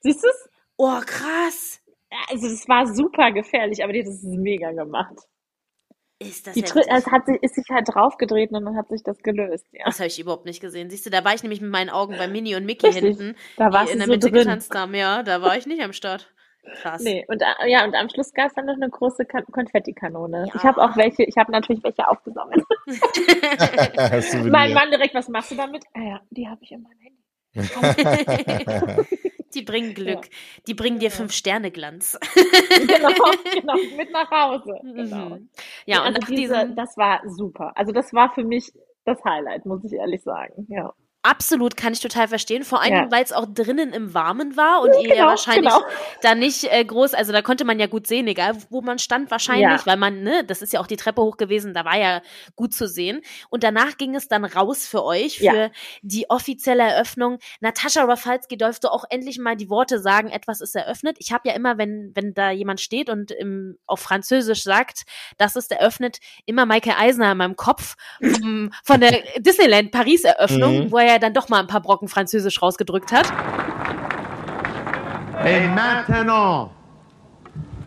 Siehst 0.00 0.22
du's? 0.22 0.48
Oh, 0.76 1.00
krass. 1.04 1.80
Also 2.28 2.48
das 2.48 2.68
war 2.68 2.86
super 2.86 3.32
gefährlich, 3.32 3.82
aber 3.82 3.92
die 3.92 4.00
hat 4.00 4.08
das 4.08 4.22
mega 4.22 4.72
gemacht. 4.72 5.16
Ist 6.18 6.46
das 6.46 6.54
Die 6.54 6.62
es 6.62 6.74
hat 6.74 7.26
sich, 7.26 7.42
ist 7.42 7.54
sich 7.56 7.66
halt 7.70 7.86
draufgedreht 7.92 8.50
und 8.50 8.64
dann 8.64 8.76
hat 8.76 8.88
sich 8.88 9.02
das 9.04 9.18
gelöst. 9.18 9.66
Ja. 9.72 9.84
Das 9.84 9.98
habe 9.98 10.06
ich 10.06 10.18
überhaupt 10.18 10.46
nicht 10.46 10.60
gesehen. 10.60 10.88
Siehst 10.88 11.04
du, 11.04 11.10
da 11.10 11.24
war 11.24 11.34
ich 11.34 11.42
nämlich 11.42 11.60
mit 11.60 11.70
meinen 11.70 11.90
Augen 11.90 12.16
bei 12.16 12.26
Minnie 12.26 12.54
und 12.56 12.64
Mickey 12.64 12.86
Richtig. 12.86 13.18
hinten, 13.18 13.36
Da 13.58 13.68
die 13.68 13.74
warst 13.74 13.92
in 13.92 13.98
du 13.98 14.06
der 14.06 14.06
so 14.06 14.12
Mitte 14.12 14.30
drin. 14.30 14.44
getanzt 14.44 14.74
haben. 14.74 14.94
Ja, 14.94 15.22
da 15.22 15.42
war 15.42 15.58
ich 15.58 15.66
nicht 15.66 15.82
am 15.82 15.92
Start. 15.92 16.32
Krass. 16.80 17.02
Nee, 17.02 17.24
und 17.28 17.42
äh, 17.42 17.68
ja, 17.70 17.84
und 17.84 17.94
am 17.94 18.08
Schluss 18.08 18.32
gab 18.32 18.46
es 18.46 18.54
dann 18.54 18.64
noch 18.66 18.74
eine 18.74 18.88
große 18.90 19.24
Kan 19.26 19.44
Konfettikanone. 19.52 20.46
Ja. 20.48 20.54
Ich 20.54 20.64
habe 20.64 20.82
auch 20.82 20.96
welche, 20.96 21.22
ich 21.24 21.36
habe 21.36 21.52
natürlich 21.52 21.84
welche 21.84 22.08
aufgesammelt. 22.08 22.64
Mein 24.50 24.72
Mann 24.72 24.90
direkt, 24.90 25.14
was 25.14 25.28
machst 25.28 25.50
du 25.50 25.54
damit? 25.54 25.84
Ah 25.94 26.00
ja, 26.02 26.20
die 26.30 26.48
habe 26.48 26.60
ich 26.62 26.72
in 26.72 26.82
meinem 26.82 26.98
Handy. 26.98 27.22
Die 29.56 29.62
bringen 29.62 29.94
Glück. 29.94 30.28
Die 30.66 30.74
bringen 30.74 30.98
dir 30.98 31.10
fünf 31.10 31.32
Sterne 31.32 31.70
Glanz. 31.70 32.18
genau, 32.86 33.08
genau, 33.52 33.74
mit 33.96 34.10
nach 34.12 34.30
Hause. 34.30 34.78
Genau. 34.82 35.36
Mhm. 35.36 35.48
Ja, 35.86 36.06
und 36.06 36.16
also 36.16 36.34
diese, 36.34 36.72
das 36.76 36.96
war 36.96 37.22
super. 37.26 37.72
Also 37.74 37.92
das 37.92 38.12
war 38.12 38.32
für 38.34 38.44
mich 38.44 38.72
das 39.04 39.22
Highlight, 39.24 39.64
muss 39.64 39.84
ich 39.84 39.92
ehrlich 39.92 40.22
sagen. 40.22 40.66
Ja. 40.68 40.92
Absolut 41.28 41.76
kann 41.76 41.92
ich 41.92 42.00
total 42.00 42.28
verstehen. 42.28 42.64
Vor 42.64 42.80
allem, 42.80 42.92
Ja. 42.94 43.10
weil 43.10 43.22
es 43.22 43.32
auch 43.32 43.46
drinnen 43.46 43.92
im 43.92 44.14
Warmen 44.14 44.56
war 44.56 44.80
und 44.82 44.90
ihr 45.00 45.08
ja 45.08 45.14
genau, 45.16 45.26
wahrscheinlich 45.28 45.72
genau. 45.72 45.84
da 46.22 46.34
nicht 46.34 46.64
äh, 46.72 46.84
groß, 46.84 47.14
also 47.14 47.32
da 47.32 47.42
konnte 47.42 47.64
man 47.64 47.78
ja 47.78 47.86
gut 47.86 48.06
sehen, 48.06 48.26
egal 48.28 48.56
wo 48.70 48.80
man 48.80 48.98
stand 48.98 49.30
wahrscheinlich, 49.30 49.64
Ja. 49.80 49.86
weil 49.86 49.96
man, 49.96 50.22
ne, 50.22 50.44
das 50.44 50.62
ist 50.62 50.72
ja 50.72 50.80
auch 50.80 50.86
die 50.86 50.96
Treppe 50.96 51.22
hoch 51.22 51.36
gewesen, 51.36 51.74
da 51.74 51.84
war 51.84 51.98
ja 51.98 52.22
gut 52.54 52.72
zu 52.74 52.86
sehen. 52.88 53.20
Und 53.50 53.62
danach 53.64 53.96
ging 53.96 54.14
es 54.14 54.28
dann 54.28 54.44
raus 54.44 54.86
für 54.86 55.04
euch, 55.04 55.38
für 55.38 55.44
Ja. 55.44 55.70
die 56.02 56.30
offizielle 56.30 56.82
Eröffnung. 56.84 57.38
Natascha 57.60 58.04
Rafalski 58.04 58.56
durfte 58.56 58.90
auch 58.92 59.04
endlich 59.10 59.38
mal 59.38 59.56
die 59.56 59.68
Worte 59.70 59.98
sagen, 59.98 60.28
etwas 60.30 60.60
ist 60.60 60.76
eröffnet. 60.76 61.16
Ich 61.20 61.32
habe 61.32 61.48
ja 61.48 61.54
immer, 61.54 61.78
wenn, 61.78 62.12
wenn 62.14 62.34
da 62.34 62.50
jemand 62.50 62.80
steht 62.80 63.10
und 63.10 63.30
im, 63.32 63.78
auf 63.86 64.00
Französisch 64.00 64.62
sagt, 64.62 65.02
das 65.38 65.56
ist 65.56 65.72
eröffnet, 65.72 66.18
immer 66.44 66.66
Michael 66.66 66.96
Eisner 66.98 67.32
in 67.32 67.38
meinem 67.38 67.56
Kopf 67.56 67.96
vom, 68.20 68.72
von 68.84 69.00
der 69.00 69.22
Disneyland 69.38 69.90
Paris 69.90 70.24
Eröffnung, 70.24 70.84
Mhm. 70.84 70.92
wo 70.92 70.98
er 70.98 71.15
ja 71.16 71.20
dann 71.20 71.32
doch 71.32 71.48
mal 71.48 71.60
ein 71.60 71.66
paar 71.66 71.80
Brocken 71.80 72.08
Französisch 72.08 72.60
rausgedrückt 72.62 73.12
hat. 73.12 73.32
Et 75.44 75.68
maintenant, 75.74 76.70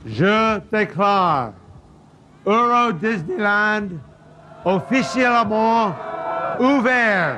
je 0.06 0.60
déclare 0.72 1.54
Euro 2.46 2.92
Disneyland 2.92 4.00
officiellement 4.64 5.94
ouvert. 6.60 7.38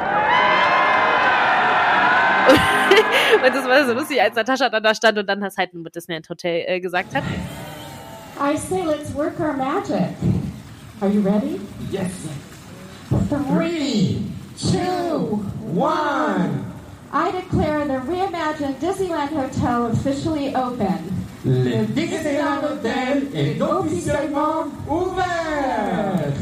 und 3.44 3.54
das 3.54 3.66
war 3.66 3.86
so 3.86 3.94
lustig, 3.94 4.20
als 4.20 4.34
Natascha 4.34 4.68
dann 4.68 4.82
da 4.82 4.94
stand 4.94 5.16
und 5.18 5.28
dann 5.28 5.40
das 5.40 5.56
halt 5.56 5.72
mit 5.74 5.94
Disneyland 5.94 6.28
Hotel 6.28 6.64
äh, 6.66 6.80
gesagt 6.80 7.14
hat. 7.14 7.22
I 8.40 8.56
say 8.56 8.82
let's 8.82 9.14
work 9.14 9.38
our 9.38 9.52
magic. 9.52 10.16
Are 11.00 11.10
you 11.10 11.22
ready? 11.22 11.60
Yes. 11.90 12.10
Three, 13.28 14.22
two, 14.60 15.36
One. 15.72 16.66
I 17.12 17.30
declare 17.32 17.86
the 17.86 17.94
reimagined 17.94 18.78
Disneyland 18.80 19.30
Hotel 19.30 19.86
officially 19.86 20.54
open. 20.54 21.26
Le 21.44 21.86
Disneyland 21.86 22.62
Hotel 22.62 23.22
est 23.34 23.60
officiellement 23.60 24.66
ouvert. 24.88 26.32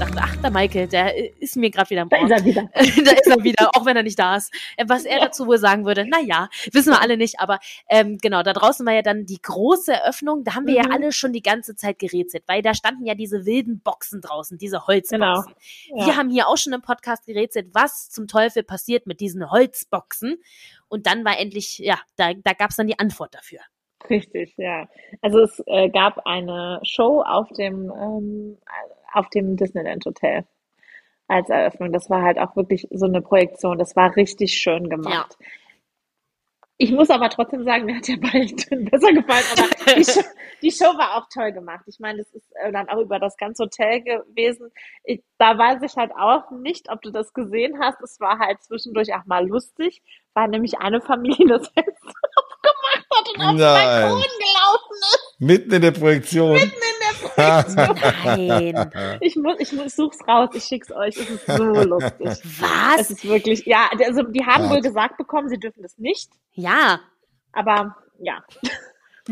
Dachte, 0.00 0.16
ach, 0.18 0.34
der 0.36 0.50
Michael, 0.50 0.88
der 0.88 1.40
ist 1.42 1.56
mir 1.56 1.70
gerade 1.70 1.90
wieder 1.90 2.02
im 2.02 2.08
Da 2.08 2.16
ist 2.16 2.30
Ohr. 2.30 2.30
er 2.38 2.44
wieder. 2.44 2.62
da 2.74 3.12
ist 3.12 3.26
er 3.26 3.44
wieder, 3.44 3.70
auch 3.74 3.84
wenn 3.84 3.96
er 3.98 4.02
nicht 4.02 4.18
da 4.18 4.36
ist. 4.36 4.50
Äh, 4.78 4.86
Was 4.88 5.04
er 5.04 5.20
dazu 5.20 5.46
wohl 5.46 5.58
sagen 5.58 5.84
würde, 5.84 6.06
na 6.08 6.18
ja, 6.20 6.48
wissen 6.72 6.90
wir 6.92 7.02
alle 7.02 7.18
nicht, 7.18 7.38
aber 7.38 7.58
ähm, 7.88 8.16
genau, 8.16 8.42
da 8.42 8.54
draußen 8.54 8.86
war 8.86 8.94
ja 8.94 9.02
dann 9.02 9.26
die 9.26 9.40
große 9.42 9.92
Eröffnung, 9.92 10.42
da 10.42 10.54
haben 10.54 10.66
wir 10.66 10.74
ja 10.74 10.84
Mhm. 10.86 10.92
alle 10.92 11.12
schon 11.12 11.34
die 11.34 11.42
ganze 11.42 11.76
Zeit 11.76 11.98
gerätselt, 11.98 12.44
weil 12.46 12.62
da 12.62 12.72
standen 12.72 13.04
ja 13.04 13.14
diese 13.14 13.44
wilden 13.44 13.80
Boxen 13.80 14.22
draußen, 14.22 14.56
diese 14.56 14.86
Holzboxen. 14.86 15.54
Genau. 15.90 16.06
Wir 16.06 16.16
haben 16.16 16.30
hier 16.30 16.48
auch 16.48 16.56
schon 16.56 16.72
im 16.72 16.80
Podcast 16.82 17.26
gerätselt, 17.26 17.68
was 17.74 18.08
zum 18.08 18.26
Teufel 18.26 18.62
passiert 18.62 19.06
mit 19.06 19.20
diesen 19.20 19.50
Holzboxen. 19.50 20.38
Und 20.88 21.06
dann 21.06 21.26
war 21.26 21.38
endlich, 21.38 21.78
ja, 21.78 21.98
da, 22.16 22.32
da 22.32 22.54
gab 22.54 22.70
es 22.70 22.76
dann 22.76 22.86
die 22.86 22.98
Antwort 22.98 23.34
dafür. 23.34 23.60
Richtig, 24.08 24.54
ja. 24.56 24.88
Also 25.20 25.40
es 25.40 25.62
äh, 25.66 25.90
gab 25.90 26.26
eine 26.26 26.80
Show 26.84 27.20
auf 27.20 27.48
dem, 27.50 27.92
ähm, 27.94 28.56
auf 29.12 29.28
dem 29.30 29.56
Disneyland 29.56 30.04
Hotel 30.04 30.44
als 31.28 31.48
Eröffnung. 31.48 31.92
Das 31.92 32.10
war 32.10 32.22
halt 32.22 32.38
auch 32.38 32.56
wirklich 32.56 32.88
so 32.90 33.06
eine 33.06 33.22
Projektion. 33.22 33.78
Das 33.78 33.94
war 33.96 34.16
richtig 34.16 34.54
schön 34.54 34.88
gemacht. 34.88 35.36
Ich 36.82 36.92
muss 36.92 37.10
aber 37.10 37.28
trotzdem 37.28 37.62
sagen, 37.62 37.84
mir 37.84 37.96
hat 37.96 38.08
der 38.08 38.16
Ball 38.16 38.30
besser 38.90 39.12
gefallen, 39.12 39.44
aber 39.52 39.94
die 39.96 40.04
Show, 40.04 40.22
die 40.62 40.70
Show 40.70 40.96
war 40.96 41.18
auch 41.18 41.26
toll 41.30 41.52
gemacht. 41.52 41.84
Ich 41.86 42.00
meine, 42.00 42.20
das 42.20 42.32
ist 42.32 42.50
äh, 42.54 42.72
dann 42.72 42.88
auch 42.88 42.98
über 42.98 43.18
das 43.18 43.36
ganze 43.36 43.64
Hotel 43.64 44.00
gewesen. 44.00 44.72
Ich, 45.04 45.22
da 45.36 45.58
weiß 45.58 45.82
ich 45.82 45.96
halt 45.96 46.10
auch 46.18 46.50
nicht, 46.50 46.90
ob 46.90 47.02
du 47.02 47.10
das 47.10 47.34
gesehen 47.34 47.78
hast. 47.80 48.00
Es 48.00 48.18
war 48.18 48.38
halt 48.38 48.62
zwischendurch 48.62 49.12
auch 49.14 49.26
mal 49.26 49.46
lustig, 49.46 50.02
weil 50.32 50.48
nämlich 50.48 50.78
eine 50.78 51.02
Familie 51.02 51.48
das 51.48 51.68
Fenster 51.74 52.12
aufgemacht 52.34 53.06
hat 53.12 53.28
und 53.28 53.42
auf 53.42 53.50
den. 53.50 53.58
Balkon 53.58 54.22
gelaufen 54.22 54.96
ist. 55.02 55.36
Mitten 55.38 55.74
in 55.74 55.82
der 55.82 55.90
Projektion. 55.90 56.56
In 56.56 56.60
der 56.60 56.66
Projektion. 56.66 56.99
Nein. 57.36 58.90
Ich 59.20 59.36
muss, 59.36 59.56
ich 59.58 59.72
muss, 59.72 59.96
such's 59.96 60.18
raus, 60.26 60.50
ich 60.54 60.64
schick's 60.64 60.90
euch. 60.92 61.16
Es 61.16 61.28
ist 61.30 61.46
so 61.46 61.64
lustig. 61.64 62.26
Es 62.26 62.42
Was? 62.60 63.10
ist 63.10 63.24
wirklich, 63.28 63.64
ja, 63.66 63.88
also 64.04 64.22
die 64.22 64.44
haben 64.44 64.64
Was? 64.64 64.70
wohl 64.70 64.80
gesagt 64.80 65.16
bekommen, 65.16 65.48
sie 65.48 65.58
dürfen 65.58 65.82
das 65.82 65.98
nicht, 65.98 66.30
Ja. 66.52 67.00
aber 67.52 67.96
ja. 68.18 68.42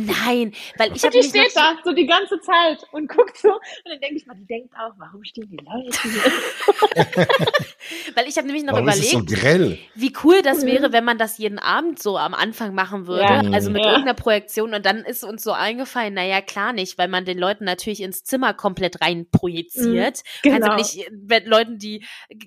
Nein, 0.06 0.52
weil 0.76 0.94
ich 0.94 1.02
habe 1.02 1.12
die 1.12 1.18
nämlich 1.26 1.28
steht 1.30 1.56
noch, 1.56 1.74
da 1.76 1.78
so 1.84 1.92
die 1.92 2.06
ganze 2.06 2.40
Zeit 2.40 2.84
und 2.92 3.08
guckt 3.08 3.36
so. 3.36 3.52
Und 3.52 3.60
dann 3.84 4.00
denke 4.00 4.16
ich 4.16 4.26
mal, 4.26 4.34
die 4.36 4.46
denkt 4.46 4.72
auch, 4.74 4.92
warum 4.98 5.24
stehen 5.24 5.48
die 5.50 5.56
Leute 5.56 5.98
hier? 6.02 6.32
weil 8.14 8.28
ich 8.28 8.36
habe 8.36 8.46
nämlich 8.46 8.64
noch 8.64 8.74
Warum 8.74 8.86
überlegt, 8.88 9.10
so 9.10 9.24
grell? 9.24 9.78
wie 9.94 10.12
cool 10.24 10.42
das 10.42 10.64
wäre, 10.64 10.92
wenn 10.92 11.04
man 11.04 11.18
das 11.18 11.38
jeden 11.38 11.58
Abend 11.58 12.00
so 12.02 12.16
am 12.18 12.34
Anfang 12.34 12.74
machen 12.74 13.06
würde. 13.06 13.22
Ja. 13.22 13.42
Also 13.52 13.70
mit 13.70 13.82
Ja. 13.84 13.90
irgendeiner 13.90 14.14
Projektion. 14.14 14.74
Und 14.74 14.84
dann 14.86 14.98
ist 14.98 15.24
uns 15.24 15.42
so 15.42 15.52
eingefallen, 15.52 16.14
naja, 16.14 16.40
klar 16.40 16.72
nicht, 16.72 16.98
weil 16.98 17.08
man 17.08 17.24
den 17.24 17.38
Leuten 17.38 17.64
natürlich 17.64 18.00
ins 18.02 18.22
Zimmer 18.24 18.54
komplett 18.54 19.00
rein 19.00 19.26
projiziert. 19.30 20.22
Mhm, 20.44 20.52
Also 20.52 20.64
genau. 20.66 20.76
nicht 20.76 21.10
mit 21.12 21.46
Leuten, 21.46 21.78
die 21.78 22.04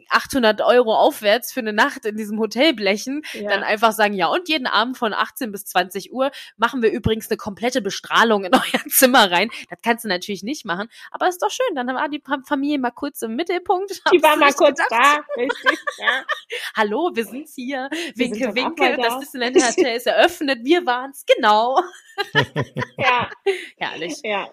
800 0.09 0.61
Euro 0.61 0.95
aufwärts 0.95 1.51
für 1.51 1.59
eine 1.61 1.73
Nacht 1.73 2.05
in 2.05 2.15
diesem 2.17 2.39
Hotel 2.39 2.73
blechen, 2.73 3.21
Ja. 3.33 3.49
dann 3.49 3.63
einfach 3.63 3.91
sagen, 3.91 4.13
ja, 4.13 4.27
und 4.27 4.47
jeden 4.49 4.67
Abend 4.67 4.97
von 4.97 5.13
18 5.13 5.51
bis 5.51 5.65
20 5.65 6.11
Uhr 6.13 6.31
machen 6.57 6.81
wir 6.81 6.91
übrigens 6.91 7.29
eine 7.29 7.37
komplette 7.41 7.81
Bestrahlung 7.81 8.45
in 8.45 8.53
euer 8.55 8.81
Zimmer 8.87 9.29
rein. 9.31 9.49
Das 9.69 9.79
kannst 9.81 10.05
du 10.05 10.07
natürlich 10.07 10.43
nicht 10.43 10.63
machen. 10.63 10.89
Aber 11.11 11.27
ist 11.27 11.41
doch 11.41 11.49
schön. 11.51 11.75
Dann 11.75 11.87
war 11.87 12.07
die 12.07 12.21
Familie 12.47 12.79
mal 12.79 12.91
kurz 12.91 13.21
im 13.21 13.35
Mittelpunkt. 13.35 14.01
Die 14.13 14.21
war 14.21 14.37
mal 14.37 14.53
kurz 14.53 14.79
gedacht, 14.79 14.91
da, 14.91 15.41
richtig, 15.41 15.79
ja. 15.97 16.23
Hallo, 16.75 17.11
wir 17.13 17.25
sind 17.25 17.49
hier. 17.49 17.89
Wir 18.15 18.27
Winke, 18.27 18.37
sind 18.37 18.55
winke. 18.55 18.97
da. 18.97 19.09
Das 19.09 19.19
Disneyland 19.19 19.55
Hotel 19.55 19.97
ist 19.97 20.07
eröffnet. 20.07 20.59
Wir 20.63 20.85
waren's. 20.85 21.25
Genau. 21.25 21.81
ja. 22.97 23.29
Herrlich. 23.77 24.19
Ja. 24.23 24.47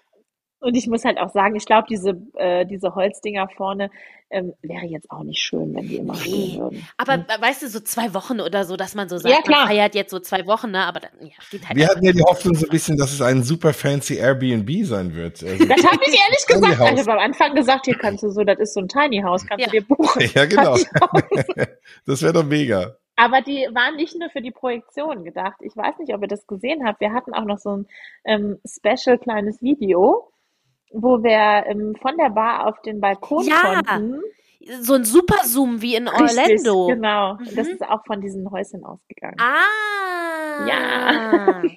Und 0.60 0.74
ich 0.76 0.88
muss 0.88 1.04
halt 1.04 1.18
auch 1.18 1.28
sagen, 1.30 1.54
ich 1.54 1.66
glaube, 1.66 1.86
diese, 1.88 2.20
äh, 2.34 2.66
diese 2.66 2.94
Holzdinger 2.96 3.48
vorne 3.56 3.90
ähm, 4.30 4.52
wäre 4.60 4.84
jetzt 4.86 5.10
auch 5.10 5.22
nicht 5.22 5.40
schön, 5.40 5.74
wenn 5.74 5.86
die 5.88 5.96
immer 5.96 6.14
Nee. 6.14 6.18
stehen 6.20 6.60
würden. 6.60 6.86
Aber 6.96 7.14
äh, 7.14 7.40
weißt 7.40 7.62
du, 7.62 7.68
so 7.68 7.80
zwei 7.80 8.12
Wochen 8.12 8.40
oder 8.40 8.64
so, 8.64 8.76
dass 8.76 8.94
man 8.94 9.08
so 9.08 9.18
sagt, 9.18 9.32
Ja, 9.34 9.40
klar. 9.40 9.60
man 9.60 9.68
feiert 9.68 9.94
jetzt 9.94 10.10
so 10.10 10.18
zwei 10.18 10.46
Wochen, 10.46 10.70
ne? 10.72 10.84
Aber 10.84 11.00
dann, 11.00 11.12
ja, 11.20 11.30
geht 11.50 11.66
halt 11.66 11.78
Wir 11.78 11.86
hatten 11.86 12.04
ja 12.04 12.12
die 12.12 12.22
Hoffnung 12.22 12.54
so 12.56 12.66
ein 12.66 12.70
bisschen, 12.70 12.96
dass 12.96 13.12
es 13.12 13.22
ein 13.22 13.42
super 13.44 13.72
fancy 13.72 14.16
Airbnb 14.16 14.68
sein 14.84 15.14
wird. 15.14 15.42
Also, 15.48 15.64
Das 15.64 15.84
habe 15.84 16.02
ich 16.04 16.18
ehrlich 16.20 16.46
gesagt. 16.46 16.72
Ich 16.98 17.00
habe 17.06 17.12
am 17.12 17.18
Anfang 17.18 17.54
gesagt, 17.54 17.84
hier 17.86 17.96
kannst 17.96 18.22
du 18.24 18.30
so, 18.30 18.42
das 18.44 18.58
ist 18.58 18.74
so 18.74 18.80
ein 18.80 18.88
Tiny 18.88 19.22
House, 19.22 19.46
kannst 19.46 19.64
Ja. 19.64 19.70
du 19.70 19.78
dir 19.80 19.86
buchen. 19.86 20.28
ja, 20.34 20.44
genau. 20.44 20.76
Das 22.06 22.22
wäre 22.22 22.32
doch 22.32 22.44
mega. 22.44 22.96
Aber 23.16 23.40
die 23.40 23.66
waren 23.72 23.96
nicht 23.96 24.16
nur 24.18 24.30
für 24.30 24.40
die 24.42 24.50
Projektion 24.52 25.24
gedacht. 25.24 25.56
Ich 25.62 25.76
weiß 25.76 25.98
nicht, 25.98 26.14
ob 26.14 26.22
ihr 26.22 26.28
das 26.28 26.46
gesehen 26.46 26.86
habt. 26.86 27.00
Wir 27.00 27.12
hatten 27.12 27.32
auch 27.34 27.44
noch 27.44 27.58
so 27.58 27.70
ein 27.78 27.86
ähm, 28.24 28.58
special 28.66 29.18
kleines 29.18 29.60
Video, 29.62 30.30
wo 30.92 31.22
wir 31.22 31.66
ähm, 31.70 31.94
von 32.00 32.16
der 32.16 32.30
Bar 32.30 32.66
auf 32.66 32.80
den 32.82 33.00
Balkon 33.00 33.44
Ja, 33.46 33.82
konnten. 33.82 34.20
so 34.80 34.94
ein 34.94 35.04
Super-Zoom 35.04 35.82
wie 35.82 35.94
in 35.96 36.08
Richtig, 36.08 36.38
Orlando. 36.38 36.86
genau. 36.88 37.34
Mhm. 37.34 37.56
Das 37.56 37.68
ist 37.68 37.82
auch 37.82 38.04
von 38.06 38.20
diesen 38.20 38.50
Häuschen 38.50 38.84
ausgegangen. 38.84 39.36
Ah. 39.40 40.66
Ja. 40.66 41.62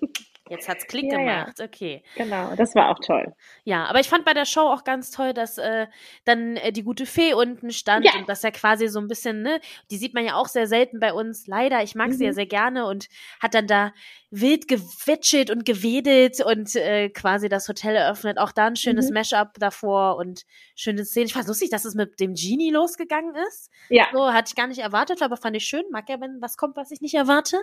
Jetzt 0.51 0.67
hat's 0.69 0.85
Klick 0.85 1.11
Ja, 1.11 1.19
ja. 1.19 1.39
gemacht. 1.43 1.59
Okay. 1.61 2.03
Genau, 2.15 2.53
das 2.55 2.75
war 2.75 2.89
auch 2.89 2.99
toll. 2.99 3.33
Ja, 3.63 3.85
aber 3.85 3.99
ich 4.01 4.09
fand 4.09 4.25
bei 4.25 4.33
der 4.33 4.45
Show 4.45 4.61
auch 4.61 4.83
ganz 4.83 5.09
toll, 5.09 5.33
dass 5.33 5.57
äh, 5.57 5.87
dann 6.25 6.57
äh, 6.57 6.71
die 6.71 6.83
gute 6.83 7.05
Fee 7.05 7.33
unten 7.33 7.71
stand 7.71 8.05
Ja. 8.05 8.11
und 8.19 8.27
dass 8.27 8.43
er 8.43 8.51
quasi 8.51 8.87
so 8.89 8.99
ein 8.99 9.07
bisschen, 9.07 9.41
ne, 9.41 9.61
die 9.89 9.97
sieht 9.97 10.13
man 10.13 10.25
ja 10.25 10.35
auch 10.35 10.47
sehr 10.47 10.67
selten 10.67 10.99
bei 10.99 11.13
uns, 11.13 11.47
leider. 11.47 11.81
Ich 11.83 11.95
mag 11.95 12.11
sie 12.13 12.25
ja 12.25 12.31
Mhm. 12.31 12.35
sehr 12.35 12.45
gerne 12.45 12.85
und 12.85 13.07
hat 13.41 13.53
dann 13.53 13.65
da 13.65 13.93
wild 14.29 14.67
gewetschelt 14.67 15.49
und 15.51 15.65
gewedelt 15.65 16.41
und 16.45 16.75
äh, 16.75 17.09
quasi 17.09 17.49
das 17.49 17.67
Hotel 17.67 17.95
eröffnet. 17.95 18.37
Auch 18.37 18.51
da 18.51 18.67
ein 18.67 18.75
schönes 18.75 19.07
Mhm. 19.09 19.13
Mashup 19.15 19.53
davor 19.59 20.17
und 20.17 20.43
schöne 20.75 21.05
Szenen. 21.05 21.27
Ich 21.27 21.33
fand 21.33 21.47
lustig, 21.47 21.69
dass 21.69 21.85
es 21.85 21.95
mit 21.95 22.19
dem 22.19 22.33
Genie 22.33 22.71
losgegangen 22.71 23.35
ist. 23.47 23.69
Ja, 23.89 24.07
So 24.13 24.31
hatte 24.33 24.49
ich 24.49 24.55
gar 24.55 24.67
nicht 24.67 24.79
erwartet, 24.79 25.21
aber 25.21 25.37
fand 25.37 25.55
ich 25.55 25.65
schön. 25.65 25.83
Mag 25.91 26.09
ja, 26.09 26.19
wenn 26.19 26.41
was 26.41 26.57
kommt, 26.57 26.75
was 26.75 26.91
ich 26.91 26.99
nicht 27.01 27.13
erwarte. 27.15 27.61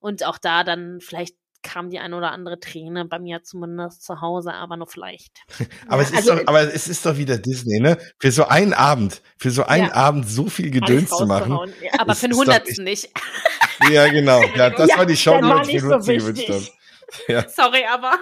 Und 0.00 0.24
auch 0.24 0.38
da 0.38 0.64
dann 0.64 0.98
vielleicht 1.00 1.36
kam 1.62 1.90
die 1.90 1.98
ein 1.98 2.12
oder 2.14 2.32
andere 2.32 2.58
Träne 2.60 3.04
bei 3.04 3.18
mir 3.18 3.42
zumindest 3.42 4.04
zu 4.04 4.20
Hause, 4.20 4.52
aber 4.54 4.76
nur 4.76 4.86
vielleicht. 4.86 5.40
Aber 5.88 6.02
es 6.02 6.10
ist 6.10 6.16
also- 6.16 6.34
doch, 6.36 6.46
aber 6.46 6.62
es 6.74 6.88
ist 6.88 7.04
doch 7.06 7.16
wieder 7.16 7.38
Disney, 7.38 7.80
ne? 7.80 7.98
Für 8.18 8.30
so 8.32 8.46
einen 8.46 8.72
Abend, 8.72 9.22
für 9.36 9.50
so 9.50 9.64
einen 9.64 9.86
Ja. 9.88 9.94
Abend 9.94 10.28
so 10.28 10.46
viel 10.48 10.70
Gedöns 10.70 11.10
zu 11.10 11.26
machen. 11.26 11.58
Ja. 11.82 11.90
Aber 11.98 12.14
für 12.14 12.28
den 12.28 12.36
Hundertsten 12.36 12.84
nicht. 12.84 13.08
Ja, 13.90 14.06
genau. 14.08 14.40
Ja, 14.54 14.70
das 14.70 14.90
Ja, 14.90 14.98
war 14.98 15.06
die 15.06 15.16
Show, 15.16 15.40
die 15.64 15.78
so 15.80 15.88
Luzi 15.88 16.16
gewünscht. 16.18 16.72
Ja. 17.28 17.48
Sorry, 17.48 17.84
aber. 17.84 18.12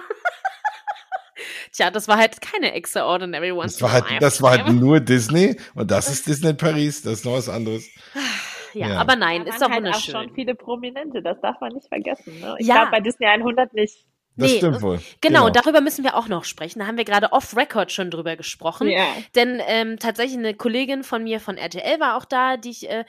Tja, 1.71 1.89
das 1.91 2.07
war 2.07 2.17
halt 2.17 2.41
keine 2.41 2.73
Extraordinary 2.73 3.51
Ones. 3.51 3.73
Das 3.73 3.81
war 3.83 3.91
halt, 3.91 4.05
das 4.21 4.41
war 4.41 4.51
halt 4.51 4.67
nur 4.73 4.99
Disney 4.99 5.55
und 5.75 5.89
das 5.91 6.09
ist 6.09 6.27
Disney 6.27 6.53
Paris, 6.53 7.01
das 7.03 7.13
ist 7.19 7.25
noch 7.25 7.33
was 7.33 7.47
anderes. 7.47 7.83
Ja, 8.73 8.87
ja. 8.89 8.97
aber 8.99 9.15
nein, 9.15 9.45
Da 9.45 9.51
ist 9.51 9.61
doch 9.61 9.69
halt 9.69 9.73
auch 9.73 9.77
wunderschön. 9.77 10.13
schon 10.15 10.29
viele 10.35 10.55
Prominente, 10.55 11.21
das 11.21 11.39
darf 11.41 11.59
man 11.61 11.73
nicht 11.73 11.87
vergessen. 11.87 12.39
Ne? 12.39 12.55
Ich 12.59 12.67
Ja. 12.67 12.75
glaube, 12.75 12.91
bei 12.91 12.99
Disney 13.01 13.27
100 13.27 13.73
nicht. 13.73 14.05
Das 14.37 14.49
Nee, 14.49 14.57
stimmt 14.57 14.81
wohl. 14.81 15.01
Genau, 15.19 15.49
darüber 15.49 15.81
müssen 15.81 16.05
wir 16.05 16.15
auch 16.15 16.29
noch 16.29 16.45
sprechen. 16.45 16.79
Da 16.79 16.87
haben 16.87 16.95
wir 16.97 17.03
gerade 17.03 17.33
off-Record 17.33 17.91
schon 17.91 18.09
drüber 18.09 18.37
gesprochen. 18.37 18.87
Ja. 18.87 19.05
Denn 19.35 19.61
ähm, 19.67 19.99
tatsächlich 19.99 20.37
eine 20.37 20.53
Kollegin 20.53 21.03
von 21.03 21.23
mir 21.23 21.39
von 21.41 21.57
RTL 21.57 21.99
war 21.99 22.15
auch 22.17 22.23
da, 22.25 22.55
die 22.57 22.69
ich, 22.69 22.89
äh, 22.89 23.03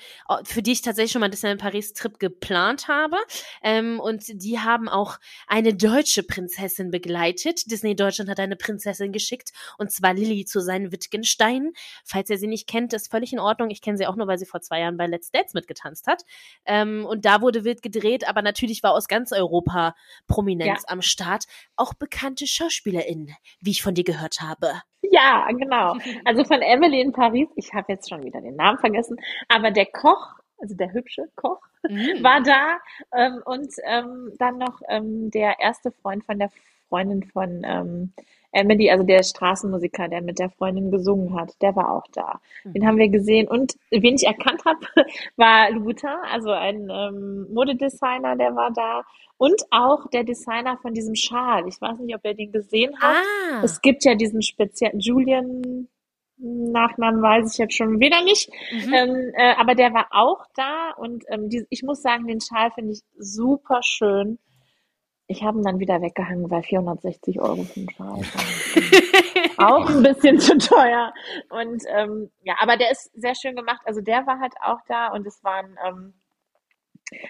für 0.45 0.63
die 0.63 0.73
ich 0.73 0.83
tatsächlich 0.83 1.13
schon 1.13 1.21
mal 1.21 1.31
Disneyland 1.31 1.61
Paris 1.61 1.93
Trip 1.93 2.19
geplant 2.19 2.89
habe. 2.89 3.17
Ähm, 3.63 4.01
und 4.01 4.25
die 4.43 4.59
haben 4.59 4.89
auch 4.89 5.19
eine 5.47 5.75
deutsche 5.75 6.25
Prinzessin 6.25 6.91
begleitet. 6.91 7.71
Disney 7.71 7.95
Deutschland 7.95 8.29
hat 8.29 8.41
eine 8.41 8.57
Prinzessin 8.57 9.13
geschickt 9.13 9.53
und 9.79 9.93
zwar 9.93 10.15
Lilly 10.15 10.45
zu 10.45 10.61
seinen 10.61 10.91
Wittgenstein. 10.93 11.71
Falls 12.05 12.31
ihr 12.31 12.39
sie 12.39 12.49
nicht 12.49 12.69
kennt, 12.69 12.93
ist 12.93 13.11
völlig 13.13 13.33
in 13.33 13.39
Ordnung. 13.39 13.71
Ich 13.71 13.81
kenne 13.81 13.97
sie 13.97 14.07
auch 14.07 14.17
nur, 14.17 14.27
weil 14.27 14.39
sie 14.39 14.47
vor 14.47 14.61
zwei 14.61 14.81
Jahren 14.81 14.97
bei 14.97 15.07
Let's 15.07 15.31
Dance 15.31 15.53
mitgetanzt 15.55 16.09
hat. 16.09 16.25
Ähm, 16.67 17.07
und 17.07 17.25
da 17.25 17.41
wurde 17.41 17.65
wild 17.65 17.81
gedreht, 17.81 18.29
aber 18.29 18.43
natürlich 18.43 18.83
war 18.83 18.93
aus 18.93 19.07
ganz 19.07 19.33
Europa 19.33 19.95
Prominenz 20.27 20.83
Ja. 20.83 20.89
am 20.89 21.01
Start. 21.01 21.22
Start 21.23 21.45
auch 21.77 21.95
bekannte 21.95 22.47
SchauspielerInnen, 22.47 23.35
wie 23.61 23.71
ich 23.71 23.83
von 23.83 23.95
dir 23.95 24.05
gehört 24.05 24.41
habe. 24.41 24.83
Ja, 25.03 25.49
genau. 25.53 25.97
Also 26.25 26.45
von 26.45 26.61
Emily 26.63 27.01
in 27.01 27.13
Paris, 27.13 27.49
ich 27.57 27.73
habe 27.73 27.93
jetzt 27.93 28.09
schon 28.09 28.25
wieder 28.25 28.41
den 28.41 28.57
Namen 28.57 28.79
vergessen, 28.79 29.17
aber 29.49 29.71
der 29.71 29.87
Koch, 29.87 30.35
also 30.59 30.75
der 30.75 30.93
hübsche 30.93 31.29
Koch, 31.37 31.61
Mhm. 31.89 32.23
war 32.23 32.41
da 32.41 32.79
ähm, 33.13 33.43
und 33.45 33.75
ähm, 33.85 34.33
dann 34.39 34.57
noch 34.59 34.81
ähm, 34.89 35.33
der 35.33 35.59
erste 35.59 35.91
Freund 35.91 36.25
von 36.25 36.39
der 36.39 36.49
Freundin 36.93 37.23
von 37.23 37.63
ähm, 37.65 38.13
Emily, 38.53 38.91
also 38.91 39.03
der 39.03 39.23
Straßenmusiker, 39.23 40.09
der 40.09 40.21
mit 40.21 40.39
der 40.39 40.51
Freundin 40.51 40.91
gesungen 40.91 41.35
hat, 41.35 41.55
der 41.63 41.75
war 41.75 41.91
auch 41.91 42.07
da. 42.13 42.39
Den 42.65 42.87
haben 42.87 42.99
wir 42.99 43.09
gesehen 43.09 43.49
und 43.49 43.73
wen 43.91 44.15
ich 44.15 44.27
erkannt 44.27 44.63
habe, 44.67 44.79
war 45.37 45.71
Louboutin, 45.71 46.11
also 46.31 46.51
ein 46.51 46.91
ähm, 46.91 47.47
Modedesigner, 47.51 48.37
der 48.37 48.55
war 48.55 48.71
da 48.71 49.05
und 49.39 49.63
auch 49.71 50.07
der 50.11 50.25
Designer 50.25 50.77
von 50.77 50.93
diesem 50.93 51.15
Schal. 51.15 51.67
Ich 51.67 51.81
weiß 51.81 51.99
nicht, 52.01 52.15
ob 52.15 52.25
ihr 52.27 52.35
den 52.35 52.53
gesehen 52.53 52.93
habt. 53.01 53.17
Ah, 53.17 53.63
Es 53.65 53.81
gibt 53.81 54.05
ja 54.05 54.15
diesen 54.15 54.43
speziellen 54.43 55.01
Julian 55.01 55.89
Nachnamen 56.37 57.23
weiß 57.23 57.53
ich 57.53 57.59
jetzt 57.59 57.77
schon 57.77 58.01
wieder 58.01 58.23
nicht, 58.25 58.51
mhm. 58.73 58.93
ähm, 58.93 59.33
äh, 59.35 59.55
aber 59.57 59.77
der 59.77 59.95
war 59.95 60.09
auch 60.11 60.45
da 60.57 60.91
und 60.97 61.25
ähm, 61.29 61.49
die, 61.49 61.65
ich 61.71 61.85
muss 61.85 62.03
sagen, 62.03 62.27
den 62.27 62.41
Schal 62.41 62.73
finde 62.73 62.93
ich 62.93 63.03
super 63.17 63.81
schön. 63.83 64.39
Ich 65.33 65.43
habe 65.43 65.59
ihn 65.59 65.65
dann 65.65 65.79
wieder 65.79 66.03
weggehangen, 66.03 66.51
weil 66.51 66.63
460 66.63 67.41
Euro 67.41 67.63
für 67.63 67.81
den 67.81 67.91
Schal 67.91 68.21
auch 69.57 69.89
ein 69.89 70.03
bisschen 70.03 70.39
zu 70.39 70.59
teuer. 70.59 71.15
Und 71.49 71.83
ähm, 71.89 72.31
ja, 72.43 72.57
aber 72.61 72.77
der 72.77 72.91
ist 72.91 73.11
sehr 73.15 73.35
schön 73.35 73.57
gemacht. 73.57 73.81
Also 73.87 74.03
der 74.03 74.27
war 74.27 74.41
halt 74.41 74.53
auch 74.63 74.81
da 74.89 75.09
und 75.09 75.27
es 75.27 75.43
waren 75.43 75.79
ähm, 75.87 76.13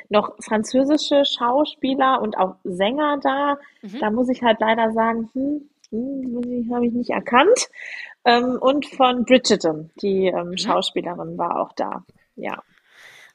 noch 0.09 0.35
französische 0.45 1.25
Schauspieler 1.25 2.21
und 2.21 2.37
auch 2.37 2.57
Sänger 2.65 3.21
da. 3.23 3.57
Mhm. 3.83 4.01
Da 4.01 4.11
muss 4.11 4.29
ich 4.29 4.43
halt 4.43 4.59
leider 4.59 4.93
sagen, 4.93 5.31
hm, 5.33 5.71
hm, 5.91 6.43
die 6.43 6.75
habe 6.75 6.87
ich 6.87 6.93
nicht 6.93 7.11
erkannt. 7.11 7.69
Ähm, 8.25 8.59
und 8.61 8.85
von 8.85 9.25
Bridgerton, 9.25 9.93
die 10.03 10.27
ähm, 10.27 10.57
Schauspielerin, 10.57 11.39
war 11.39 11.61
auch 11.61 11.73
da. 11.75 12.05
Ja, 12.35 12.65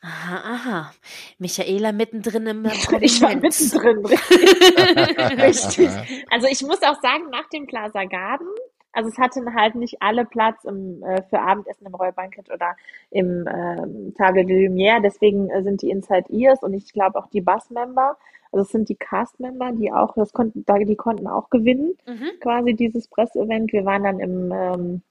Aha, 0.01 0.35
aha. 0.53 0.91
Michaela 1.39 1.91
mittendrin 1.91 2.45
im 2.47 2.65
ich 3.01 3.21
war 3.21 3.29
Prominenz. 3.31 3.73
mittendrin. 3.73 4.05
Richtig. 5.41 5.41
Richtig. 5.89 6.25
Also 6.31 6.47
ich 6.47 6.61
muss 6.63 6.81
auch 6.83 7.01
sagen, 7.01 7.29
nach 7.31 7.47
dem 7.49 7.65
Plaza 7.67 8.03
Garden, 8.05 8.47
also 8.91 9.09
es 9.09 9.17
hatten 9.17 9.53
halt 9.55 9.75
nicht 9.75 10.01
alle 10.01 10.25
Platz 10.25 10.63
im, 10.65 11.03
äh, 11.03 11.21
für 11.23 11.39
Abendessen 11.39 11.85
im 11.87 11.95
Royal 11.95 12.13
Banquet 12.13 12.49
oder 12.51 12.75
im 13.11 13.47
ähm, 13.47 14.13
Table 14.17 14.45
de 14.45 14.67
Lumière, 14.67 15.01
deswegen 15.01 15.49
äh, 15.49 15.63
sind 15.63 15.81
die 15.81 15.89
Inside 15.89 16.25
Ears 16.31 16.61
und 16.63 16.73
ich 16.73 16.93
glaube 16.93 17.17
auch 17.19 17.27
die 17.27 17.41
Bus-Member, 17.41 18.17
also 18.51 18.63
es 18.63 18.69
sind 18.69 18.89
die 18.89 18.95
Cast-Member, 18.95 19.71
die 19.73 19.91
auch, 19.91 20.13
das 20.15 20.31
konnten, 20.33 20.63
da- 20.65 20.77
die 20.79 20.95
konnten 20.95 21.27
auch 21.27 21.49
gewinnen, 21.49 21.95
Mhm. 22.07 22.29
quasi 22.39 22.73
dieses 22.75 23.07
Presseevent. 23.07 23.71
Wir 23.73 23.83
waren 23.85 24.03
dann 24.03 24.19
im 24.19 24.51
ähm, 24.51 25.01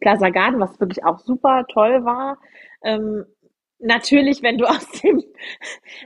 Plaza 0.00 0.28
Garden, 0.30 0.60
was 0.60 0.78
wirklich 0.80 1.04
auch 1.04 1.18
super 1.20 1.64
toll 1.68 2.04
war. 2.04 2.38
Ähm, 2.82 3.24
natürlich, 3.78 4.42
wenn 4.42 4.58
du 4.58 4.66
aus 4.66 4.86
dem, 5.02 5.22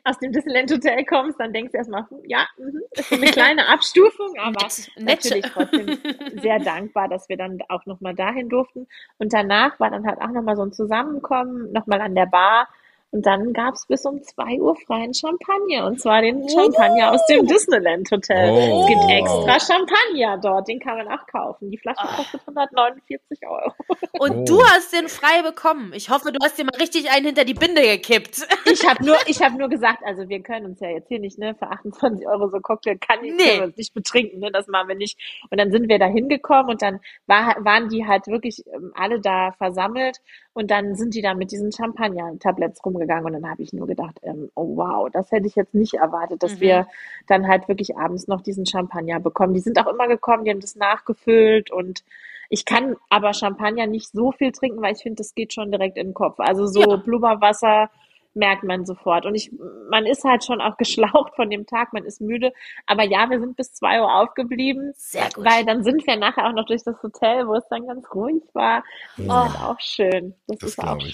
aus 0.05 0.19
dem 0.19 0.33
Disneyland 0.33 0.71
Hotel 0.71 1.05
kommst, 1.05 1.39
dann 1.39 1.53
denkst 1.53 1.73
du 1.73 1.79
erstmal, 1.79 2.09
hm, 2.09 2.23
ja, 2.27 2.47
mhm, 2.59 2.83
ist 2.93 3.09
so 3.09 3.17
eine 3.17 3.27
kleine 3.27 3.69
Abstufung, 3.69 4.35
aber 4.39 4.67
natürlich 4.97 5.47
trotzdem 5.47 5.99
sehr 6.41 6.59
dankbar, 6.59 7.09
dass 7.09 7.29
wir 7.29 7.37
dann 7.37 7.59
auch 7.69 7.87
nochmal 7.87 8.15
dahin 8.15 8.49
durften. 8.49 8.87
Und 9.19 9.33
danach 9.33 9.79
war 9.81 9.91
dann 9.91 10.07
halt 10.07 10.21
auch 10.21 10.31
nochmal 10.31 10.57
so 10.57 10.63
ein 10.63 10.73
Zusammenkommen, 10.73 11.73
nochmal 11.73 12.01
an 12.01 12.15
der 12.15 12.27
Bar. 12.27 12.69
Und 13.13 13.27
dann 13.27 13.53
gab's 13.53 13.87
bis 13.89 14.05
um 14.07 14.23
zwei 14.23 14.61
Uhr 14.61 14.77
freien 14.87 15.13
Champagner. 15.13 15.87
Und 15.87 16.01
zwar 16.01 16.23
den 16.23 16.49
Champagner 16.49 17.11
aus 17.13 17.21
dem 17.27 17.45
Disneyland 17.45 18.09
Hotel. 18.11 18.51
Oh. 18.53 18.83
Es 18.83 18.87
gibt 18.87 19.11
extra 19.11 19.59
Champagner 19.75 20.39
dort, 20.39 20.69
den 20.69 20.79
kann 20.79 20.97
man 20.99 21.09
auch 21.09 21.27
kaufen. 21.27 21.71
Die 21.73 21.77
Flasche 21.79 22.07
kostet 22.07 22.41
149 22.47 23.41
Euro. 23.49 23.73
Und 24.21 24.31
Oh. 24.41 24.45
du 24.45 24.63
hast 24.63 24.93
den 24.93 25.09
frei 25.09 25.43
bekommen. 25.43 25.93
Ich 25.95 26.09
hoffe, 26.09 26.31
du 26.31 26.39
hast 26.43 26.57
dir 26.57 26.65
mal 26.65 26.77
richtig 26.81 27.11
einen 27.11 27.27
hinter 27.27 27.45
die 27.45 27.55
Binde 27.55 27.83
gekippt. 27.83 28.47
Ich 28.71 28.87
habe 28.89 29.05
nur, 29.05 29.17
ich 29.27 29.43
habe 29.43 29.57
nur 29.59 29.69
gesagt, 29.69 30.05
also 30.05 30.29
wir 30.29 30.41
können 30.43 30.67
uns 30.67 30.79
ja 30.81 30.91
jetzt 30.91 31.09
hier 31.09 31.19
nicht, 31.19 31.39
ne, 31.39 31.57
für 31.57 31.67
28 31.69 32.29
Euro 32.29 32.49
so 32.49 32.61
Cocktail 32.61 32.97
kann 32.99 33.25
ich 33.25 33.35
Nee. 33.35 33.61
uns 33.61 33.77
nicht 33.77 33.93
betrinken, 33.93 34.39
ne, 34.39 34.53
das 34.53 34.69
machen 34.69 34.87
wir 34.89 34.95
nicht. 34.95 35.19
Und 35.51 35.59
dann 35.59 35.73
sind 35.73 35.89
wir 35.89 35.99
da 35.99 36.07
hingekommen 36.07 36.71
und 36.71 36.81
dann 36.83 37.01
war, 37.27 37.57
waren 37.65 37.89
die 37.89 38.07
halt 38.07 38.29
wirklich 38.29 38.63
ähm, 38.73 38.93
alle 38.95 39.21
da 39.21 39.51
versammelt 39.59 40.19
und 40.53 40.71
dann 40.71 40.95
sind 40.95 41.15
die 41.15 41.23
da 41.23 41.35
mit 41.35 41.51
diesen 41.51 41.73
Champagner-Tabletts 41.73 42.85
rumgegangen 42.85 43.00
und 43.27 43.33
dann 43.35 43.49
habe 43.51 43.63
ich 43.63 43.73
nur 43.73 43.87
gedacht, 43.87 44.19
ähm, 44.23 44.51
oh 44.55 44.77
wow, 44.77 45.09
das 45.13 45.31
hätte 45.31 45.47
ich 45.47 45.55
jetzt 45.57 45.75
nicht 45.75 45.95
erwartet, 45.95 46.43
dass 46.43 46.57
Mhm. 46.57 46.61
wir 46.61 46.87
dann 47.27 47.47
halt 47.49 47.69
wirklich 47.69 47.97
abends 47.97 48.29
noch 48.29 48.41
diesen 48.41 48.67
Champagner 48.67 49.21
bekommen. 49.21 49.55
Die 49.55 49.61
sind 49.61 49.79
auch 49.79 49.87
immer 49.93 50.09
gekommen, 50.09 50.45
die 50.45 50.51
haben 50.51 50.61
das 50.61 50.77
nachgefüllt 50.77 51.71
und 51.71 52.05
ich 52.49 52.65
kann 52.65 52.97
aber 53.11 53.33
Champagner 53.33 53.87
nicht 53.87 54.11
so 54.11 54.33
viel 54.33 54.51
trinken, 54.53 54.83
weil 54.83 54.95
ich 54.95 55.03
finde, 55.03 55.17
das 55.19 55.35
geht 55.35 55.53
schon 55.53 55.71
direkt 55.71 55.97
in 55.97 56.09
den 56.09 56.15
Kopf. 56.15 56.41
Also 56.41 56.67
so 56.67 56.81
Ja. 56.81 56.97
Blubberwasser 56.97 57.91
merkt 58.35 58.63
man 58.63 58.87
sofort. 58.87 59.27
Und 59.27 59.35
ich, 59.35 59.51
man 59.91 60.07
ist 60.07 60.23
halt 60.25 60.45
schon 60.45 60.61
auch 60.61 60.77
geschlaucht 60.79 61.35
von 61.37 61.51
dem 61.51 61.67
Tag, 61.67 61.93
man 61.93 62.05
ist 62.05 62.21
müde. 62.21 62.53
Aber 62.87 63.05
ja, 63.05 63.29
wir 63.31 63.41
sind 63.41 63.57
bis 63.57 63.73
zwei 63.73 64.01
Uhr 64.01 64.13
aufgeblieben, 64.21 64.93
Sehr 64.97 65.29
gut. 65.35 65.45
weil 65.45 65.65
dann 65.65 65.83
sind 65.85 66.07
wir 66.07 66.17
nachher 66.17 66.47
auch 66.49 66.53
noch 66.53 66.67
durch 66.67 66.83
das 66.85 67.01
Hotel, 67.03 67.47
wo 67.49 67.55
es 67.55 67.67
dann 67.69 67.87
ganz 67.87 68.07
ruhig 68.15 68.43
war. 68.53 68.85
Ist 69.17 69.29
halt 69.29 69.61
auch 69.63 69.81
schön. 69.81 70.35
Das, 70.47 70.59
Das 70.59 70.69
ist 70.71 70.79
auch 70.81 70.99
ich. 70.99 71.13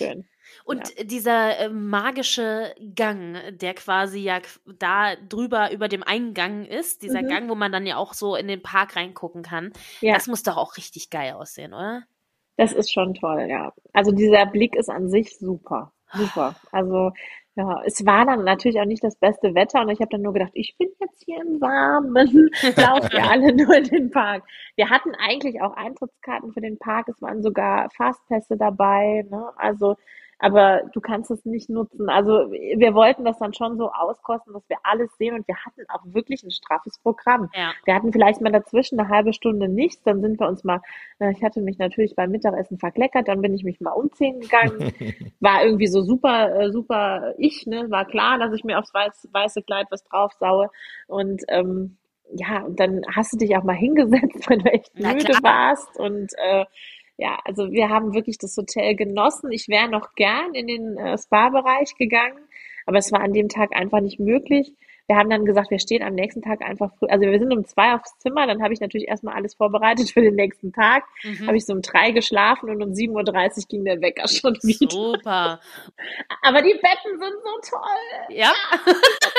Und 0.64 0.92
dieser 1.10 1.58
äh, 1.58 1.68
magische 1.68 2.74
Gang, 2.94 3.36
der 3.58 3.74
quasi 3.74 4.20
ja 4.20 4.40
da 4.66 5.16
drüber 5.16 5.72
über 5.72 5.88
dem 5.88 6.02
Eingang 6.02 6.64
ist, 6.64 7.02
dieser 7.02 7.22
Mhm. 7.22 7.28
Gang, 7.28 7.48
wo 7.48 7.54
man 7.54 7.72
dann 7.72 7.86
ja 7.86 7.96
auch 7.96 8.14
so 8.14 8.36
in 8.36 8.48
den 8.48 8.62
Park 8.62 8.96
reingucken 8.96 9.42
kann, 9.42 9.72
Ja, 10.00 10.14
das 10.14 10.26
muss 10.26 10.42
doch 10.42 10.56
auch 10.56 10.76
richtig 10.76 11.10
geil 11.10 11.32
aussehen, 11.34 11.72
oder? 11.74 12.04
das 12.56 12.72
ist 12.72 12.92
schon 12.92 13.14
toll, 13.14 13.46
ja. 13.48 13.72
Also 13.92 14.12
dieser 14.12 14.46
Blick 14.46 14.76
ist 14.76 14.88
an 14.88 15.08
sich 15.08 15.38
super. 15.38 15.92
Super. 16.12 16.56
Also 16.72 17.12
ja, 17.56 17.82
es 17.86 18.04
war 18.04 18.26
dann 18.26 18.44
natürlich 18.44 18.78
auch 18.80 18.84
nicht 18.86 19.02
das 19.02 19.16
beste 19.16 19.54
Wetter 19.54 19.80
und 19.80 19.88
ich 19.90 20.00
habe 20.00 20.10
dann 20.10 20.20
nur 20.22 20.34
gedacht, 20.34 20.52
ich 20.54 20.76
bin 20.78 20.88
jetzt 21.00 21.22
hier 21.24 21.40
im 21.40 21.60
Warmen, 21.60 22.50
laufen 22.76 23.10
wir 23.12 23.30
alle 23.30 23.54
nur 23.54 23.74
in 23.76 23.84
den 23.84 24.10
Park. 24.10 24.44
Wir 24.76 24.90
hatten 24.90 25.14
eigentlich 25.14 25.60
auch 25.62 25.72
Eintrittskarten 25.74 26.52
für 26.52 26.60
den 26.60 26.78
Park, 26.78 27.08
es 27.08 27.20
waren 27.22 27.42
sogar 27.42 27.88
Fastpässe 27.96 28.56
dabei, 28.58 29.24
ne? 29.30 29.52
Also, 29.56 29.96
aber 30.38 30.82
du 30.92 31.00
kannst 31.00 31.30
es 31.30 31.44
nicht 31.44 31.70
nutzen. 31.70 32.10
Also 32.10 32.50
wir 32.50 32.94
wollten 32.94 33.24
das 33.24 33.38
dann 33.38 33.54
schon 33.54 33.78
so 33.78 33.90
auskosten, 33.90 34.52
dass 34.52 34.68
wir 34.68 34.76
alles 34.82 35.10
sehen. 35.16 35.34
Und 35.34 35.48
wir 35.48 35.56
hatten 35.64 35.82
auch 35.88 36.02
wirklich 36.04 36.42
ein 36.42 36.50
straffes 36.50 36.98
Programm. 36.98 37.48
Ja. 37.54 37.72
Wir 37.84 37.94
hatten 37.94 38.12
vielleicht 38.12 38.40
mal 38.40 38.52
dazwischen 38.52 39.00
eine 39.00 39.08
halbe 39.08 39.32
Stunde 39.32 39.68
nichts, 39.68 40.02
dann 40.02 40.20
sind 40.20 40.38
wir 40.38 40.48
uns 40.48 40.64
mal, 40.64 40.80
äh, 41.18 41.32
ich 41.32 41.42
hatte 41.42 41.60
mich 41.60 41.78
natürlich 41.78 42.14
beim 42.14 42.30
Mittagessen 42.30 42.78
verkleckert, 42.78 43.28
dann 43.28 43.40
bin 43.40 43.54
ich 43.54 43.64
mich 43.64 43.80
mal 43.80 43.92
umziehen 43.92 44.40
gegangen, 44.40 44.92
war 45.40 45.64
irgendwie 45.64 45.86
so 45.86 46.02
super, 46.02 46.60
äh, 46.60 46.70
super 46.70 47.34
ich, 47.38 47.66
ne, 47.66 47.90
war 47.90 48.04
klar, 48.04 48.38
dass 48.38 48.52
ich 48.52 48.64
mir 48.64 48.78
aufs 48.78 48.92
weiß, 48.92 49.28
weiße 49.32 49.62
Kleid 49.62 49.86
was 49.90 50.04
draufsaue 50.04 50.70
und 51.06 51.42
ähm, 51.48 51.96
ja, 52.34 52.62
und 52.62 52.80
dann 52.80 53.02
hast 53.14 53.32
du 53.32 53.36
dich 53.36 53.56
auch 53.56 53.62
mal 53.62 53.76
hingesetzt, 53.76 54.48
wenn 54.48 54.60
du 54.60 54.72
echt 54.72 54.94
müde 54.94 55.34
warst. 55.42 55.96
Und 55.98 56.32
äh, 56.36 56.64
ja, 57.18 57.38
also 57.44 57.70
wir 57.70 57.88
haben 57.88 58.14
wirklich 58.14 58.38
das 58.38 58.56
Hotel 58.56 58.94
genossen. 58.94 59.50
Ich 59.50 59.68
wäre 59.68 59.88
noch 59.88 60.14
gern 60.14 60.54
in 60.54 60.66
den 60.66 60.96
äh, 60.98 61.16
Spa-Bereich 61.16 61.96
gegangen, 61.96 62.38
aber 62.84 62.98
es 62.98 63.10
war 63.12 63.20
an 63.20 63.32
dem 63.32 63.48
Tag 63.48 63.74
einfach 63.74 64.00
nicht 64.00 64.20
möglich. 64.20 64.74
Wir 65.08 65.16
haben 65.16 65.30
dann 65.30 65.44
gesagt, 65.44 65.70
wir 65.70 65.78
stehen 65.78 66.02
am 66.02 66.14
nächsten 66.14 66.42
Tag 66.42 66.62
einfach 66.62 66.90
früh. 66.98 67.06
Also 67.08 67.26
wir 67.26 67.38
sind 67.38 67.52
um 67.52 67.64
zwei 67.64 67.94
aufs 67.94 68.18
Zimmer, 68.18 68.46
dann 68.46 68.62
habe 68.62 68.74
ich 68.74 68.80
natürlich 68.80 69.08
erstmal 69.08 69.34
alles 69.34 69.54
vorbereitet 69.54 70.10
für 70.10 70.20
den 70.20 70.34
nächsten 70.34 70.72
Tag. 70.72 71.04
Mhm. 71.22 71.46
Habe 71.46 71.56
ich 71.56 71.64
so 71.66 71.72
um 71.72 71.82
drei 71.82 72.10
geschlafen 72.10 72.70
und 72.70 72.82
um 72.82 72.90
7.30 72.90 73.12
Uhr 73.58 73.64
ging 73.68 73.84
der 73.84 74.00
Wecker 74.00 74.26
schon 74.28 74.54
wieder. 74.62 74.90
Super. 74.90 75.60
Aber 76.42 76.62
die 76.62 76.74
Betten 76.74 77.18
sind 77.18 77.34
so 77.42 77.70
toll. 77.76 78.36
Ja. 78.36 78.52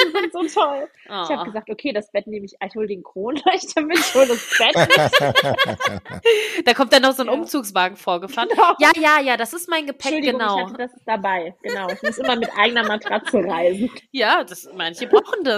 Die 0.06 0.12
sind 0.12 0.32
so 0.54 0.60
toll. 0.62 0.88
Ich 1.06 1.10
habe 1.12 1.42
Oh. 1.42 1.46
gesagt, 1.46 1.70
okay, 1.72 1.92
das 1.92 2.12
Bett 2.12 2.28
nehme 2.28 2.46
ich, 2.46 2.54
ich 2.64 2.76
hole 2.76 2.86
den 2.88 3.02
Kronleuchter 3.04 3.82
mit, 3.82 3.98
ich 3.98 4.14
hole 4.16 4.28
das 4.28 4.58
Bett. 4.58 4.76
Da 6.66 6.74
kommt 6.74 6.94
dann 6.94 7.02
noch 7.02 7.14
so 7.14 7.24
ein 7.24 7.28
Ja. 7.28 7.34
Umzugswagen 7.34 7.98
vorgefahren. 7.98 8.50
Genau. 8.50 8.74
Ja, 8.80 8.92
ja, 8.96 9.22
ja, 9.22 9.38
das 9.38 9.54
ist 9.54 9.70
mein 9.70 9.86
Gepäck, 9.86 10.12
Entschuldigung, 10.12 10.42
ich 10.42 10.48
genau. 10.48 10.68
hatte 10.70 10.78
das 10.78 10.92
dabei. 11.06 11.56
Genau, 11.64 11.88
ich 11.90 12.02
muss 12.04 12.18
immer 12.18 12.36
mit 12.36 12.50
eigener 12.58 12.84
Matratze 12.88 13.44
reisen. 13.44 13.90
Ja, 14.12 14.44
das, 14.44 14.70
manche 14.76 15.08
brauchen 15.08 15.44
das. 15.44 15.57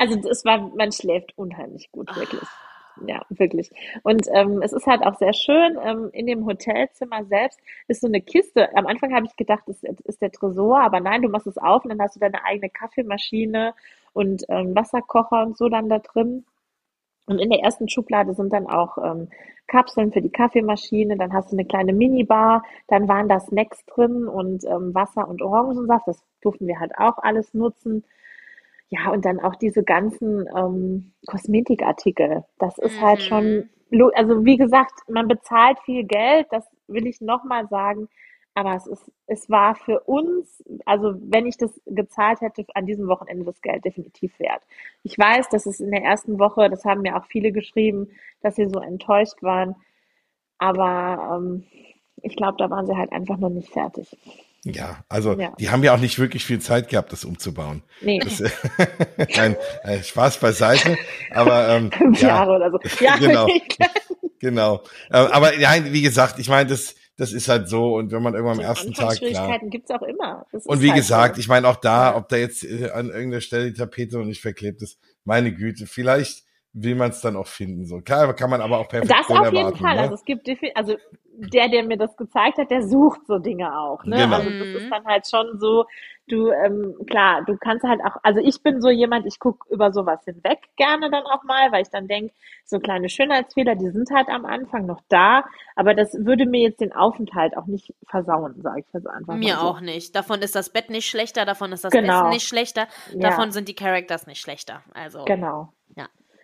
Also 0.00 0.18
es 0.28 0.44
war, 0.44 0.58
man 0.74 0.92
schläft 0.92 1.36
unheimlich 1.36 1.90
gut, 1.92 2.14
wirklich. 2.16 2.48
Ja, 3.06 3.22
wirklich. 3.28 3.70
Und 4.02 4.26
ähm, 4.32 4.62
es 4.62 4.72
ist 4.72 4.86
halt 4.86 5.02
auch 5.04 5.16
sehr 5.18 5.32
schön. 5.32 5.78
Ähm, 5.82 6.10
in 6.12 6.26
dem 6.26 6.46
Hotelzimmer 6.46 7.24
selbst 7.26 7.60
ist 7.86 8.00
so 8.00 8.06
eine 8.06 8.20
Kiste. 8.20 8.74
Am 8.76 8.86
Anfang 8.86 9.14
habe 9.14 9.26
ich 9.26 9.36
gedacht, 9.36 9.62
das 9.66 9.82
ist 9.82 10.20
der 10.22 10.32
Tresor, 10.32 10.80
aber 10.80 11.00
nein, 11.00 11.22
du 11.22 11.28
machst 11.28 11.46
es 11.46 11.58
auf 11.58 11.84
und 11.84 11.90
dann 11.90 12.00
hast 12.00 12.16
du 12.16 12.20
deine 12.20 12.44
eigene 12.44 12.70
Kaffeemaschine 12.70 13.74
und 14.14 14.44
ähm, 14.48 14.74
Wasserkocher 14.74 15.42
und 15.42 15.56
so 15.56 15.68
dann 15.68 15.88
da 15.88 15.98
drin. 15.98 16.44
Und 17.26 17.38
in 17.38 17.50
der 17.50 17.60
ersten 17.60 17.88
Schublade 17.88 18.34
sind 18.34 18.52
dann 18.52 18.66
auch 18.66 18.96
ähm, 18.98 19.28
Kapseln 19.66 20.12
für 20.12 20.22
die 20.22 20.30
Kaffeemaschine, 20.30 21.16
dann 21.18 21.32
hast 21.34 21.52
du 21.52 21.56
eine 21.56 21.66
kleine 21.66 21.92
Minibar, 21.92 22.62
dann 22.88 23.06
waren 23.06 23.28
da 23.28 23.38
Snacks 23.38 23.84
drin 23.84 24.26
und 24.26 24.64
ähm, 24.64 24.94
Wasser 24.94 25.28
und 25.28 25.42
Orangensaft, 25.42 26.08
das 26.08 26.24
durften 26.42 26.66
wir 26.66 26.80
halt 26.80 26.92
auch 26.98 27.18
alles 27.18 27.54
nutzen. 27.54 28.04
ja, 28.90 29.10
und 29.10 29.24
dann 29.24 29.40
auch 29.40 29.54
diese 29.56 29.82
ganzen 29.84 30.48
ähm, 30.56 31.12
Kosmetikartikel. 31.26 32.44
Das 32.58 32.78
ist 32.78 33.00
halt 33.00 33.22
Mhm. 33.22 33.22
schon, 33.22 33.68
lo- 33.90 34.10
also 34.14 34.44
wie 34.44 34.56
gesagt, 34.56 34.92
man 35.08 35.28
bezahlt 35.28 35.78
viel 35.80 36.04
Geld, 36.04 36.46
das 36.50 36.66
will 36.86 37.06
ich 37.06 37.20
nochmal 37.20 37.68
sagen. 37.68 38.08
Aber 38.54 38.74
es 38.74 38.86
ist, 38.88 39.12
es 39.26 39.48
war 39.50 39.74
für 39.76 40.00
uns, 40.00 40.64
also 40.84 41.14
wenn 41.20 41.46
ich 41.46 41.56
das 41.58 41.80
gezahlt 41.86 42.40
hätte, 42.40 42.64
an 42.74 42.86
diesem 42.86 43.06
Wochenende 43.06 43.44
das 43.44 43.60
Geld 43.62 43.84
definitiv 43.84 44.38
wert. 44.40 44.62
Ich 45.04 45.16
weiß, 45.18 45.48
dass 45.50 45.66
es 45.66 45.80
in 45.80 45.90
der 45.92 46.02
ersten 46.02 46.38
Woche, 46.40 46.68
das 46.70 46.84
haben 46.84 47.02
mir 47.02 47.16
auch 47.16 47.26
viele 47.26 47.52
geschrieben, 47.52 48.08
dass 48.42 48.56
sie 48.56 48.66
so 48.68 48.80
enttäuscht 48.80 49.42
waren. 49.42 49.76
Aber 50.58 51.36
ähm, 51.38 51.64
ich 52.22 52.36
glaube, 52.36 52.56
da 52.58 52.70
waren 52.70 52.86
sie 52.86 52.96
halt 52.96 53.12
einfach 53.12 53.38
noch 53.38 53.50
nicht 53.50 53.70
fertig. 53.72 54.16
Ja, 54.64 55.04
also 55.08 55.38
Ja. 55.38 55.52
die 55.58 55.70
haben 55.70 55.82
ja 55.84 55.94
auch 55.94 56.00
nicht 56.00 56.18
wirklich 56.18 56.44
viel 56.44 56.60
Zeit 56.60 56.88
gehabt, 56.88 57.12
das 57.12 57.24
umzubauen. 57.24 57.82
Nee, 58.02 58.18
Das, 58.18 58.42
Nein, 59.36 59.56
äh, 59.84 60.02
Spaß 60.02 60.38
beiseite, 60.38 60.98
aber 61.32 61.68
ähm, 61.68 61.92
fünf 61.96 62.20
ja, 62.20 62.28
Jahre 62.28 62.52
oder 62.56 62.70
so. 62.72 62.80
Ja, 63.04 63.16
Genau. 63.20 63.46
genau. 64.40 64.82
Äh, 65.10 65.16
aber 65.18 65.56
ja, 65.58 65.70
wie 65.92 66.02
gesagt, 66.02 66.38
ich 66.38 66.48
meine, 66.48 66.68
das, 66.68 66.94
das 67.16 67.32
ist 67.32 67.48
halt 67.48 67.68
so 67.68 67.94
und 67.96 68.10
wenn 68.12 68.22
man 68.22 68.34
irgendwann 68.34 68.58
am 68.58 68.64
ersten 68.64 68.92
Tag 68.92 68.96
klar. 68.96 69.10
Anfangsschwierigkeiten 69.10 69.70
gibt's 69.70 69.90
auch 69.90 70.02
immer. 70.02 70.44
Das 70.52 70.66
Und 70.66 70.82
wie 70.82 70.90
halt 70.90 70.98
gesagt, 71.00 71.34
so. 71.36 71.40
ich 71.40 71.48
meine 71.48 71.66
auch 71.68 71.76
da, 71.76 72.16
ob 72.16 72.28
da 72.28 72.36
jetzt 72.36 72.64
äh, 72.64 72.90
an 72.90 73.06
irgendeiner 73.10 73.40
Stelle 73.40 73.66
die 73.72 73.78
Tapete 73.78 74.18
noch 74.18 74.24
nicht 74.24 74.40
verklebt 74.40 74.82
ist, 74.82 74.98
meine 75.24 75.52
Güte, 75.52 75.86
vielleicht 75.86 76.44
will 76.72 76.94
man 76.94 77.10
es 77.10 77.20
dann 77.20 77.36
auch 77.36 77.46
finden. 77.46 77.86
So 77.86 78.00
klar, 78.00 78.32
kann 78.34 78.50
man 78.50 78.60
aber 78.60 78.78
auch 78.78 78.86
Das 78.86 79.06
Perfektion 79.06 79.38
auf 79.38 79.44
jeden 79.46 79.56
erwarten. 79.58 79.78
Fall. 79.78 79.94
Ne? 79.96 80.00
Also 80.02 80.14
es 80.14 80.24
gibt 80.24 80.48
also 80.74 80.96
der, 81.40 81.68
der 81.68 81.84
mir 81.84 81.96
das 81.96 82.16
gezeigt 82.16 82.58
hat, 82.58 82.70
der 82.70 82.82
sucht 82.82 83.20
so 83.26 83.38
Dinge 83.38 83.78
auch. 83.78 84.04
Ne? 84.04 84.16
Genau. 84.16 84.36
Also 84.36 84.50
das 84.50 84.68
ist 84.82 84.90
dann 84.90 85.04
halt 85.06 85.26
schon 85.28 85.58
so, 85.58 85.84
du, 86.26 86.50
ähm, 86.50 86.94
klar, 87.08 87.42
du 87.44 87.56
kannst 87.56 87.84
halt 87.84 88.00
auch, 88.04 88.16
also 88.22 88.40
ich 88.40 88.62
bin 88.62 88.80
so 88.82 88.90
jemand, 88.90 89.24
ich 89.24 89.38
guck 89.38 89.64
über 89.70 89.92
sowas 89.92 90.20
hinweg 90.24 90.58
gerne 90.76 91.10
dann 91.10 91.24
auch 91.24 91.44
mal, 91.44 91.70
weil 91.72 91.82
ich 91.82 91.90
dann 91.90 92.08
denk, 92.08 92.32
so 92.64 92.80
kleine 92.80 93.08
Schönheitsfehler, 93.08 93.76
die 93.76 93.88
sind 93.90 94.10
halt 94.12 94.28
am 94.28 94.44
Anfang 94.44 94.84
noch 94.84 95.00
da, 95.08 95.44
aber 95.74 95.94
das 95.94 96.12
würde 96.12 96.44
mir 96.44 96.60
jetzt 96.60 96.80
den 96.80 96.92
Aufenthalt 96.92 97.56
auch 97.56 97.66
nicht 97.66 97.94
versauen, 98.06 98.60
sage 98.60 98.80
ich 98.80 98.92
jetzt 98.92 99.06
einfach 99.06 99.36
Mir 99.36 99.54
mal 99.54 99.60
so. 99.60 99.66
auch 99.68 99.80
nicht. 99.80 100.14
Davon 100.14 100.42
ist 100.42 100.54
das 100.54 100.70
Bett 100.70 100.90
nicht 100.90 101.08
schlechter, 101.08 101.46
davon 101.46 101.72
ist 101.72 101.84
das 101.84 101.92
Genau. 101.92 102.20
Essen 102.22 102.28
nicht 102.30 102.46
schlechter, 102.48 102.88
Ja. 103.14 103.30
davon 103.30 103.52
sind 103.52 103.68
die 103.68 103.74
Characters 103.74 104.26
nicht 104.26 104.40
schlechter. 104.40 104.82
Also, 104.92 105.24
Genau. 105.24 105.72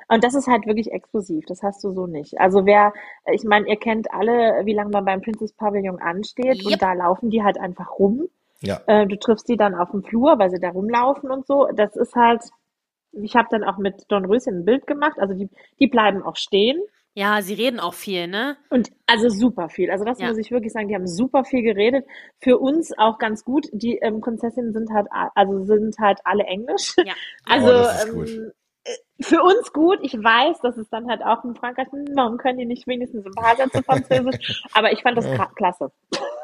Und 0.09 0.22
das 0.24 0.35
ist 0.35 0.47
halt 0.47 0.66
wirklich 0.66 0.93
exklusiv. 0.93 1.44
Das 1.47 1.62
hast 1.62 1.82
du 1.85 1.93
so 1.93 2.06
nicht. 2.06 2.39
Also 2.40 2.66
wer, 2.66 2.93
ich 3.32 3.44
meine, 3.44 3.68
ihr 3.68 3.76
kennt 3.76 4.12
alle, 4.12 4.64
wie 4.64 4.74
lange 4.74 4.90
man 4.90 5.05
beim 5.05 5.20
Princess 5.22 5.52
Pavillon 5.52 5.98
ansteht 6.01 6.62
Yep. 6.62 6.66
und 6.66 6.82
da 6.82 6.93
laufen 6.93 7.31
die 7.31 7.43
halt 7.43 7.59
einfach 7.59 7.98
rum. 7.98 8.28
Ja. 8.60 8.81
Äh, 8.86 9.06
du 9.06 9.18
triffst 9.18 9.48
die 9.48 9.56
dann 9.56 9.74
auf 9.74 9.90
dem 9.90 10.02
Flur, 10.02 10.39
weil 10.39 10.51
sie 10.51 10.60
da 10.60 10.70
rumlaufen 10.70 11.31
und 11.31 11.47
so. 11.47 11.68
Das 11.74 11.97
ist 11.97 12.14
halt, 12.14 12.43
ich 13.12 13.36
habe 13.36 13.48
dann 13.51 13.64
auch 13.64 13.78
mit 13.78 14.05
Don 14.09 14.24
Röschen 14.24 14.60
ein 14.60 14.64
Bild 14.64 14.86
gemacht. 14.86 15.18
Also 15.18 15.35
die, 15.35 15.48
die 15.81 15.86
bleiben 15.86 16.22
auch 16.22 16.36
stehen. 16.36 16.81
ja, 17.16 17.40
sie 17.43 17.55
reden 17.55 17.78
auch 17.78 17.94
viel, 17.94 18.26
ne? 18.26 18.56
Und 18.70 18.90
also 19.06 19.28
super 19.28 19.68
viel. 19.68 19.90
Also 19.90 20.05
das 20.05 20.18
Ja. 20.18 20.28
muss 20.28 20.39
ich 20.39 20.51
wirklich 20.51 20.72
sagen, 20.72 20.89
die 20.89 20.94
haben 20.97 21.06
super 21.06 21.44
viel 21.44 21.62
geredet. 21.62 22.05
Für 22.40 22.59
uns 22.59 22.93
auch 22.98 23.18
ganz 23.18 23.44
gut. 23.44 23.66
Die 23.72 23.98
ähm, 23.98 24.20
Prinzessinnen 24.20 24.72
sind 24.72 24.90
halt, 24.93 25.06
also 25.35 25.64
sind 25.64 25.97
halt 26.01 26.18
alle 26.24 26.44
Englisch. 26.44 26.94
Ja. 27.05 27.12
Also 27.47 27.66
Oh, 27.68 27.70
das 27.72 28.05
ist 28.05 28.12
gut. 28.12 28.28
ähm, 28.31 28.47
äh, 28.48 28.51
für 29.20 29.43
uns 29.43 29.73
gut. 29.73 29.98
Ich 30.02 30.12
weiß, 30.15 30.61
dass 30.61 30.77
es 30.77 30.89
dann 30.90 31.09
halt 31.09 31.23
auch 31.23 31.44
in 31.44 31.55
Frankreich, 31.55 31.86
hm, 31.90 32.05
warum 32.15 32.36
können 32.36 32.59
die 32.59 32.66
nicht 32.66 32.86
wenigstens 32.86 33.24
ein 33.24 33.32
paar 33.32 33.56
Sätze 33.56 33.82
Französisch? 33.82 34.62
Aber 34.74 34.93
ich 34.93 35.02
fand 35.02 35.16
das 35.16 35.27
klasse. 35.55 35.93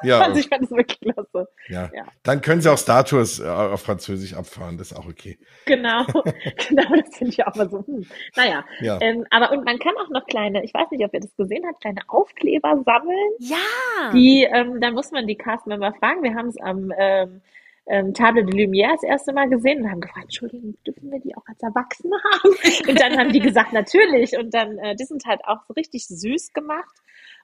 Ja, 0.02 0.20
Also 0.24 0.38
ich 0.38 0.48
fand 0.48 0.62
das 0.62 0.70
wirklich 0.70 1.00
klasse. 1.00 1.48
ja. 1.68 1.90
ja. 1.92 2.04
Dann 2.22 2.40
können 2.40 2.60
sie 2.60 2.70
auch 2.72 2.78
Star 2.78 3.04
Tours 3.04 3.40
äh, 3.40 3.48
auf 3.48 3.82
Französisch 3.82 4.34
abfahren, 4.34 4.78
das 4.78 4.92
ist 4.92 4.96
auch 4.96 5.06
okay. 5.06 5.38
Genau, 5.66 6.04
genau, 6.68 6.94
das 6.96 7.16
finde 7.16 7.32
ich 7.32 7.46
auch 7.46 7.54
mal 7.56 7.68
so. 7.68 7.84
Hm. 7.86 8.06
Naja, 8.36 8.64
Ja. 8.80 8.98
ähm, 9.00 9.26
aber 9.30 9.50
und 9.52 9.64
man 9.64 9.78
kann 9.78 9.94
auch 9.98 10.08
noch 10.10 10.26
kleine, 10.26 10.64
ich 10.64 10.72
weiß 10.72 10.90
nicht, 10.92 11.04
ob 11.04 11.12
ihr 11.12 11.20
das 11.20 11.34
gesehen 11.36 11.64
habt, 11.68 11.80
kleine 11.80 12.00
Aufkleber 12.08 12.82
sammeln. 12.84 13.30
Ja. 13.40 14.10
Die, 14.14 14.44
ähm, 14.44 14.80
da 14.80 14.90
muss 14.92 15.10
man 15.10 15.26
die 15.26 15.36
Castmember 15.36 15.92
fragen. 15.94 16.22
Wir 16.22 16.34
haben 16.34 16.48
es 16.48 16.60
am 16.60 16.92
ähm, 16.96 17.42
ähm, 17.86 18.14
Table 18.14 18.44
de 18.44 18.54
Lumière 18.54 18.92
das 18.92 19.02
erste 19.02 19.32
Mal 19.32 19.48
gesehen 19.48 19.82
und 19.82 19.90
haben 19.90 20.00
gefragt, 20.00 20.24
Entschuldigung, 20.24 20.76
dürfen 20.86 21.10
wir 21.10 21.20
die 21.20 21.36
auch 21.36 21.46
als 21.46 21.62
Erwachsene 21.62 22.16
haben? 22.32 22.88
Und 22.88 23.00
dann 23.00 23.18
haben 23.18 23.32
die 23.32 23.40
gesagt, 23.40 23.72
natürlich. 23.72 24.38
Und 24.38 24.54
dann, 24.54 24.78
äh, 24.78 24.94
die 24.94 25.04
sind 25.04 25.24
halt 25.26 25.40
auch 25.44 25.58
so 25.66 25.74
richtig 25.74 26.06
süß 26.06 26.52
gemacht. 26.52 26.94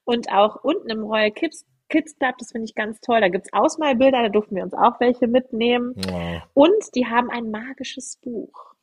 Und 0.05 0.31
auch 0.31 0.63
unten 0.63 0.89
im 0.89 1.03
Royal 1.03 1.33
Kids, 1.33 1.65
Kids 1.89 2.17
Club, 2.17 2.37
das 2.39 2.53
finde 2.53 2.67
ich 2.67 2.75
ganz 2.75 3.01
toll. 3.01 3.21
Da 3.21 3.29
gibt's 3.29 3.53
Ausmalbilder, 3.53 4.23
da 4.23 4.29
durften 4.29 4.57
wir 4.57 4.63
uns 4.63 4.75
auch 4.75 5.01
welche 5.01 5.27
mitnehmen. 5.27 5.95
Oh. 6.11 6.63
Und 6.63 6.95
die 6.95 7.07
haben 7.07 7.31
ein 7.31 7.51
magisches 7.51 8.17
Buch. 8.23 8.75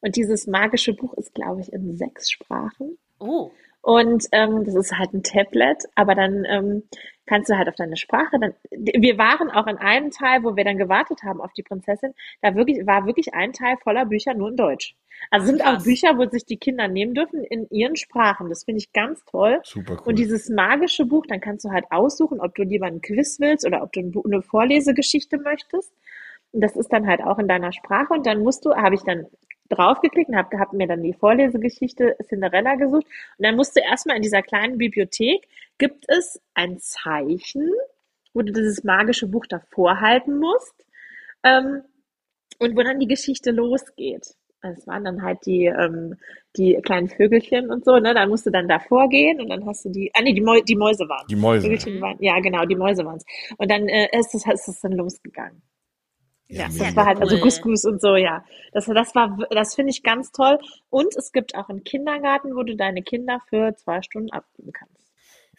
Und 0.00 0.16
dieses 0.16 0.46
magische 0.46 0.94
Buch 0.94 1.14
ist, 1.14 1.34
glaube 1.34 1.60
ich, 1.60 1.72
in 1.72 1.96
sechs 1.96 2.30
Sprachen. 2.30 2.98
Oh. 3.18 3.50
Und 3.82 4.26
ähm, 4.32 4.64
das 4.64 4.74
ist 4.74 4.98
halt 4.98 5.14
ein 5.14 5.22
Tablet, 5.22 5.84
aber 5.94 6.14
dann 6.14 6.44
ähm, 6.44 6.82
kannst 7.26 7.48
du 7.48 7.56
halt 7.56 7.68
auf 7.68 7.76
deine 7.76 7.96
Sprache 7.96 8.38
dann. 8.38 8.54
Wir 8.70 9.16
waren 9.16 9.50
auch 9.50 9.66
in 9.66 9.78
einem 9.78 10.10
Teil, 10.10 10.42
wo 10.42 10.56
wir 10.56 10.64
dann 10.64 10.76
gewartet 10.76 11.22
haben 11.22 11.40
auf 11.40 11.52
die 11.54 11.62
Prinzessin, 11.62 12.12
da 12.42 12.54
wirklich 12.54 12.86
war 12.86 13.06
wirklich 13.06 13.32
ein 13.32 13.52
Teil 13.52 13.76
voller 13.82 14.04
Bücher 14.04 14.34
nur 14.34 14.50
in 14.50 14.56
Deutsch. 14.56 14.96
Also 15.30 15.46
sind 15.46 15.64
auch. 15.64 15.82
Bücher, 15.82 16.18
wo 16.18 16.28
sich 16.28 16.44
die 16.44 16.56
Kinder 16.56 16.88
nehmen 16.88 17.14
dürfen 17.14 17.44
in 17.44 17.68
ihren 17.70 17.96
Sprachen. 17.96 18.48
Das 18.48 18.64
finde 18.64 18.78
ich 18.78 18.92
ganz 18.92 19.24
toll. 19.24 19.60
Super 19.64 19.94
cool. 19.94 20.08
Und 20.08 20.18
dieses 20.18 20.48
magische 20.48 21.04
Buch, 21.04 21.26
dann 21.26 21.40
kannst 21.40 21.64
du 21.64 21.70
halt 21.70 21.84
aussuchen, 21.90 22.40
ob 22.40 22.54
du 22.54 22.62
lieber 22.62 22.86
ein 22.86 23.00
Quiz 23.00 23.38
willst 23.38 23.66
oder 23.66 23.82
ob 23.82 23.92
du 23.92 24.00
eine 24.24 24.42
Vorlesegeschichte 24.42 25.38
möchtest. 25.38 25.92
Und 26.52 26.62
das 26.62 26.74
ist 26.74 26.92
dann 26.92 27.06
halt 27.06 27.22
auch 27.22 27.38
in 27.38 27.48
deiner 27.48 27.72
Sprache. 27.72 28.12
Und 28.12 28.26
dann 28.26 28.42
musst 28.42 28.64
du, 28.64 28.74
habe 28.74 28.94
ich 28.94 29.02
dann 29.02 29.26
draufgeklickt 29.70 30.28
und 30.28 30.36
habe 30.36 30.58
hab 30.58 30.72
mir 30.72 30.86
dann 30.86 31.02
die 31.02 31.14
Vorlesegeschichte 31.14 32.16
Cinderella 32.28 32.74
gesucht. 32.74 33.06
Und 33.38 33.46
dann 33.46 33.56
musst 33.56 33.76
du 33.76 33.80
erstmal 33.80 34.16
in 34.16 34.22
dieser 34.22 34.42
kleinen 34.42 34.78
Bibliothek, 34.78 35.48
gibt 35.78 36.04
es 36.08 36.40
ein 36.54 36.78
Zeichen, 36.78 37.70
wo 38.34 38.42
du 38.42 38.52
dieses 38.52 38.84
magische 38.84 39.26
Buch 39.26 39.46
davor 39.46 40.00
halten 40.00 40.38
musst. 40.38 40.74
Ähm, 41.42 41.82
und 42.60 42.76
wo 42.76 42.82
dann 42.82 43.00
die 43.00 43.08
Geschichte 43.08 43.50
losgeht. 43.50 44.34
Das 44.62 44.86
waren 44.86 45.04
dann 45.04 45.22
halt 45.22 45.38
die, 45.46 45.64
ähm, 45.64 46.16
die 46.56 46.78
kleinen 46.82 47.08
Vögelchen 47.08 47.70
und 47.70 47.82
so, 47.84 47.98
ne? 47.98 48.12
Dann 48.12 48.28
musst 48.28 48.44
du 48.44 48.50
dann 48.50 48.68
davor 48.68 49.08
gehen 49.08 49.40
und 49.40 49.48
dann 49.48 49.64
hast 49.64 49.86
du 49.86 49.88
die, 49.88 50.10
ah 50.14 50.20
nee, 50.22 50.34
die, 50.34 50.42
Mäu 50.42 50.60
die 50.60 50.76
Mäuse 50.76 51.08
waren. 51.08 51.26
die 51.28 51.36
Mäuse. 51.36 51.62
Vögelchen 51.62 52.00
waren, 52.02 52.18
ja 52.20 52.38
genau, 52.40 52.66
die 52.66 52.76
Mäuse 52.76 53.04
waren's. 53.06 53.24
Und 53.56 53.70
dann 53.70 53.88
äh, 53.88 54.08
ist 54.12 54.34
es 54.34 54.46
ist 54.46 54.68
es 54.68 54.80
dann 54.80 54.92
losgegangen. 54.92 55.62
Ja, 56.50 56.68
mega. 56.68 56.84
das 56.86 56.96
war 56.96 57.06
halt 57.06 57.20
also 57.20 57.36
Cool. 57.36 57.50
Gus 57.62 57.84
und 57.84 58.00
so, 58.00 58.16
ja. 58.16 58.44
Das, 58.72 58.86
das 58.86 59.14
war, 59.14 59.38
das 59.50 59.74
finde 59.74 59.90
ich 59.90 60.02
ganz 60.02 60.32
toll. 60.32 60.58
Und 60.90 61.14
es 61.16 61.32
gibt 61.32 61.54
auch 61.54 61.68
einen 61.68 61.84
Kindergarten, 61.84 62.54
wo 62.56 62.62
du 62.62 62.76
deine 62.76 63.02
Kinder 63.02 63.40
für 63.48 63.74
zwei 63.76 64.02
Stunden 64.02 64.30
abgeben 64.30 64.72
kannst. 64.72 64.94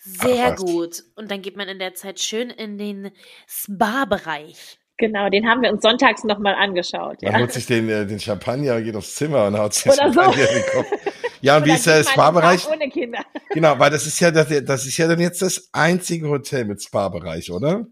Sehr 0.03 0.53
Ach, 0.53 0.55
gut. 0.57 1.03
Und 1.15 1.29
dann 1.29 1.41
geht 1.41 1.55
man 1.57 1.67
in 1.67 1.77
der 1.79 1.93
Zeit 1.93 2.19
schön 2.19 2.49
in 2.49 2.77
den 2.77 3.11
Spa-Bereich. 3.47 4.79
Genau, 4.97 5.29
den 5.29 5.47
haben 5.49 5.61
wir 5.63 5.71
uns 5.71 5.81
sonntags 5.81 6.23
nochmal 6.23 6.53
angeschaut. 6.55 7.21
Man 7.23 7.33
Ja. 7.33 7.39
holt 7.39 7.51
sich 7.51 7.65
den, 7.65 7.89
äh, 7.89 8.05
den 8.05 8.19
Champagner, 8.19 8.81
geht 8.81 8.95
aufs 8.95 9.15
Zimmer 9.15 9.45
und 9.47 9.57
haut 9.57 9.73
sich 9.73 9.91
Oder 9.91 10.11
so. 10.11 10.21
Champagner 10.21 10.49
in 10.49 10.55
den 10.55 10.65
Kopf. 10.73 10.87
Ja, 11.43 11.57
und 11.57 11.65
wie 11.65 11.71
ist 11.71 11.87
der 11.87 12.03
Spa-Bereich? 12.03 12.67
Ohne 12.69 12.87
Kinder. 12.87 13.25
Genau, 13.49 13.79
weil 13.79 13.89
das 13.89 14.05
ist 14.05 14.19
ja 14.19 14.29
das, 14.29 14.47
das 14.63 14.85
ist 14.85 14.95
ja 14.97 15.07
dann 15.07 15.19
jetzt 15.19 15.41
das 15.41 15.69
einzige 15.71 16.29
Hotel 16.29 16.65
mit 16.65 16.83
Spa-Bereich, 16.83 17.49
oder? 17.51 17.87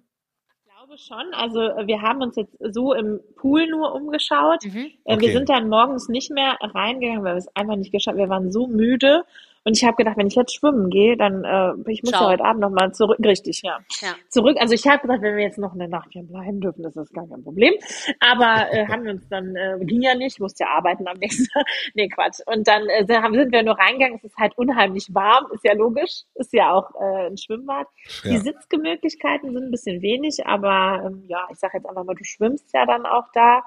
Schon. 1.08 1.34
Also 1.34 1.62
äh, 1.62 1.88
wir 1.88 2.02
haben 2.02 2.22
uns 2.22 2.36
jetzt 2.36 2.56
so 2.60 2.94
im 2.94 3.20
Pool 3.36 3.68
nur 3.68 3.94
umgeschaut. 3.94 4.64
Mhm. 4.66 4.92
Äh, 5.06 5.20
Wir 5.20 5.30
Okay. 5.30 5.32
sind 5.32 5.50
dann 5.50 5.70
morgens 5.70 6.10
nicht 6.10 6.32
mehr 6.32 6.58
reingegangen, 6.62 7.24
weil 7.24 7.36
wir 7.36 7.40
es 7.40 7.56
einfach 7.56 7.76
nicht 7.76 7.92
geschafft 7.92 8.18
Wir 8.18 8.30
waren 8.30 8.52
so 8.52 8.68
müde. 8.68 9.24
Und 9.70 9.78
ich 9.78 9.84
habe 9.86 9.98
gedacht, 9.98 10.18
wenn 10.18 10.26
ich 10.26 10.34
jetzt 10.34 10.56
schwimmen 10.56 10.90
gehe, 10.90 11.16
dann 11.16 11.44
äh, 11.44 11.74
ich 11.92 12.02
muss 12.02 12.10
Ciao. 12.12 12.24
ja 12.24 12.30
heute 12.30 12.44
Abend 12.44 12.62
nochmal 12.62 12.92
zurück. 12.92 13.20
Richtig, 13.24 13.62
ja. 13.64 13.78
Ja. 14.02 14.16
Zurück. 14.30 14.58
Also 14.60 14.74
ich 14.74 14.88
habe 14.88 15.00
gesagt, 15.00 15.22
wenn 15.22 15.36
wir 15.36 15.44
jetzt 15.44 15.60
noch 15.60 15.74
eine 15.76 15.88
Nacht 15.88 16.08
hier 16.12 16.24
bleiben 16.24 16.60
dürfen, 16.60 16.82
das 16.82 16.96
ist 16.98 17.14
gar 17.14 17.28
kein 17.28 17.44
Problem. 17.44 17.76
Aber 18.20 18.66
äh, 18.74 18.88
haben 18.92 19.04
wir 19.04 19.12
uns 19.12 19.28
dann, 19.30 19.56
äh, 19.56 19.78
ging 19.86 20.02
ja 20.02 20.16
nicht, 20.16 20.40
musste 20.40 20.64
ja 20.64 20.72
arbeiten 20.72 21.08
am 21.08 21.18
nächsten 21.18 21.46
Tag. 21.54 21.66
Nee, 21.94 22.08
Quatsch. 22.10 22.40
Und 22.48 22.68
dann 22.68 22.90
äh, 22.90 23.06
sind- 23.06 23.52
wir 23.52 23.62
nur 23.64 23.78
reingegangen. 23.78 24.16
Es 24.18 24.24
ist 24.24 24.38
halt 24.38 24.58
unheimlich 24.58 25.14
warm, 25.14 25.46
ist 25.54 25.64
ja 25.64 25.74
logisch. 25.74 26.24
Ist 26.34 26.52
ja 26.54 26.72
auch 26.74 26.90
äh, 27.00 27.28
ein 27.28 27.38
Schwimmbad. 27.38 27.86
Die 28.24 28.30
Ja. 28.34 28.40
Sitzgemöglichkeiten 28.40 29.54
sind 29.54 29.66
ein 29.66 29.72
bisschen 29.72 30.02
wenig, 30.02 30.46
aber 30.48 31.04
ähm, 31.06 31.26
ja, 31.28 31.48
ich 31.52 31.60
sage 31.60 31.78
jetzt 31.78 31.88
einfach 31.88 32.04
mal, 32.04 32.16
du 32.16 32.24
schwimmst 32.24 32.74
ja 32.74 32.88
dann 32.88 33.06
auch 33.06 33.26
da. 33.34 33.62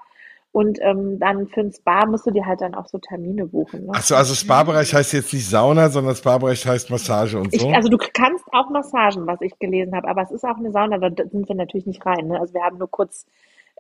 Und 0.53 0.79
ähm, 0.83 1.19
dann 1.19 1.49
für 1.49 1.61
ein 1.61 1.73
Spa 1.73 2.05
musst 2.05 2.27
du 2.27 2.31
dir 2.31 2.45
halt 2.45 2.61
dann 2.61 2.75
auch 2.75 2.87
so 2.87 2.99
Termine 2.99 3.47
buchen. 3.47 3.87
Ne? 3.87 3.93
Ach 3.95 4.03
so, 4.03 4.15
also 4.15 4.35
Spa-Bereich 4.35 4.93
heißt 4.93 5.15
jetzt 5.15 5.33
nicht 5.33 5.49
Sauna, 5.49 5.89
sondern 5.89 6.15
Spa-Bereich 6.15 6.67
heißt 6.67 6.91
Massage 6.91 7.39
und 7.39 7.55
Ich, 7.55 7.63
so. 7.63 7.71
also 7.71 7.89
du 7.89 7.97
kannst 7.97 8.45
auch 8.53 8.69
Massagen, 8.69 9.27
was 9.27 9.41
ich 9.41 9.59
gelesen 9.59 9.97
habe, 9.97 10.09
aber 10.09 10.23
es 10.23 10.31
ist 10.31 10.45
auch 10.45 10.59
eine 10.59 10.71
Sauna, 10.71 10.99
da 10.99 11.25
sind 11.25 11.49
wir 11.49 11.57
natürlich 11.57 11.87
nicht 11.87 12.05
rein. 12.05 12.29
Ne? 12.29 12.39
Also 12.39 12.53
wir 12.53 12.63
haben 12.63 12.77
nur 12.77 12.91
kurz 12.91 13.25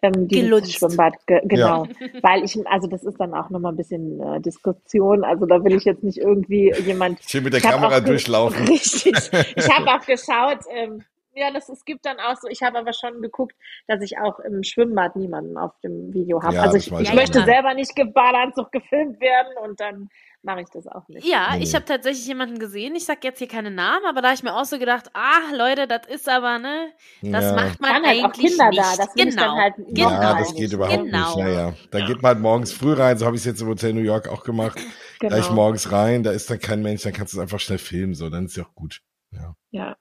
ähm, 0.02 0.28
dieses 0.28 0.44
Gelunzt. 0.44 0.72
Schwimmbad, 0.74 1.14
ge 1.26 1.40
genau. 1.44 1.86
Weil 2.22 2.42
ich, 2.42 2.58
also 2.66 2.88
das 2.88 3.04
ist 3.04 3.20
dann 3.20 3.34
auch 3.34 3.50
nochmal 3.50 3.72
ein 3.72 3.76
bisschen 3.76 4.20
äh, 4.20 4.40
Diskussion. 4.40 5.24
Also 5.24 5.44
da 5.44 5.62
will 5.64 5.74
ich 5.74 5.84
jetzt 5.84 6.02
nicht 6.02 6.18
irgendwie 6.18 6.72
jemand 6.84 7.20
Schön 7.22 7.44
mit 7.44 7.52
der 7.52 7.60
Ich 7.60 7.66
Kamera 7.66 8.00
durchlaufen. 8.00 8.66
Richtig. 8.66 9.12
Ich 9.56 9.70
habe 9.70 9.86
auch 9.88 10.04
geschaut, 10.04 10.60
ähm, 10.74 11.04
Ja, 11.34 11.50
das, 11.50 11.68
es 11.68 11.84
gibt 11.84 12.04
dann 12.04 12.18
auch 12.20 12.36
so, 12.40 12.48
ich 12.48 12.62
habe 12.62 12.78
aber 12.78 12.92
schon 12.92 13.22
geguckt, 13.22 13.54
dass 13.86 14.02
ich 14.02 14.18
auch 14.18 14.38
im 14.40 14.62
Schwimmbad 14.62 15.16
niemanden 15.16 15.56
auf 15.56 15.72
dem 15.80 16.12
Video 16.12 16.42
habe. 16.42 16.54
Ja, 16.56 16.62
also 16.62 16.76
ich, 16.76 16.92
ich 16.92 17.00
ich 17.00 17.14
möchte 17.14 17.42
selber 17.44 17.74
nicht 17.74 17.96
gebadeanzug 17.96 18.70
gefilmt 18.70 19.20
werden 19.20 19.52
und 19.64 19.80
dann 19.80 20.08
mache 20.42 20.60
ich 20.62 20.68
das 20.70 20.86
auch 20.88 21.06
nicht. 21.08 21.24
Ja, 21.26 21.54
Nee. 21.56 21.62
ich 21.62 21.74
habe 21.74 21.84
tatsächlich 21.84 22.26
jemanden 22.26 22.58
gesehen. 22.58 22.94
Ich 22.96 23.04
sag 23.04 23.22
jetzt 23.24 23.38
hier 23.38 23.46
keine 23.48 23.70
Namen, 23.70 24.04
aber 24.06 24.20
da 24.20 24.28
habe 24.28 24.34
ich 24.34 24.42
mir 24.42 24.54
auch 24.54 24.64
so 24.64 24.78
gedacht, 24.78 25.10
ah, 25.14 25.54
Leute, 25.56 25.86
das 25.86 26.06
ist 26.08 26.28
aber, 26.28 26.58
ne, 26.58 26.92
das 27.22 27.44
Ja. 27.44 27.52
macht 27.54 27.80
man 27.80 27.92
halt 28.04 28.04
auch 28.04 28.24
eigentlich 28.24 28.48
Kinder 28.50 28.68
nicht. 28.68 28.78
da, 28.80 28.96
das 28.96 29.14
genau. 29.14 29.42
dann 29.42 29.56
halt 29.56 29.74
genau. 29.88 30.10
Ja, 30.10 30.34
das 30.38 30.48
geht 30.52 30.60
nicht. 30.62 30.72
überhaupt 30.72 31.04
Genau. 31.04 31.28
nicht. 31.28 31.36
Ja, 31.38 31.48
ja. 31.48 31.74
Dann 31.92 32.06
geht 32.06 32.22
man 32.22 32.34
halt 32.34 32.40
morgens 32.40 32.72
früh 32.72 32.92
rein, 32.92 33.16
so 33.18 33.24
habe 33.26 33.36
ich 33.36 33.42
es 33.42 33.46
jetzt 33.46 33.62
im 33.62 33.68
Hotel 33.68 33.92
New 33.94 34.00
York 34.00 34.28
auch 34.28 34.42
gemacht. 34.44 34.78
Genau. 35.20 35.36
Gleich 35.36 35.50
morgens 35.52 35.92
rein, 35.92 36.24
da 36.24 36.32
ist 36.32 36.50
dann 36.50 36.58
kein 36.58 36.82
Mensch, 36.82 37.02
dann 37.02 37.12
kannst 37.12 37.32
du 37.32 37.38
es 37.38 37.42
einfach 37.42 37.60
schnell 37.60 37.78
filmen, 37.78 38.14
so, 38.14 38.28
dann 38.28 38.46
ist 38.46 38.56
ja 38.56 38.64
auch 38.64 38.74
gut. 38.74 39.00
Ja. 39.30 39.54
Ja. 39.70 39.96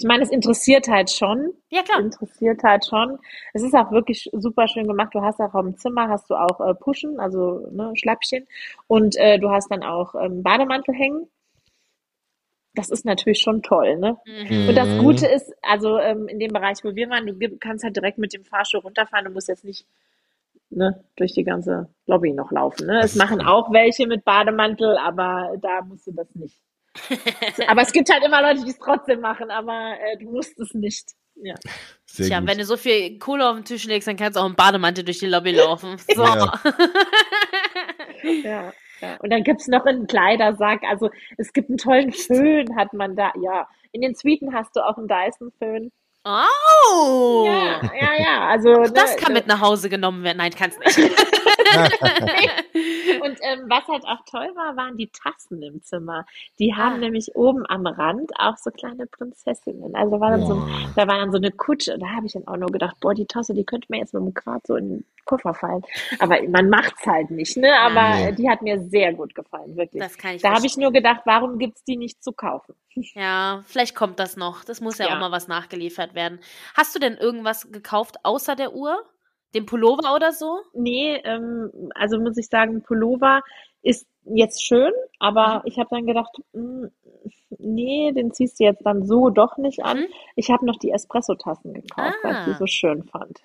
Ich 0.00 0.06
meine, 0.06 0.22
es 0.22 0.30
interessiert 0.30 0.88
halt 0.88 1.10
schon. 1.10 1.52
Ja, 1.68 1.82
klar. 1.82 2.00
Interessiert 2.00 2.62
halt 2.62 2.86
schon. 2.86 3.18
Es 3.52 3.62
ist 3.62 3.74
auch 3.74 3.92
wirklich 3.92 4.30
super 4.32 4.66
schön 4.66 4.88
gemacht. 4.88 5.14
Du 5.14 5.20
hast 5.20 5.40
auch 5.40 5.54
im 5.56 5.76
Zimmer 5.76 6.08
hast 6.08 6.30
du 6.30 6.36
auch 6.36 6.58
äh, 6.66 6.74
Puschen, 6.74 7.20
also 7.20 7.68
ne, 7.70 7.92
Schlappchen. 7.94 8.46
Und 8.86 9.14
äh, 9.18 9.38
du 9.38 9.50
hast 9.50 9.70
dann 9.70 9.82
auch 9.82 10.14
ähm, 10.14 10.42
Bademantel 10.42 10.94
hängen. 10.94 11.28
Das 12.74 12.88
ist 12.88 13.04
natürlich 13.04 13.40
schon 13.40 13.62
toll, 13.62 13.98
ne? 13.98 14.16
Mhm. 14.24 14.68
Und 14.70 14.74
das. 14.74 14.88
Gute 15.00 15.26
ist, 15.26 15.52
also 15.60 15.98
ähm, 15.98 16.28
in 16.28 16.38
dem 16.38 16.52
Bereich, 16.52 16.78
wo 16.82 16.94
wir 16.94 17.10
waren, 17.10 17.26
du 17.26 17.58
kannst 17.58 17.84
halt 17.84 17.94
direkt 17.94 18.16
mit 18.16 18.32
dem 18.32 18.46
Fahrstuhl 18.46 18.80
runterfahren. 18.80 19.26
Du 19.26 19.32
musst 19.32 19.48
jetzt 19.48 19.66
nicht 19.66 19.84
ne, 20.70 21.04
durch 21.16 21.34
die 21.34 21.44
ganze 21.44 21.90
Lobby 22.06 22.32
noch 22.32 22.52
laufen. 22.52 22.86
Ne? 22.86 23.00
Das 23.02 23.10
Es 23.10 23.16
machen 23.16 23.40
cool. 23.40 23.48
auch 23.48 23.70
welche 23.70 24.06
mit 24.06 24.24
Bademantel, 24.24 24.96
aber 24.96 25.52
da 25.60 25.82
musst 25.82 26.06
du 26.06 26.12
das 26.12 26.34
nicht. 26.34 26.56
Aber 27.68 27.82
es 27.82 27.92
gibt 27.92 28.10
halt 28.10 28.24
immer 28.24 28.42
Leute, 28.42 28.64
die 28.64 28.70
es 28.70 28.78
trotzdem 28.78 29.20
machen, 29.20 29.50
aber 29.50 29.94
äh, 30.00 30.18
du 30.18 30.30
musst 30.30 30.58
es 30.58 30.74
nicht. 30.74 31.10
Ja. 31.42 31.54
Sehr 32.06 32.26
Tja, 32.26 32.40
gut. 32.40 32.48
wenn 32.48 32.58
du 32.58 32.64
so 32.64 32.76
viel 32.76 33.18
Kohle 33.18 33.48
auf 33.48 33.56
den 33.56 33.64
Tisch 33.64 33.84
legst, 33.84 34.08
dann 34.08 34.16
kannst 34.16 34.36
du 34.36 34.42
auch 34.42 34.46
im 34.46 34.56
Bademantel 34.56 35.04
durch 35.04 35.18
die 35.18 35.26
Lobby 35.26 35.52
laufen. 35.52 35.96
So. 36.14 36.24
Ja. 36.24 36.60
Ja, 38.22 38.72
ja. 39.00 39.16
Und 39.20 39.30
dann 39.30 39.42
gibt's 39.44 39.66
noch 39.66 39.86
einen 39.86 40.06
Kleidersack. 40.06 40.82
Also 40.82 41.08
es 41.38 41.54
gibt 41.54 41.70
einen 41.70 41.78
tollen 41.78 42.12
Föhn, 42.12 42.76
hat 42.76 42.92
man 42.92 43.16
da. 43.16 43.32
Ja, 43.40 43.66
in 43.92 44.02
den 44.02 44.14
Suiten 44.14 44.54
hast 44.54 44.76
du 44.76 44.80
auch 44.86 44.98
einen 44.98 45.08
Dyson-Föhn. 45.08 45.90
Oh! 46.24 47.44
Ja, 47.46 47.80
ja, 47.98 48.22
ja. 48.22 48.48
Also 48.48 48.74
Das 48.92 49.16
ne, 49.16 49.16
kann 49.16 49.32
mit 49.32 49.46
nach 49.46 49.62
Hause 49.62 49.88
genommen 49.88 50.22
werden. 50.22 50.36
Nein, 50.36 50.52
kann's 50.54 50.78
nicht. 50.78 50.98
Und 53.22 53.38
ähm, 53.42 53.64
was 53.68 53.86
halt 53.88 54.04
auch 54.04 54.24
toll 54.30 54.50
war, 54.54 54.76
waren 54.76 54.96
die 54.96 55.08
Tassen 55.10 55.62
im 55.62 55.82
Zimmer. 55.82 56.24
Die 56.58 56.74
haben 56.74 56.94
Ah. 56.94 56.98
nämlich 56.98 57.34
oben 57.34 57.64
am 57.68 57.86
Rand 57.86 58.30
auch 58.38 58.56
so 58.56 58.70
kleine 58.70 59.06
Prinzessinnen. 59.06 59.94
Also 59.94 60.12
da 60.16 60.20
war 60.20 60.30
dann 60.30 60.46
so, 60.46 60.54
da 60.96 61.06
war 61.06 61.18
dann 61.18 61.30
so 61.32 61.36
eine 61.38 61.50
Kutsche. 61.52 61.98
Da 61.98 62.06
habe 62.08 62.26
ich 62.26 62.32
dann 62.32 62.46
auch 62.46 62.56
nur 62.56 62.70
gedacht, 62.70 62.96
boah, 63.00 63.14
die 63.14 63.26
Tasse, 63.26 63.54
die 63.54 63.64
könnte 63.64 63.86
mir 63.90 63.98
jetzt 63.98 64.14
mit 64.14 64.22
dem 64.22 64.34
Quad 64.34 64.66
so 64.66 64.76
in 64.76 64.88
den 64.88 65.04
Koffer 65.26 65.54
fallen. 65.54 65.82
Aber 66.18 66.40
man 66.48 66.68
macht's 66.70 67.06
halt 67.06 67.30
nicht, 67.30 67.56
ne? 67.56 67.72
Aber 67.80 68.00
Ah. 68.00 68.18
Ja. 68.20 68.28
äh, 68.28 68.32
die 68.32 68.48
hat 68.48 68.62
mir 68.62 68.80
sehr 68.80 69.12
gut 69.12 69.34
gefallen, 69.34 69.76
wirklich. 69.76 70.02
Das 70.02 70.16
kann 70.18 70.34
ich 70.36 70.42
Da 70.42 70.54
habe 70.54 70.66
ich 70.66 70.76
nur 70.76 70.92
gedacht, 70.92 71.20
warum 71.24 71.58
gibt's 71.58 71.84
die 71.84 71.96
nicht 71.96 72.22
zu 72.22 72.32
kaufen? 72.32 72.74
Ja, 73.14 73.62
vielleicht 73.66 73.94
kommt 73.94 74.18
das 74.18 74.36
noch. 74.36 74.64
Das 74.64 74.80
muss 74.80 74.98
ja, 74.98 75.06
Ja. 75.08 75.14
auch 75.16 75.20
mal 75.20 75.30
was 75.30 75.46
nachgeliefert 75.48 76.14
werden. 76.14 76.40
Hast 76.74 76.94
du 76.94 76.98
denn 76.98 77.16
irgendwas 77.16 77.70
gekauft 77.70 78.16
außer 78.24 78.56
der 78.56 78.72
Uhr? 78.74 79.02
Den 79.54 79.66
Pullover 79.66 80.14
oder 80.14 80.32
so? 80.32 80.60
Nee, 80.74 81.16
ähm, 81.24 81.70
also 81.94 82.20
muss 82.20 82.36
ich 82.36 82.46
sagen, 82.48 82.82
Pullover 82.82 83.42
ist 83.82 84.06
jetzt 84.24 84.64
schön, 84.64 84.92
aber 85.18 85.62
ich 85.64 85.78
habe 85.78 85.88
dann 85.90 86.06
gedacht, 86.06 86.30
mm, 86.52 86.84
nee, 87.58 88.12
den 88.12 88.32
ziehst 88.32 88.60
du 88.60 88.64
jetzt 88.64 88.84
dann 88.84 89.04
so 89.06 89.30
doch 89.30 89.56
nicht 89.56 89.82
an. 89.84 89.98
Mhm. 90.00 90.06
Ich 90.36 90.50
habe 90.50 90.64
noch 90.66 90.76
die 90.76 90.90
Espresso-Tassen 90.90 91.72
gekauft, 91.74 92.16
weil 92.22 92.32
ich 92.32 92.44
die 92.44 92.50
Ah. 92.50 92.56
so 92.58 92.66
schön 92.66 93.02
fand. 93.04 93.40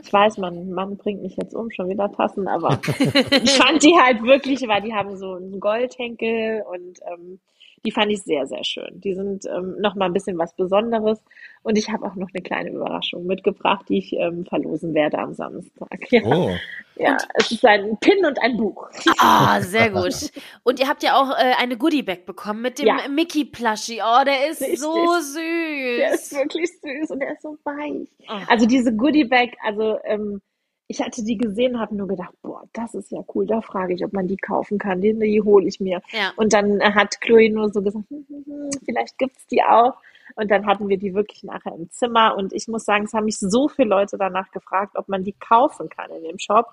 Ich 0.00 0.08
Okay. 0.08 0.12
weiß, 0.12 0.38
mein 0.38 0.70
Mann 0.70 0.96
bringt 0.96 1.22
mich 1.22 1.36
jetzt 1.36 1.54
um, 1.54 1.70
schon 1.70 1.88
wieder 1.88 2.10
Tassen, 2.12 2.48
aber 2.48 2.80
ich 3.42 3.52
fand 3.52 3.82
die 3.82 3.94
halt 3.98 4.22
wirklich, 4.22 4.66
weil 4.68 4.82
die 4.82 4.94
haben 4.94 5.16
so 5.16 5.34
einen 5.34 5.60
Goldhenkel 5.60 6.62
und 6.72 7.00
ähm, 7.12 7.40
die 7.84 7.90
fand 7.92 8.10
ich 8.10 8.22
sehr, 8.22 8.46
sehr 8.46 8.64
schön. 8.64 9.00
Die 9.00 9.14
sind 9.14 9.44
ähm, 9.46 9.76
noch 9.78 9.94
mal 9.94 10.06
ein 10.06 10.12
bisschen 10.12 10.38
was 10.38 10.54
Besonderes 10.54 11.22
und 11.62 11.76
ich 11.76 11.90
habe 11.90 12.06
auch 12.06 12.14
noch 12.14 12.28
eine 12.32 12.42
kleine 12.42 12.70
Überraschung 12.70 13.26
mitgebracht, 13.26 13.86
die 13.88 13.98
ich 13.98 14.12
ähm, 14.14 14.46
verlosen 14.46 14.94
werde 14.94 15.18
am 15.18 15.34
Samstag. 15.34 16.00
Ja, 16.10 16.22
Oh, 16.24 16.56
ja 16.96 17.16
es 17.34 17.50
ist 17.50 17.64
ein 17.64 17.96
Pin 18.00 18.24
und 18.24 18.40
ein 18.42 18.56
Buch. 18.56 18.88
Ah, 19.18 19.60
sehr 19.60 19.90
gut. 19.90 20.30
Und 20.62 20.78
ihr 20.80 20.88
habt 20.88 21.02
ja 21.02 21.16
auch 21.20 21.30
äh, 21.30 21.54
eine 21.60 21.76
Goodie-Bag 21.76 22.24
bekommen 22.24 22.62
mit 22.62 22.78
dem 22.78 22.86
Ja. 22.86 23.08
Mickey-Plushie. 23.08 24.00
Oh, 24.02 24.24
der 24.24 24.48
ist 24.50 24.60
Richtig. 24.62 24.80
so 24.80 24.94
Der 24.94 26.14
ist 26.14 26.30
süß. 26.30 26.38
wirklich 26.38 26.70
süß 26.80 27.10
und 27.10 27.20
der 27.20 27.32
ist 27.32 27.42
so 27.42 27.58
weich. 27.64 28.08
Oh. 28.28 28.40
Also 28.48 28.66
diese 28.66 28.94
Goodie 28.94 29.24
Bag, 29.24 29.50
also 29.64 29.98
ähm, 30.04 30.40
ich 30.86 31.00
hatte 31.00 31.24
die 31.24 31.38
gesehen, 31.38 31.80
habe 31.80 31.96
nur 31.96 32.08
gedacht, 32.08 32.34
boah, 32.42 32.64
das 32.72 32.94
ist 32.94 33.10
ja 33.10 33.20
cool. 33.34 33.46
Da 33.46 33.60
frage 33.62 33.94
ich, 33.94 34.04
ob 34.04 34.12
man 34.12 34.26
die 34.26 34.36
kaufen 34.36 34.78
kann. 34.78 35.00
Die, 35.00 35.18
die 35.18 35.40
hole 35.42 35.66
ich 35.66 35.80
mir. 35.80 36.02
Ja. 36.12 36.32
Und 36.36 36.52
dann 36.52 36.82
hat 36.94 37.20
Chloe 37.20 37.50
nur 37.50 37.72
so 37.72 37.80
gesagt, 37.82 38.04
hm, 38.10 38.26
hm, 38.28 38.44
hm, 38.46 38.70
vielleicht 38.84 39.16
gibt's 39.18 39.46
die 39.46 39.62
auch. 39.62 39.94
Und 40.36 40.50
dann 40.50 40.66
hatten 40.66 40.88
wir 40.88 40.98
die 40.98 41.14
wirklich 41.14 41.42
nachher 41.42 41.74
im 41.74 41.90
Zimmer. 41.90 42.36
Und 42.36 42.52
ich 42.52 42.68
muss 42.68 42.84
sagen, 42.84 43.04
es 43.04 43.14
haben 43.14 43.24
mich 43.24 43.38
so 43.38 43.68
viele 43.68 43.88
Leute 43.88 44.18
danach 44.18 44.50
gefragt, 44.50 44.96
ob 44.96 45.08
man 45.08 45.24
die 45.24 45.32
kaufen 45.32 45.88
kann 45.88 46.10
in 46.10 46.22
dem 46.22 46.38
Shop. 46.38 46.66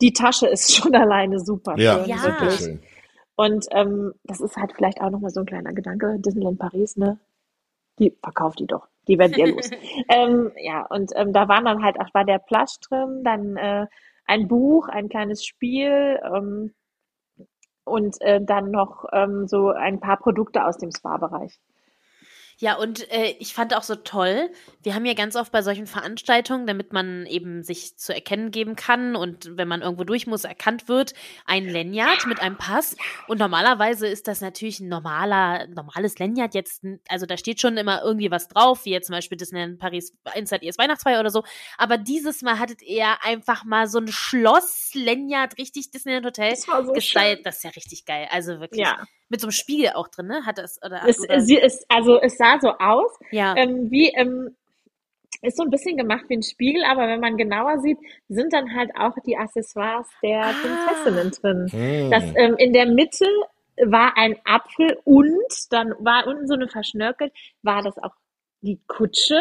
Die 0.00 0.12
Tasche 0.12 0.46
ist 0.46 0.74
schon 0.76 0.94
alleine 0.94 1.40
super 1.40 1.76
ja, 1.78 1.98
schön, 1.98 2.08
Ja. 2.08 2.22
wirklich. 2.22 2.58
schön. 2.60 2.80
Und 3.34 3.66
ähm, 3.70 4.14
das 4.24 4.40
ist 4.40 4.56
halt 4.56 4.72
vielleicht 4.72 5.00
auch 5.00 5.10
nochmal 5.10 5.30
so 5.30 5.40
ein 5.40 5.46
kleiner 5.46 5.72
Gedanke. 5.72 6.16
Disneyland 6.18 6.58
Paris, 6.58 6.96
ne? 6.96 7.18
Die 7.98 8.12
verkauft 8.22 8.58
die 8.58 8.66
doch. 8.66 8.88
Die 9.08 9.18
werden 9.18 9.34
ihr 9.34 9.54
los. 9.54 9.70
ähm, 10.08 10.52
ja, 10.56 10.86
und 10.86 11.12
ähm, 11.16 11.32
da 11.32 11.48
waren 11.48 11.64
dann 11.64 11.82
halt 11.82 11.98
auch, 12.00 12.12
war 12.14 12.24
der 12.24 12.38
Plush 12.38 12.78
drin, 12.88 13.22
dann 13.24 13.56
äh, 13.56 13.86
ein 14.26 14.46
Buch, 14.46 14.88
ein 14.88 15.08
kleines 15.08 15.44
Spiel 15.44 16.20
ähm, 16.22 16.74
und 17.84 18.20
äh, 18.20 18.40
dann 18.42 18.70
noch 18.70 19.06
ähm, 19.12 19.48
so 19.48 19.70
ein 19.70 20.00
paar 20.00 20.18
Produkte 20.18 20.64
aus 20.64 20.76
dem 20.76 20.90
Spa-Bereich. 20.90 21.58
Ja, 22.60 22.74
und 22.76 23.08
äh, 23.12 23.36
ich 23.38 23.54
fand 23.54 23.72
auch 23.76 23.84
so 23.84 23.94
toll, 23.94 24.50
wir 24.82 24.94
haben 24.96 25.04
ja 25.04 25.14
ganz 25.14 25.36
oft 25.36 25.52
bei 25.52 25.62
solchen 25.62 25.86
Veranstaltungen, 25.86 26.66
damit 26.66 26.92
man 26.92 27.24
eben 27.26 27.62
sich 27.62 27.96
zu 27.96 28.12
erkennen 28.12 28.50
geben 28.50 28.74
kann 28.74 29.14
und 29.14 29.56
wenn 29.56 29.68
man 29.68 29.80
irgendwo 29.80 30.02
durch 30.02 30.26
muss, 30.26 30.42
erkannt 30.42 30.88
wird, 30.88 31.14
ein 31.46 31.68
Lanyard 31.68 32.26
mit 32.26 32.40
einem 32.40 32.56
Pass. 32.56 32.96
Und 33.28 33.38
normalerweise 33.38 34.08
ist 34.08 34.26
das 34.26 34.40
natürlich 34.40 34.80
ein 34.80 34.88
normaler, 34.88 35.68
normales 35.68 36.18
Lanyard 36.18 36.54
jetzt, 36.54 36.82
also 37.08 37.26
da 37.26 37.36
steht 37.36 37.60
schon 37.60 37.76
immer 37.76 38.02
irgendwie 38.02 38.30
was 38.32 38.48
drauf, 38.48 38.84
wie 38.84 38.90
jetzt 38.90 39.06
zum 39.06 39.14
Beispiel 39.14 39.38
Disneyland 39.38 39.78
Paris 39.78 40.12
Inside 40.34 40.64
Ihres 40.64 40.78
Weihnachtsfeier 40.78 41.20
oder 41.20 41.30
so. 41.30 41.44
Aber 41.76 41.96
dieses 41.96 42.42
Mal 42.42 42.58
hattet 42.58 42.82
ihr 42.82 43.06
einfach 43.22 43.64
mal 43.64 43.86
so 43.86 43.98
ein 43.98 44.08
Schloss-Lanyard, 44.08 45.58
richtig 45.58 45.90
Disneyland 45.92 46.26
Hotel 46.26 46.50
Das 46.50 46.66
war 46.66 46.84
so 46.84 46.92
gestylt. 46.92 47.36
schön. 47.36 47.42
Das 47.44 47.58
ist 47.58 47.62
ja 47.62 47.70
richtig 47.70 48.04
geil. 48.04 48.26
Also 48.30 48.58
wirklich. 48.60 48.80
Ja, 48.80 49.04
Mit 49.28 49.40
so 49.40 49.46
einem 49.46 49.52
Spiegel 49.52 49.90
auch 49.90 50.08
drin, 50.08 50.26
ne? 50.26 50.44
Hat 50.44 50.58
das, 50.58 50.78
oder, 50.84 51.02
es, 51.06 51.20
oder 51.20 51.40
sie 51.40 51.56
ist, 51.56 51.84
also 51.88 52.20
es 52.20 52.36
sah 52.36 52.47
so 52.60 52.70
aus, 52.78 53.18
ja. 53.30 53.54
ähm, 53.56 53.90
wie 53.90 54.08
ähm, 54.08 54.56
ist 55.42 55.56
so 55.56 55.62
ein 55.62 55.70
bisschen 55.70 55.96
gemacht 55.96 56.24
wie 56.28 56.36
ein 56.36 56.42
Spiegel, 56.42 56.82
aber 56.84 57.06
wenn 57.06 57.20
man 57.20 57.36
genauer 57.36 57.78
sieht, 57.78 57.98
sind 58.28 58.52
dann 58.52 58.74
halt 58.74 58.90
auch 58.98 59.14
die 59.24 59.36
Accessoires 59.36 60.08
der 60.22 60.46
Ah. 60.46 60.52
Prinzessinnen 60.52 61.30
drin. 61.30 61.68
Hm. 61.70 62.10
Das 62.10 62.24
ähm, 62.36 62.56
in 62.56 62.72
der 62.72 62.86
Mitte 62.86 63.26
war 63.84 64.16
ein 64.16 64.36
Apfel 64.44 64.98
und 65.04 65.52
dann 65.70 65.94
war 66.00 66.26
unten 66.26 66.48
so 66.48 66.54
eine 66.54 66.68
verschnörkelt, 66.68 67.32
war 67.62 67.82
das 67.82 67.96
auch 67.98 68.14
die 68.62 68.80
Kutsche. 68.88 69.40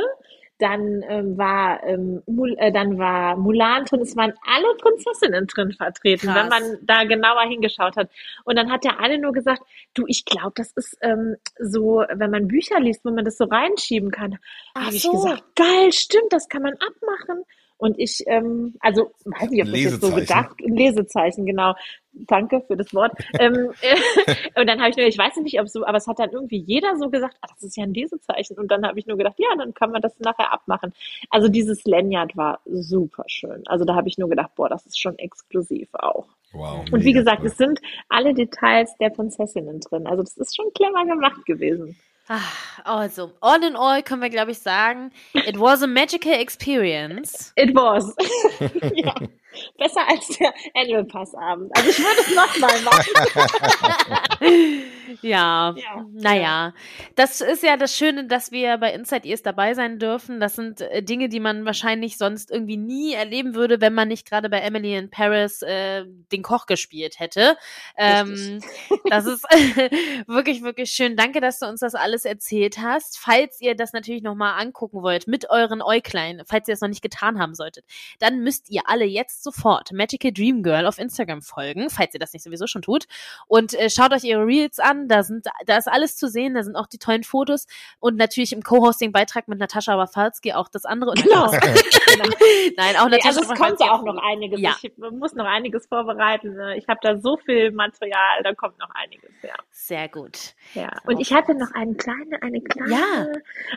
Dann 0.60 1.04
ähm, 1.08 1.38
war 1.38 1.84
ähm, 1.84 2.24
Mul 2.26 2.56
äh, 2.58 2.72
dann 2.72 2.98
war 2.98 3.36
Mulan 3.38 3.86
drin. 3.86 4.02
Es 4.02 4.16
waren 4.16 4.34
alle 4.42 4.76
Prinzessinnen 4.78 5.46
drin 5.48 5.72
vertreten, 5.72 6.28
Krass. 6.28 6.36
wenn 6.36 6.50
man 6.50 6.78
da 6.82 7.04
genauer 7.04 7.44
hingeschaut 7.44 7.96
hat. 7.96 8.10
Und 8.44 8.56
dann 8.56 8.72
hat 8.72 8.84
der 8.84 9.00
eine 9.00 9.20
nur 9.20 9.34
gesagt, 9.34 9.62
du, 9.94 10.06
ich 10.08 10.26
glaube, 10.26 10.54
das 10.56 10.72
ist 10.74 10.98
ähm, 11.02 11.36
so, 11.60 12.04
wenn 12.12 12.32
man 12.32 12.48
Bücher 12.48 12.80
liest, 12.80 13.06
wo 13.06 13.12
man 13.12 13.26
das 13.26 13.38
so 13.38 13.46
reinschieben 13.46 14.12
kann. 14.12 14.38
Habe 14.76 14.96
ich 14.96 15.04
so. 15.04 15.12
gesagt, 15.12 15.44
geil, 15.56 15.92
stimmt, 15.92 16.32
das 16.32 16.48
kann 16.50 16.64
man 16.64 16.74
abmachen. 16.74 17.44
Und 17.78 18.00
ich, 18.00 18.24
ähm, 18.26 18.76
also 18.80 19.12
weiß 19.26 19.50
nicht, 19.52 19.62
ob 19.64 19.72
das 19.72 19.80
jetzt 19.80 20.02
so 20.02 20.12
gedacht, 20.12 20.60
Lesezeichen, 20.60 21.46
genau. 21.46 21.74
Danke 22.12 22.62
für 22.66 22.76
das 22.76 22.92
Wort. 22.96 23.12
ähm, 23.40 23.72
und 24.56 24.68
dann 24.68 24.80
habe 24.80 24.90
ich 24.90 24.98
nur, 24.98 25.06
ich 25.06 25.18
weiß 25.18 25.38
nicht, 25.38 25.60
ob 25.62 25.70
so, 25.70 25.86
aber 25.86 25.98
es 25.98 26.08
hat 26.08 26.18
dann 26.18 26.32
irgendwie 26.32 26.64
jeder 26.66 26.98
so 26.98 27.10
gesagt, 27.12 27.38
ah, 27.42 27.48
das 27.54 27.62
ist 27.62 27.78
ja 27.78 27.84
ein 27.84 27.94
Lesezeichen. 27.94 28.58
Und 28.58 28.72
dann 28.72 28.86
habe 28.86 28.98
ich 28.98 29.06
nur 29.06 29.18
gedacht, 29.18 29.36
ja, 29.38 29.50
dann 29.56 29.76
kann 29.76 29.92
man 29.92 30.02
das 30.02 30.20
nachher 30.20 30.52
abmachen. 30.52 30.94
Also 31.30 31.48
dieses 31.48 31.86
Lanyard 31.86 32.36
war 32.36 32.60
super 32.66 33.24
schön. 33.28 33.62
Also 33.68 33.86
da 33.86 33.94
habe 33.94 34.08
ich 34.08 34.18
nur 34.18 34.30
gedacht, 34.30 34.56
boah, 34.56 34.70
das 34.70 34.88
ist 34.88 35.00
schon 35.00 35.18
exklusiv 35.20 35.90
auch. 35.94 36.26
Wow. 36.54 36.86
Und 36.92 37.04
wie 37.04 37.14
gesagt, 37.14 37.42
cool. 37.42 37.48
es 37.48 37.58
sind 37.58 37.80
alle 38.10 38.34
Details 38.34 38.96
der 39.00 39.12
Prinzessinnen 39.12 39.80
drin. 39.82 40.08
Also 40.08 40.24
das 40.24 40.38
ist 40.38 40.56
schon 40.56 40.74
clever 40.74 41.06
gemacht 41.06 41.46
gewesen. 41.46 41.96
Ah, 42.30 42.42
Also, 42.84 43.32
all 43.42 43.64
in 43.64 43.76
all 43.76 44.04
können 44.04 44.22
wir, 44.22 44.30
glaube 44.30 44.52
ich, 44.52 44.60
sagen, 44.60 45.12
it 45.34 45.58
was 45.60 45.82
a 45.82 45.88
magical 45.88 46.34
experience. 46.34 47.54
It 47.56 47.74
was. 47.76 48.14
ja. 48.96 49.14
Besser 49.78 50.08
als 50.08 50.28
der 50.38 50.54
Annual 50.76 51.06
Pass 51.06 51.34
Abend. 51.36 51.72
Also 51.76 51.90
ich 51.90 52.00
würde 52.00 52.22
es 52.22 52.36
nochmal 52.36 52.82
machen. 52.82 54.38
Ja, 55.22 55.74
Ja. 55.78 56.06
naja. 56.14 56.74
Das 57.16 57.42
ist 57.42 57.64
ja 57.64 57.78
das 57.78 57.96
Schöne, 57.96 58.28
dass 58.28 58.52
wir 58.52 58.78
bei 58.78 58.94
Inside 58.94 59.28
Ears 59.28 59.42
dabei 59.42 59.74
sein 59.74 60.00
dürfen. 60.00 60.40
Das 60.40 60.56
sind 60.56 60.82
äh, 60.82 61.02
Dinge, 61.02 61.30
die 61.30 61.40
man 61.40 61.66
wahrscheinlich 61.66 62.18
sonst 62.18 62.52
irgendwie 62.52 62.78
nie 62.78 63.14
erleben 63.14 63.56
würde, 63.56 63.80
wenn 63.82 63.94
man 63.94 64.10
nicht 64.10 64.30
gerade 64.30 64.50
bei 64.50 64.60
Emily 64.60 64.96
in 64.96 65.10
Paris 65.10 65.62
äh, 65.62 66.04
den 66.32 66.44
Koch 66.44 66.66
gespielt 66.66 67.20
hätte. 67.20 67.58
Ähm, 67.98 68.60
das 69.10 69.26
ist 69.26 69.44
wirklich, 70.28 70.62
wirklich 70.62 70.92
schön. 70.92 71.16
Danke, 71.16 71.40
dass 71.42 71.60
du 71.60 71.68
uns 71.68 71.80
das 71.80 71.96
alles 71.96 72.26
erzählt 72.26 72.78
hast. 72.78 73.18
Falls 73.18 73.62
ihr 73.62 73.76
das 73.76 73.94
natürlich 73.94 74.24
nochmal 74.24 74.62
angucken 74.62 75.02
wollt 75.02 75.28
mit 75.28 75.50
euren 75.50 75.82
Äuglein, 75.82 76.44
falls 76.46 76.68
ihr 76.68 76.74
es 76.74 76.82
noch 76.82 76.90
nicht 76.90 77.02
getan 77.02 77.40
haben 77.40 77.56
solltet, 77.56 77.86
dann 78.20 78.40
müsst 78.44 78.70
ihr 78.70 78.82
alle 78.86 79.06
jetzt 79.06 79.42
sofort 79.52 79.92
Magical 79.92 80.32
Dream 80.32 80.64
Girl 80.64 80.86
auf 80.86 80.98
Instagram 80.98 81.42
folgen, 81.42 81.90
falls 81.90 82.14
ihr 82.14 82.20
das 82.20 82.34
nicht 82.34 82.44
sowieso 82.44 82.68
schon 82.68 82.82
tut. 82.82 83.06
Und 83.48 83.74
äh, 83.74 83.90
schaut 83.90 84.12
euch 84.14 84.24
ihre 84.24 84.46
Reels 84.46 84.80
an, 84.80 85.08
da 85.08 85.24
sind, 85.24 85.46
da 85.66 85.78
ist 85.78 85.88
alles 85.88 86.16
zu 86.18 86.28
sehen, 86.28 86.54
da 86.56 86.64
sind 86.64 86.76
auch 86.76 86.88
die 86.88 86.98
tollen 86.98 87.24
Fotos 87.24 87.68
und 88.00 88.18
natürlich 88.18 88.54
im 88.54 88.62
Co-Hosting-Beitrag 88.64 89.48
mit 89.48 89.60
Natascha 89.60 89.98
Wafalski 89.98 90.54
auch 90.54 90.68
das 90.70 90.86
andere. 90.86 91.12
Und 91.12 91.24
Genau. 91.24 91.52
Nein, 92.78 92.96
auch 92.98 93.10
Natascha 93.10 93.28
Also 93.28 93.42
es 93.42 93.60
kommt 93.60 93.80
ja 93.80 93.92
auch 93.92 94.04
noch 94.04 94.18
einiges. 94.18 94.60
Ja. 94.62 94.76
Ich 94.82 94.92
muss 94.98 95.34
noch 95.34 95.46
einiges 95.46 95.88
vorbereiten. 95.88 96.54
ne? 96.56 96.78
Ich 96.78 96.88
habe 96.88 97.00
da 97.02 97.18
so 97.18 97.38
viel 97.38 97.72
Material, 97.72 98.44
da 98.44 98.54
kommt 98.54 98.78
noch 98.80 98.90
einiges, 98.96 99.30
ja. 99.44 99.54
Sehr 99.72 100.08
gut. 100.10 100.54
Ja. 100.74 100.90
Und 101.06 101.20
ich 101.20 101.34
hatte 101.34 101.54
noch 101.56 101.72
eine 101.74 101.96
kleine, 101.96 102.42
eine 102.42 102.62
kleine, 102.62 102.92
Ja. 102.92 103.28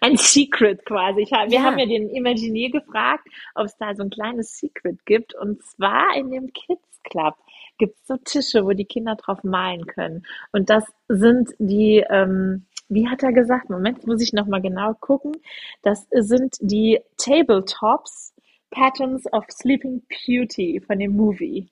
ein 0.01 0.17
Secret 0.17 0.85
quasi. 0.87 1.23
Ich 1.23 1.33
hab, 1.33 1.51
wir 1.51 1.59
Ja. 1.59 1.63
haben 1.65 1.79
ja 1.79 1.87
den 1.87 2.09
Imaginier 2.11 2.71
gefragt, 2.71 3.27
ob 3.55 3.67
es 3.67 3.77
da 3.79 3.95
so 3.95 4.03
ein 4.03 4.11
kleines 4.11 4.57
Secret 4.59 5.05
gibt. 5.07 5.35
Und 5.35 5.50
zwar 5.59 6.17
in 6.17 6.31
dem 6.31 6.53
Kids 6.53 7.03
Club 7.05 7.35
gibt 7.79 7.97
es 7.97 8.07
so 8.07 8.17
Tische, 8.17 8.65
wo 8.65 8.73
die 8.73 8.85
Kinder 8.85 9.17
drauf 9.17 9.43
malen 9.43 9.87
können. 9.87 10.27
Und 10.53 10.71
das 10.71 10.85
sind 11.09 11.51
die, 11.59 12.05
ähm, 12.11 12.67
wie 12.89 13.09
hat 13.09 13.23
er 13.23 13.33
gesagt? 13.33 13.71
Moment, 13.71 14.07
muss 14.07 14.23
ich 14.23 14.33
nochmal 14.33 14.61
genau 14.61 14.95
gucken. 14.95 15.37
Das 15.83 16.07
sind 16.11 16.57
die 16.61 17.01
Tabletops 17.17 18.35
Patterns 18.71 19.33
of 19.33 19.45
Sleeping 19.51 20.03
Beauty 20.09 20.81
von 20.87 20.99
dem 20.99 21.17
Movie. 21.17 21.69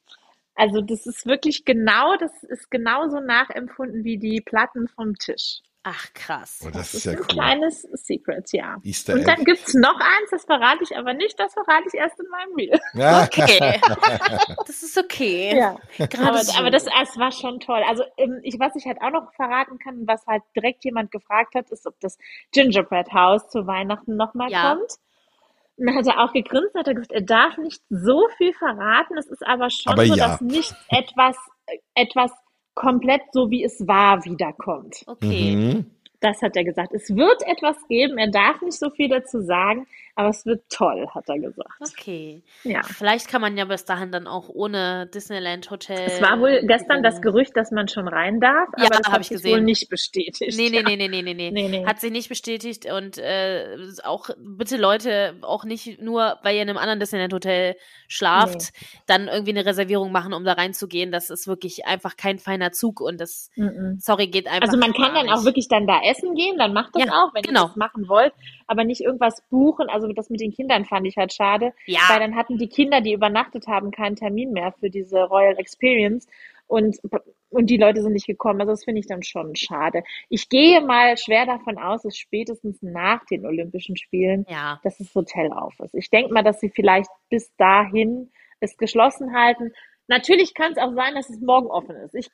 Also 0.55 0.81
das 0.81 1.07
ist 1.07 1.27
wirklich 1.27 1.65
genau, 1.65 2.17
das 2.17 2.43
ist 2.43 2.71
genauso 2.71 3.21
nachempfunden 3.21 4.03
wie 4.03 4.19
die 4.19 4.41
Platten 4.41 4.89
vom 4.89 5.15
Tisch. 5.15 5.61
Ach, 5.85 6.13
krass. 6.13 6.61
Oh, 6.67 6.71
das 6.71 6.93
ist 6.93 6.95
Das 6.95 7.05
ja 7.05 7.13
ist 7.13 7.19
ein 7.19 7.21
cool. 7.23 7.27
kleines 7.29 7.83
Secret, 7.95 8.53
ja. 8.53 8.77
Easter 8.83 9.15
Und 9.15 9.27
dann 9.27 9.39
Egg. 9.41 9.45
gibt's 9.45 9.75
noch 9.75 9.99
eins, 9.99 10.31
das 10.31 10.45
verrate 10.45 10.83
ich 10.83 10.95
aber 10.97 11.15
nicht, 11.15 11.39
das 11.39 11.55
verrate 11.55 11.85
ich 11.87 11.95
erst 11.95 12.19
in 12.21 12.27
meinem 12.31 12.55
Reel. 12.57 12.81
Ja. 12.95 13.23
Okay. 13.25 13.81
das 14.67 14.83
ist 14.83 14.99
okay. 14.99 15.57
Ja. 15.57 15.77
Aber, 16.27 16.39
so. 16.45 16.59
aber 16.59 16.71
das, 16.71 16.85
es 16.87 17.17
war 17.19 17.33
schon 17.33 17.61
toll. 17.61 17.83
Also 17.89 18.05
ähm, 18.19 18.41
ich, 18.43 18.59
was 18.59 18.75
ich 18.77 18.85
halt 18.87 19.01
auch 19.01 19.11
noch 19.13 19.33
verraten 19.35 19.79
kann, 19.79 20.07
was 20.07 20.27
halt 20.27 20.43
direkt 20.55 20.85
jemand 20.85 21.11
gefragt 21.11 21.55
hat, 21.55 21.71
ist, 21.71 21.87
ob 21.87 21.99
das 22.01 22.19
Gingerbread 22.53 23.13
House 23.13 23.49
zu 23.49 23.67
Weihnachten 23.67 24.17
nochmal 24.17 24.51
Ja. 24.51 24.75
kommt. 24.75 24.93
Und 25.77 25.87
dann 25.87 25.97
hat 25.97 26.07
er 26.09 26.19
auch 26.25 26.33
gegrinst, 26.33 26.75
hat 26.75 26.89
er 26.89 26.95
gesagt, 26.95 27.13
er 27.13 27.23
darf 27.23 27.57
nicht 27.57 27.81
so 27.89 28.29
viel 28.37 28.53
verraten. 28.53 29.17
Es 29.17 29.29
ist 29.29 29.47
aber 29.47 29.71
schon 29.71 29.93
Aber 29.93 30.05
so, 30.05 30.15
ja. 30.17 30.29
dass 30.29 30.41
nicht 30.41 30.75
etwas, 30.89 31.37
äh, 31.67 31.79
etwas 31.95 32.33
komplett 32.79 33.23
so 33.33 33.51
wie 33.51 33.65
es 33.65 33.87
war 33.89 34.25
wiederkommt. 34.25 35.03
Okay. 35.07 35.57
Mhm. 35.57 35.87
Das 36.21 36.43
hat 36.43 36.57
er 36.57 36.65
gesagt. 36.65 36.93
Es 36.95 37.15
wird 37.15 37.43
etwas 37.47 37.77
geben. 37.89 38.19
Er 38.19 38.31
darf 38.31 38.63
nicht 38.63 38.79
so 38.79 38.91
viel 38.91 39.09
dazu 39.09 39.41
sagen, 39.41 39.87
aber 40.19 40.31
es 40.31 40.45
wird 40.45 40.65
toll, 40.69 41.07
hat 41.15 41.29
er 41.29 41.39
gesagt. 41.39 41.71
Okay. 41.81 42.43
Ja. 42.65 42.83
Vielleicht 42.83 43.29
kann 43.29 43.41
man 43.41 43.57
ja 43.57 43.65
bis 43.67 43.85
dahin 43.85 44.11
dann 44.11 44.27
auch 44.27 44.49
ohne 44.49 45.07
Disneyland 45.07 45.71
Hotel. 45.71 46.07
Es 46.07 46.21
war 46.21 46.41
wohl 46.41 46.61
gestern 46.67 47.05
das 47.05 47.23
Gerücht, 47.23 47.57
dass 47.57 47.71
man 47.71 47.87
schon 47.87 48.09
rein 48.09 48.41
darf, 48.41 48.69
Ja, 48.77 48.87
aber 48.87 48.97
das 48.97 49.07
hab 49.07 49.13
hat 49.13 49.21
ich 49.21 49.29
sich 49.29 49.37
gesehen. 49.37 49.53
wohl 49.53 49.61
nicht 49.63 49.89
bestätigt. 49.89 50.57
Nee, 50.57 50.71
nee, 50.71 50.79
ja. 50.79 50.83
nee, 50.83 50.97
nee, 50.97 51.09
nee, 51.09 51.23
nee, 51.23 51.35
nee. 51.35 51.51
Nee, 51.53 51.69
nee. 51.69 51.87
Hat 51.87 52.01
sich 52.01 52.11
nicht 52.11 52.29
bestätigt 52.29 52.87
und 52.93 53.19
äh, 53.19 53.77
auch 54.03 54.31
bitte 54.39 54.77
Leute, 54.77 55.37
auch 55.43 55.65
nicht 55.65 56.03
nur, 56.03 56.39
weil 56.43 56.57
ihr 56.57 56.63
in 56.63 56.69
einem 56.69 56.79
anderen 56.79 56.99
Disneyland 56.99 57.33
Hotel 57.33 57.77
schlaft, 58.09 58.73
dann 59.07 59.29
irgendwie 59.29 59.53
eine 59.53 59.65
Reservierung 59.67 60.11
machen, 60.11 60.33
um 60.33 60.45
da 60.45 60.55
reinzugehen. 60.55 61.13
Das 61.13 61.31
ist 61.31 61.47
wirklich 61.47 61.87
einfach 61.87 62.17
kein 62.17 62.41
feiner 62.41 62.73
Zug 62.73 63.01
und 63.01 63.21
das, 63.21 63.51
Mhm. 63.55 63.99
sorry, 64.01 64.27
geht 64.27 64.49
einfach. 64.49 64.63
Also 64.67 64.79
man 64.79 64.93
kann 64.93 65.15
dann 65.15 65.29
auch 65.31 65.45
wirklich 65.45 65.69
dann 65.69 65.87
da 65.87 66.01
essen 66.05 66.35
gehen, 66.35 66.59
dann 66.59 66.73
macht 66.73 66.97
das 66.97 67.05
Ja, 67.05 67.13
auch, 67.13 67.33
wenn 67.35 67.43
genau. 67.43 67.63
ihr 67.63 67.67
das 67.69 67.77
machen 67.77 68.09
wollt, 68.09 68.33
aber 68.69 68.85
nicht 68.85 69.01
irgendwas 69.01 69.43
buchen. 69.51 69.89
Also 69.89 70.07
das 70.13 70.31
mit 70.31 70.41
den 70.41 70.53
Kindern 70.53 70.85
fand 70.85 71.07
ich 71.07 71.17
halt 71.17 71.33
schade, 71.33 71.73
Ja. 71.87 72.01
weil 72.09 72.21
dann 72.21 72.37
hatten 72.37 72.59
die 72.59 72.69
Kinder, 72.69 73.01
die 73.01 73.13
übernachtet 73.15 73.67
haben, 73.67 73.91
keinen 73.91 74.15
Termin 74.17 74.53
mehr 74.53 74.73
für 74.79 74.91
diese 74.91 75.25
Royal 75.25 75.59
Experience 75.59 76.29
und 76.69 76.99
und 77.51 77.71
die 77.71 77.79
Leute 77.79 78.03
sind 78.03 78.13
nicht 78.13 78.27
gekommen. 78.27 78.61
Also 78.61 78.73
das 78.75 78.85
finde 78.85 79.01
ich 79.01 79.07
dann 79.07 79.23
schon 79.23 79.57
schade. 79.57 80.03
Ich 80.29 80.51
gehe 80.51 80.83
mal 80.83 81.17
schwer 81.17 81.47
davon 81.47 81.79
aus, 81.79 82.03
dass 82.03 82.15
spätestens 82.19 82.83
nach 82.83 83.25
den 83.25 83.47
Olympischen 83.47 83.97
Spielen 83.97 84.45
Ja. 84.51 84.79
dass 84.85 84.99
das 84.99 85.15
Hotel 85.15 85.51
auf 85.53 85.81
ist. 85.81 85.95
Ich 85.95 86.11
denke 86.11 86.31
mal, 86.35 86.43
dass 86.45 86.61
sie 86.61 86.69
vielleicht 86.69 87.09
bis 87.31 87.51
dahin 87.57 88.31
es 88.61 88.77
geschlossen 88.77 89.35
halten. 89.35 89.73
Natürlich 90.09 90.55
kann 90.55 90.73
es 90.73 90.79
auch 90.79 90.95
sein, 90.95 91.15
dass 91.15 91.29
es 91.31 91.39
morgen 91.41 91.69
offen 91.69 91.95
ist. 91.97 92.15
Ich, 92.15 92.29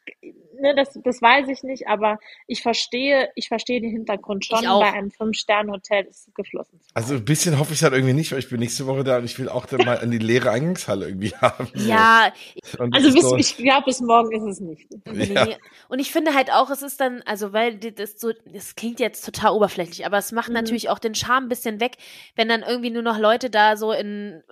ne, 0.60 0.74
das, 0.76 0.98
das 1.04 1.20
weiß 1.20 1.48
ich 1.48 1.62
nicht, 1.64 1.88
aber 1.88 2.18
ich 2.46 2.62
verstehe, 2.62 3.30
ich 3.34 3.48
verstehe 3.48 3.80
den 3.80 3.90
Hintergrund 3.90 4.44
schon. 4.46 4.62
Bei 4.62 4.92
einem 4.92 5.10
Fünf-Sterne-Hotel 5.10 6.04
ist 6.06 6.28
es 6.28 6.34
geschlossen. 6.34 6.80
Also 6.94 7.14
ein 7.14 7.24
bisschen 7.24 7.58
hoffe 7.58 7.74
ich 7.74 7.82
halt 7.82 7.92
irgendwie 7.92 8.14
nicht, 8.14 8.30
weil 8.32 8.38
ich 8.38 8.48
bin 8.48 8.60
nächste 8.60 8.86
Woche 8.86 9.02
da 9.04 9.18
und 9.18 9.24
ich 9.24 9.38
will 9.38 9.48
auch 9.48 9.66
dann 9.66 9.84
mal 9.84 9.98
an 9.98 10.10
die 10.10 10.18
leere 10.18 10.50
Eingangshalle 10.50 11.06
irgendwie 11.08 11.34
haben. 11.34 11.68
Ja, 11.74 12.32
Und 12.78 12.94
Also 12.94 13.12
bis, 13.12 13.22
so, 13.22 13.36
ich 13.36 13.56
glaube, 13.56 13.86
bis 13.86 14.00
morgen 14.00 14.30
ist 14.32 14.44
es 14.44 14.60
nicht. 14.60 14.86
Ja. 15.06 15.44
Nee. 15.46 15.56
Und 15.88 15.98
ich 15.98 16.12
finde 16.12 16.34
halt 16.34 16.52
auch, 16.52 16.70
es 16.70 16.82
ist 16.82 17.00
dann, 17.00 17.22
also 17.26 17.52
weil 17.52 17.76
das 17.78 18.20
so, 18.20 18.30
das 18.46 18.76
klingt 18.76 19.00
jetzt 19.00 19.24
total 19.24 19.52
oberflächlich, 19.52 20.06
aber 20.06 20.18
es 20.18 20.30
macht 20.32 20.48
Mhm. 20.48 20.54
natürlich 20.54 20.88
auch 20.88 20.98
den 21.00 21.14
Charme 21.14 21.46
ein 21.46 21.48
bisschen 21.48 21.80
weg, 21.80 21.96
wenn 22.36 22.48
dann 22.48 22.62
irgendwie 22.62 22.90
nur 22.90 23.02
noch 23.02 23.18
Leute 23.18 23.50
da 23.50 23.76
so 23.76 23.92
in, 23.92 24.42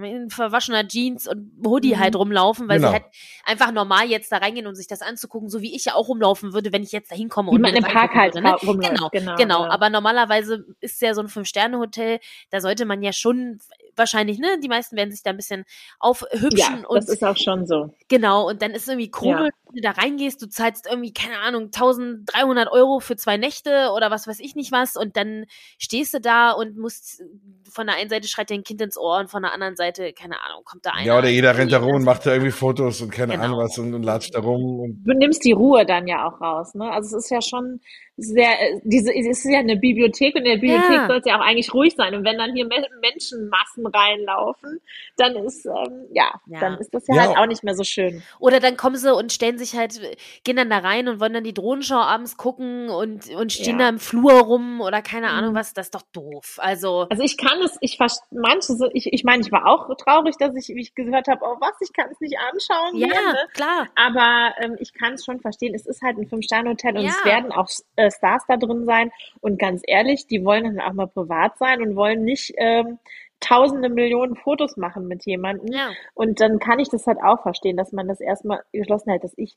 in 0.00 0.30
verwaschener 0.30 0.86
Jeans 0.86 1.26
und 1.26 1.50
Hoodie 1.64 1.94
Mhm. 1.96 1.98
halt 1.98 2.16
rumlaufen, 2.16 2.67
weil 2.68 2.78
Genau. 2.78 2.88
sie 2.88 2.94
halt 2.94 3.04
einfach 3.44 3.72
normal 3.72 4.06
jetzt 4.08 4.30
da 4.30 4.36
reingehen, 4.38 4.66
um 4.66 4.74
sich 4.74 4.86
das 4.86 5.00
anzugucken, 5.02 5.48
so 5.48 5.60
wie 5.62 5.74
ich 5.74 5.86
ja 5.86 5.94
auch 5.94 6.08
rumlaufen 6.08 6.52
würde, 6.52 6.72
wenn 6.72 6.82
ich 6.82 6.92
jetzt 6.92 7.10
da 7.10 7.16
hinkomme 7.16 7.50
Wie 7.50 7.56
und 7.56 7.62
man 7.62 7.74
im 7.74 7.84
Park 7.84 8.14
halt 8.14 8.34
würde, 8.34 8.46
ne? 8.48 8.54
rumläuft. 8.54 8.94
Genau, 8.94 9.08
Genau, 9.10 9.36
genau. 9.36 9.64
ja. 9.64 9.70
Aber 9.70 9.90
normalerweise 9.90 10.64
ist 10.80 11.00
ja 11.02 11.14
so 11.14 11.20
ein 11.22 11.28
Fünf-Sterne-Hotel, 11.28 12.20
da 12.50 12.60
sollte 12.60 12.84
man 12.84 13.02
ja 13.02 13.12
schon 13.12 13.58
wahrscheinlich, 13.98 14.38
ne, 14.38 14.58
die 14.62 14.68
meisten 14.68 14.96
werden 14.96 15.10
sich 15.10 15.22
da 15.22 15.30
ein 15.30 15.36
bisschen 15.36 15.64
aufhübschen 15.98 16.80
Ja, 16.82 16.86
und 16.88 16.96
das 16.96 17.08
ist 17.08 17.24
auch 17.24 17.36
schon 17.36 17.66
so. 17.66 17.92
Genau, 18.08 18.48
und 18.48 18.62
dann 18.62 18.70
ist 18.72 18.88
irgendwie 18.88 19.10
komisch, 19.10 19.50
Ja. 19.52 19.70
wenn 19.72 19.74
du 19.76 19.80
da 19.82 19.90
reingehst, 19.90 20.40
du 20.40 20.48
zahlst 20.48 20.86
irgendwie, 20.90 21.12
keine 21.12 21.38
Ahnung, 21.40 21.70
1300 21.72 22.70
Euro 22.72 23.00
für 23.00 23.16
zwei 23.16 23.36
Nächte 23.36 23.90
oder 23.94 24.10
was 24.10 24.26
weiß 24.26 24.40
ich 24.40 24.54
nicht 24.54 24.72
was 24.72 24.96
und 24.96 25.16
dann 25.16 25.44
stehst 25.78 26.14
du 26.14 26.20
da 26.20 26.52
und 26.52 26.76
musst, 26.78 27.22
von 27.70 27.86
der 27.86 27.96
einen 27.96 28.08
Seite 28.10 28.28
schreit 28.28 28.50
dir 28.50 28.54
ein 28.54 28.64
Kind 28.64 28.80
ins 28.80 28.96
Ohr 28.96 29.18
und 29.18 29.28
von 29.30 29.42
der 29.42 29.52
anderen 29.52 29.76
Seite, 29.76 30.12
keine 30.12 30.40
Ahnung, 30.42 30.62
kommt 30.64 30.86
da 30.86 30.90
einer. 30.92 31.04
ja, 31.06 31.18
oder 31.18 31.28
jeder 31.28 31.56
rennt 31.56 31.72
da 31.72 31.78
rum 31.78 31.96
und 31.96 32.04
macht 32.04 32.24
da 32.26 32.32
irgendwie 32.32 32.50
Fotos 32.52 33.00
und 33.02 33.10
keine 33.10 33.32
Genau. 33.34 33.44
Ahnung 33.44 33.58
was 33.58 33.76
und, 33.78 33.92
und 33.94 34.02
latscht 34.02 34.34
da 34.34 34.40
rum. 34.40 34.80
Und 34.80 35.02
Du 35.04 35.12
nimmst 35.14 35.44
die 35.44 35.52
Ruhe 35.52 35.84
dann 35.84 36.06
ja 36.06 36.26
auch 36.28 36.40
raus, 36.40 36.74
ne? 36.74 36.90
Also 36.90 37.16
es 37.16 37.24
ist 37.24 37.30
ja 37.30 37.42
schon 37.42 37.80
sehr, 38.20 38.60
äh, 38.60 38.80
diese, 38.82 39.14
es 39.14 39.26
ist 39.26 39.44
ja 39.50 39.60
eine 39.60 39.76
Bibliothek 39.76 40.34
und 40.34 40.40
in 40.44 40.44
der 40.46 40.56
Bibliothek 40.56 40.90
Ja. 40.90 41.06
soll 41.06 41.18
es 41.18 41.24
ja 41.24 41.36
auch 41.38 41.44
eigentlich 41.44 41.72
ruhig 41.72 41.94
sein. 41.96 42.14
Und 42.14 42.24
wenn 42.24 42.36
dann 42.36 42.52
hier 42.52 42.66
Me- 42.66 42.86
Menschenmassen 43.00 43.86
reinlaufen, 43.86 44.80
dann 45.16 45.36
ist, 45.36 45.64
ähm, 45.66 46.06
ja, 46.12 46.30
Ja. 46.46 46.60
dann 46.60 46.78
ist 46.78 46.92
das 46.92 47.06
ja, 47.06 47.14
Ja. 47.14 47.22
halt 47.28 47.38
auch 47.38 47.46
nicht 47.46 47.62
mehr 47.64 47.74
so 47.74 47.84
schön. 47.84 48.22
Oder 48.40 48.60
dann 48.60 48.76
kommen 48.76 48.96
sie 48.96 49.14
und 49.14 49.32
stellen 49.32 49.56
sich 49.58 49.74
halt, 49.76 50.00
gehen 50.44 50.56
dann 50.56 50.68
da 50.70 50.78
rein 50.78 51.08
und 51.08 51.20
wollen 51.20 51.32
dann 51.32 51.44
die 51.44 51.54
Drohnenschau 51.54 51.96
abends 51.96 52.36
gucken 52.36 52.88
und, 52.90 53.28
und 53.34 53.52
stehen 53.52 53.78
Ja. 53.78 53.84
da 53.84 53.88
im 53.90 53.98
Flur 53.98 54.32
rum 54.32 54.80
oder 54.80 55.00
keine 55.02 55.28
Ahnung 55.30 55.52
Mhm. 55.52 55.56
was, 55.56 55.72
das 55.74 55.86
ist 55.86 55.94
doch 55.94 56.02
doof. 56.12 56.58
Also, 56.60 57.06
Also 57.10 57.22
ich 57.22 57.36
kann 57.36 57.60
es, 57.62 57.76
ich 57.80 57.96
verstehe, 57.96 58.26
manche, 58.40 58.74
so, 58.74 58.88
ich, 58.92 59.12
ich 59.12 59.24
meine, 59.24 59.42
ich 59.42 59.52
war 59.52 59.66
auch 59.66 59.88
traurig, 59.96 60.36
dass 60.38 60.54
ich, 60.56 60.68
wie 60.74 60.80
ich 60.80 60.94
gehört 60.94 61.28
habe, 61.28 61.40
oh 61.44 61.56
was, 61.60 61.76
ich 61.80 61.92
kann 61.92 62.10
es 62.10 62.20
nicht 62.20 62.36
anschauen. 62.38 62.96
ja, 62.96 63.06
hier, 63.06 63.32
ne? 63.32 63.38
klar. 63.54 63.86
Aber 63.94 64.54
ähm, 64.60 64.76
ich 64.80 64.92
kann 64.92 65.14
es 65.14 65.24
schon 65.24 65.40
verstehen. 65.40 65.74
Es 65.74 65.86
ist 65.86 66.02
halt 66.02 66.18
ein 66.18 66.26
Fünf-Sterne-Hotel 66.26 66.96
und 66.96 67.04
Ja. 67.04 67.10
es 67.10 67.24
werden 67.24 67.52
auch 67.52 67.68
äh, 67.96 68.07
Stars 68.10 68.44
da 68.48 68.56
drin 68.56 68.84
sein. 68.84 69.10
Und 69.40 69.58
ganz 69.58 69.82
ehrlich, 69.86 70.26
die 70.26 70.44
wollen 70.44 70.64
dann 70.64 70.80
auch 70.80 70.92
mal 70.92 71.06
privat 71.06 71.58
sein 71.58 71.82
und 71.82 71.96
wollen 71.96 72.24
nicht 72.24 72.54
ähm, 72.56 72.98
tausende 73.40 73.88
Millionen 73.88 74.36
Fotos 74.36 74.76
machen 74.76 75.06
mit 75.06 75.24
jemandem. 75.26 75.72
Ja. 75.72 75.90
Und 76.14 76.40
dann 76.40 76.58
kann 76.58 76.78
ich 76.78 76.88
das 76.88 77.06
halt 77.06 77.18
auch 77.22 77.42
verstehen, 77.42 77.76
dass 77.76 77.92
man 77.92 78.08
das 78.08 78.20
erstmal 78.20 78.62
geschlossen 78.72 79.10
hält. 79.10 79.24
Dass 79.24 79.36
ich 79.36 79.56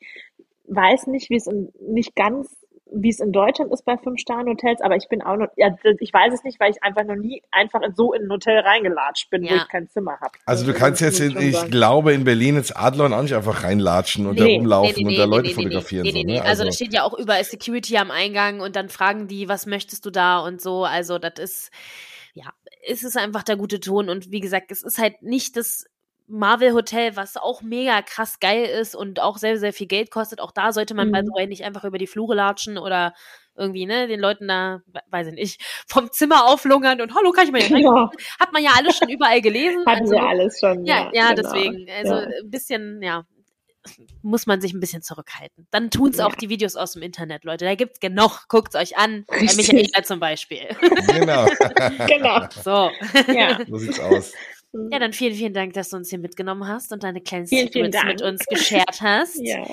weiß 0.68 1.08
nicht, 1.08 1.30
wie 1.30 1.36
es 1.36 1.50
nicht 1.80 2.16
ganz 2.16 2.61
wie 2.94 3.10
es 3.10 3.20
in 3.20 3.32
Deutschland 3.32 3.72
ist 3.72 3.86
bei 3.86 3.98
Fünf-Sterne-Hotels, 3.98 4.82
aber 4.82 4.96
ich 4.96 5.08
bin 5.10 5.22
auch 5.22 5.38
noch, 5.38 5.48
ja, 5.56 5.76
ich 6.00 6.14
weiß 6.14 6.34
es 6.34 6.44
nicht, 6.44 6.60
weil 6.60 6.72
ich 6.72 6.84
einfach 6.84 7.04
noch 7.04 7.16
nie 7.16 7.42
einfach 7.52 7.80
so 7.96 8.14
in 8.14 8.24
ein 8.24 8.30
Hotel 8.32 8.60
reingelatscht 8.60 9.30
bin, 9.30 9.44
wo 9.44 9.48
Ja. 9.48 9.56
ich 9.58 9.68
kein 9.70 9.88
Zimmer 9.90 10.20
habe. 10.20 10.32
also 10.46 10.66
du 10.66 10.74
kannst 10.74 11.02
jetzt, 11.02 11.20
in, 11.20 11.38
ich 11.40 11.70
glaube, 11.72 12.14
in 12.14 12.24
Berlin 12.24 12.58
ins 12.58 12.72
Adlon 12.72 13.14
auch 13.14 13.22
nicht 13.22 13.36
einfach 13.36 13.64
reinlatschen 13.64 14.26
und 14.28 14.40
da 14.40 14.44
Nee, 14.44 14.58
rumlaufen 14.58 15.08
und 15.08 15.18
da 15.18 15.26
Leute 15.26 15.44
nee, 15.44 15.48
nee, 15.50 15.54
fotografieren. 15.64 16.04
Nee, 16.04 16.12
nee, 16.12 16.22
so, 16.22 16.28
nee. 16.28 16.40
ne? 16.40 16.44
Also, 16.44 16.64
da 16.66 16.72
steht 16.72 16.94
ja 16.94 17.04
auch 17.04 17.18
überall 17.18 17.44
Security 17.44 17.98
am 17.98 18.12
Eingang 18.12 18.60
und 18.60 18.76
dann 18.76 18.90
fragen 18.90 19.28
die, 19.28 19.48
was 19.48 19.66
möchtest 19.66 20.06
du 20.06 20.10
da 20.10 20.40
und 20.40 20.62
so. 20.62 20.84
Also 20.84 21.18
das 21.18 21.34
ist, 21.40 21.72
ja, 22.34 22.46
es 22.88 23.04
ist 23.04 23.18
einfach 23.18 23.44
der 23.44 23.56
gute 23.58 23.80
Ton 23.80 24.10
und 24.10 24.32
wie 24.32 24.40
gesagt, 24.40 24.72
es 24.72 24.84
ist 24.84 24.98
halt 24.98 25.22
nicht 25.22 25.56
das 25.58 25.86
Marvel 26.32 26.74
Hotel, 26.74 27.16
was 27.16 27.36
auch 27.38 27.62
mega 27.62 28.02
krass 28.02 28.40
geil 28.40 28.64
ist 28.66 28.96
und 28.96 29.20
auch 29.20 29.38
sehr, 29.38 29.58
sehr 29.60 29.74
viel 29.74 29.88
Geld 29.88 30.12
kostet. 30.12 30.40
Auch 30.40 30.52
da 30.52 30.72
sollte 30.74 30.94
man, 30.94 31.10
Mhm. 31.10 31.12
by 31.12 31.20
the 31.26 31.32
way, 31.34 31.48
nicht 31.48 31.64
einfach 31.64 31.84
über 31.84 31.98
die 31.98 32.08
Flure 32.08 32.36
latschen 32.36 32.78
oder 32.78 33.14
irgendwie, 33.56 33.86
ne, 33.86 34.08
den 34.08 34.20
Leuten 34.20 34.48
da, 34.48 34.82
we- 34.88 35.02
weiß 35.10 35.28
ich 35.28 35.34
nicht, 35.34 35.62
vom 35.88 36.10
Zimmer 36.12 36.46
auflungern 36.48 37.02
und 37.02 37.14
hallo, 37.14 37.32
kann 37.32 37.46
ich 37.46 37.52
mal 37.52 37.62
hier 37.62 37.76
rein? 37.76 37.84
Ja, 37.84 38.10
Hat 38.40 38.54
man 38.54 38.64
ja 38.64 38.72
alles 38.78 38.98
schon 38.98 39.10
überall 39.10 39.42
gelesen. 39.42 39.86
hatten 39.86 40.02
also, 40.02 40.14
wir 40.14 40.24
alles 40.24 40.58
schon. 40.60 40.86
ja, 40.86 41.12
ja, 41.14 41.34
genau. 41.34 41.42
deswegen. 41.44 41.88
Also 41.92 42.14
Ja. 42.16 42.22
ein 42.44 42.50
bisschen, 42.50 43.02
ja, 43.04 43.24
muss 44.22 44.46
man 44.46 44.62
sich 44.62 44.74
ein 44.74 44.80
bisschen 44.80 45.02
zurückhalten. 45.02 45.68
Dann 45.72 45.90
tun's 45.90 46.20
auch 46.20 46.30
Ja. 46.32 46.36
die 46.40 46.50
Videos 46.50 46.76
aus 46.76 46.94
dem 46.94 47.02
Internet, 47.02 47.44
Leute. 47.44 47.66
Da 47.66 47.76
gibt's 47.76 48.00
genug. 48.00 48.46
Guckt's 48.48 48.76
euch 48.76 48.96
an. 48.96 49.26
Bei 49.28 49.40
Richtig. 49.40 49.74
Michaela 49.74 50.04
zum 50.04 50.20
Beispiel. 50.20 50.68
Genau. 51.08 51.46
Genau. 52.08 52.48
So. 52.64 52.92
Ja. 53.34 53.60
so 53.68 53.78
sieht's 53.78 54.00
aus. 54.00 54.34
Ja, 54.90 55.00
dann 55.00 55.12
vielen, 55.12 55.36
vielen 55.36 55.54
Dank, 55.54 55.74
dass 55.74 55.90
du 55.90 55.98
uns 55.98 56.10
hier 56.10 56.20
mitgenommen 56.20 56.66
hast 56.66 56.94
und 56.94 57.04
deine 57.04 57.20
kleinen 57.20 57.46
Vielen, 57.46 57.70
vielen 57.72 57.92
Secrets 57.92 58.22
mit 58.22 58.22
uns 58.22 58.46
geshared 58.50 59.02
hast. 59.02 59.36
ja, 59.42 59.64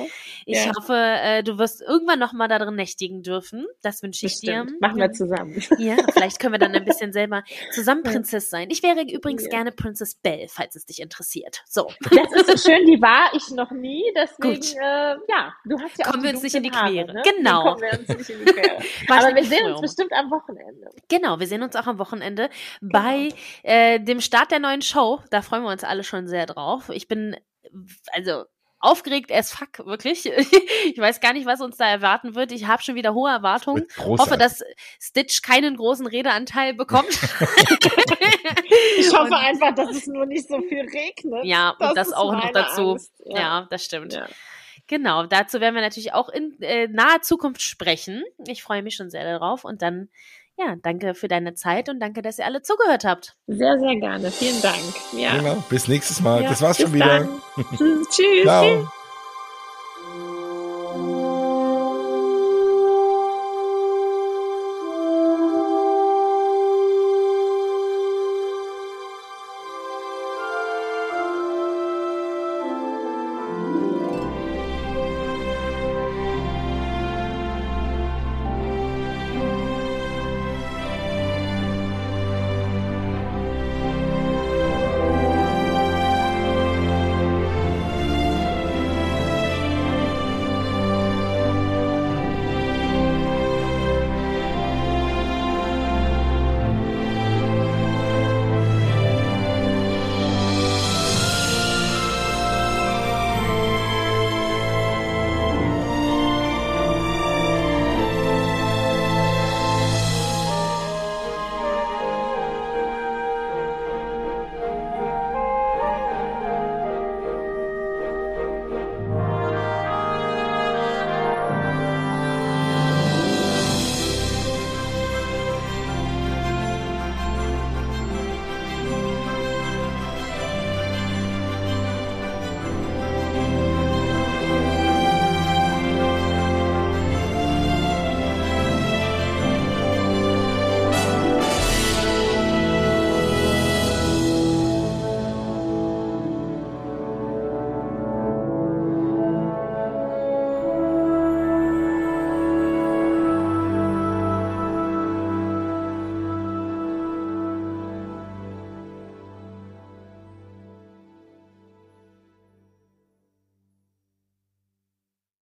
Ich 0.44 0.64
ja. 0.64 0.72
hoffe, 0.76 0.94
äh, 0.96 1.42
du 1.44 1.56
wirst 1.56 1.80
irgendwann 1.82 2.18
noch 2.18 2.32
mal 2.32 2.48
darin 2.48 2.74
nächtigen 2.74 3.22
dürfen. 3.22 3.64
Das 3.82 4.02
wünsche 4.02 4.26
ich 4.26 4.40
dir. 4.40 4.62
bestimmt. 4.64 4.80
Machen 4.80 4.98
wir 4.98 5.12
zusammen. 5.12 5.62
Ja, 5.78 5.96
vielleicht 6.12 6.40
können 6.40 6.54
wir 6.54 6.58
dann 6.58 6.72
ein 6.74 6.84
bisschen 6.84 7.12
selber 7.12 7.44
zusammen 7.72 8.02
Prinzess 8.24 8.50
sein. 8.50 8.70
Ich 8.72 8.82
wäre 8.82 9.02
übrigens 9.02 9.44
Ja. 9.44 9.50
gerne 9.50 9.70
Prinzess 9.70 10.16
Belle, 10.16 10.46
falls 10.48 10.74
es 10.74 10.84
dich 10.84 11.00
interessiert. 11.00 11.62
So. 11.68 11.88
Das 12.10 12.32
ist 12.48 12.64
so 12.64 12.70
schön, 12.72 12.84
die 12.86 13.00
war 13.00 13.30
ich 13.34 13.50
noch 13.50 13.70
nie, 13.70 14.02
deswegen, 14.16 14.54
Gut. 14.54 14.74
äh, 14.74 15.14
ja, 15.28 15.54
du 15.64 15.78
hast 15.80 15.96
ja 15.98 16.06
auch 16.06 16.10
Kommen 16.10 16.24
wir 16.24 16.30
uns 16.30 16.42
nicht 16.42 16.56
in 16.56 16.64
die 16.64 16.70
Quere. 16.70 17.12
ne? 17.14 17.22
Genau. 17.36 17.62
Dann 17.64 17.74
kommen 17.74 17.82
wir 17.82 17.98
uns 18.00 18.08
nicht 18.18 18.30
in 18.30 18.38
die 18.44 18.52
Quere. 18.52 18.78
Aber 19.10 19.36
wir 19.36 19.44
sehen 19.44 19.66
uns 19.72 19.80
bestimmt 19.80 20.12
am 20.12 20.28
Wochenende. 20.32 20.90
Genau, 21.08 21.38
wir 21.38 21.46
sehen 21.46 21.62
uns 21.62 21.76
auch 21.76 21.86
am 21.86 22.00
Wochenende 22.00 22.50
bei 22.80 23.28
äh, 23.62 24.00
dem 24.00 24.20
Start 24.20 24.50
der 24.50 24.58
neuen 24.58 24.82
Show. 24.88 25.20
Da 25.30 25.42
freuen 25.42 25.62
wir 25.62 25.70
uns 25.70 25.84
alle 25.84 26.04
schon 26.04 26.26
sehr 26.28 26.46
drauf. 26.46 26.88
Ich 26.90 27.08
bin 27.08 27.36
also 28.12 28.44
aufgeregt 28.80 29.32
as 29.32 29.52
fuck, 29.52 29.84
wirklich. 29.86 30.24
Ich 30.84 30.96
weiß 30.98 31.20
gar 31.20 31.32
nicht, 31.32 31.44
was 31.46 31.60
uns 31.60 31.76
da 31.76 31.86
erwarten 31.88 32.34
wird. 32.34 32.50
Ich 32.52 32.66
habe 32.66 32.82
schon 32.82 32.94
wieder 32.94 33.12
hohe 33.12 33.30
Erwartungen. 33.30 33.86
Großartig. 33.96 34.18
Hoffe, 34.20 34.38
dass 34.38 34.62
Stitch 35.00 35.42
keinen 35.42 35.76
großen 35.76 36.06
Redeanteil 36.06 36.74
bekommt. 36.74 37.08
Ich 38.98 39.08
hoffe 39.12 39.24
Und- 39.26 39.32
einfach, 39.34 39.74
dass 39.74 39.90
es 39.90 40.06
nur 40.06 40.26
nicht 40.26 40.48
so 40.48 40.60
viel 40.62 40.80
regnet. 40.80 41.44
ja, 41.44 41.70
und 41.78 41.96
das 41.96 42.12
auch 42.12 42.32
noch 42.32 42.50
dazu. 42.52 42.92
Angst. 42.92 43.12
Ja. 43.26 43.66
das 43.70 43.84
stimmt. 43.84 44.12
Ja. 44.14 44.26
Genau, 44.86 45.26
dazu 45.26 45.60
werden 45.60 45.74
wir 45.74 45.82
natürlich 45.82 46.14
auch 46.14 46.28
in 46.28 46.60
äh, 46.62 46.88
naher 46.88 47.20
Zukunft 47.22 47.62
sprechen. 47.62 48.24
Ich 48.46 48.62
freue 48.62 48.82
mich 48.82 48.96
schon 48.96 49.10
sehr 49.10 49.24
darauf. 49.24 49.64
Und 49.64 49.82
dann, 49.82 50.08
ja, 50.58 50.74
danke 50.82 51.14
für 51.14 51.28
deine 51.28 51.54
Zeit 51.54 51.88
und 51.88 52.00
danke, 52.00 52.20
dass 52.20 52.38
ihr 52.38 52.44
alle 52.44 52.62
zugehört 52.62 53.04
habt. 53.04 53.36
Sehr, 53.46 53.78
sehr 53.78 53.96
gerne. 53.96 54.30
Vielen 54.30 54.60
Dank. 54.60 54.82
Ja. 55.16 55.36
Genau. 55.36 55.62
Bis 55.70 55.86
nächstes 55.86 56.20
Mal. 56.20 56.42
Ja, 56.42 56.50
das 56.50 56.60
war's 56.60 56.78
schon 56.78 56.92
wieder. 56.92 57.28
Tschüss. 58.10 58.42
Ciao. 58.42 58.88